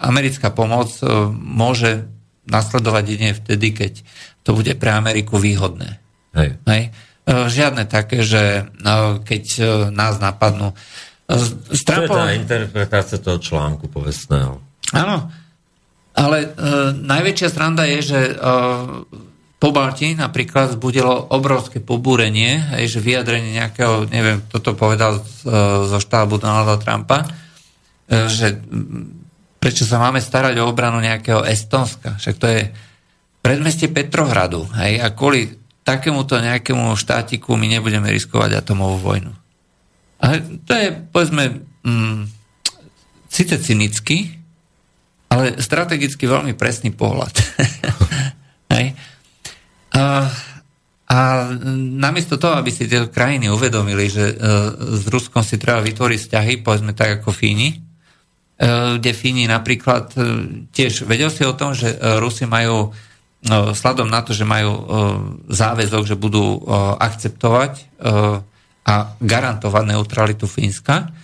americká 0.00 0.48
pomoc 0.56 0.88
môže 1.36 2.08
nasledovať 2.48 3.04
jedine 3.04 3.32
vtedy, 3.36 3.76
keď 3.76 3.92
to 4.40 4.56
bude 4.56 4.72
pre 4.80 4.96
Ameriku 4.96 5.36
výhodné. 5.36 6.00
Hej. 6.32 6.56
Hej? 6.64 6.82
E, 7.28 7.52
Žiadne 7.52 7.84
také, 7.84 8.24
že 8.24 8.64
no, 8.80 9.20
keď 9.20 9.44
e, 9.60 9.62
nás 9.92 10.16
napadnú. 10.16 10.72
E, 11.28 11.36
S 11.76 11.84
To 11.84 12.00
je 12.00 12.08
tá 12.08 12.32
interpretácia 12.32 13.20
toho 13.20 13.36
článku 13.36 13.92
povestného. 13.92 14.64
áno, 14.96 15.28
ale 16.16 16.38
e, 16.40 16.48
najväčšia 16.96 17.48
sranda 17.52 17.84
je, 17.84 17.98
že 18.00 18.20
e, 18.24 18.34
po 19.58 19.74
Balti 19.74 20.14
napríklad 20.16 20.78
zbudilo 20.78 21.34
obrovské 21.34 21.84
pobúrenie, 21.84 22.78
hej, 22.78 22.96
že 22.96 23.04
vyjadrenie 23.04 23.58
nejakého, 23.58 24.08
neviem, 24.08 24.40
kto 24.48 24.58
to 24.64 24.72
povedal 24.72 25.20
z, 25.20 25.44
e, 25.44 25.52
zo 25.84 25.98
štábu 26.00 26.40
Donalda 26.40 26.80
Trumpa, 26.80 27.22
e, 27.22 27.28
že 28.30 28.56
prečo 29.60 29.84
sa 29.84 30.00
máme 30.00 30.22
starať 30.22 30.56
o 30.62 30.70
obranu 30.70 31.02
nejakého 31.02 31.44
Estonska, 31.44 32.16
však 32.16 32.34
to 32.40 32.46
je 32.48 32.62
predmestie 33.44 33.90
Petrohradu, 33.90 34.64
hej, 34.78 35.02
a 35.02 35.10
kvôli 35.12 35.67
takémuto 35.88 36.36
nejakému 36.36 36.92
štátiku 37.00 37.56
my 37.56 37.64
nebudeme 37.64 38.12
riskovať 38.12 38.60
atomovú 38.60 39.00
vojnu. 39.00 39.32
A 40.20 40.36
to 40.68 40.72
je, 40.76 40.92
povedzme, 40.92 41.64
mm, 41.80 42.28
síce 43.32 43.56
cynický, 43.56 44.36
ale 45.32 45.56
strategicky 45.56 46.28
veľmi 46.28 46.52
presný 46.52 46.92
pohľad. 46.92 47.32
Hej. 48.74 48.92
A, 49.96 50.28
a 51.08 51.18
namiesto 51.96 52.36
toho, 52.36 52.60
aby 52.60 52.68
si 52.68 52.84
tie 52.84 53.08
krajiny 53.08 53.48
uvedomili, 53.48 54.12
že 54.12 54.24
e, 54.28 54.34
s 55.00 55.08
Ruskom 55.08 55.40
si 55.40 55.56
treba 55.56 55.80
vytvoriť 55.80 56.18
vzťahy, 56.20 56.52
povedzme 56.60 56.92
tak 56.92 57.22
ako 57.22 57.32
Fíni, 57.32 57.72
e, 57.72 57.76
kde 59.00 59.12
Fíni 59.16 59.48
napríklad 59.48 60.12
e, 60.12 60.20
tiež 60.68 61.08
vedel 61.08 61.32
si 61.32 61.48
o 61.48 61.56
tom, 61.56 61.72
že 61.72 61.96
e, 61.96 62.20
Rusi 62.20 62.44
majú 62.44 62.92
sladom 63.74 64.10
na 64.10 64.20
to, 64.26 64.34
že 64.34 64.42
majú 64.42 64.72
e, 64.74 64.82
záväzok, 65.46 66.02
že 66.10 66.18
budú 66.18 66.58
e, 66.58 66.60
akceptovať 66.98 67.72
e, 67.78 67.82
a 68.88 68.94
garantovať 69.22 69.84
neutralitu 69.94 70.50
Fínska. 70.50 71.14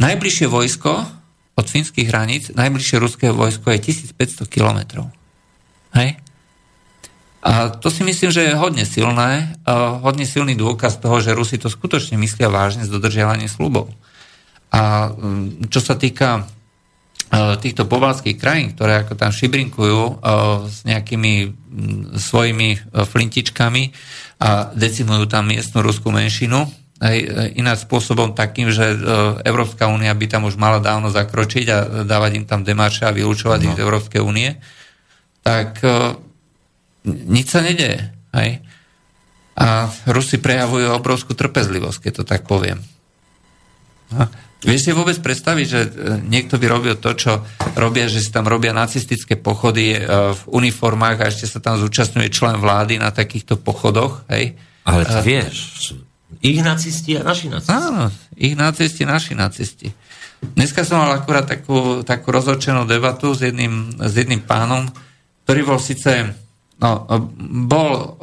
Najbližšie 0.00 0.46
vojsko 0.48 0.92
od 1.58 1.66
fínskych 1.68 2.08
hraníc, 2.08 2.54
najbližšie 2.56 2.96
ruské 2.96 3.26
vojsko 3.28 3.76
je 3.76 3.92
1500 3.92 4.48
kilometrov. 4.48 5.12
Hej? 5.92 6.16
A 7.44 7.68
to 7.68 7.92
si 7.92 8.06
myslím, 8.06 8.32
že 8.32 8.46
je 8.46 8.54
hodne 8.56 8.84
silné, 8.84 9.52
hodne 10.00 10.28
silný 10.28 10.56
dôkaz 10.56 11.00
toho, 11.00 11.24
že 11.24 11.36
Rusi 11.36 11.56
to 11.56 11.72
skutočne 11.72 12.20
myslia 12.20 12.52
vážne 12.52 12.84
s 12.84 12.92
dodržiavaním 12.92 13.48
slubov. 13.48 13.92
A 14.70 15.12
čo 15.68 15.80
sa 15.82 15.98
týka 15.98 16.46
týchto 17.30 17.86
pobalských 17.86 18.34
krajín, 18.34 18.74
ktoré 18.74 19.06
ako 19.06 19.14
tam 19.14 19.30
šibrinkujú 19.30 20.00
uh, 20.02 20.66
s 20.66 20.82
nejakými 20.82 21.34
um, 21.46 21.50
svojimi 22.18 22.74
uh, 22.74 23.06
flintičkami 23.06 23.94
a 24.42 24.74
decimujú 24.74 25.30
tam 25.30 25.46
miestnu 25.46 25.78
ruskú 25.78 26.10
menšinu, 26.10 26.66
aj 27.00 27.16
ináč 27.56 27.88
spôsobom 27.88 28.36
takým, 28.36 28.68
že 28.68 28.92
Európska 29.48 29.88
únia 29.88 30.12
by 30.12 30.26
tam 30.28 30.44
už 30.44 30.60
mala 30.60 30.84
dávno 30.84 31.08
zakročiť 31.08 31.66
a 31.72 31.78
dávať 32.04 32.30
im 32.36 32.44
tam 32.44 32.60
demarše 32.60 33.08
a 33.08 33.16
vylúčovať 33.16 33.56
no. 33.56 33.64
ich 33.64 33.76
z 33.80 33.82
Európskej 33.88 34.20
únie, 34.20 34.60
tak 35.40 35.80
nič 37.08 37.46
sa 37.48 37.64
nedeje. 37.64 38.04
Hej? 38.36 38.60
A 39.56 39.88
Rusi 40.12 40.36
prejavujú 40.36 40.92
obrovskú 40.92 41.32
trpezlivosť, 41.32 41.98
keď 42.04 42.12
to 42.20 42.24
tak 42.28 42.44
poviem. 42.44 42.84
Vieš 44.60 44.80
si 44.86 44.90
vôbec 44.92 45.16
predstaviť, 45.24 45.66
že 45.66 45.80
e, 45.80 45.90
niekto 46.28 46.60
by 46.60 46.66
robil 46.68 46.94
to, 47.00 47.16
čo 47.16 47.44
robia, 47.76 48.10
že 48.12 48.20
si 48.20 48.28
tam 48.28 48.44
robia 48.44 48.76
nacistické 48.76 49.40
pochody 49.40 49.96
v 50.36 50.42
uniformách 50.52 51.16
a 51.20 51.28
ešte 51.32 51.48
sa 51.48 51.64
tam 51.64 51.80
zúčastňuje 51.80 52.28
člen 52.28 52.60
vlády 52.60 53.00
na 53.00 53.08
takýchto 53.08 53.56
pochodoch, 53.56 54.28
hej? 54.28 54.56
Ale 54.84 55.08
ty 55.08 55.16
vieš, 55.24 55.56
sú 55.80 55.94
ich 56.38 56.62
nacisti 56.62 57.18
a 57.18 57.26
naši 57.26 57.50
nacisti. 57.50 57.74
Áno, 57.74 58.06
ich 58.38 58.54
nacisti, 58.54 59.02
naši 59.02 59.34
nacisti. 59.34 59.88
Dneska 60.40 60.86
som 60.86 61.02
mal 61.02 61.18
akurát 61.18 61.44
takú, 61.44 62.06
takú 62.06 62.30
rozhodčenú 62.32 62.86
debatu 62.86 63.34
s 63.36 63.44
jedným, 63.44 63.98
s 63.98 64.14
jedným 64.14 64.40
pánom, 64.40 64.88
ktorý 65.44 65.60
bol 65.66 65.78
síce, 65.82 66.32
no, 66.80 67.06
bol, 67.68 68.16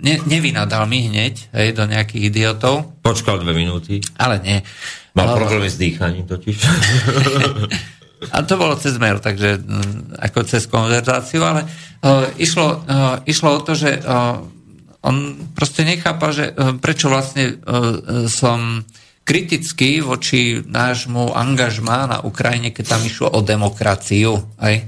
ne, 0.00 0.22
nevynadal 0.24 0.86
mi 0.86 1.10
hneď, 1.10 1.50
hej, 1.50 1.68
do 1.74 1.84
nejakých 1.84 2.30
idiotov. 2.30 2.94
Počkal 3.02 3.42
dve 3.42 3.52
minúty. 3.52 4.00
Ale 4.16 4.40
nie. 4.40 4.62
Mal 5.14 5.34
problémy 5.34 5.70
s 5.70 5.78
dýchaním 5.78 6.26
totiž. 6.26 6.58
A 8.34 8.40
to 8.40 8.56
bolo 8.56 8.72
cez 8.80 8.96
mail, 8.96 9.20
takže 9.20 9.60
ako 10.16 10.48
cez 10.48 10.64
konverzáciu, 10.64 11.44
ale 11.44 11.68
uh, 11.68 12.24
išlo, 12.40 12.80
uh, 12.80 13.20
išlo 13.28 13.52
o 13.52 13.60
to, 13.60 13.76
že 13.76 14.00
uh, 14.00 14.40
on 15.04 15.36
proste 15.52 15.84
nechápal, 15.84 16.32
že 16.32 16.44
e, 16.48 16.52
prečo 16.80 17.12
vlastne 17.12 17.44
e, 17.44 17.54
som 18.32 18.80
kritický 19.24 20.00
voči 20.00 20.64
nášmu 20.64 21.36
angažmá 21.36 22.08
na 22.08 22.18
Ukrajine, 22.24 22.72
keď 22.72 22.96
tam 22.96 23.02
išlo 23.04 23.28
o 23.28 23.40
demokraciu. 23.44 24.40
Aj? 24.56 24.80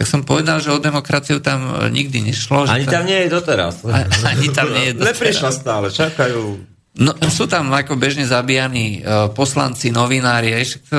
Tak 0.00 0.08
som 0.08 0.24
povedal, 0.24 0.64
že 0.64 0.72
o 0.72 0.80
demokraciu 0.80 1.44
tam 1.44 1.60
e, 1.76 1.92
nikdy 1.92 2.32
nešlo. 2.32 2.64
Ani 2.64 2.88
tam 2.88 3.04
nie 3.04 3.28
je 3.28 3.36
doteraz. 3.36 3.84
Ani 4.32 4.48
tam 4.48 4.72
nie 4.72 4.88
je 4.88 4.92
doteraz. 4.96 5.12
Neprišla 5.12 5.50
stále, 5.52 5.86
čakajú. 5.92 6.56
No, 6.96 7.12
sú 7.28 7.44
tam 7.44 7.68
ako 7.68 8.00
bežne 8.00 8.24
zabíjani 8.24 9.04
uh, 9.04 9.28
poslanci, 9.30 9.92
novinári. 9.92 10.56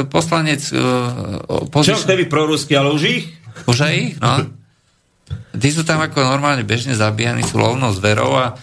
Poslanec... 0.07 0.69
Uh. 0.69 1.82
Čo 1.82 1.98
vtedy 1.98 2.30
prorusky, 2.30 2.78
ale 2.78 2.94
už 2.94 3.02
ich? 3.10 3.26
Už 3.68 3.78
aj 3.90 3.94
ich, 3.98 4.14
no. 4.22 4.48
Tí 5.52 5.69
sú 5.73 5.84
tam 5.84 5.99
ako 5.99 6.22
normálne 6.22 6.64
bežne 6.64 6.95
zabíjani, 6.95 7.44
sú 7.44 7.60
lovnou 7.60 7.91
zverou 7.91 8.38
a 8.38 8.56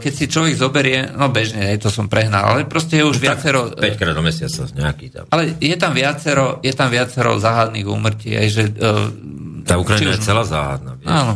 keď 0.00 0.12
si 0.16 0.24
človek 0.24 0.56
zoberie, 0.56 1.12
no 1.12 1.28
bežne, 1.28 1.76
to 1.76 1.92
som 1.92 2.08
prehnal, 2.08 2.56
ale 2.56 2.64
proste 2.64 2.96
je 2.96 3.04
už 3.04 3.20
tak 3.20 3.44
viacero... 3.44 3.68
5 3.76 4.00
krát 4.00 4.16
do 4.16 4.24
mesiaca 4.24 4.64
nejaký 4.72 5.06
tam. 5.12 5.24
Ale 5.28 5.52
je 5.60 5.76
tam 5.76 5.92
viacero, 5.92 6.64
je 6.64 6.72
tam 6.72 6.88
viacero 6.88 7.36
záhadných 7.36 7.86
úmrtí, 7.86 8.34
aj 8.34 8.48
že... 8.48 8.64
Uh, 8.80 9.12
Tá 9.70 9.78
Ukrajina 9.78 10.18
je 10.18 10.26
celá 10.26 10.42
záhadná. 10.42 10.98
Vieš. 10.98 11.06
Áno. 11.06 11.34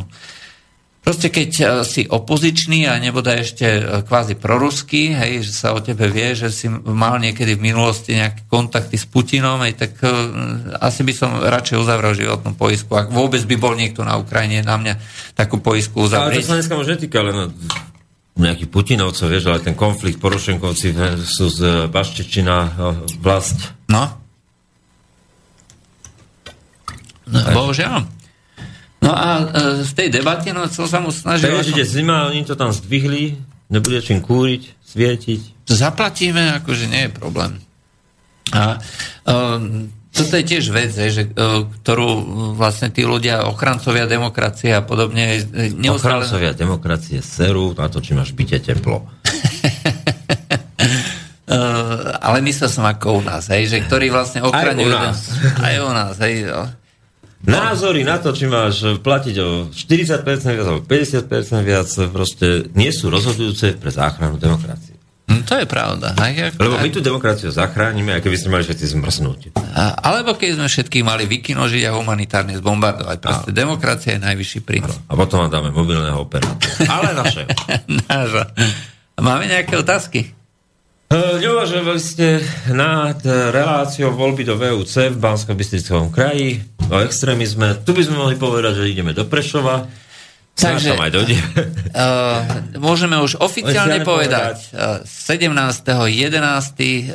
Proste 1.04 1.28
keď 1.28 1.50
uh, 1.60 1.68
si 1.84 2.08
opozičný 2.08 2.88
a 2.88 2.96
nebude 2.96 3.28
ešte 3.36 3.66
uh, 3.76 4.00
kvázi 4.08 4.40
proruský, 4.40 5.12
hej, 5.12 5.44
že 5.44 5.52
sa 5.52 5.76
o 5.76 5.84
tebe 5.84 6.08
vie, 6.08 6.32
že 6.32 6.48
si 6.48 6.64
mal 6.72 7.20
niekedy 7.20 7.60
v 7.60 7.64
minulosti 7.68 8.16
nejaké 8.16 8.48
kontakty 8.48 8.96
s 8.96 9.04
Putinom, 9.04 9.60
hej, 9.68 9.76
tak 9.76 10.00
uh, 10.00 10.08
asi 10.80 11.04
by 11.04 11.12
som 11.12 11.36
radšej 11.44 11.76
uzavrel 11.76 12.16
životnú 12.16 12.56
poisku. 12.56 12.96
Ak 12.96 13.12
vôbec 13.12 13.44
by 13.44 13.56
bol 13.60 13.76
niekto 13.76 14.00
na 14.00 14.16
Ukrajine 14.16 14.64
na 14.64 14.80
mňa 14.80 14.94
takú 15.36 15.60
poisku 15.60 16.08
Ale 16.08 16.08
to 16.08 16.40
uzavrieť. 16.40 16.44
sa 16.48 16.56
dneska 16.56 16.72
možno 16.72 16.96
netýka 16.96 17.20
len 17.20 17.52
nejakých 18.34 18.70
Putinovcov, 18.72 19.28
vieš, 19.28 19.44
ale 19.52 19.60
ten 19.60 19.76
konflikt 19.76 20.18
Porošenkovci 20.18 20.96
sú 21.22 21.52
z 21.52 21.86
Baštečina 21.86 22.80
vlast. 23.20 23.76
No. 23.92 24.08
no 27.28 27.38
bohužiaľ. 27.52 28.13
No 29.04 29.12
a 29.12 29.28
e, 29.36 29.44
v 29.84 29.92
tej 29.92 30.08
debate, 30.08 30.56
no 30.56 30.64
chcel 30.64 30.88
sa 30.88 30.98
mu 31.04 31.12
snažiť... 31.12 31.44
Takže 31.44 31.76
ide 31.76 31.84
zima, 31.84 32.32
oni 32.32 32.40
to 32.48 32.56
tam 32.56 32.72
zdvihli, 32.72 33.36
nebude 33.68 34.00
čím 34.00 34.24
kúriť, 34.24 34.80
svietiť. 34.80 35.68
Zaplatíme, 35.68 36.56
akože 36.64 36.88
nie 36.88 37.08
je 37.08 37.10
problém. 37.12 37.60
A 38.56 38.80
um, 39.28 39.92
toto 40.08 40.34
je 40.40 40.44
tiež 40.46 40.72
vec, 40.72 40.94
že, 40.94 41.26
uh, 41.26 41.68
ktorú 41.84 42.08
vlastne 42.56 42.88
tí 42.88 43.04
ľudia, 43.04 43.44
ochrancovia 43.44 44.08
demokracie 44.08 44.72
a 44.72 44.80
podobne... 44.80 45.42
e, 45.42 45.74
Neustále... 45.76 46.24
Ochrancovia 46.24 46.56
demokracie 46.56 47.20
serú 47.20 47.76
na 47.76 47.92
to, 47.92 48.00
či 48.00 48.16
máš 48.16 48.32
byte 48.32 48.56
teplo. 48.62 49.04
Uh, 51.44 52.14
ale 52.30 52.40
myslel 52.40 52.72
som 52.72 52.88
ako 52.88 53.20
u 53.20 53.22
nás, 53.26 53.52
hej, 53.52 53.68
že 53.68 53.84
ktorí 53.84 54.08
vlastne 54.08 54.40
ochraňujú... 54.46 54.96
Aj 54.96 54.96
u 54.96 55.04
nás. 55.12 55.18
Aj 55.60 55.74
u 55.82 55.90
nás, 55.92 56.14
hej. 56.24 56.48
Názory 57.44 58.08
na 58.08 58.16
to, 58.16 58.32
či 58.32 58.48
máš 58.48 58.80
platiť 59.04 59.36
o 59.44 59.68
40% 59.68 60.56
viac 60.56 60.66
alebo 60.66 60.80
50% 60.80 61.28
viac, 61.60 61.88
proste 62.08 62.72
nie 62.72 62.88
sú 62.88 63.12
rozhodujúce 63.12 63.76
pre 63.76 63.92
záchranu 63.92 64.40
demokracie. 64.40 64.96
Hm, 65.24 65.42
to 65.48 65.54
je 65.56 65.66
pravda. 65.68 66.12
Aj, 66.20 66.32
ako, 66.52 66.60
Lebo 66.60 66.76
my 66.84 66.88
tú 66.92 67.00
demokraciu 67.00 67.48
zachránime, 67.48 68.12
aj 68.16 68.20
keby 68.24 68.36
sme 68.36 68.50
mali 68.56 68.64
všetci 68.68 68.86
zmrznúť. 68.92 69.40
A, 69.56 69.96
alebo 70.04 70.36
keď 70.36 70.60
sme 70.60 70.68
všetkých 70.68 71.04
mali 71.04 71.24
vykinožiť 71.24 71.82
a 71.88 71.96
humanitárne 71.96 72.60
zbombardovať. 72.60 73.16
Proste 73.24 73.50
a. 73.52 73.56
demokracia 73.56 74.16
je 74.16 74.20
najvyšší 74.20 74.60
prínos. 74.64 75.00
A 75.08 75.16
potom 75.16 75.40
vám 75.44 75.52
dáme 75.52 75.72
mobilného 75.72 76.20
operátora. 76.20 76.76
Ale 76.88 77.16
naše. 77.16 77.48
Máme 79.14 79.46
nejaké 79.48 79.78
otázky? 79.78 80.43
Uh, 81.14 81.38
Neuvažovali 81.38 82.02
ste 82.02 82.42
nad 82.74 83.22
reláciou 83.54 84.10
voľby 84.18 84.42
do 84.42 84.58
VUC 84.58 85.14
v 85.14 85.18
bansko 85.22 85.54
bystrickom 85.54 86.10
kraji 86.10 86.58
o 86.90 86.98
extrémizme. 87.06 87.78
Tu 87.86 87.94
by 87.94 88.02
sme 88.02 88.18
mohli 88.18 88.34
povedať, 88.34 88.82
že 88.82 88.90
ideme 88.90 89.14
do 89.14 89.22
Prešova. 89.22 89.86
Takže, 90.58 90.98
aj 90.98 91.12
dojde. 91.14 91.38
Uh, 91.94 92.82
môžeme 92.82 93.14
už 93.22 93.38
oficiálne 93.38 94.02
povedať, 94.02 94.74
uh, 94.74 95.06
17.11. 95.06 96.10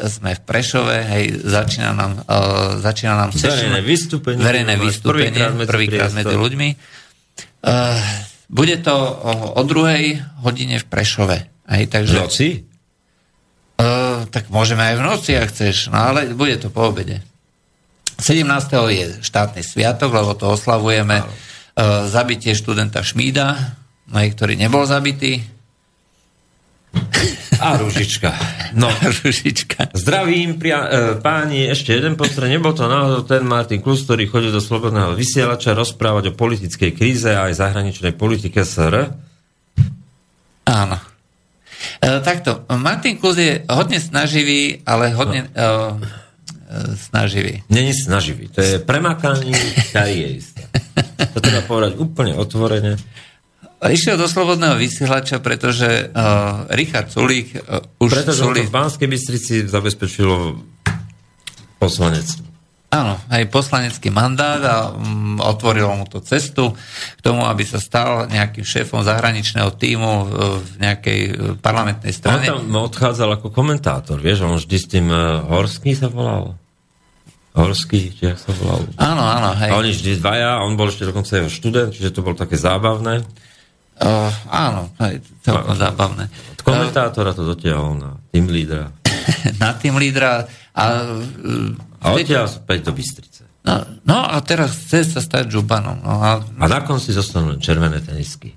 sme 0.07 0.31
v 0.31 0.41
Prešove, 0.47 0.95
hej, 1.03 1.35
začína 1.43 1.91
nám, 1.91 2.23
uh, 2.23 2.79
začína 2.79 3.19
nám 3.19 3.35
verejné 3.35 3.83
vystúpenie, 3.83 4.39
verejné 4.39 4.75
vystúpenie 4.79 5.43
prvýkrát 5.67 6.15
medzi, 6.15 6.23
medzi 6.23 6.35
ľuďmi. 6.39 6.69
Uh, 7.67 7.99
bude 8.47 8.79
to 8.79 8.95
o, 8.95 9.59
o 9.59 9.61
druhej 9.67 10.23
hodine 10.39 10.79
v 10.79 10.85
Prešove. 10.87 11.37
Aj, 11.67 11.81
takže, 11.83 12.15
V 12.15 12.23
noci? 12.23 12.68
Tak 14.29 14.53
môžeme 14.53 14.85
aj 14.85 14.95
v 14.97 15.05
noci, 15.05 15.31
ak 15.33 15.49
chceš, 15.49 15.89
no 15.89 15.97
ale 16.13 16.33
bude 16.37 16.57
to 16.61 16.69
po 16.69 16.93
obede. 16.93 17.25
17. 18.19 18.45
je 18.91 19.05
štátny 19.23 19.63
sviatok, 19.63 20.11
lebo 20.11 20.35
to 20.35 20.51
oslavujeme 20.51 21.23
uh, 21.23 22.05
zabitie 22.11 22.51
študenta 22.51 22.99
Šmída, 22.99 23.79
no, 24.11 24.19
ktorý 24.19 24.59
nebol 24.59 24.83
zabitý. 24.83 25.39
A 27.59 27.75
Ružička. 27.75 28.33
No, 28.73 28.87
Ružička. 29.21 29.93
zdravím 29.93 30.57
pria, 30.57 30.79
e, 30.87 30.89
páni, 31.19 31.67
ešte 31.67 31.91
jeden 31.91 32.15
postreh. 32.15 32.49
Nebol 32.49 32.71
to 32.71 32.87
náhodou 32.87 33.27
ten 33.27 33.43
Martin 33.43 33.83
Klus, 33.83 34.07
ktorý 34.07 34.31
chodil 34.31 34.49
do 34.49 34.63
Slobodného 34.63 35.13
vysielača 35.13 35.75
rozprávať 35.75 36.31
o 36.31 36.37
politickej 36.39 36.91
kríze 36.95 37.29
a 37.29 37.51
aj 37.51 37.59
zahraničnej 37.59 38.15
politike 38.15 38.63
SR? 38.63 39.11
Áno. 40.65 40.97
E, 41.99 42.19
takto, 42.21 42.63
Martin 42.79 43.17
Klus 43.17 43.37
je 43.39 43.63
hodne 43.67 43.99
snaživý, 43.99 44.83
ale 44.83 45.15
hodne 45.15 45.47
no. 45.47 45.49
e, 45.51 45.63
e, 45.63 46.97
snaživý. 46.97 47.63
Není 47.69 47.93
snaživý. 47.93 48.47
To 48.53 48.59
je 48.61 48.79
premakaný 48.79 49.55
karierista. 49.95 50.63
To 51.33 51.37
treba 51.39 51.63
povedať 51.63 51.99
úplne 51.99 52.35
otvorene. 52.35 52.95
Išiel 53.79 54.19
do 54.19 54.27
Slobodného 54.27 54.75
vysielača, 54.75 55.39
pretože 55.39 56.11
uh, 56.11 56.67
Richard 56.75 57.15
Sulík 57.15 57.55
uh, 57.63 57.79
už... 58.03 58.11
Pretože 58.11 58.43
Sulík, 58.43 58.67
v 58.67 58.75
Banskej 58.75 59.07
Bystrici 59.07 59.63
zabezpečilo 59.71 60.59
poslanec. 61.79 62.48
Áno, 62.89 63.21
aj 63.29 63.53
poslanecký 63.53 64.09
mandát 64.09 64.61
a 64.65 64.77
um, 64.89 65.37
otvorilo 65.37 65.93
mu 65.93 66.05
to 66.09 66.25
cestu 66.25 66.73
k 67.17 67.21
tomu, 67.21 67.45
aby 67.45 67.61
sa 67.61 67.77
stal 67.77 68.25
nejakým 68.25 68.65
šéfom 68.65 69.05
zahraničného 69.05 69.69
týmu 69.77 70.13
uh, 70.25 70.25
v 70.57 70.69
nejakej 70.81 71.19
uh, 71.29 71.33
parlamentnej 71.61 72.09
On 72.13 72.17
strane. 72.17 72.45
tam 72.49 72.65
odchádzal 72.65 73.37
ako 73.37 73.53
komentátor, 73.53 74.17
vieš, 74.17 74.41
on 74.41 74.57
vždy 74.57 74.77
s 74.77 74.85
tým 74.89 75.07
uh, 75.13 75.45
Horský 75.45 75.93
sa 75.93 76.09
volal. 76.09 76.57
Horský, 77.53 78.13
či 78.13 78.29
jak 78.29 78.41
sa 78.41 78.53
volal. 78.57 78.89
Áno, 78.97 79.21
áno, 79.21 79.53
hej. 79.57 79.69
A 79.69 79.77
oni 79.77 79.93
vždy 79.93 80.17
dvaja, 80.17 80.65
on 80.65 80.73
bol 80.73 80.89
ešte 80.89 81.05
dokonca 81.05 81.37
jeho 81.37 81.49
študent, 81.49 81.93
čiže 81.93 82.13
to 82.13 82.25
bolo 82.25 82.33
také 82.33 82.57
zábavné. 82.57 83.21
Uh, 83.99 84.31
áno, 84.49 84.89
hej, 85.05 85.21
celkom 85.45 85.77
zábavné. 85.77 86.25
Od 86.57 86.61
komentátora 86.65 87.37
to 87.37 87.45
dotiahol 87.45 87.99
na 87.99 88.11
tým 88.33 88.49
lídra. 88.49 88.89
Na 89.61 89.77
tým 89.77 89.93
lídra 90.01 90.49
a... 90.73 90.83
Uh, 91.37 91.88
A 91.99 92.13
odtiaľ 92.13 92.45
späť 92.45 92.79
do 92.85 92.91
Bystrice. 92.91 93.43
no, 93.61 93.75
no 94.03 94.17
a 94.21 94.39
teraz 94.39 94.71
chce 94.73 95.03
sa 95.05 95.19
stať 95.19 95.51
žubanom. 95.51 95.99
No 95.99 96.17
a 96.17 96.39
A 96.39 96.65
na 96.65 96.79
konci 96.81 97.11
zostanú 97.11 97.57
červené 97.57 97.99
tenisky. 97.99 98.55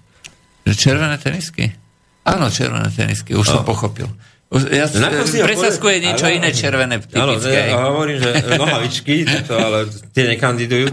Červené 0.65 1.19
tenisky? 1.19 1.75
Áno, 2.23 2.47
červené 2.49 2.87
tenisky, 2.89 3.35
už 3.35 3.43
som 3.45 3.63
No. 3.63 3.67
pochopil. 3.67 4.07
Už, 4.49 4.69
ja 4.69 4.85
presaskuje 4.87 5.97
poviem- 5.97 6.07
niečo 6.07 6.27
áno, 6.29 6.37
iné 6.37 6.51
červené, 6.53 6.95
Áno, 7.01 7.35
typické. 7.35 7.73
ja 7.73 7.83
hovorím, 7.89 8.19
že 8.21 8.31
nohavičky, 8.53 9.15
to, 9.49 9.55
ale 9.55 9.79
tie 10.13 10.25
nekandidujú. 10.29 10.93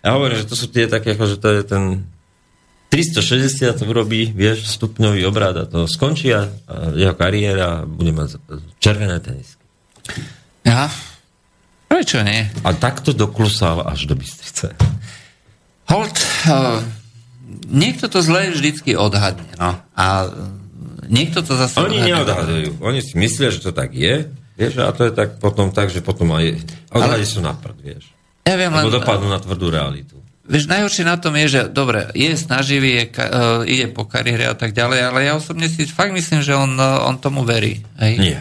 Ja 0.00 0.16
hovorím, 0.16 0.40
že 0.40 0.46
to 0.48 0.56
sú 0.56 0.66
tie 0.66 0.88
také, 0.88 1.12
ako, 1.12 1.24
že 1.26 1.36
to 1.36 1.48
je 1.52 1.62
ten 1.62 1.82
360 2.88 3.76
to 3.76 3.84
urobí, 3.84 4.32
vieš, 4.32 4.64
stupňový 4.72 5.20
obrad 5.22 5.54
a 5.54 5.64
to 5.68 5.84
skončí 5.84 6.32
a 6.32 6.48
jeho 6.96 7.12
kariéra 7.12 7.84
bude 7.84 8.10
mať 8.10 8.40
červené 8.80 9.20
tenisky. 9.20 9.60
Ja? 10.64 10.88
Prečo 11.88 12.20
nie? 12.20 12.44
A 12.62 12.70
takto 12.72 13.10
doklusal 13.10 13.82
až 13.82 14.04
do 14.04 14.14
Bystrice. 14.14 14.76
Hold, 15.88 16.12
uh, 16.46 16.84
niekto 17.66 18.06
to 18.06 18.20
zle 18.20 18.52
vždycky 18.52 18.92
odhadne, 18.92 19.48
no. 19.56 19.72
A 19.96 20.06
uh, 20.22 20.32
niekto 21.08 21.40
to 21.40 21.56
zase 21.56 21.80
Oni 21.80 21.96
odhadne. 21.96 22.08
neodhadujú. 22.12 22.68
Oni 22.78 23.00
si 23.00 23.16
myslia, 23.16 23.48
že 23.48 23.64
to 23.64 23.72
tak 23.72 23.96
je, 23.96 24.28
vieš, 24.54 24.78
a 24.78 24.92
to 24.92 25.08
je 25.08 25.12
tak 25.12 25.40
potom 25.40 25.72
tak, 25.72 25.88
že 25.88 26.04
potom 26.04 26.28
aj 26.32 26.60
odhady 26.92 27.24
sú 27.24 27.40
na 27.40 27.56
prd, 27.56 27.78
vieš. 27.80 28.04
Ja 28.44 28.54
viem, 28.54 28.68
len, 28.68 28.84
Lebo 28.84 29.00
dopadnú 29.00 29.26
na 29.26 29.40
tvrdú 29.40 29.68
realitu. 29.68 30.20
vieš, 30.44 30.68
najhoršie 30.68 31.04
na 31.04 31.16
tom 31.16 31.32
je, 31.36 31.46
že 31.48 31.60
dobre, 31.68 32.08
je 32.12 32.36
snaživý, 32.36 32.90
je, 32.94 33.04
uh, 33.18 33.64
ide 33.64 33.88
po 33.88 34.04
kariére 34.04 34.44
a 34.44 34.52
tak 34.52 34.72
ďalej, 34.72 35.00
ale 35.02 35.18
ja 35.24 35.32
osobne 35.34 35.68
si 35.68 35.88
fakt 35.88 36.12
myslím, 36.12 36.44
že 36.44 36.52
on, 36.52 36.76
on 36.76 37.16
tomu 37.16 37.48
verí. 37.48 37.80
Hej? 37.96 38.12
Nie. 38.20 38.38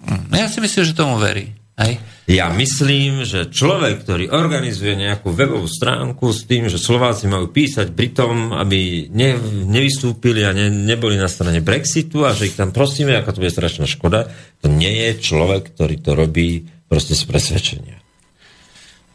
Mm, 0.00 0.32
Ja 0.32 0.48
si 0.48 0.56
myslím, 0.58 0.82
že 0.82 0.96
tomu 0.96 1.20
verí. 1.20 1.52
Hej? 1.76 2.00
Ja 2.30 2.46
myslím, 2.54 3.26
že 3.26 3.50
človek, 3.50 4.06
ktorý 4.06 4.30
organizuje 4.30 4.94
nejakú 4.94 5.34
webovú 5.34 5.66
stránku 5.66 6.30
s 6.30 6.46
tým, 6.46 6.70
že 6.70 6.78
Slováci 6.78 7.26
majú 7.26 7.50
písať 7.50 7.90
Britom, 7.90 8.54
aby 8.54 9.10
ne, 9.10 9.34
nevystúpili 9.66 10.46
a 10.46 10.54
ne, 10.54 10.70
neboli 10.70 11.18
na 11.18 11.26
strane 11.26 11.58
Brexitu 11.58 12.22
a 12.22 12.30
že 12.30 12.46
ich 12.46 12.54
tam 12.54 12.70
prosíme, 12.70 13.18
ako 13.18 13.34
to 13.34 13.42
bude 13.42 13.50
strašná 13.50 13.90
škoda, 13.90 14.30
to 14.62 14.70
nie 14.70 15.10
je 15.10 15.18
človek, 15.18 15.74
ktorý 15.74 15.98
to 15.98 16.14
robí 16.14 16.70
proste 16.86 17.18
z 17.18 17.26
presvedčenia. 17.26 17.98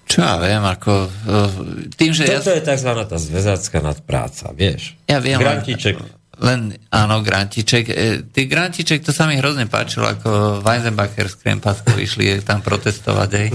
Čo 0.06 0.20
ja 0.20 0.36
viem, 0.36 0.64
ako... 0.68 0.92
Uh, 1.26 1.88
tým, 1.96 2.12
že 2.12 2.28
ja... 2.28 2.44
Toto 2.44 2.52
je 2.52 2.68
tzv. 2.68 2.92
tá 3.00 3.18
zväzácká 3.18 3.80
nadpráca, 3.80 4.52
vieš. 4.52 5.00
Ja 5.08 5.24
viem, 5.24 5.40
Grantiček. 5.40 5.98
Len, 6.41 6.76
áno, 6.91 7.24
Grantiček. 7.24 7.86
E, 7.88 7.95
ty 8.28 8.48
Grantiček, 8.49 9.06
to 9.06 9.16
sa 9.16 9.28
mi 9.30 9.40
hrozne 9.40 9.70
páčilo, 9.72 10.12
ako 10.12 10.60
Weisenbacher 10.66 11.32
s 11.32 11.40
Krempaskou 11.40 11.95
išli 11.95 12.44
tam 12.44 12.60
protestovať, 12.60 13.30
hej. 13.40 13.49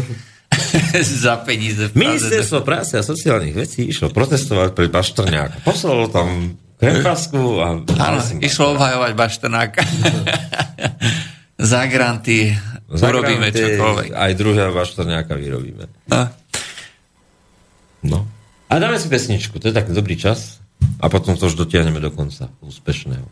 Za 1.25 1.41
peníze. 1.45 1.93
Ministerstvo 1.93 2.65
práce 2.67 2.99
a 2.99 3.03
sociálnych 3.05 3.55
vecí 3.55 3.87
išlo 3.87 4.11
protestovať 4.11 4.75
pre 4.75 4.87
Baštrňáka. 4.89 5.63
Poslalo 5.63 6.09
tam 6.09 6.57
Krempasku 6.81 7.61
a... 7.61 7.77
Áno, 7.85 8.19
išlo 8.41 8.73
obhajovať 8.77 9.13
Baštrnáka. 9.13 9.83
Za 11.71 11.85
granty 11.93 12.57
urobíme 12.89 13.53
Zagrante, 13.53 13.61
čokoľvek. 13.61 14.09
Aj 14.17 14.33
druhého 14.33 14.73
Baštrňáka 14.73 15.33
vyrobíme. 15.37 15.85
No. 16.09 16.23
No. 18.01 18.19
A 18.71 18.79
dáme 18.81 18.97
si 18.97 19.13
pesničku, 19.13 19.61
to 19.61 19.69
je 19.69 19.77
taký 19.77 19.93
dobrý 19.93 20.17
čas. 20.17 20.60
A 21.01 21.09
potom 21.09 21.37
to 21.37 21.49
už 21.49 21.57
dotiahneme 21.57 22.01
do 22.01 22.13
konca 22.13 22.53
úspešného. 22.61 23.25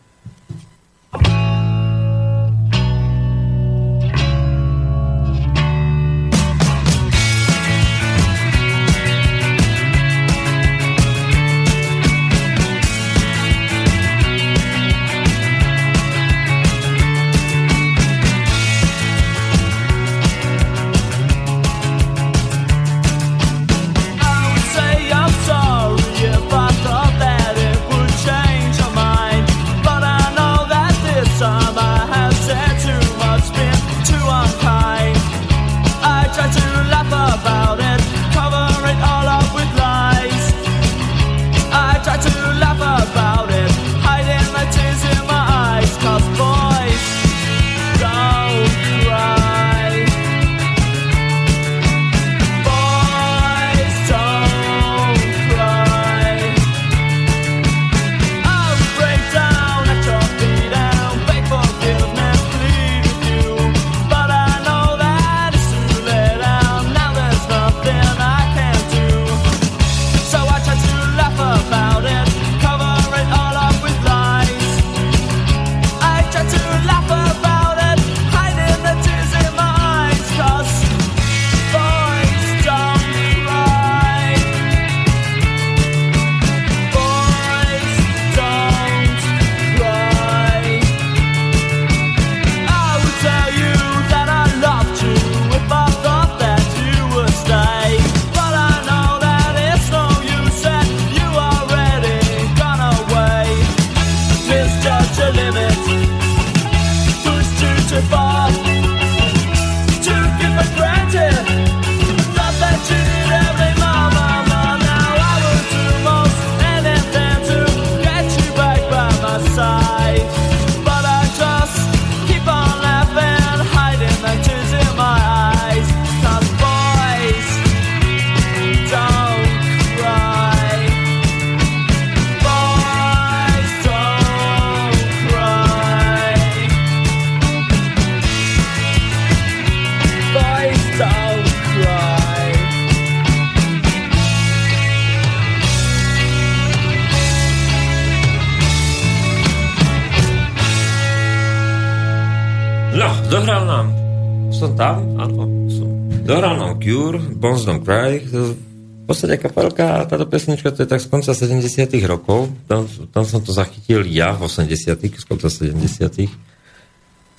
Podstate 159.09 159.41
kapelka, 159.41 160.05
táto 160.05 160.29
pesnička, 160.29 160.69
to 160.69 160.85
je 160.85 160.89
tak 160.89 161.01
z 161.01 161.09
konca 161.09 161.33
70 161.33 161.89
rokov. 162.05 162.53
Tam, 162.69 162.85
tam 163.09 163.25
som 163.25 163.41
to 163.41 163.49
zachytil 163.49 164.05
ja 164.05 164.37
v 164.37 164.45
80 164.45 164.93
z 165.01 165.25
konca 165.25 165.49
70 165.49 166.29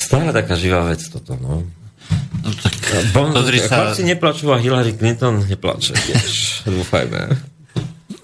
Stále 0.01 0.35
taká 0.35 0.59
živá 0.59 0.91
vec 0.91 0.99
toto, 1.07 1.39
no. 1.39 1.63
No, 2.43 2.51
tak, 2.59 2.75
Bon, 3.15 3.31
sa, 3.31 3.95
Chlapci 3.95 4.03
neplačú 4.03 4.51
a 4.51 4.59
Hillary 4.59 4.99
Clinton 4.99 5.47
neplače 5.47 5.95
tiež. 5.95 6.35
Dúfajme. 6.75 7.39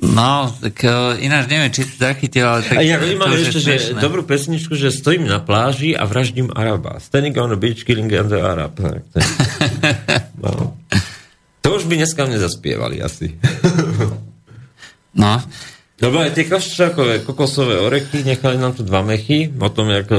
no, 0.02 0.51
tak 0.59 0.82
uh, 0.82 1.14
ináč 1.23 1.47
neviem, 1.47 1.70
či 1.70 1.86
si 1.86 1.94
zachytil, 2.01 2.43
ale 2.48 2.66
tak 2.66 2.81
A 2.81 2.82
ja 2.82 2.98
už 2.98 3.14
je 3.14 3.47
ešte, 3.47 3.60
že 3.62 3.74
dobrú 3.94 4.27
pesničku, 4.27 4.74
že 4.74 4.90
stojím 4.90 5.31
na 5.31 5.39
pláži 5.39 5.94
a 5.94 6.02
vraždím 6.02 6.51
Araba. 6.51 6.98
Standing 6.98 7.39
on 7.39 7.55
the 7.55 7.60
beach, 7.60 7.86
killing 7.86 8.10
the 8.10 8.40
Arab. 8.43 8.74
Tak, 8.74 9.05
je- 9.14 9.23
no. 10.44 10.76
To 11.86 11.90
už 11.90 11.94
by 11.94 12.02
dneska 12.02 12.22
nezaspievali 12.26 12.98
asi. 12.98 13.30
No, 15.16 15.40
Lebo 15.96 16.20
aj 16.20 16.36
tie 16.36 16.44
koščakové 16.44 17.24
kokosové 17.24 17.80
orechy 17.80 18.20
nechali 18.20 18.60
nám 18.60 18.76
tu 18.76 18.84
dva 18.84 19.00
mechy 19.00 19.48
o 19.48 19.68
tom, 19.72 19.88
jak 19.88 20.12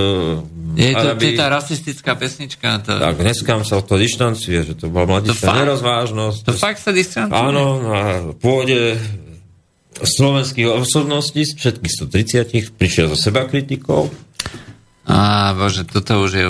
je 0.74 0.90
to, 0.90 0.98
to 0.98 1.08
Arabi... 1.14 1.26
je 1.30 1.34
tá 1.38 1.48
rasistická 1.54 2.18
pesnička. 2.18 2.82
To, 2.82 2.98
Tak 2.98 3.22
dneska 3.22 3.62
sa 3.62 3.78
od 3.78 3.86
toho 3.86 4.02
dištancuje, 4.02 4.58
že 4.66 4.74
to 4.74 4.90
bola 4.90 5.06
To 5.06 5.12
mladická 5.14 5.54
nerozvážnosť. 5.54 6.50
to 6.50 6.54
fakt 6.58 6.82
sa 6.82 6.90
distancuje? 6.90 7.30
Áno, 7.30 7.78
na 7.78 8.02
pôde 8.42 8.98
slovenských 10.02 10.66
osobností 10.66 11.46
z 11.46 11.54
všetkých 11.54 11.94
130 12.10 12.74
prišiel 12.74 13.14
so 13.14 13.18
seba 13.30 13.46
kritikou. 13.46 14.10
Á, 15.06 15.54
bože, 15.54 15.86
toto 15.86 16.26
už 16.26 16.32
je... 16.34 16.46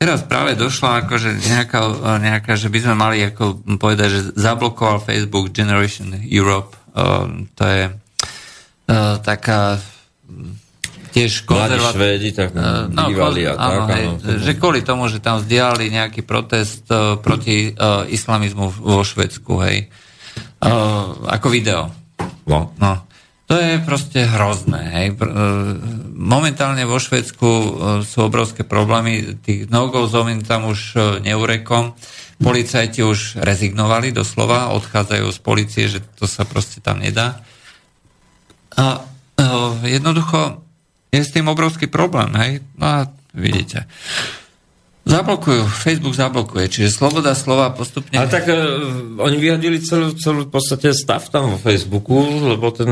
Teraz 0.00 0.24
práve 0.24 0.56
došla 0.56 1.04
akože 1.04 1.44
nejaká, 1.44 1.80
nejaká, 2.24 2.56
že 2.56 2.72
by 2.72 2.78
sme 2.80 2.94
mali 2.96 3.20
ako 3.20 3.60
povedať, 3.76 4.08
že 4.08 4.20
zablokoval 4.32 5.04
Facebook 5.04 5.52
Generation 5.52 6.16
Europe. 6.24 6.72
Uh, 6.96 7.44
to 7.52 7.68
je 7.68 7.82
uh, 7.92 9.20
taká 9.20 9.76
mm, 10.24 10.56
tiež 11.12 11.44
konzervat... 11.44 11.92
Švédi, 11.92 12.32
tak 12.32 12.56
Uh, 12.56 12.88
bývali 12.88 13.44
a 13.44 13.52
kon- 13.52 13.60
tak. 13.60 13.76
áno, 13.76 13.84
hej, 13.92 14.04
áno. 14.08 14.40
že 14.40 14.52
kvôli 14.56 14.80
tomu, 14.80 15.04
že 15.12 15.20
tam 15.20 15.44
vzdialali 15.44 15.92
nejaký 15.92 16.24
protest 16.24 16.88
uh, 16.88 17.20
proti 17.20 17.76
uh, 17.76 18.08
islamizmu 18.08 18.72
vo 18.72 19.04
Švedsku, 19.04 19.52
hej. 19.68 19.92
Uh, 20.64 21.28
ako 21.28 21.52
video. 21.52 21.92
No. 22.48 22.72
No, 22.80 23.04
to 23.50 23.58
je 23.58 23.82
proste 23.82 24.22
hrozné. 24.30 24.82
Hej. 24.94 25.06
E, 25.10 25.26
Momentálne 26.14 26.86
vo 26.86 27.02
Švedsku 27.02 27.50
e, 27.50 27.68
sú 28.06 28.30
obrovské 28.30 28.62
problémy. 28.62 29.42
Tých 29.42 29.66
no-go 29.66 30.06
tam 30.46 30.70
už 30.70 30.80
e, 30.94 30.98
neurekom. 31.26 31.98
Policajti 32.38 33.02
už 33.02 33.42
rezignovali 33.42 34.14
doslova, 34.14 34.70
odchádzajú 34.78 35.26
z 35.34 35.38
policie, 35.42 35.84
že 35.90 35.98
to 36.14 36.30
sa 36.30 36.46
proste 36.46 36.78
tam 36.78 37.02
nedá. 37.02 37.42
A 38.78 39.02
jednoducho 39.82 40.62
je 41.10 41.20
s 41.20 41.34
tým 41.34 41.50
obrovský 41.50 41.90
problém. 41.90 42.30
Hej. 42.38 42.62
No 42.78 42.86
a 42.86 42.98
vidíte. 43.34 43.90
Zablokujú, 45.00 45.64
Facebook 45.64 46.12
zablokuje, 46.12 46.68
čiže 46.68 46.92
sloboda 46.92 47.32
slova 47.32 47.72
postupne... 47.72 48.20
A 48.20 48.28
tak 48.28 48.46
uh, 48.46 49.16
oni 49.16 49.36
vyhadili 49.40 49.80
celú, 49.80 50.12
celú 50.12 50.44
v 50.44 50.52
podstate 50.52 50.92
stav 50.92 51.24
tam 51.32 51.56
vo 51.56 51.58
Facebooku, 51.58 52.20
lebo 52.44 52.68
ten 52.68 52.86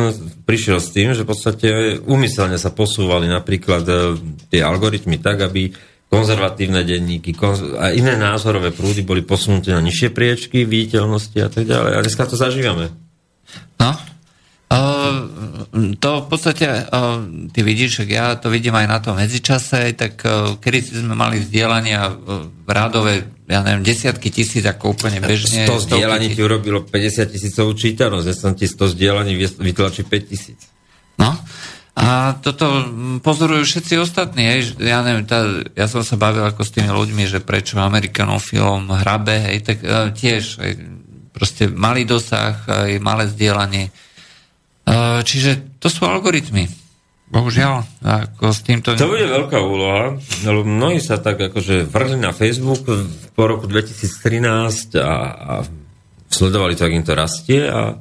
prišiel 0.49 0.81
s 0.81 0.89
tým, 0.91 1.13
že 1.13 1.23
v 1.23 1.31
podstate 1.31 1.69
úmyselne 2.01 2.57
sa 2.57 2.73
posúvali 2.73 3.29
napríklad 3.29 3.85
uh, 3.87 4.17
tie 4.49 4.65
algoritmy 4.65 5.21
tak, 5.21 5.47
aby 5.47 5.71
konzervatívne 6.09 6.81
denníky 6.89 7.37
konz- 7.37 7.77
a 7.77 7.93
iné 7.93 8.17
názorové 8.17 8.73
prúdy 8.73 9.05
boli 9.05 9.21
posunuté 9.21 9.77
na 9.77 9.85
nižšie 9.85 10.09
priečky, 10.09 10.65
viditeľnosti 10.65 11.39
a 11.45 11.49
tak 11.53 11.69
ďalej. 11.69 11.93
A 11.93 12.01
dneska 12.01 12.25
to 12.25 12.41
zažívame. 12.41 12.89
No, 13.77 13.93
Uh, 14.69 15.97
to 15.97 16.11
v 16.21 16.27
podstate, 16.29 16.69
uh, 16.69 17.25
ty 17.49 17.65
vidíš, 17.65 18.05
že 18.05 18.13
ja 18.13 18.37
to 18.37 18.53
vidím 18.53 18.77
aj 18.77 18.85
na 18.85 19.01
tom 19.01 19.17
medzičase, 19.17 19.97
tak 19.97 20.21
uh, 20.29 20.61
kedy 20.61 21.01
sme 21.09 21.17
mali 21.17 21.41
vzdielania 21.41 22.13
uh, 22.13 22.45
rádové, 22.69 23.25
ja 23.49 23.65
neviem, 23.65 23.81
desiatky 23.81 24.29
tisíc, 24.29 24.61
ako 24.69 24.93
úplne 24.93 25.25
bežne. 25.25 25.65
100 25.65 25.89
stovky 25.89 26.05
zdieľaní 26.05 26.27
ti 26.37 26.45
urobilo 26.45 26.85
50 26.85 27.33
tisícovú 27.33 27.73
čítanosť, 27.73 28.27
ja 28.29 28.37
som 28.37 28.53
ti 28.53 28.69
100 28.69 28.93
zdieľaní 28.93 29.33
vy- 29.41 29.57
vytlačí 29.73 30.05
5 30.05 30.31
tisíc. 30.37 30.61
No, 31.17 31.33
a 31.97 32.37
toto 32.37 32.69
mm, 32.69 33.25
pozorujú 33.25 33.65
všetci 33.65 33.97
ostatní, 34.05 34.53
hej, 34.53 34.77
ja 34.85 35.01
neviem, 35.01 35.25
tá, 35.25 35.65
ja 35.81 35.89
som 35.89 36.05
sa 36.05 36.21
bavil 36.21 36.45
ako 36.45 36.61
s 36.61 36.77
tými 36.77 36.93
ľuďmi, 36.93 37.25
že 37.25 37.41
prečo 37.41 37.81
Amerikanov 37.81 38.45
film 38.45 38.93
hrabe, 38.93 39.49
hej, 39.49 39.65
tak 39.65 39.81
uh, 39.81 40.13
tiež, 40.13 40.61
hej, 40.61 40.77
proste 41.33 41.73
malý 41.73 42.05
dosah, 42.05 42.69
aj 42.69 43.01
malé 43.01 43.33
zdieľanie. 43.33 43.89
Uh, 44.89 45.21
čiže 45.21 45.77
to 45.77 45.93
sú 45.93 46.09
algoritmy. 46.09 46.65
Bohužiaľ, 47.29 47.85
ako 48.01 48.57
s 48.57 48.65
týmto... 48.65 48.97
To 48.97 49.13
bude 49.13 49.29
veľká 49.29 49.61
úloha, 49.61 50.17
lebo 50.49 50.65
mnohí 50.65 50.97
sa 50.97 51.21
tak 51.21 51.37
akože 51.37 51.85
vrhli 51.85 52.17
na 52.17 52.33
Facebook 52.33 52.89
po 53.37 53.43
roku 53.45 53.69
2013 53.69 54.97
a, 54.97 55.13
a 55.37 55.55
sledovali 56.33 56.73
to, 56.73 56.89
ak 56.89 56.97
im 56.97 57.05
to 57.05 57.13
rastie 57.13 57.69
a 57.69 58.01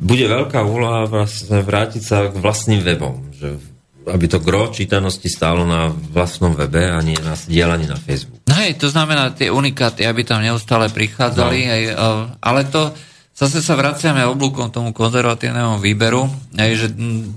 bude 0.00 0.24
veľká 0.24 0.64
úloha 0.64 1.04
vlastne 1.04 1.60
vrátiť 1.60 2.02
sa 2.02 2.32
k 2.32 2.40
vlastným 2.40 2.80
webom, 2.80 3.36
že 3.36 3.60
aby 4.06 4.30
to 4.30 4.38
gro 4.38 4.70
čítanosti 4.70 5.26
stálo 5.26 5.66
na 5.66 5.90
vlastnom 5.90 6.54
webe 6.54 6.86
a 6.86 7.02
nie 7.02 7.18
na 7.20 7.34
sdielaní 7.34 7.90
na 7.90 7.98
Facebook. 7.98 8.38
No 8.46 8.54
hej, 8.54 8.78
to 8.78 8.86
znamená, 8.86 9.34
tie 9.34 9.50
unikáty, 9.50 10.06
aby 10.06 10.22
tam 10.22 10.40
neustále 10.40 10.86
prichádzali, 10.88 11.58
No. 11.58 11.68
hej, 11.68 11.82
uh, 11.92 12.30
ale 12.38 12.64
to 12.70 12.94
zase 13.36 13.60
sa 13.60 13.76
vraciame 13.76 14.24
oblúkom 14.24 14.72
tomu 14.72 14.96
konzervatívnemu 14.96 15.76
výberu, 15.76 16.24
hej, 16.56 16.72
že 16.80 16.86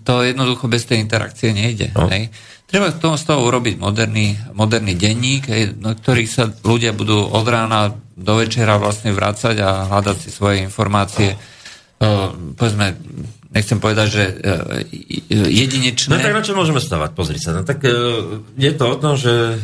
to 0.08 0.24
jednoducho 0.24 0.72
bez 0.72 0.88
tej 0.88 1.04
interakcie 1.04 1.52
nejde. 1.52 1.92
No. 1.92 2.08
Hej. 2.08 2.32
Treba 2.70 2.94
z 2.94 3.02
toho, 3.02 3.16
z 3.20 3.24
toho 3.28 3.40
urobiť 3.50 3.76
moderný, 3.82 4.40
moderný 4.56 4.96
denník, 4.96 5.52
hej, 5.52 5.76
na 5.82 5.98
ktorý 5.98 6.24
sa 6.24 6.48
ľudia 6.48 6.96
budú 6.96 7.20
od 7.20 7.44
rána 7.44 7.92
do 8.16 8.34
večera 8.40 8.80
vlastne 8.80 9.12
vrácať 9.12 9.56
a 9.60 9.90
hľadať 9.92 10.18
si 10.22 10.30
svoje 10.32 10.64
informácie. 10.64 11.36
Uh, 12.00 12.32
povedzme, 12.56 12.96
nechcem 13.52 13.82
povedať, 13.82 14.08
že 14.08 14.24
uh, 14.24 14.86
jedinečné. 15.50 16.14
No 16.14 16.22
tak 16.22 16.38
na 16.38 16.46
čo 16.46 16.54
môžeme 16.56 16.80
stavať? 16.80 17.10
Pozri 17.18 17.42
sa. 17.42 17.58
No 17.58 17.66
tak 17.66 17.84
e, 17.84 17.92
je 18.56 18.72
to 18.78 18.86
o 18.88 18.96
tom, 19.02 19.18
že 19.18 19.58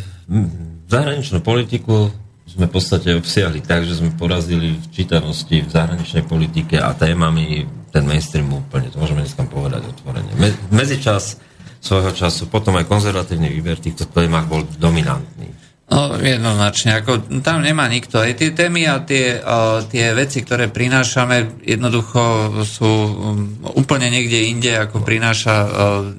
zahraničnú 0.90 1.46
politiku 1.46 2.10
sme 2.56 2.72
v 2.72 2.74
podstate 2.80 3.12
obsiahli 3.20 3.60
tak, 3.60 3.84
že 3.84 4.00
sme 4.00 4.16
porazili 4.16 4.80
v 4.80 4.86
čítanosti 4.96 5.68
v 5.68 5.70
zahraničnej 5.70 6.24
politike 6.24 6.80
a 6.80 6.96
témami 6.96 7.68
ten 7.92 8.08
mainstream 8.08 8.48
úplne, 8.48 8.88
to 8.88 9.00
môžeme 9.00 9.28
dneska 9.28 9.44
povedať 9.44 9.84
otvorene. 9.92 10.32
Me, 10.40 10.56
medzičas 10.72 11.36
svojho 11.84 12.16
času, 12.16 12.48
potom 12.48 12.80
aj 12.80 12.88
konzervatívny 12.88 13.52
výber 13.52 13.76
týchto 13.76 14.08
témach 14.08 14.48
bol 14.48 14.64
dominantný. 14.80 15.52
No, 15.86 16.18
jednoznačne. 16.18 16.98
Ako, 16.98 17.30
tam 17.46 17.62
nemá 17.62 17.86
nikto. 17.86 18.18
Aj 18.18 18.34
tie 18.34 18.58
témy 18.58 18.90
a 18.90 19.06
tie, 19.06 19.38
uh, 19.38 19.86
tie 19.86 20.18
veci, 20.18 20.42
ktoré 20.42 20.66
prinášame, 20.66 21.62
jednoducho 21.62 22.18
sú 22.66 22.90
um, 22.90 23.54
úplne 23.78 24.10
niekde 24.10 24.50
inde, 24.50 24.74
ako 24.82 25.06
prináša 25.06 25.56
uh, 25.62 25.70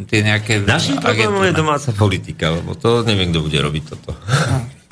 tie 0.07 0.23
nejaké 0.23 0.63
Našim 0.63 1.03
problémom 1.03 1.43
je 1.43 1.51
domáca 1.51 1.91
politika, 1.99 2.55
lebo 2.55 2.79
to 2.79 3.03
neviem, 3.03 3.35
kto 3.35 3.43
bude 3.43 3.59
robiť 3.59 3.83
toto. 3.91 4.15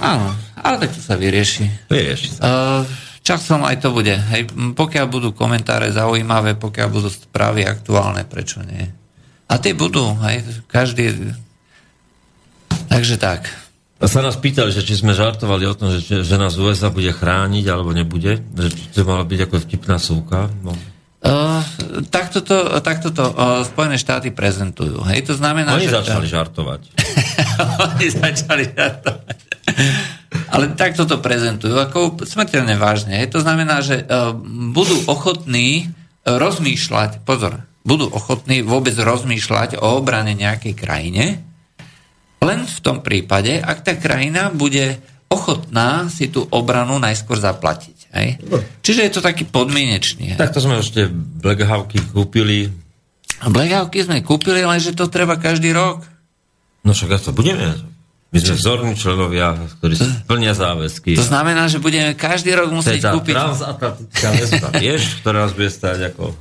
Áno, 0.04 0.28
ale 0.60 0.76
tak 0.84 0.92
to 0.92 1.00
sa 1.00 1.16
vyrieši. 1.16 1.88
Vyrieši 1.88 2.28
sa. 2.36 2.40
Uh, 2.44 2.82
časom 3.24 3.64
aj 3.64 3.80
to 3.80 3.88
bude. 3.90 4.12
Hej, 4.12 4.52
pokiaľ 4.76 5.06
budú 5.08 5.28
komentáre 5.32 5.88
zaujímavé, 5.88 6.60
pokiaľ 6.60 6.88
budú 6.92 7.08
správy 7.08 7.64
aktuálne, 7.64 8.28
prečo 8.28 8.60
nie? 8.60 8.84
A 9.48 9.56
tie 9.56 9.72
budú, 9.72 10.12
hej, 10.28 10.44
každý... 10.68 11.32
Takže 12.92 13.16
tak. 13.16 13.48
A 14.02 14.10
sa 14.10 14.20
nás 14.20 14.36
pýtali, 14.36 14.68
že 14.68 14.84
či 14.84 15.00
sme 15.00 15.16
žartovali 15.16 15.64
o 15.64 15.72
tom, 15.72 15.88
že, 15.88 16.20
že, 16.20 16.36
nás 16.36 16.60
USA 16.60 16.92
bude 16.92 17.08
chrániť, 17.08 17.64
alebo 17.72 17.96
nebude. 17.96 18.36
Že 18.52 18.68
to 18.92 19.00
mala 19.08 19.24
byť 19.24 19.40
ako 19.48 19.54
vtipná 19.64 19.96
súka. 19.96 20.52
No. 20.60 20.76
Uh, 21.24 21.64
takto 22.12 22.44
to, 22.44 22.84
takto 22.84 23.08
to 23.08 23.24
uh, 23.24 23.64
Spojené 23.64 23.96
štáty 23.96 24.28
prezentujú. 24.28 25.00
Hej, 25.08 25.32
to 25.32 25.34
znamená, 25.34 25.80
Oni 25.80 25.88
že... 25.88 25.96
začali 26.04 26.28
žartovať. 26.28 26.80
Oni 27.96 28.06
začali 28.12 28.64
žartovať. 28.68 29.36
Ale 30.52 30.76
takto 30.76 31.08
to 31.08 31.24
prezentujú, 31.24 31.80
ako 31.80 32.20
smrteľne 32.28 32.76
vážne. 32.76 33.24
Hej. 33.24 33.32
To 33.32 33.40
znamená, 33.40 33.80
že 33.80 34.04
uh, 34.04 34.36
budú 34.76 35.00
ochotní 35.08 35.88
rozmýšľať, 36.28 37.24
pozor, 37.24 37.64
budú 37.88 38.08
ochotní 38.12 38.60
vôbec 38.60 38.92
rozmýšľať 38.92 39.80
o 39.80 39.96
obrane 40.00 40.36
nejakej 40.36 40.74
krajine, 40.76 41.40
len 42.44 42.60
v 42.68 42.78
tom 42.84 43.00
prípade, 43.00 43.56
ak 43.56 43.80
tá 43.80 43.96
krajina 43.96 44.52
bude 44.52 45.00
ochotná 45.32 46.12
si 46.12 46.28
tú 46.28 46.44
obranu 46.52 47.00
najskôr 47.00 47.40
zaplatiť. 47.40 47.93
Hej. 48.14 48.38
Čiže 48.86 49.00
je 49.04 49.12
to 49.18 49.20
taký 49.20 49.42
podmienečný. 49.44 50.34
Hej. 50.34 50.38
Takto 50.38 50.62
sme 50.62 50.78
už 50.78 50.88
tie 50.94 51.04
Blackhavky 51.10 51.98
kúpili. 52.14 52.70
Blackoutky 53.42 54.06
sme 54.06 54.22
kúpili, 54.22 54.62
lenže 54.62 54.94
to 54.94 55.10
treba 55.10 55.34
každý 55.34 55.74
rok. 55.74 56.06
No 56.86 56.94
však 56.94 57.10
ja 57.10 57.18
to 57.20 57.34
budeme. 57.34 57.74
My 58.34 58.38
sme 58.42 58.58
vzorní 58.58 58.92
členovia, 58.98 59.54
ktorí 59.78 59.94
si 59.94 60.10
plnia 60.26 60.58
záväzky. 60.58 61.14
To 61.14 61.22
znamená, 61.22 61.70
že 61.70 61.78
budeme 61.78 62.18
každý 62.18 62.50
rok 62.58 62.70
To 62.70 62.74
je 62.74 62.78
musieť 62.82 63.02
tá 63.06 63.12
kúpiť... 63.14 63.34
transatlantická 63.34 64.28
väzba, 64.34 64.68
vieš, 64.74 65.02
ktorá 65.22 65.46
nás 65.46 65.54
bude 65.54 65.70
stať 65.70 66.10
ako... 66.10 66.34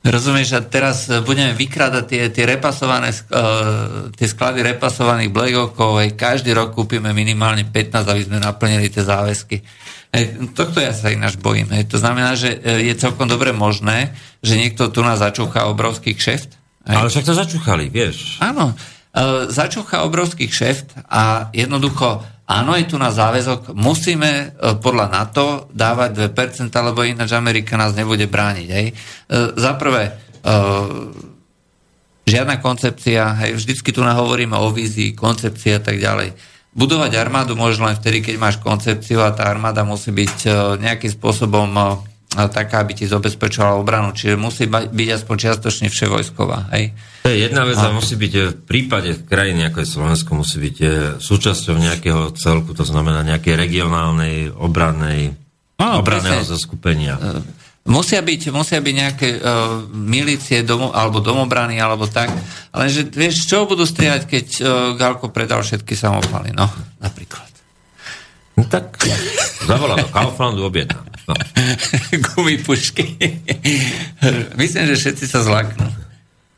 Rozumieš, 0.00 0.56
a 0.56 0.60
teraz 0.64 1.12
e, 1.12 1.20
budeme 1.20 1.52
vykrádať 1.52 2.04
tie, 2.08 2.22
tie 2.32 2.44
repasované, 2.48 3.12
uh, 3.12 4.08
tie 4.16 4.24
sklady 4.24 4.64
repasovaných 4.64 5.28
blagokov, 5.28 6.00
aj 6.00 6.16
každý 6.16 6.56
rok 6.56 6.72
kúpime 6.72 7.12
minimálne 7.12 7.68
15, 7.68 8.08
aby 8.08 8.22
sme 8.24 8.40
naplnili 8.40 8.88
tie 8.88 9.04
záväzky. 9.04 9.60
Hej, 10.10 10.56
tohto 10.56 10.80
ja 10.80 10.96
sa 10.96 11.12
ináč 11.12 11.36
bojím. 11.36 11.68
Hej. 11.70 11.92
To 11.92 12.00
znamená, 12.00 12.32
že 12.32 12.56
e, 12.64 12.88
je 12.88 12.94
celkom 12.96 13.28
dobre 13.28 13.52
možné, 13.52 14.16
že 14.40 14.56
niekto 14.56 14.88
tu 14.88 15.04
nás 15.04 15.20
začúcha 15.20 15.68
obrovský 15.68 16.16
kšeft. 16.16 16.56
Hej. 16.88 16.96
Ale 16.96 17.08
však 17.12 17.26
to 17.28 17.34
začúchali, 17.36 17.92
vieš. 17.92 18.40
Áno, 18.40 18.72
e, 19.12 19.52
začúcha 19.52 20.00
obrovský 20.08 20.48
kšeft 20.48 20.96
a 21.12 21.52
jednoducho, 21.52 22.24
áno, 22.50 22.74
je 22.74 22.90
tu 22.90 22.98
na 22.98 23.14
záväzok, 23.14 23.70
musíme 23.78 24.30
e, 24.30 24.46
podľa 24.82 25.06
NATO 25.06 25.70
dávať 25.70 26.34
2%, 26.34 26.74
lebo 26.74 27.06
ináč 27.06 27.30
Amerika 27.30 27.78
nás 27.78 27.94
nebude 27.94 28.26
brániť. 28.26 28.68
Hej. 28.74 28.86
E, 28.90 28.94
za 29.54 29.78
prvé, 29.78 30.10
e, 30.10 30.12
žiadna 32.26 32.58
koncepcia, 32.58 33.38
hej, 33.46 33.54
vždycky 33.54 33.94
tu 33.94 34.02
hovoríme 34.02 34.58
o 34.58 34.74
vízii, 34.74 35.14
koncepcii 35.14 35.78
a 35.78 35.82
tak 35.82 36.02
ďalej. 36.02 36.34
Budovať 36.74 37.14
armádu 37.14 37.54
môžeš 37.54 37.78
len 37.82 37.94
vtedy, 37.94 38.18
keď 38.22 38.34
máš 38.38 38.56
koncepciu 38.58 39.22
a 39.22 39.34
tá 39.34 39.46
armáda 39.46 39.82
musí 39.82 40.14
byť 40.14 40.46
nejakým 40.78 41.10
spôsobom 41.10 41.66
taká, 42.30 42.86
aby 42.86 42.94
ti 42.94 43.10
zabezpečovala 43.10 43.82
obranu. 43.82 44.14
Čiže 44.14 44.38
musí 44.38 44.70
byť 44.70 45.08
aspoň 45.18 45.36
čiastočne 45.36 45.86
vševojsková. 45.90 46.70
Hej. 46.78 46.94
To 47.26 47.28
je 47.28 47.38
jedna 47.50 47.66
vec 47.66 47.76
a 47.76 47.90
musí 47.90 48.14
byť 48.14 48.32
e, 48.32 48.40
v 48.54 48.56
prípade 48.64 49.10
krajiny, 49.26 49.66
ako 49.68 49.82
je 49.82 49.88
Slovensko, 49.88 50.30
musí 50.38 50.56
byť 50.62 50.76
e, 50.78 50.86
súčasťou 51.18 51.74
nejakého 51.76 52.32
celku, 52.38 52.70
to 52.72 52.86
znamená 52.86 53.26
nejakej 53.26 53.58
regionálnej, 53.58 54.54
obrannej, 54.54 55.34
Áno, 55.76 56.00
obranného 56.00 56.46
presne. 56.46 56.52
zoskupenia. 56.54 57.14
Musia 57.90 58.20
byť, 58.20 58.52
musia 58.52 58.76
byť 58.76 58.94
nejaké 58.94 59.28
uh, 59.40 59.88
milície 59.88 60.60
domo, 60.60 60.92
alebo 60.92 61.24
domobrany, 61.24 61.80
alebo 61.80 62.04
tak. 62.04 62.28
Ale 62.76 62.92
že, 62.92 63.08
vieš, 63.08 63.48
čoho 63.48 63.64
budú 63.64 63.88
strieľať, 63.88 64.22
keď 64.28 64.46
uh, 64.60 64.64
Galko 65.00 65.32
predal 65.32 65.64
všetky 65.64 65.96
samopaly? 65.96 66.52
No, 66.52 66.68
napríklad. 67.00 67.48
No 68.60 68.68
tak 68.68 69.00
zavolá 69.64 69.96
do 69.96 70.12
Kauflandu, 70.12 70.68
objedná. 70.68 71.00
No. 71.30 71.34
Gumipušky. 72.34 73.06
Myslím, 74.58 74.84
že 74.90 74.98
všetci 74.98 75.24
sa 75.30 75.46
zlaknú. 75.46 75.86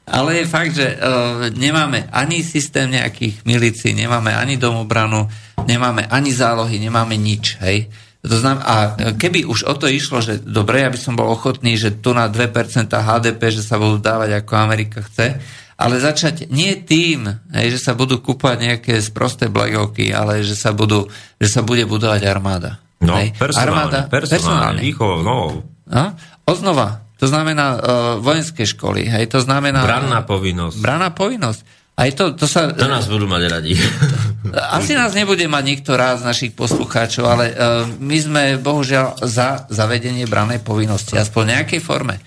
Ale 0.08 0.42
je 0.42 0.46
fakt, 0.50 0.74
že 0.74 0.98
uh, 0.98 1.48
nemáme 1.54 2.10
ani 2.10 2.42
systém 2.42 2.90
nejakých 2.90 3.46
milícií, 3.46 3.94
nemáme 3.94 4.34
ani 4.34 4.58
domobranu, 4.58 5.30
nemáme 5.64 6.10
ani 6.10 6.34
zálohy, 6.34 6.82
nemáme 6.82 7.14
nič. 7.14 7.60
Hej? 7.62 7.86
To 8.22 8.34
znamená, 8.34 8.62
a 8.66 8.76
keby 9.14 9.46
už 9.46 9.62
o 9.66 9.74
to 9.78 9.86
išlo, 9.86 10.18
že 10.18 10.42
dobre, 10.42 10.82
ja 10.82 10.90
by 10.90 10.98
som 10.98 11.14
bol 11.14 11.30
ochotný, 11.30 11.78
že 11.78 12.02
tu 12.02 12.14
na 12.14 12.26
2% 12.26 12.50
HDP, 12.90 13.40
že 13.54 13.62
sa 13.62 13.78
budú 13.78 14.02
dávať 14.02 14.42
ako 14.42 14.52
Amerika 14.58 15.06
chce, 15.06 15.38
ale 15.78 16.02
začať 16.02 16.50
nie 16.50 16.78
tým, 16.82 17.26
hej, 17.54 17.78
že 17.78 17.90
sa 17.90 17.92
budú 17.94 18.22
kúpať 18.22 18.58
nejaké 18.58 18.94
sprosté 19.02 19.50
blagovky, 19.50 20.10
ale 20.14 20.46
že 20.46 20.54
sa, 20.54 20.70
budú, 20.70 21.10
že 21.38 21.48
sa 21.50 21.62
bude 21.62 21.82
budovať 21.86 22.22
armáda. 22.26 22.81
No, 23.02 23.18
Hej. 23.18 23.34
personálne, 23.34 24.06
personálne, 24.06 24.80
výchovou 24.80 25.26
novou. 25.26 25.66
No? 25.90 26.14
Oznova. 26.46 27.02
To 27.18 27.30
znamená 27.30 27.66
uh, 27.74 27.78
vojenské 28.18 28.66
školy. 28.66 29.06
Hej, 29.06 29.30
to 29.30 29.38
znamená... 29.38 29.86
Branná 29.86 30.26
povinnosť. 30.26 30.78
Branná 30.82 31.14
povinnosť. 31.14 31.62
Aj 31.94 32.10
to, 32.18 32.34
to 32.34 32.50
sa... 32.50 32.72
To 32.74 32.90
nás 32.90 33.06
budú 33.06 33.30
mať 33.30 33.42
radi. 33.46 33.78
Asi 34.78 34.98
nás 34.98 35.14
nebude 35.14 35.46
mať 35.46 35.64
nikto 35.66 35.94
rád 35.94 36.24
z 36.24 36.26
našich 36.26 36.52
poslucháčov, 36.56 37.24
ale 37.28 37.44
uh, 37.52 37.86
my 37.86 38.16
sme 38.18 38.42
bohužiaľ 38.58 39.22
za 39.22 39.70
zavedenie 39.70 40.26
branej 40.26 40.66
povinnosti, 40.66 41.14
aspoň 41.14 41.42
v 41.46 41.52
nejakej 41.58 41.80
forme. 41.84 42.18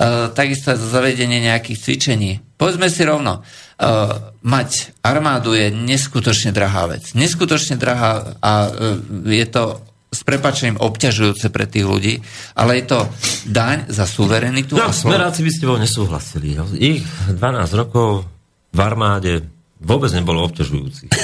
Uh, 0.00 0.32
takisto 0.34 0.74
za 0.74 0.98
zavedenie 0.98 1.46
nejakých 1.46 1.78
cvičení. 1.78 2.42
Povedzme 2.58 2.90
si 2.90 3.06
rovno, 3.06 3.44
uh, 3.44 4.34
mať 4.42 4.98
armádu 5.04 5.54
je 5.54 5.68
neskutočne 5.68 6.50
drahá 6.50 6.90
vec. 6.90 7.14
Neskutočne 7.14 7.78
drahá 7.78 8.34
a 8.40 8.52
uh, 8.66 8.98
je 9.30 9.46
to 9.46 9.78
s 10.10 10.26
prepačením 10.26 10.82
obťažujúce 10.82 11.54
pre 11.54 11.70
tých 11.70 11.86
ľudí, 11.86 12.14
ale 12.58 12.82
je 12.82 12.90
to 12.90 12.98
daň 13.46 13.86
za 13.86 14.10
suverenitu 14.10 14.74
No, 14.74 14.90
a 14.90 14.92
smeráci 14.92 15.46
by 15.46 15.50
s 15.54 15.58
tebou 15.62 15.78
nesúhlasili. 15.78 16.58
No. 16.58 16.66
Ich 16.74 17.06
12 17.30 17.38
rokov 17.78 18.26
v 18.74 18.78
armáde 18.82 19.46
vôbec 19.78 20.10
nebolo 20.10 20.42
obťažujúcich. 20.50 21.10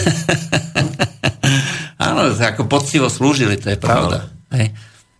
Áno, 2.06 2.30
ako 2.30 2.70
poctivo 2.70 3.10
slúžili, 3.10 3.58
to 3.58 3.74
je 3.74 3.78
pravda. 3.78 4.30
Hej. 4.54 4.70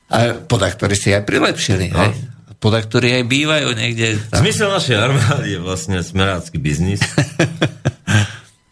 A 0.06 0.38
podaktori 0.46 0.94
si 0.94 1.10
aj 1.10 1.26
prilepšili. 1.26 1.90
No. 1.90 2.06
Hej. 2.06 2.14
Podaktori 2.56 3.20
aj 3.20 3.24
bývajú 3.26 3.68
niekde. 3.76 4.16
Tam. 4.30 4.40
Zmysel 4.40 4.72
našej 4.72 4.96
armády 4.96 5.48
je 5.54 5.60
vlastne 5.60 5.98
smerácky 6.00 6.56
biznis. 6.62 7.02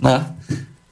No. 0.05 0.21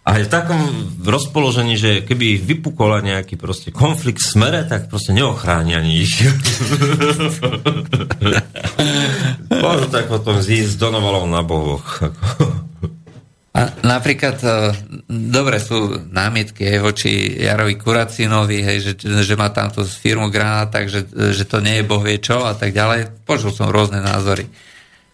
A 0.02 0.18
je 0.18 0.26
v 0.26 0.34
takom 0.34 0.58
rozpoložení, 0.98 1.78
že 1.78 2.02
keby 2.02 2.42
vypukola 2.42 3.06
nejaký 3.06 3.38
proste 3.38 3.70
konflikt 3.70 4.18
v 4.18 4.30
smere, 4.34 4.66
tak 4.66 4.90
proste 4.90 5.14
neochráni 5.14 5.78
ani 5.78 6.02
ich. 6.02 6.18
Môžu 9.62 9.86
tak 9.94 10.10
potom 10.10 10.42
zísť 10.42 10.74
do 10.74 10.90
novalov 10.90 11.30
na 11.30 11.46
bohoch. 11.46 12.02
A 13.52 13.68
napríklad, 13.86 14.42
e, 14.42 14.74
dobre 15.06 15.60
sú 15.62 16.08
námietky 16.10 16.66
aj 16.66 16.78
voči 16.82 17.38
Jarovi 17.38 17.78
Kuracinovi, 17.78 18.58
hej, 18.64 18.78
že, 18.80 18.92
že 19.22 19.34
má 19.38 19.54
tam 19.54 19.70
tú 19.70 19.84
firmu 19.84 20.32
Granát, 20.32 20.72
takže 20.72 21.04
že 21.36 21.44
to 21.44 21.60
nie 21.60 21.78
je 21.78 21.86
bohvie 21.86 22.16
čo 22.18 22.42
a 22.42 22.56
tak 22.58 22.74
ďalej. 22.74 23.22
Počul 23.28 23.52
som 23.52 23.70
rôzne 23.70 24.00
názory. 24.00 24.48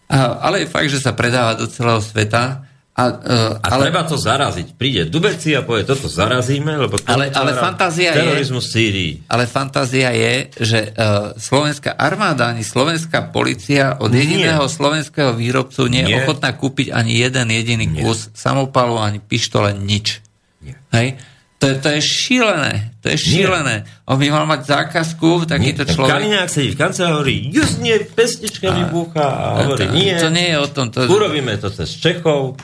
A, 0.09 0.39
ale 0.39 0.65
je 0.65 0.71
fakt, 0.71 0.89
že 0.89 1.03
sa 1.03 1.13
predáva 1.13 1.59
do 1.59 1.69
celého 1.69 2.01
sveta. 2.01 2.68
A, 2.99 3.03
e, 3.15 3.63
A 3.63 3.67
ale, 3.79 3.87
treba 3.87 4.03
to 4.03 4.19
zaraziť. 4.19 4.75
Príde 4.75 5.07
Dubeci 5.07 5.55
a 5.55 5.63
povie, 5.63 5.87
toto 5.87 6.11
zarazíme, 6.11 6.75
lebo 6.75 6.99
to 6.99 7.07
Ale- 7.07 7.31
ale 7.31 7.55
fantázia 7.55 8.11
je- 8.11 8.19
terorizmus 8.19 8.67
v 8.67 8.71
Sýrii. 8.75 9.11
Ale 9.31 9.47
fantázia 9.47 10.11
je, 10.11 10.51
že 10.59 10.79
uh, 10.91 11.31
slovenská 11.39 11.95
armáda 11.95 12.51
ani 12.51 12.67
slovenská 12.67 13.31
policia 13.31 13.95
od 14.03 14.11
Nie. 14.11 14.27
jediného 14.27 14.67
slovenského 14.67 15.31
výrobcu 15.31 15.87
nie 15.87 16.03
je 16.03 16.11
Nie. 16.11 16.17
ochotná 16.27 16.51
kúpiť 16.51 16.91
ani 16.91 17.15
jeden 17.15 17.47
jediný 17.47 17.87
Nie. 17.87 18.03
kus 18.03 18.27
samopalu, 18.35 18.99
ani 18.99 19.23
pištole, 19.23 19.71
nič. 19.79 20.19
Nie. 20.59 20.75
Hej? 20.91 21.15
To 21.59 21.67
je, 21.67 21.75
to 21.75 21.87
je 21.91 21.99
šílené. 21.99 22.95
To 23.03 23.11
je 23.11 23.17
šílené. 23.19 23.83
On 24.07 24.15
by 24.15 24.31
mal 24.31 24.47
mať 24.47 24.63
zákazku, 24.63 25.43
takýto 25.43 25.83
Nie, 25.83 25.91
človek. 25.91 26.11
Kaliňák 26.15 26.47
sedí 26.47 26.71
v 26.71 26.77
kancelárii, 26.79 27.15
hovorí, 27.19 27.35
justne, 27.51 27.99
pesnička 28.15 28.71
vybuchá 28.71 29.27
a 29.27 29.45
hovorí, 29.67 29.87
to, 29.87 29.91
nie, 29.91 30.11
to 30.15 30.29
nie 30.31 30.47
je 30.51 30.57
o 30.59 30.67
tom. 30.71 30.87
To, 30.91 31.03
urobíme 31.03 31.59
to 31.59 31.67
cez 31.67 31.91
Čechov, 31.99 32.55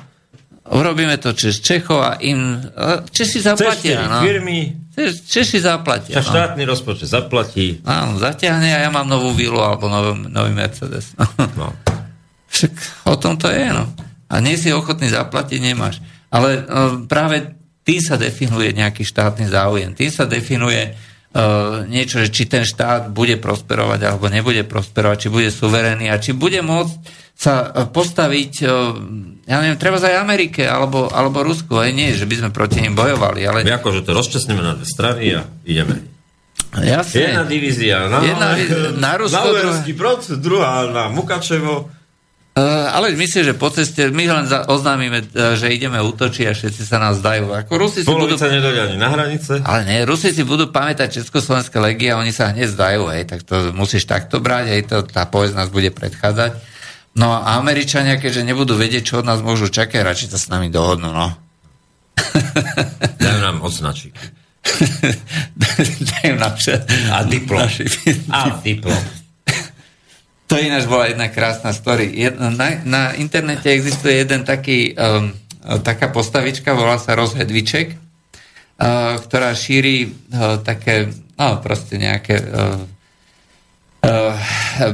urobíme 0.67 1.17
to 1.17 1.31
cez 1.31 1.57
Čechov 1.57 1.99
a 1.99 2.11
im... 2.19 2.57
a 2.71 3.01
Češi 3.03 3.37
cez 3.37 3.45
zaplatia. 3.45 4.01
štyri 4.01 4.05
No. 4.07 4.19
firmy, 4.21 4.59
Češ- 4.91 5.21
Češi 5.23 5.57
zaplatia. 5.59 6.15
a 6.15 6.21
No. 6.21 6.27
štátny 6.27 6.61
rozpočet 6.63 7.07
zaplatí. 7.07 7.83
Áno, 7.83 8.15
zaťahne 8.15 8.69
a 8.71 8.79
ja 8.79 8.89
mám 8.89 9.05
novú 9.05 9.29
vilu 9.31 9.57
alebo 9.57 9.85
nový, 9.85 10.25
nový 10.25 10.51
Mercedes. 10.51 11.13
No. 11.53 11.69
Však 12.47 12.71
o 13.05 13.15
tom 13.15 13.35
to 13.35 13.47
je, 13.47 13.67
no. 13.67 13.85
A 14.25 14.39
nie 14.39 14.55
si 14.55 14.71
ochotný 14.71 15.07
zaplatiť, 15.07 15.59
nemáš. 15.59 15.99
Ale 16.31 16.59
uh, 16.59 16.63
práve 17.03 17.51
tým 17.83 17.99
sa 17.99 18.15
definuje 18.15 18.71
nejaký 18.71 19.03
štátny 19.03 19.45
záujem. 19.45 19.91
Tým 19.91 20.09
sa 20.09 20.25
definuje 20.25 20.89
uh, 20.89 21.85
niečo, 21.85 22.17
že 22.17 22.31
či 22.31 22.43
ten 22.45 22.63
štát 22.63 23.11
bude 23.11 23.37
prosperovať 23.37 23.99
alebo 24.01 24.25
nebude 24.25 24.63
prosperovať, 24.63 25.17
či 25.19 25.29
bude 25.29 25.49
suverénny 25.49 26.09
a 26.09 26.17
či 26.17 26.31
bude 26.31 26.57
môcť 26.59 26.95
sa 27.35 27.67
uh, 27.67 27.85
postaviť, 27.91 28.53
uh, 28.63 28.95
ja 29.43 29.59
neviem, 29.59 29.75
treba 29.75 29.99
aj 29.99 30.23
Amerike 30.23 30.63
alebo, 30.63 31.11
alebo 31.11 31.43
Rusku. 31.43 31.75
Aj 31.75 31.91
nie, 31.91 32.15
že 32.15 32.23
by 32.23 32.35
sme 32.47 32.49
proti 32.55 32.79
nim 32.79 32.95
bojovali, 32.95 33.43
ale 33.43 33.67
My 33.67 33.75
akože 33.75 34.07
to 34.07 34.15
rozčasneme 34.15 34.63
na 34.63 34.73
dve 34.79 34.87
strany 34.87 35.35
a 35.35 35.43
ideme. 35.67 35.99
jasne. 36.79 37.35
Jedna 37.35 37.43
divízia 37.43 38.07
na, 38.07 38.23
Jedna 38.23 38.47
na 38.95 39.11
Rusko, 39.19 39.47
na 39.51 39.83
Brod, 39.83 40.23
druhá 40.39 40.87
na 40.87 41.11
Mukačevo. 41.11 41.91
Uh, 42.55 42.87
ale 42.87 43.11
myslím, 43.19 43.51
že 43.51 43.51
po 43.51 43.67
ceste 43.67 44.15
my 44.15 44.31
len 44.31 44.47
za, 44.47 44.63
oznámime, 44.71 45.27
že 45.59 45.75
ideme 45.75 45.99
útočiť 45.99 46.47
a 46.47 46.55
všetci 46.55 46.87
sa 46.87 47.03
nás 47.03 47.19
dajú. 47.19 47.51
Ako 47.51 47.75
Rusi 47.75 47.99
si 47.99 48.07
budú... 48.07 48.31
Nedojde 48.31 48.79
ani 48.79 48.95
na 48.95 49.11
hranice. 49.11 49.59
Ale 49.59 49.83
nie, 49.83 50.07
Rusi 50.07 50.31
si 50.31 50.47
budú 50.47 50.71
pamätať 50.71 51.19
Československé 51.19 51.75
legie 51.83 52.15
a 52.15 52.19
oni 52.23 52.31
sa 52.31 52.55
hneď 52.55 52.71
zdajú, 52.71 53.11
hej, 53.11 53.27
tak 53.27 53.43
to 53.43 53.75
musíš 53.75 54.07
takto 54.07 54.39
brať, 54.39 54.71
hej, 54.71 54.81
to, 54.87 55.03
tá 55.03 55.27
povesť 55.27 55.51
nás 55.51 55.67
bude 55.67 55.91
predchádzať. 55.91 56.74
No 57.15 57.31
a 57.31 57.55
Američania, 57.55 58.19
keďže 58.19 58.43
nebudú 58.43 58.75
vedieť, 58.75 59.03
čo 59.07 59.13
od 59.23 59.27
nás 59.27 59.39
môžu 59.39 59.71
čakať, 59.71 60.03
radšej 60.03 60.29
sa 60.35 60.39
s 60.39 60.51
nami 60.51 60.67
dohodnú, 60.67 61.15
no. 61.15 61.31
Dajú 63.23 63.39
nám 63.39 63.63
odznačík. 63.63 64.15
Dajú 66.19 66.35
nám 66.35 66.59
vše- 66.59 66.83
A 67.11 67.23
diplom. 67.23 67.63
naši- 67.63 67.87
A 68.31 68.59
diplom. 68.59 68.99
To 70.45 70.61
ináč 70.61 70.85
bola 70.85 71.09
jedna 71.09 71.33
krásna 71.33 71.73
story. 71.73 72.13
Na, 72.37 72.77
na 72.85 73.03
internete 73.17 73.65
existuje 73.73 74.21
jeden 74.21 74.45
taký, 74.45 74.93
um, 74.93 75.33
taká 75.81 76.13
postavička, 76.13 76.77
volá 76.77 77.01
sa 77.01 77.17
Rozhedviček 77.17 78.05
ktorá 79.23 79.55
šíri 79.55 80.03
uh, 80.03 80.59
také, 80.59 81.07
no 81.39 81.63
proste 81.63 81.95
nejaké 81.95 82.35
uh, 82.43 82.75
uh, 84.03 84.35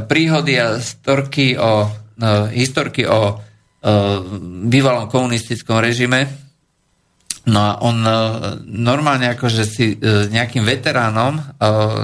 príhody 0.05 0.61
a 0.61 0.77
storky 0.77 1.57
o, 1.57 1.89
uh, 1.89 1.89
historky 2.53 3.09
o 3.09 3.19
uh, 3.33 3.39
bývalom 4.69 5.09
komunistickom 5.09 5.81
režime. 5.81 6.29
No 7.49 7.59
a 7.59 7.71
on 7.81 7.97
uh, 8.05 8.61
normálne 8.65 9.33
akože 9.33 9.63
si 9.65 9.97
nejakým 10.29 10.61
veteránom 10.61 11.41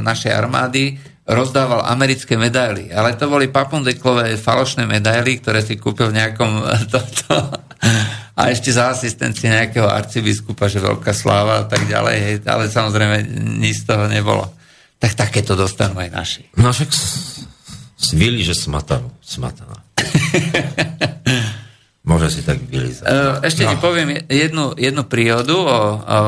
našej 0.01 0.33
armády 0.33 0.97
rozdával 1.27 1.83
americké 1.83 2.39
medaily, 2.39 2.87
ale 2.89 3.19
to 3.19 3.27
boli 3.27 3.51
papundeklové 3.51 4.39
falošné 4.39 4.87
medaily, 4.87 5.43
ktoré 5.43 5.59
si 5.59 5.75
kúpil 5.75 6.09
v 6.09 6.23
nejakom 6.23 6.51
to, 6.91 6.99
to, 7.03 7.35
a 8.37 8.41
ešte 8.47 8.71
za 8.71 8.95
asistencie 8.95 9.51
nejakého 9.51 9.89
arcibiskupa, 9.89 10.71
že 10.71 10.79
veľká 10.79 11.11
sláva 11.11 11.61
a 11.61 11.67
tak 11.67 11.83
ďalej, 11.89 12.47
ale 12.47 12.71
samozrejme 12.71 13.27
nič 13.59 13.83
z 13.83 13.85
toho 13.91 14.05
nebolo. 14.07 14.45
Tak 14.97 15.13
takéto 15.13 15.53
dostanú 15.53 16.01
aj 16.01 16.09
naši. 16.09 16.43
No 16.57 16.73
však 16.73 16.89
svili, 17.97 18.41
že 18.41 18.57
smatanu. 18.57 19.13
Smatana. 19.21 19.86
Môže 22.07 22.39
si 22.39 22.41
tak 22.47 22.63
vylízať. 22.63 23.03
Ešte 23.43 23.67
no. 23.67 23.75
ti 23.75 23.75
poviem 23.83 24.15
jednu, 24.31 24.71
jednu 24.79 25.03
príhodu 25.03 25.51
o, 25.59 25.65
o 25.67 26.19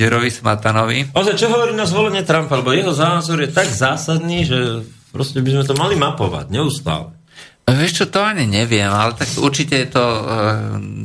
Derovi 0.00 0.32
Smatanovi. 0.32 1.12
Ozaj, 1.12 1.36
čo 1.36 1.52
hovorí 1.52 1.76
na 1.76 1.84
zvolenie 1.84 2.24
Trumpa? 2.24 2.56
Lebo 2.56 2.72
jeho 2.72 2.96
názor 2.96 3.44
je 3.44 3.52
tak 3.52 3.68
zásadný, 3.68 4.48
že 4.48 4.58
proste 5.12 5.44
by 5.44 5.52
sme 5.52 5.64
to 5.68 5.76
mali 5.76 6.00
mapovať 6.00 6.48
neustále. 6.48 7.12
Vieš 7.68 7.92
čo, 7.92 8.04
to 8.10 8.24
ani 8.24 8.48
neviem, 8.48 8.90
ale 8.90 9.14
tak 9.14 9.28
určite 9.38 9.78
je 9.78 9.88
to 9.92 10.02
uh, 10.02 10.24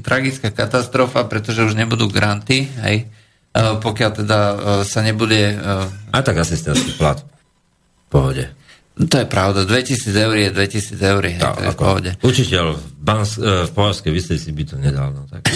tragická 0.01 0.49
katastrofa, 0.49 1.27
pretože 1.29 1.67
už 1.67 1.77
nebudú 1.77 2.09
granty, 2.09 2.65
hej, 2.81 3.05
uh, 3.53 3.77
pokiaľ 3.77 4.11
teda 4.23 4.39
uh, 4.39 4.55
sa 4.81 5.05
nebude... 5.05 5.53
Uh, 5.53 6.15
A 6.15 6.25
tak 6.25 6.41
asistentský 6.41 6.97
plat. 6.97 7.21
V 7.21 8.07
pohode. 8.09 8.49
To 8.97 9.15
je 9.21 9.27
pravda, 9.29 9.61
2000 9.61 10.09
eur 10.09 10.35
je 10.35 10.49
2000 10.49 10.97
eur, 10.97 11.21
hej, 11.29 11.37
No, 11.37 11.53
to 11.53 11.61
je 11.61 11.69
v 11.69 11.77
pohode. 11.77 12.09
Učiteľ 12.25 12.65
v, 12.73 12.81
Bans, 12.97 13.37
e, 13.37 13.69
v 13.69 13.71
Považskej 13.77 14.09
Bystrici 14.09 14.49
by 14.49 14.63
to 14.65 14.75
nedal. 14.81 15.13
No, 15.13 15.29
tak. 15.29 15.45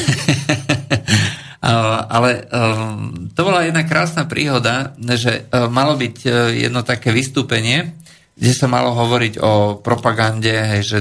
Ale 1.61 2.49
um, 2.49 3.29
to 3.33 3.41
bola 3.45 3.65
jedna 3.65 3.85
krásna 3.85 4.25
príhoda, 4.25 4.97
že 4.97 5.45
uh, 5.45 5.69
malo 5.69 5.93
byť 5.93 6.25
jedno 6.57 6.81
také 6.81 7.13
vystúpenie, 7.13 8.01
kde 8.33 8.53
sa 8.57 8.65
malo 8.65 8.97
hovoriť 8.97 9.37
o 9.37 9.77
propagande, 9.77 10.49
hej, 10.49 10.81
že 10.81 10.99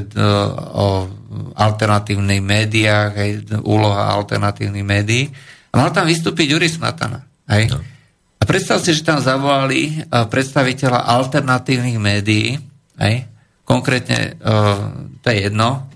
o 0.77 1.09
alternatívnych 1.57 2.45
médiách, 2.45 3.11
hej, 3.17 3.31
úloha 3.65 4.13
alternatívnych 4.13 4.85
médií. 4.85 5.33
A 5.73 5.81
mal 5.81 5.91
tam 5.95 6.05
vystúpiť 6.05 6.53
Juri 6.53 6.69
Smatana. 6.69 7.25
Hej. 7.49 7.73
No. 7.73 7.81
A 8.41 8.43
predstav 8.49 8.81
si, 8.81 8.97
že 8.97 9.05
tam 9.05 9.21
zavolali 9.21 10.01
uh, 10.01 10.25
predstaviteľa 10.25 11.05
alternatívnych 11.05 11.99
médií, 12.01 12.57
hej, 12.97 13.29
konkrétne, 13.69 14.41
uh, 14.41 15.13
to 15.21 15.27
je 15.29 15.39
jedno, 15.47 15.91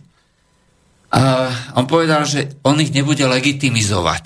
a 1.15 1.47
on 1.79 1.87
povedal, 1.87 2.27
že 2.27 2.59
on 2.67 2.83
ich 2.83 2.91
nebude 2.91 3.23
legitimizovať 3.23 4.25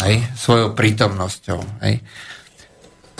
hej, 0.00 0.24
svojou 0.32 0.72
prítomnosťou. 0.72 1.60
Hej. 1.84 2.00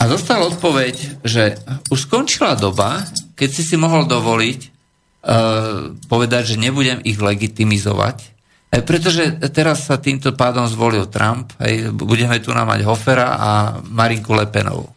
A 0.01 0.03
dostal 0.09 0.41
odpoveď, 0.41 1.21
že 1.21 1.61
už 1.93 2.09
skončila 2.09 2.57
doba, 2.57 3.05
keď 3.37 3.51
si 3.53 3.63
si 3.69 3.77
mohol 3.77 4.09
dovoliť 4.09 4.61
uh, 4.65 5.93
povedať, 6.09 6.57
že 6.57 6.63
nebudem 6.63 7.05
ich 7.05 7.21
legitimizovať, 7.21 8.32
pretože 8.81 9.37
teraz 9.53 9.85
sa 9.85 10.01
týmto 10.01 10.33
pádom 10.33 10.65
zvolil 10.65 11.05
Trump, 11.13 11.53
hej, 11.61 11.93
budeme 11.93 12.41
tu 12.41 12.57
mať 12.57 12.81
Hofera 12.89 13.37
a 13.37 13.51
Marinku 13.85 14.33
Lepenovú. 14.33 14.89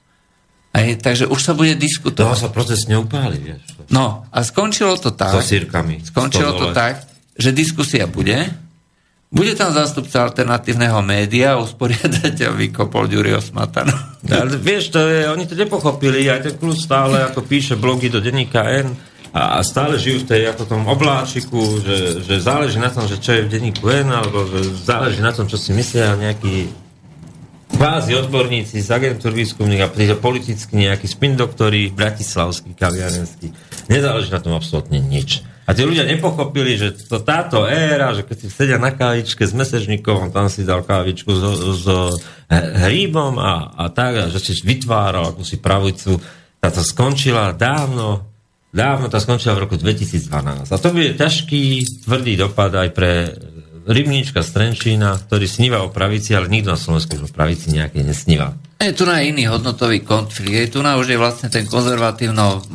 Hej, 0.71 1.03
takže 1.03 1.27
už 1.27 1.39
sa 1.39 1.51
bude 1.51 1.75
Toho 1.75 1.83
diskutovať. 1.83 2.39
sa 2.39 2.49
proces 2.51 2.87
neupáli, 2.87 3.39
vieš. 3.39 3.75
No 3.91 4.27
a 4.31 4.37
skončilo 4.43 4.95
to 4.95 5.11
tak. 5.11 5.35
So 5.35 5.43
sírkami. 5.43 6.03
Skončilo 6.07 6.55
to 6.55 6.71
tak, 6.71 7.03
že 7.35 7.51
diskusia 7.51 8.07
bude. 8.07 8.47
Bude 9.27 9.51
tam 9.59 9.75
zástupca 9.75 10.23
alternatívneho 10.23 11.03
média, 11.03 11.59
usporiadateľ 11.59 12.55
vykopol 12.55 13.11
Ďurio 13.11 13.43
Smatana. 13.43 14.15
Ale 14.31 14.55
vieš, 14.55 14.95
to 14.95 15.03
je, 15.03 15.27
oni 15.27 15.43
to 15.43 15.59
nepochopili, 15.59 16.31
aj 16.31 16.47
ten 16.47 16.55
klub 16.55 16.79
stále 16.79 17.27
ako 17.27 17.43
píše 17.43 17.75
blogy 17.75 18.07
do 18.07 18.23
denníka 18.23 18.63
N 18.63 18.95
a, 19.35 19.59
a 19.59 19.67
stále 19.67 19.99
žijú 19.99 20.23
v 20.23 20.29
tej 20.31 20.41
ako 20.55 20.63
tom 20.63 20.87
obláčiku, 20.87 21.83
že, 21.83 22.23
že 22.23 22.39
záleží 22.39 22.79
na 22.79 22.87
tom, 22.87 23.03
že 23.03 23.19
čo 23.19 23.35
je 23.35 23.43
v 23.43 23.51
denníku 23.51 23.83
N, 23.91 24.07
alebo 24.07 24.47
že 24.47 24.63
záleží 24.87 25.19
na 25.19 25.35
tom, 25.35 25.51
čo 25.51 25.59
si 25.59 25.75
myslia 25.75 26.15
nejakí 26.15 26.71
kvázi 27.75 28.15
odborníci 28.15 28.79
z 28.79 28.89
agentúr 28.95 29.35
výskumných 29.35 29.83
a 29.83 29.91
títo 29.91 30.15
politicky 30.15 30.87
nejakí 30.87 31.11
spin 31.11 31.35
doktori, 31.35 31.91
bratislavskí, 31.91 32.71
kaviarenskí. 32.79 33.51
Nezáleží 33.91 34.31
na 34.31 34.39
tom 34.39 34.55
absolútne 34.55 35.03
nič. 35.03 35.43
A 35.67 35.75
tí 35.75 35.83
ľudia 35.83 36.07
nepochopili, 36.07 36.79
že 36.79 36.95
to, 36.95 37.19
táto 37.19 37.67
éra, 37.67 38.15
že 38.15 38.23
keď 38.23 38.37
si 38.39 38.47
sedia 38.47 38.79
na 38.79 38.95
kávičke 38.95 39.43
s 39.43 39.51
mesežníkom, 39.51 40.31
tam 40.31 40.47
si 40.47 40.63
dal 40.63 40.85
kávičku 40.87 41.27
so, 41.35 41.51
so 41.75 41.97
hríbom 42.85 43.35
a, 43.41 43.75
a 43.75 43.91
tak, 43.91 44.13
a 44.15 44.23
že 44.31 44.39
si 44.39 44.53
vytváral 44.63 45.35
akúsi 45.35 45.59
pravicu, 45.59 46.21
táto 46.61 46.85
skončila 46.85 47.51
dávno, 47.51 48.34
dávno 48.75 49.07
tá 49.07 49.23
skončila 49.23 49.55
v 49.55 49.71
roku 49.71 49.79
2012. 49.79 50.67
A 50.67 50.75
to 50.75 50.91
bude 50.91 51.15
ťažký, 51.15 51.63
tvrdý 52.03 52.35
dopad 52.35 52.75
aj 52.75 52.89
pre 52.91 53.31
Rybníčka 53.85 54.41
Strenčína, 54.41 55.15
ktorý 55.29 55.45
sníva 55.45 55.85
o 55.85 55.93
pravici, 55.93 56.33
ale 56.33 56.49
nikto 56.49 56.73
na 56.73 56.79
Slovensku 56.79 57.15
už 57.15 57.29
o 57.29 57.31
pravici 57.31 57.71
nejaké 57.71 58.01
nesníva. 58.01 58.57
Je 58.81 58.91
tu 58.91 59.05
na 59.07 59.21
iný 59.23 59.47
hodnotový 59.47 60.01
konflikt. 60.03 60.51
Je 60.51 60.67
tu 60.67 60.79
na 60.83 60.99
už 60.99 61.13
je 61.13 61.17
vlastne 61.21 61.47
ten 61.47 61.63
konzervatívno, 61.69 62.65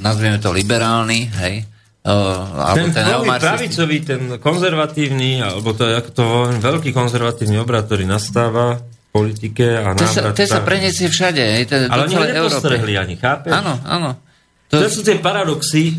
nazvieme 0.00 0.38
to 0.40 0.54
liberálny, 0.54 1.26
hej, 1.42 1.66
uh, 2.06 2.70
alebo 2.70 2.86
Ten, 2.88 2.88
ten, 2.96 3.04
pravicový, 3.42 3.96
ten 4.00 4.20
konzervatívny, 4.38 5.42
alebo 5.42 5.74
to 5.74 5.84
ako 5.84 6.10
to 6.14 6.24
veľký 6.62 6.94
konzervatívny 6.94 7.58
obrad, 7.60 7.90
ktorý 7.90 8.06
nastáva 8.06 8.78
v 8.78 9.08
politike 9.10 9.74
a 9.74 9.92
sa, 10.06 10.30
návrat 10.30 10.38
ten 10.38 10.48
sa 10.48 10.62
tá- 10.62 10.66
preniesie 10.70 11.10
všade, 11.10 11.42
hej, 11.42 11.64
ten, 11.66 11.90
Ale 11.90 12.06
oni 12.06 12.14
ho 12.14 12.24
nepostrehli 12.24 12.94
ani, 12.94 13.18
chápeš? 13.18 13.52
Áno, 13.52 13.74
áno. 13.84 14.29
To 14.70 14.86
sú 14.86 15.02
tie 15.02 15.18
paradoxy 15.18 15.98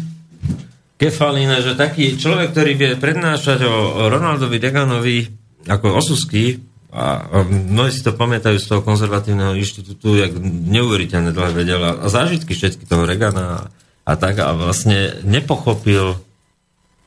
kefalíne, 0.96 1.60
že 1.60 1.76
taký 1.76 2.16
človek, 2.16 2.56
ktorý 2.56 2.72
vie 2.78 2.92
prednášať 2.96 3.66
o, 3.66 3.76
o 4.00 4.02
Ronaldovi 4.08 4.58
Reganovi 4.62 5.18
ako 5.66 5.98
osusky, 5.98 6.62
a, 6.92 7.24
a 7.24 7.38
mnohí 7.48 7.88
si 7.88 8.04
to 8.04 8.12
pamätajú 8.12 8.60
z 8.60 8.68
toho 8.68 8.84
konzervatívneho 8.84 9.56
inštitútu, 9.56 10.20
jak 10.20 10.36
neuveriteľne 10.44 11.32
dlho 11.32 11.52
vedel 11.56 11.80
a, 11.80 12.12
zážitky 12.12 12.52
všetky 12.52 12.84
toho 12.84 13.08
Regana 13.08 13.48
a, 13.48 14.12
a 14.12 14.14
tak 14.20 14.44
a 14.44 14.52
vlastne 14.52 15.24
nepochopil 15.24 16.20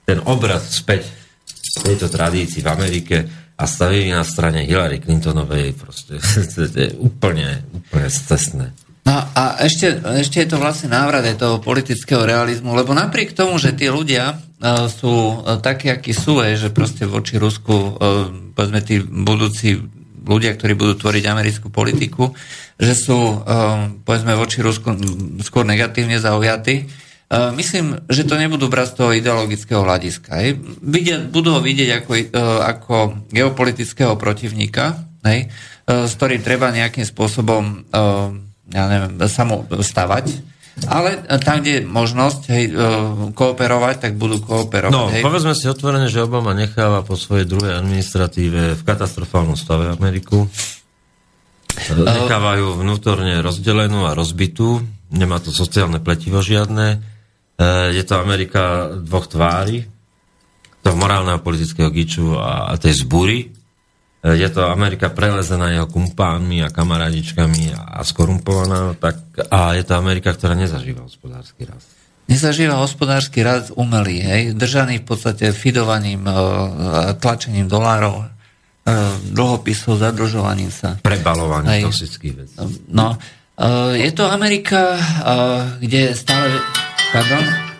ten 0.08 0.24
obraz 0.24 0.72
späť 0.72 1.04
tejto 1.84 2.08
tradícii 2.08 2.64
v 2.64 2.72
Amerike 2.72 3.16
a 3.54 3.64
stavili 3.68 4.08
na 4.08 4.24
strane 4.24 4.64
Hillary 4.64 5.04
Clintonovej 5.04 5.76
proste, 5.76 6.16
to 6.56 6.64
je 6.64 6.96
úplne, 6.96 7.68
úplne 7.76 8.08
cestné. 8.08 8.72
No 9.04 9.20
a 9.20 9.60
ešte, 9.60 10.00
ešte 10.00 10.40
je 10.40 10.48
to 10.48 10.56
vlastne 10.56 10.88
návrat 10.88 11.28
toho 11.36 11.60
politického 11.60 12.24
realizmu, 12.24 12.72
lebo 12.72 12.96
napriek 12.96 13.36
tomu, 13.36 13.60
že 13.60 13.76
tí 13.76 13.92
ľudia 13.92 14.40
uh, 14.40 14.88
sú 14.88 15.44
uh, 15.44 15.60
takí, 15.60 15.92
akí 15.92 16.16
sú, 16.16 16.40
je, 16.40 16.56
že 16.56 16.72
proste 16.72 17.04
voči 17.04 17.36
Rusku, 17.36 18.00
uh, 18.00 18.32
povedzme 18.56 18.80
tí 18.80 19.04
budúci 19.04 19.76
ľudia, 20.24 20.56
ktorí 20.56 20.72
budú 20.72 20.96
tvoriť 21.04 21.24
americkú 21.28 21.68
politiku, 21.68 22.32
že 22.80 22.96
sú, 22.96 23.44
uh, 23.44 23.92
povedzme, 24.08 24.32
voči 24.40 24.64
Rusku 24.64 24.96
skôr 25.44 25.68
negatívne 25.68 26.16
zaujatí, 26.16 26.88
uh, 26.88 27.52
myslím, 27.60 28.08
že 28.08 28.24
to 28.24 28.40
nebudú 28.40 28.72
brať 28.72 28.88
z 28.88 28.96
toho 28.96 29.10
ideologického 29.12 29.84
hľadiska. 29.84 30.30
Hej. 30.40 30.64
Vidia, 30.80 31.20
budú 31.20 31.52
ho 31.52 31.60
vidieť 31.60 31.90
ako, 32.00 32.12
uh, 32.16 32.64
ako 32.72 32.94
geopolitického 33.28 34.16
protivníka, 34.16 34.96
hej, 35.28 35.52
s 35.84 36.12
ktorým 36.16 36.40
treba 36.40 36.72
nejakým 36.72 37.04
spôsobom 37.04 37.84
ja 38.72 38.88
neviem, 38.88 39.20
samo 39.28 39.68
stavať, 39.68 40.54
ale 40.90 41.22
tam, 41.38 41.62
kde 41.62 41.70
je 41.70 41.82
možnosť 41.86 42.40
hej, 42.50 42.64
e, 42.66 42.72
kooperovať, 43.30 43.94
tak 44.02 44.12
budú 44.18 44.42
kooperovať. 44.42 44.90
No, 44.90 45.06
hej. 45.06 45.22
povedzme 45.22 45.54
si 45.54 45.70
otvorene, 45.70 46.10
že 46.10 46.26
Obama 46.26 46.50
necháva 46.50 47.06
po 47.06 47.14
svojej 47.14 47.46
druhej 47.46 47.78
administratíve 47.78 48.74
v 48.74 48.82
katastrofálnom 48.82 49.54
stave 49.54 49.94
Ameriku. 49.94 50.50
Nechávajú 51.94 52.82
vnútorne 52.82 53.38
rozdelenú 53.38 54.06
a 54.06 54.18
rozbitú. 54.18 54.82
Nemá 55.14 55.38
to 55.38 55.54
sociálne 55.54 56.02
pletivo 56.02 56.42
žiadne. 56.42 56.98
E, 57.54 57.94
Je 57.94 58.02
to 58.02 58.18
Amerika 58.18 58.90
dvoch 58.98 59.30
tvári. 59.30 59.86
To 60.82 60.92
morálneho 60.98 61.38
politického 61.40 61.88
giču 61.94 62.34
a 62.36 62.74
tej 62.76 63.06
zbúry. 63.06 63.63
E, 64.24 64.40
Je 64.40 64.48
to 64.48 64.64
Amerika 64.64 65.12
prelezená 65.12 65.68
jeho 65.68 65.84
kumpánmi 65.84 66.64
a 66.64 66.72
kamarádičkami 66.72 67.76
a, 67.76 68.00
skorumpovaná. 68.00 68.96
Tak, 68.96 69.44
a 69.52 69.76
je 69.76 69.84
to 69.84 69.94
Amerika, 70.00 70.32
ktorá 70.32 70.56
nezažíva 70.56 71.04
hospodársky 71.04 71.68
rast. 71.68 71.92
Nezažíva 72.24 72.80
hospodársky 72.80 73.44
rast 73.44 73.68
umelý, 73.76 74.24
hej, 74.24 74.42
držaný 74.56 75.04
v 75.04 75.06
podstate 75.12 75.52
fidovaním, 75.52 76.24
e, 76.24 76.32
tlačením 77.20 77.68
dolárov. 77.68 78.32
dlhopisov, 79.32 79.96
zadlžovaním 79.96 80.68
sa. 80.68 81.00
Prebalovanie 81.00 81.80
Hej. 81.80 81.88
toxických 81.88 82.34
vecí. 82.36 82.56
No, 82.92 83.16
je 83.96 84.10
to 84.12 84.28
Amerika, 84.28 84.92
kde 85.80 86.12
stále... 86.12 86.60
Pardon? 87.08 87.73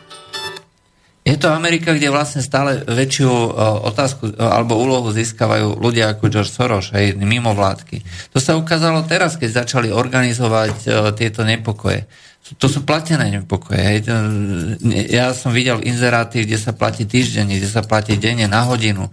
Je 1.25 1.41
to 1.41 1.49
Amerika, 1.49 1.97
kde 1.97 2.13
vlastne 2.13 2.45
stále 2.45 2.85
väčšiu 2.85 3.29
uh, 3.33 3.81
otázku 3.89 4.37
uh, 4.37 4.61
alebo 4.61 4.77
úlohu 4.77 5.09
získavajú 5.09 5.81
ľudia 5.81 6.13
ako 6.13 6.29
George 6.29 6.53
Soros, 6.53 6.93
aj 6.93 7.17
mimovládky. 7.17 8.05
To 8.37 8.39
sa 8.39 8.61
ukázalo 8.61 9.09
teraz, 9.09 9.41
keď 9.41 9.65
začali 9.65 9.89
organizovať 9.89 10.75
uh, 10.85 10.93
tieto 11.17 11.41
nepokoje. 11.41 12.05
To 12.61 12.69
sú 12.69 12.85
platené 12.85 13.33
nepokoje. 13.33 13.81
Hej. 13.81 13.99
Ja 15.09 15.33
som 15.33 15.57
videl 15.57 15.81
inzeráty, 15.81 16.45
kde 16.45 16.61
sa 16.61 16.77
platí 16.77 17.09
týždeň, 17.09 17.57
kde 17.57 17.69
sa 17.73 17.81
platí 17.81 18.21
denne 18.21 18.45
na 18.45 18.69
hodinu. 18.69 19.09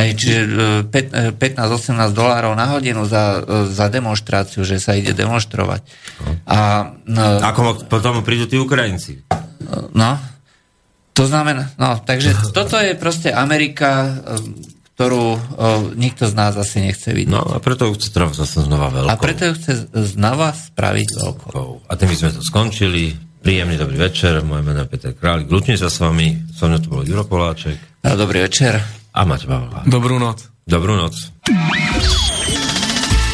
Hej, 0.00 0.10
čiže 0.16 0.38
e, 0.40 0.50
pet- 0.88 1.12
e, 1.12 1.28
15-18 1.36 2.16
dolárov 2.16 2.56
na 2.56 2.72
hodinu 2.72 3.04
za, 3.04 3.44
e, 3.44 3.68
za 3.68 3.92
demonstráciu, 3.92 4.64
že 4.64 4.80
sa 4.80 4.96
ide 4.96 5.12
demonstrovať. 5.12 5.84
A 6.48 6.88
no, 7.04 7.20
Ako 7.44 7.84
potom 7.84 8.24
prídu 8.24 8.48
tí 8.48 8.56
Ukrajinci? 8.56 9.28
no, 9.92 10.16
to 11.12 11.24
znamená, 11.24 11.74
no, 11.76 11.98
takže 11.98 12.32
toto 12.56 12.76
je 12.76 12.94
proste 12.94 13.28
Amerika, 13.28 13.88
e, 14.02 14.10
ktorú 14.94 15.24
e, 15.32 15.40
nikto 15.94 16.24
z 16.24 16.34
nás 16.34 16.52
asi 16.54 16.80
nechce 16.82 17.10
vidieť. 17.10 17.32
No 17.32 17.40
a 17.42 17.58
preto 17.58 17.88
ju 17.88 17.96
chce 17.96 18.08
teraz 18.10 18.34
zase 18.34 18.62
znova 18.62 18.88
veľkou. 18.90 19.08
A 19.08 19.16
preto 19.16 19.48
ju 19.48 19.54
chce 19.56 19.72
znova 20.12 20.52
spraviť 20.52 21.08
veľkou. 21.16 21.68
A 21.86 21.92
tým 21.94 22.08
by 22.08 22.16
sme 22.16 22.30
to 22.32 22.40
skončili. 22.40 23.16
Príjemný 23.40 23.80
dobrý 23.80 23.96
večer. 23.96 24.44
Moje 24.44 24.60
meno 24.60 24.84
je 24.84 24.88
Peter 24.88 25.16
Králik. 25.16 25.48
Lúčim 25.48 25.72
sa 25.72 25.88
s 25.88 25.96
vami. 25.96 26.44
So 26.52 26.68
mnou 26.68 26.76
tu 26.76 26.92
bol 26.92 27.00
Juro 27.00 27.24
Poláček 27.24 27.80
No, 28.00 28.12
dobrý 28.12 28.44
večer. 28.44 28.76
a 29.10 29.24
Mať 29.24 29.48
Bavlá. 29.48 29.88
Dobrú 29.88 30.20
noc. 30.20 30.44
Dobrú 30.64 30.92
noc. 30.92 31.32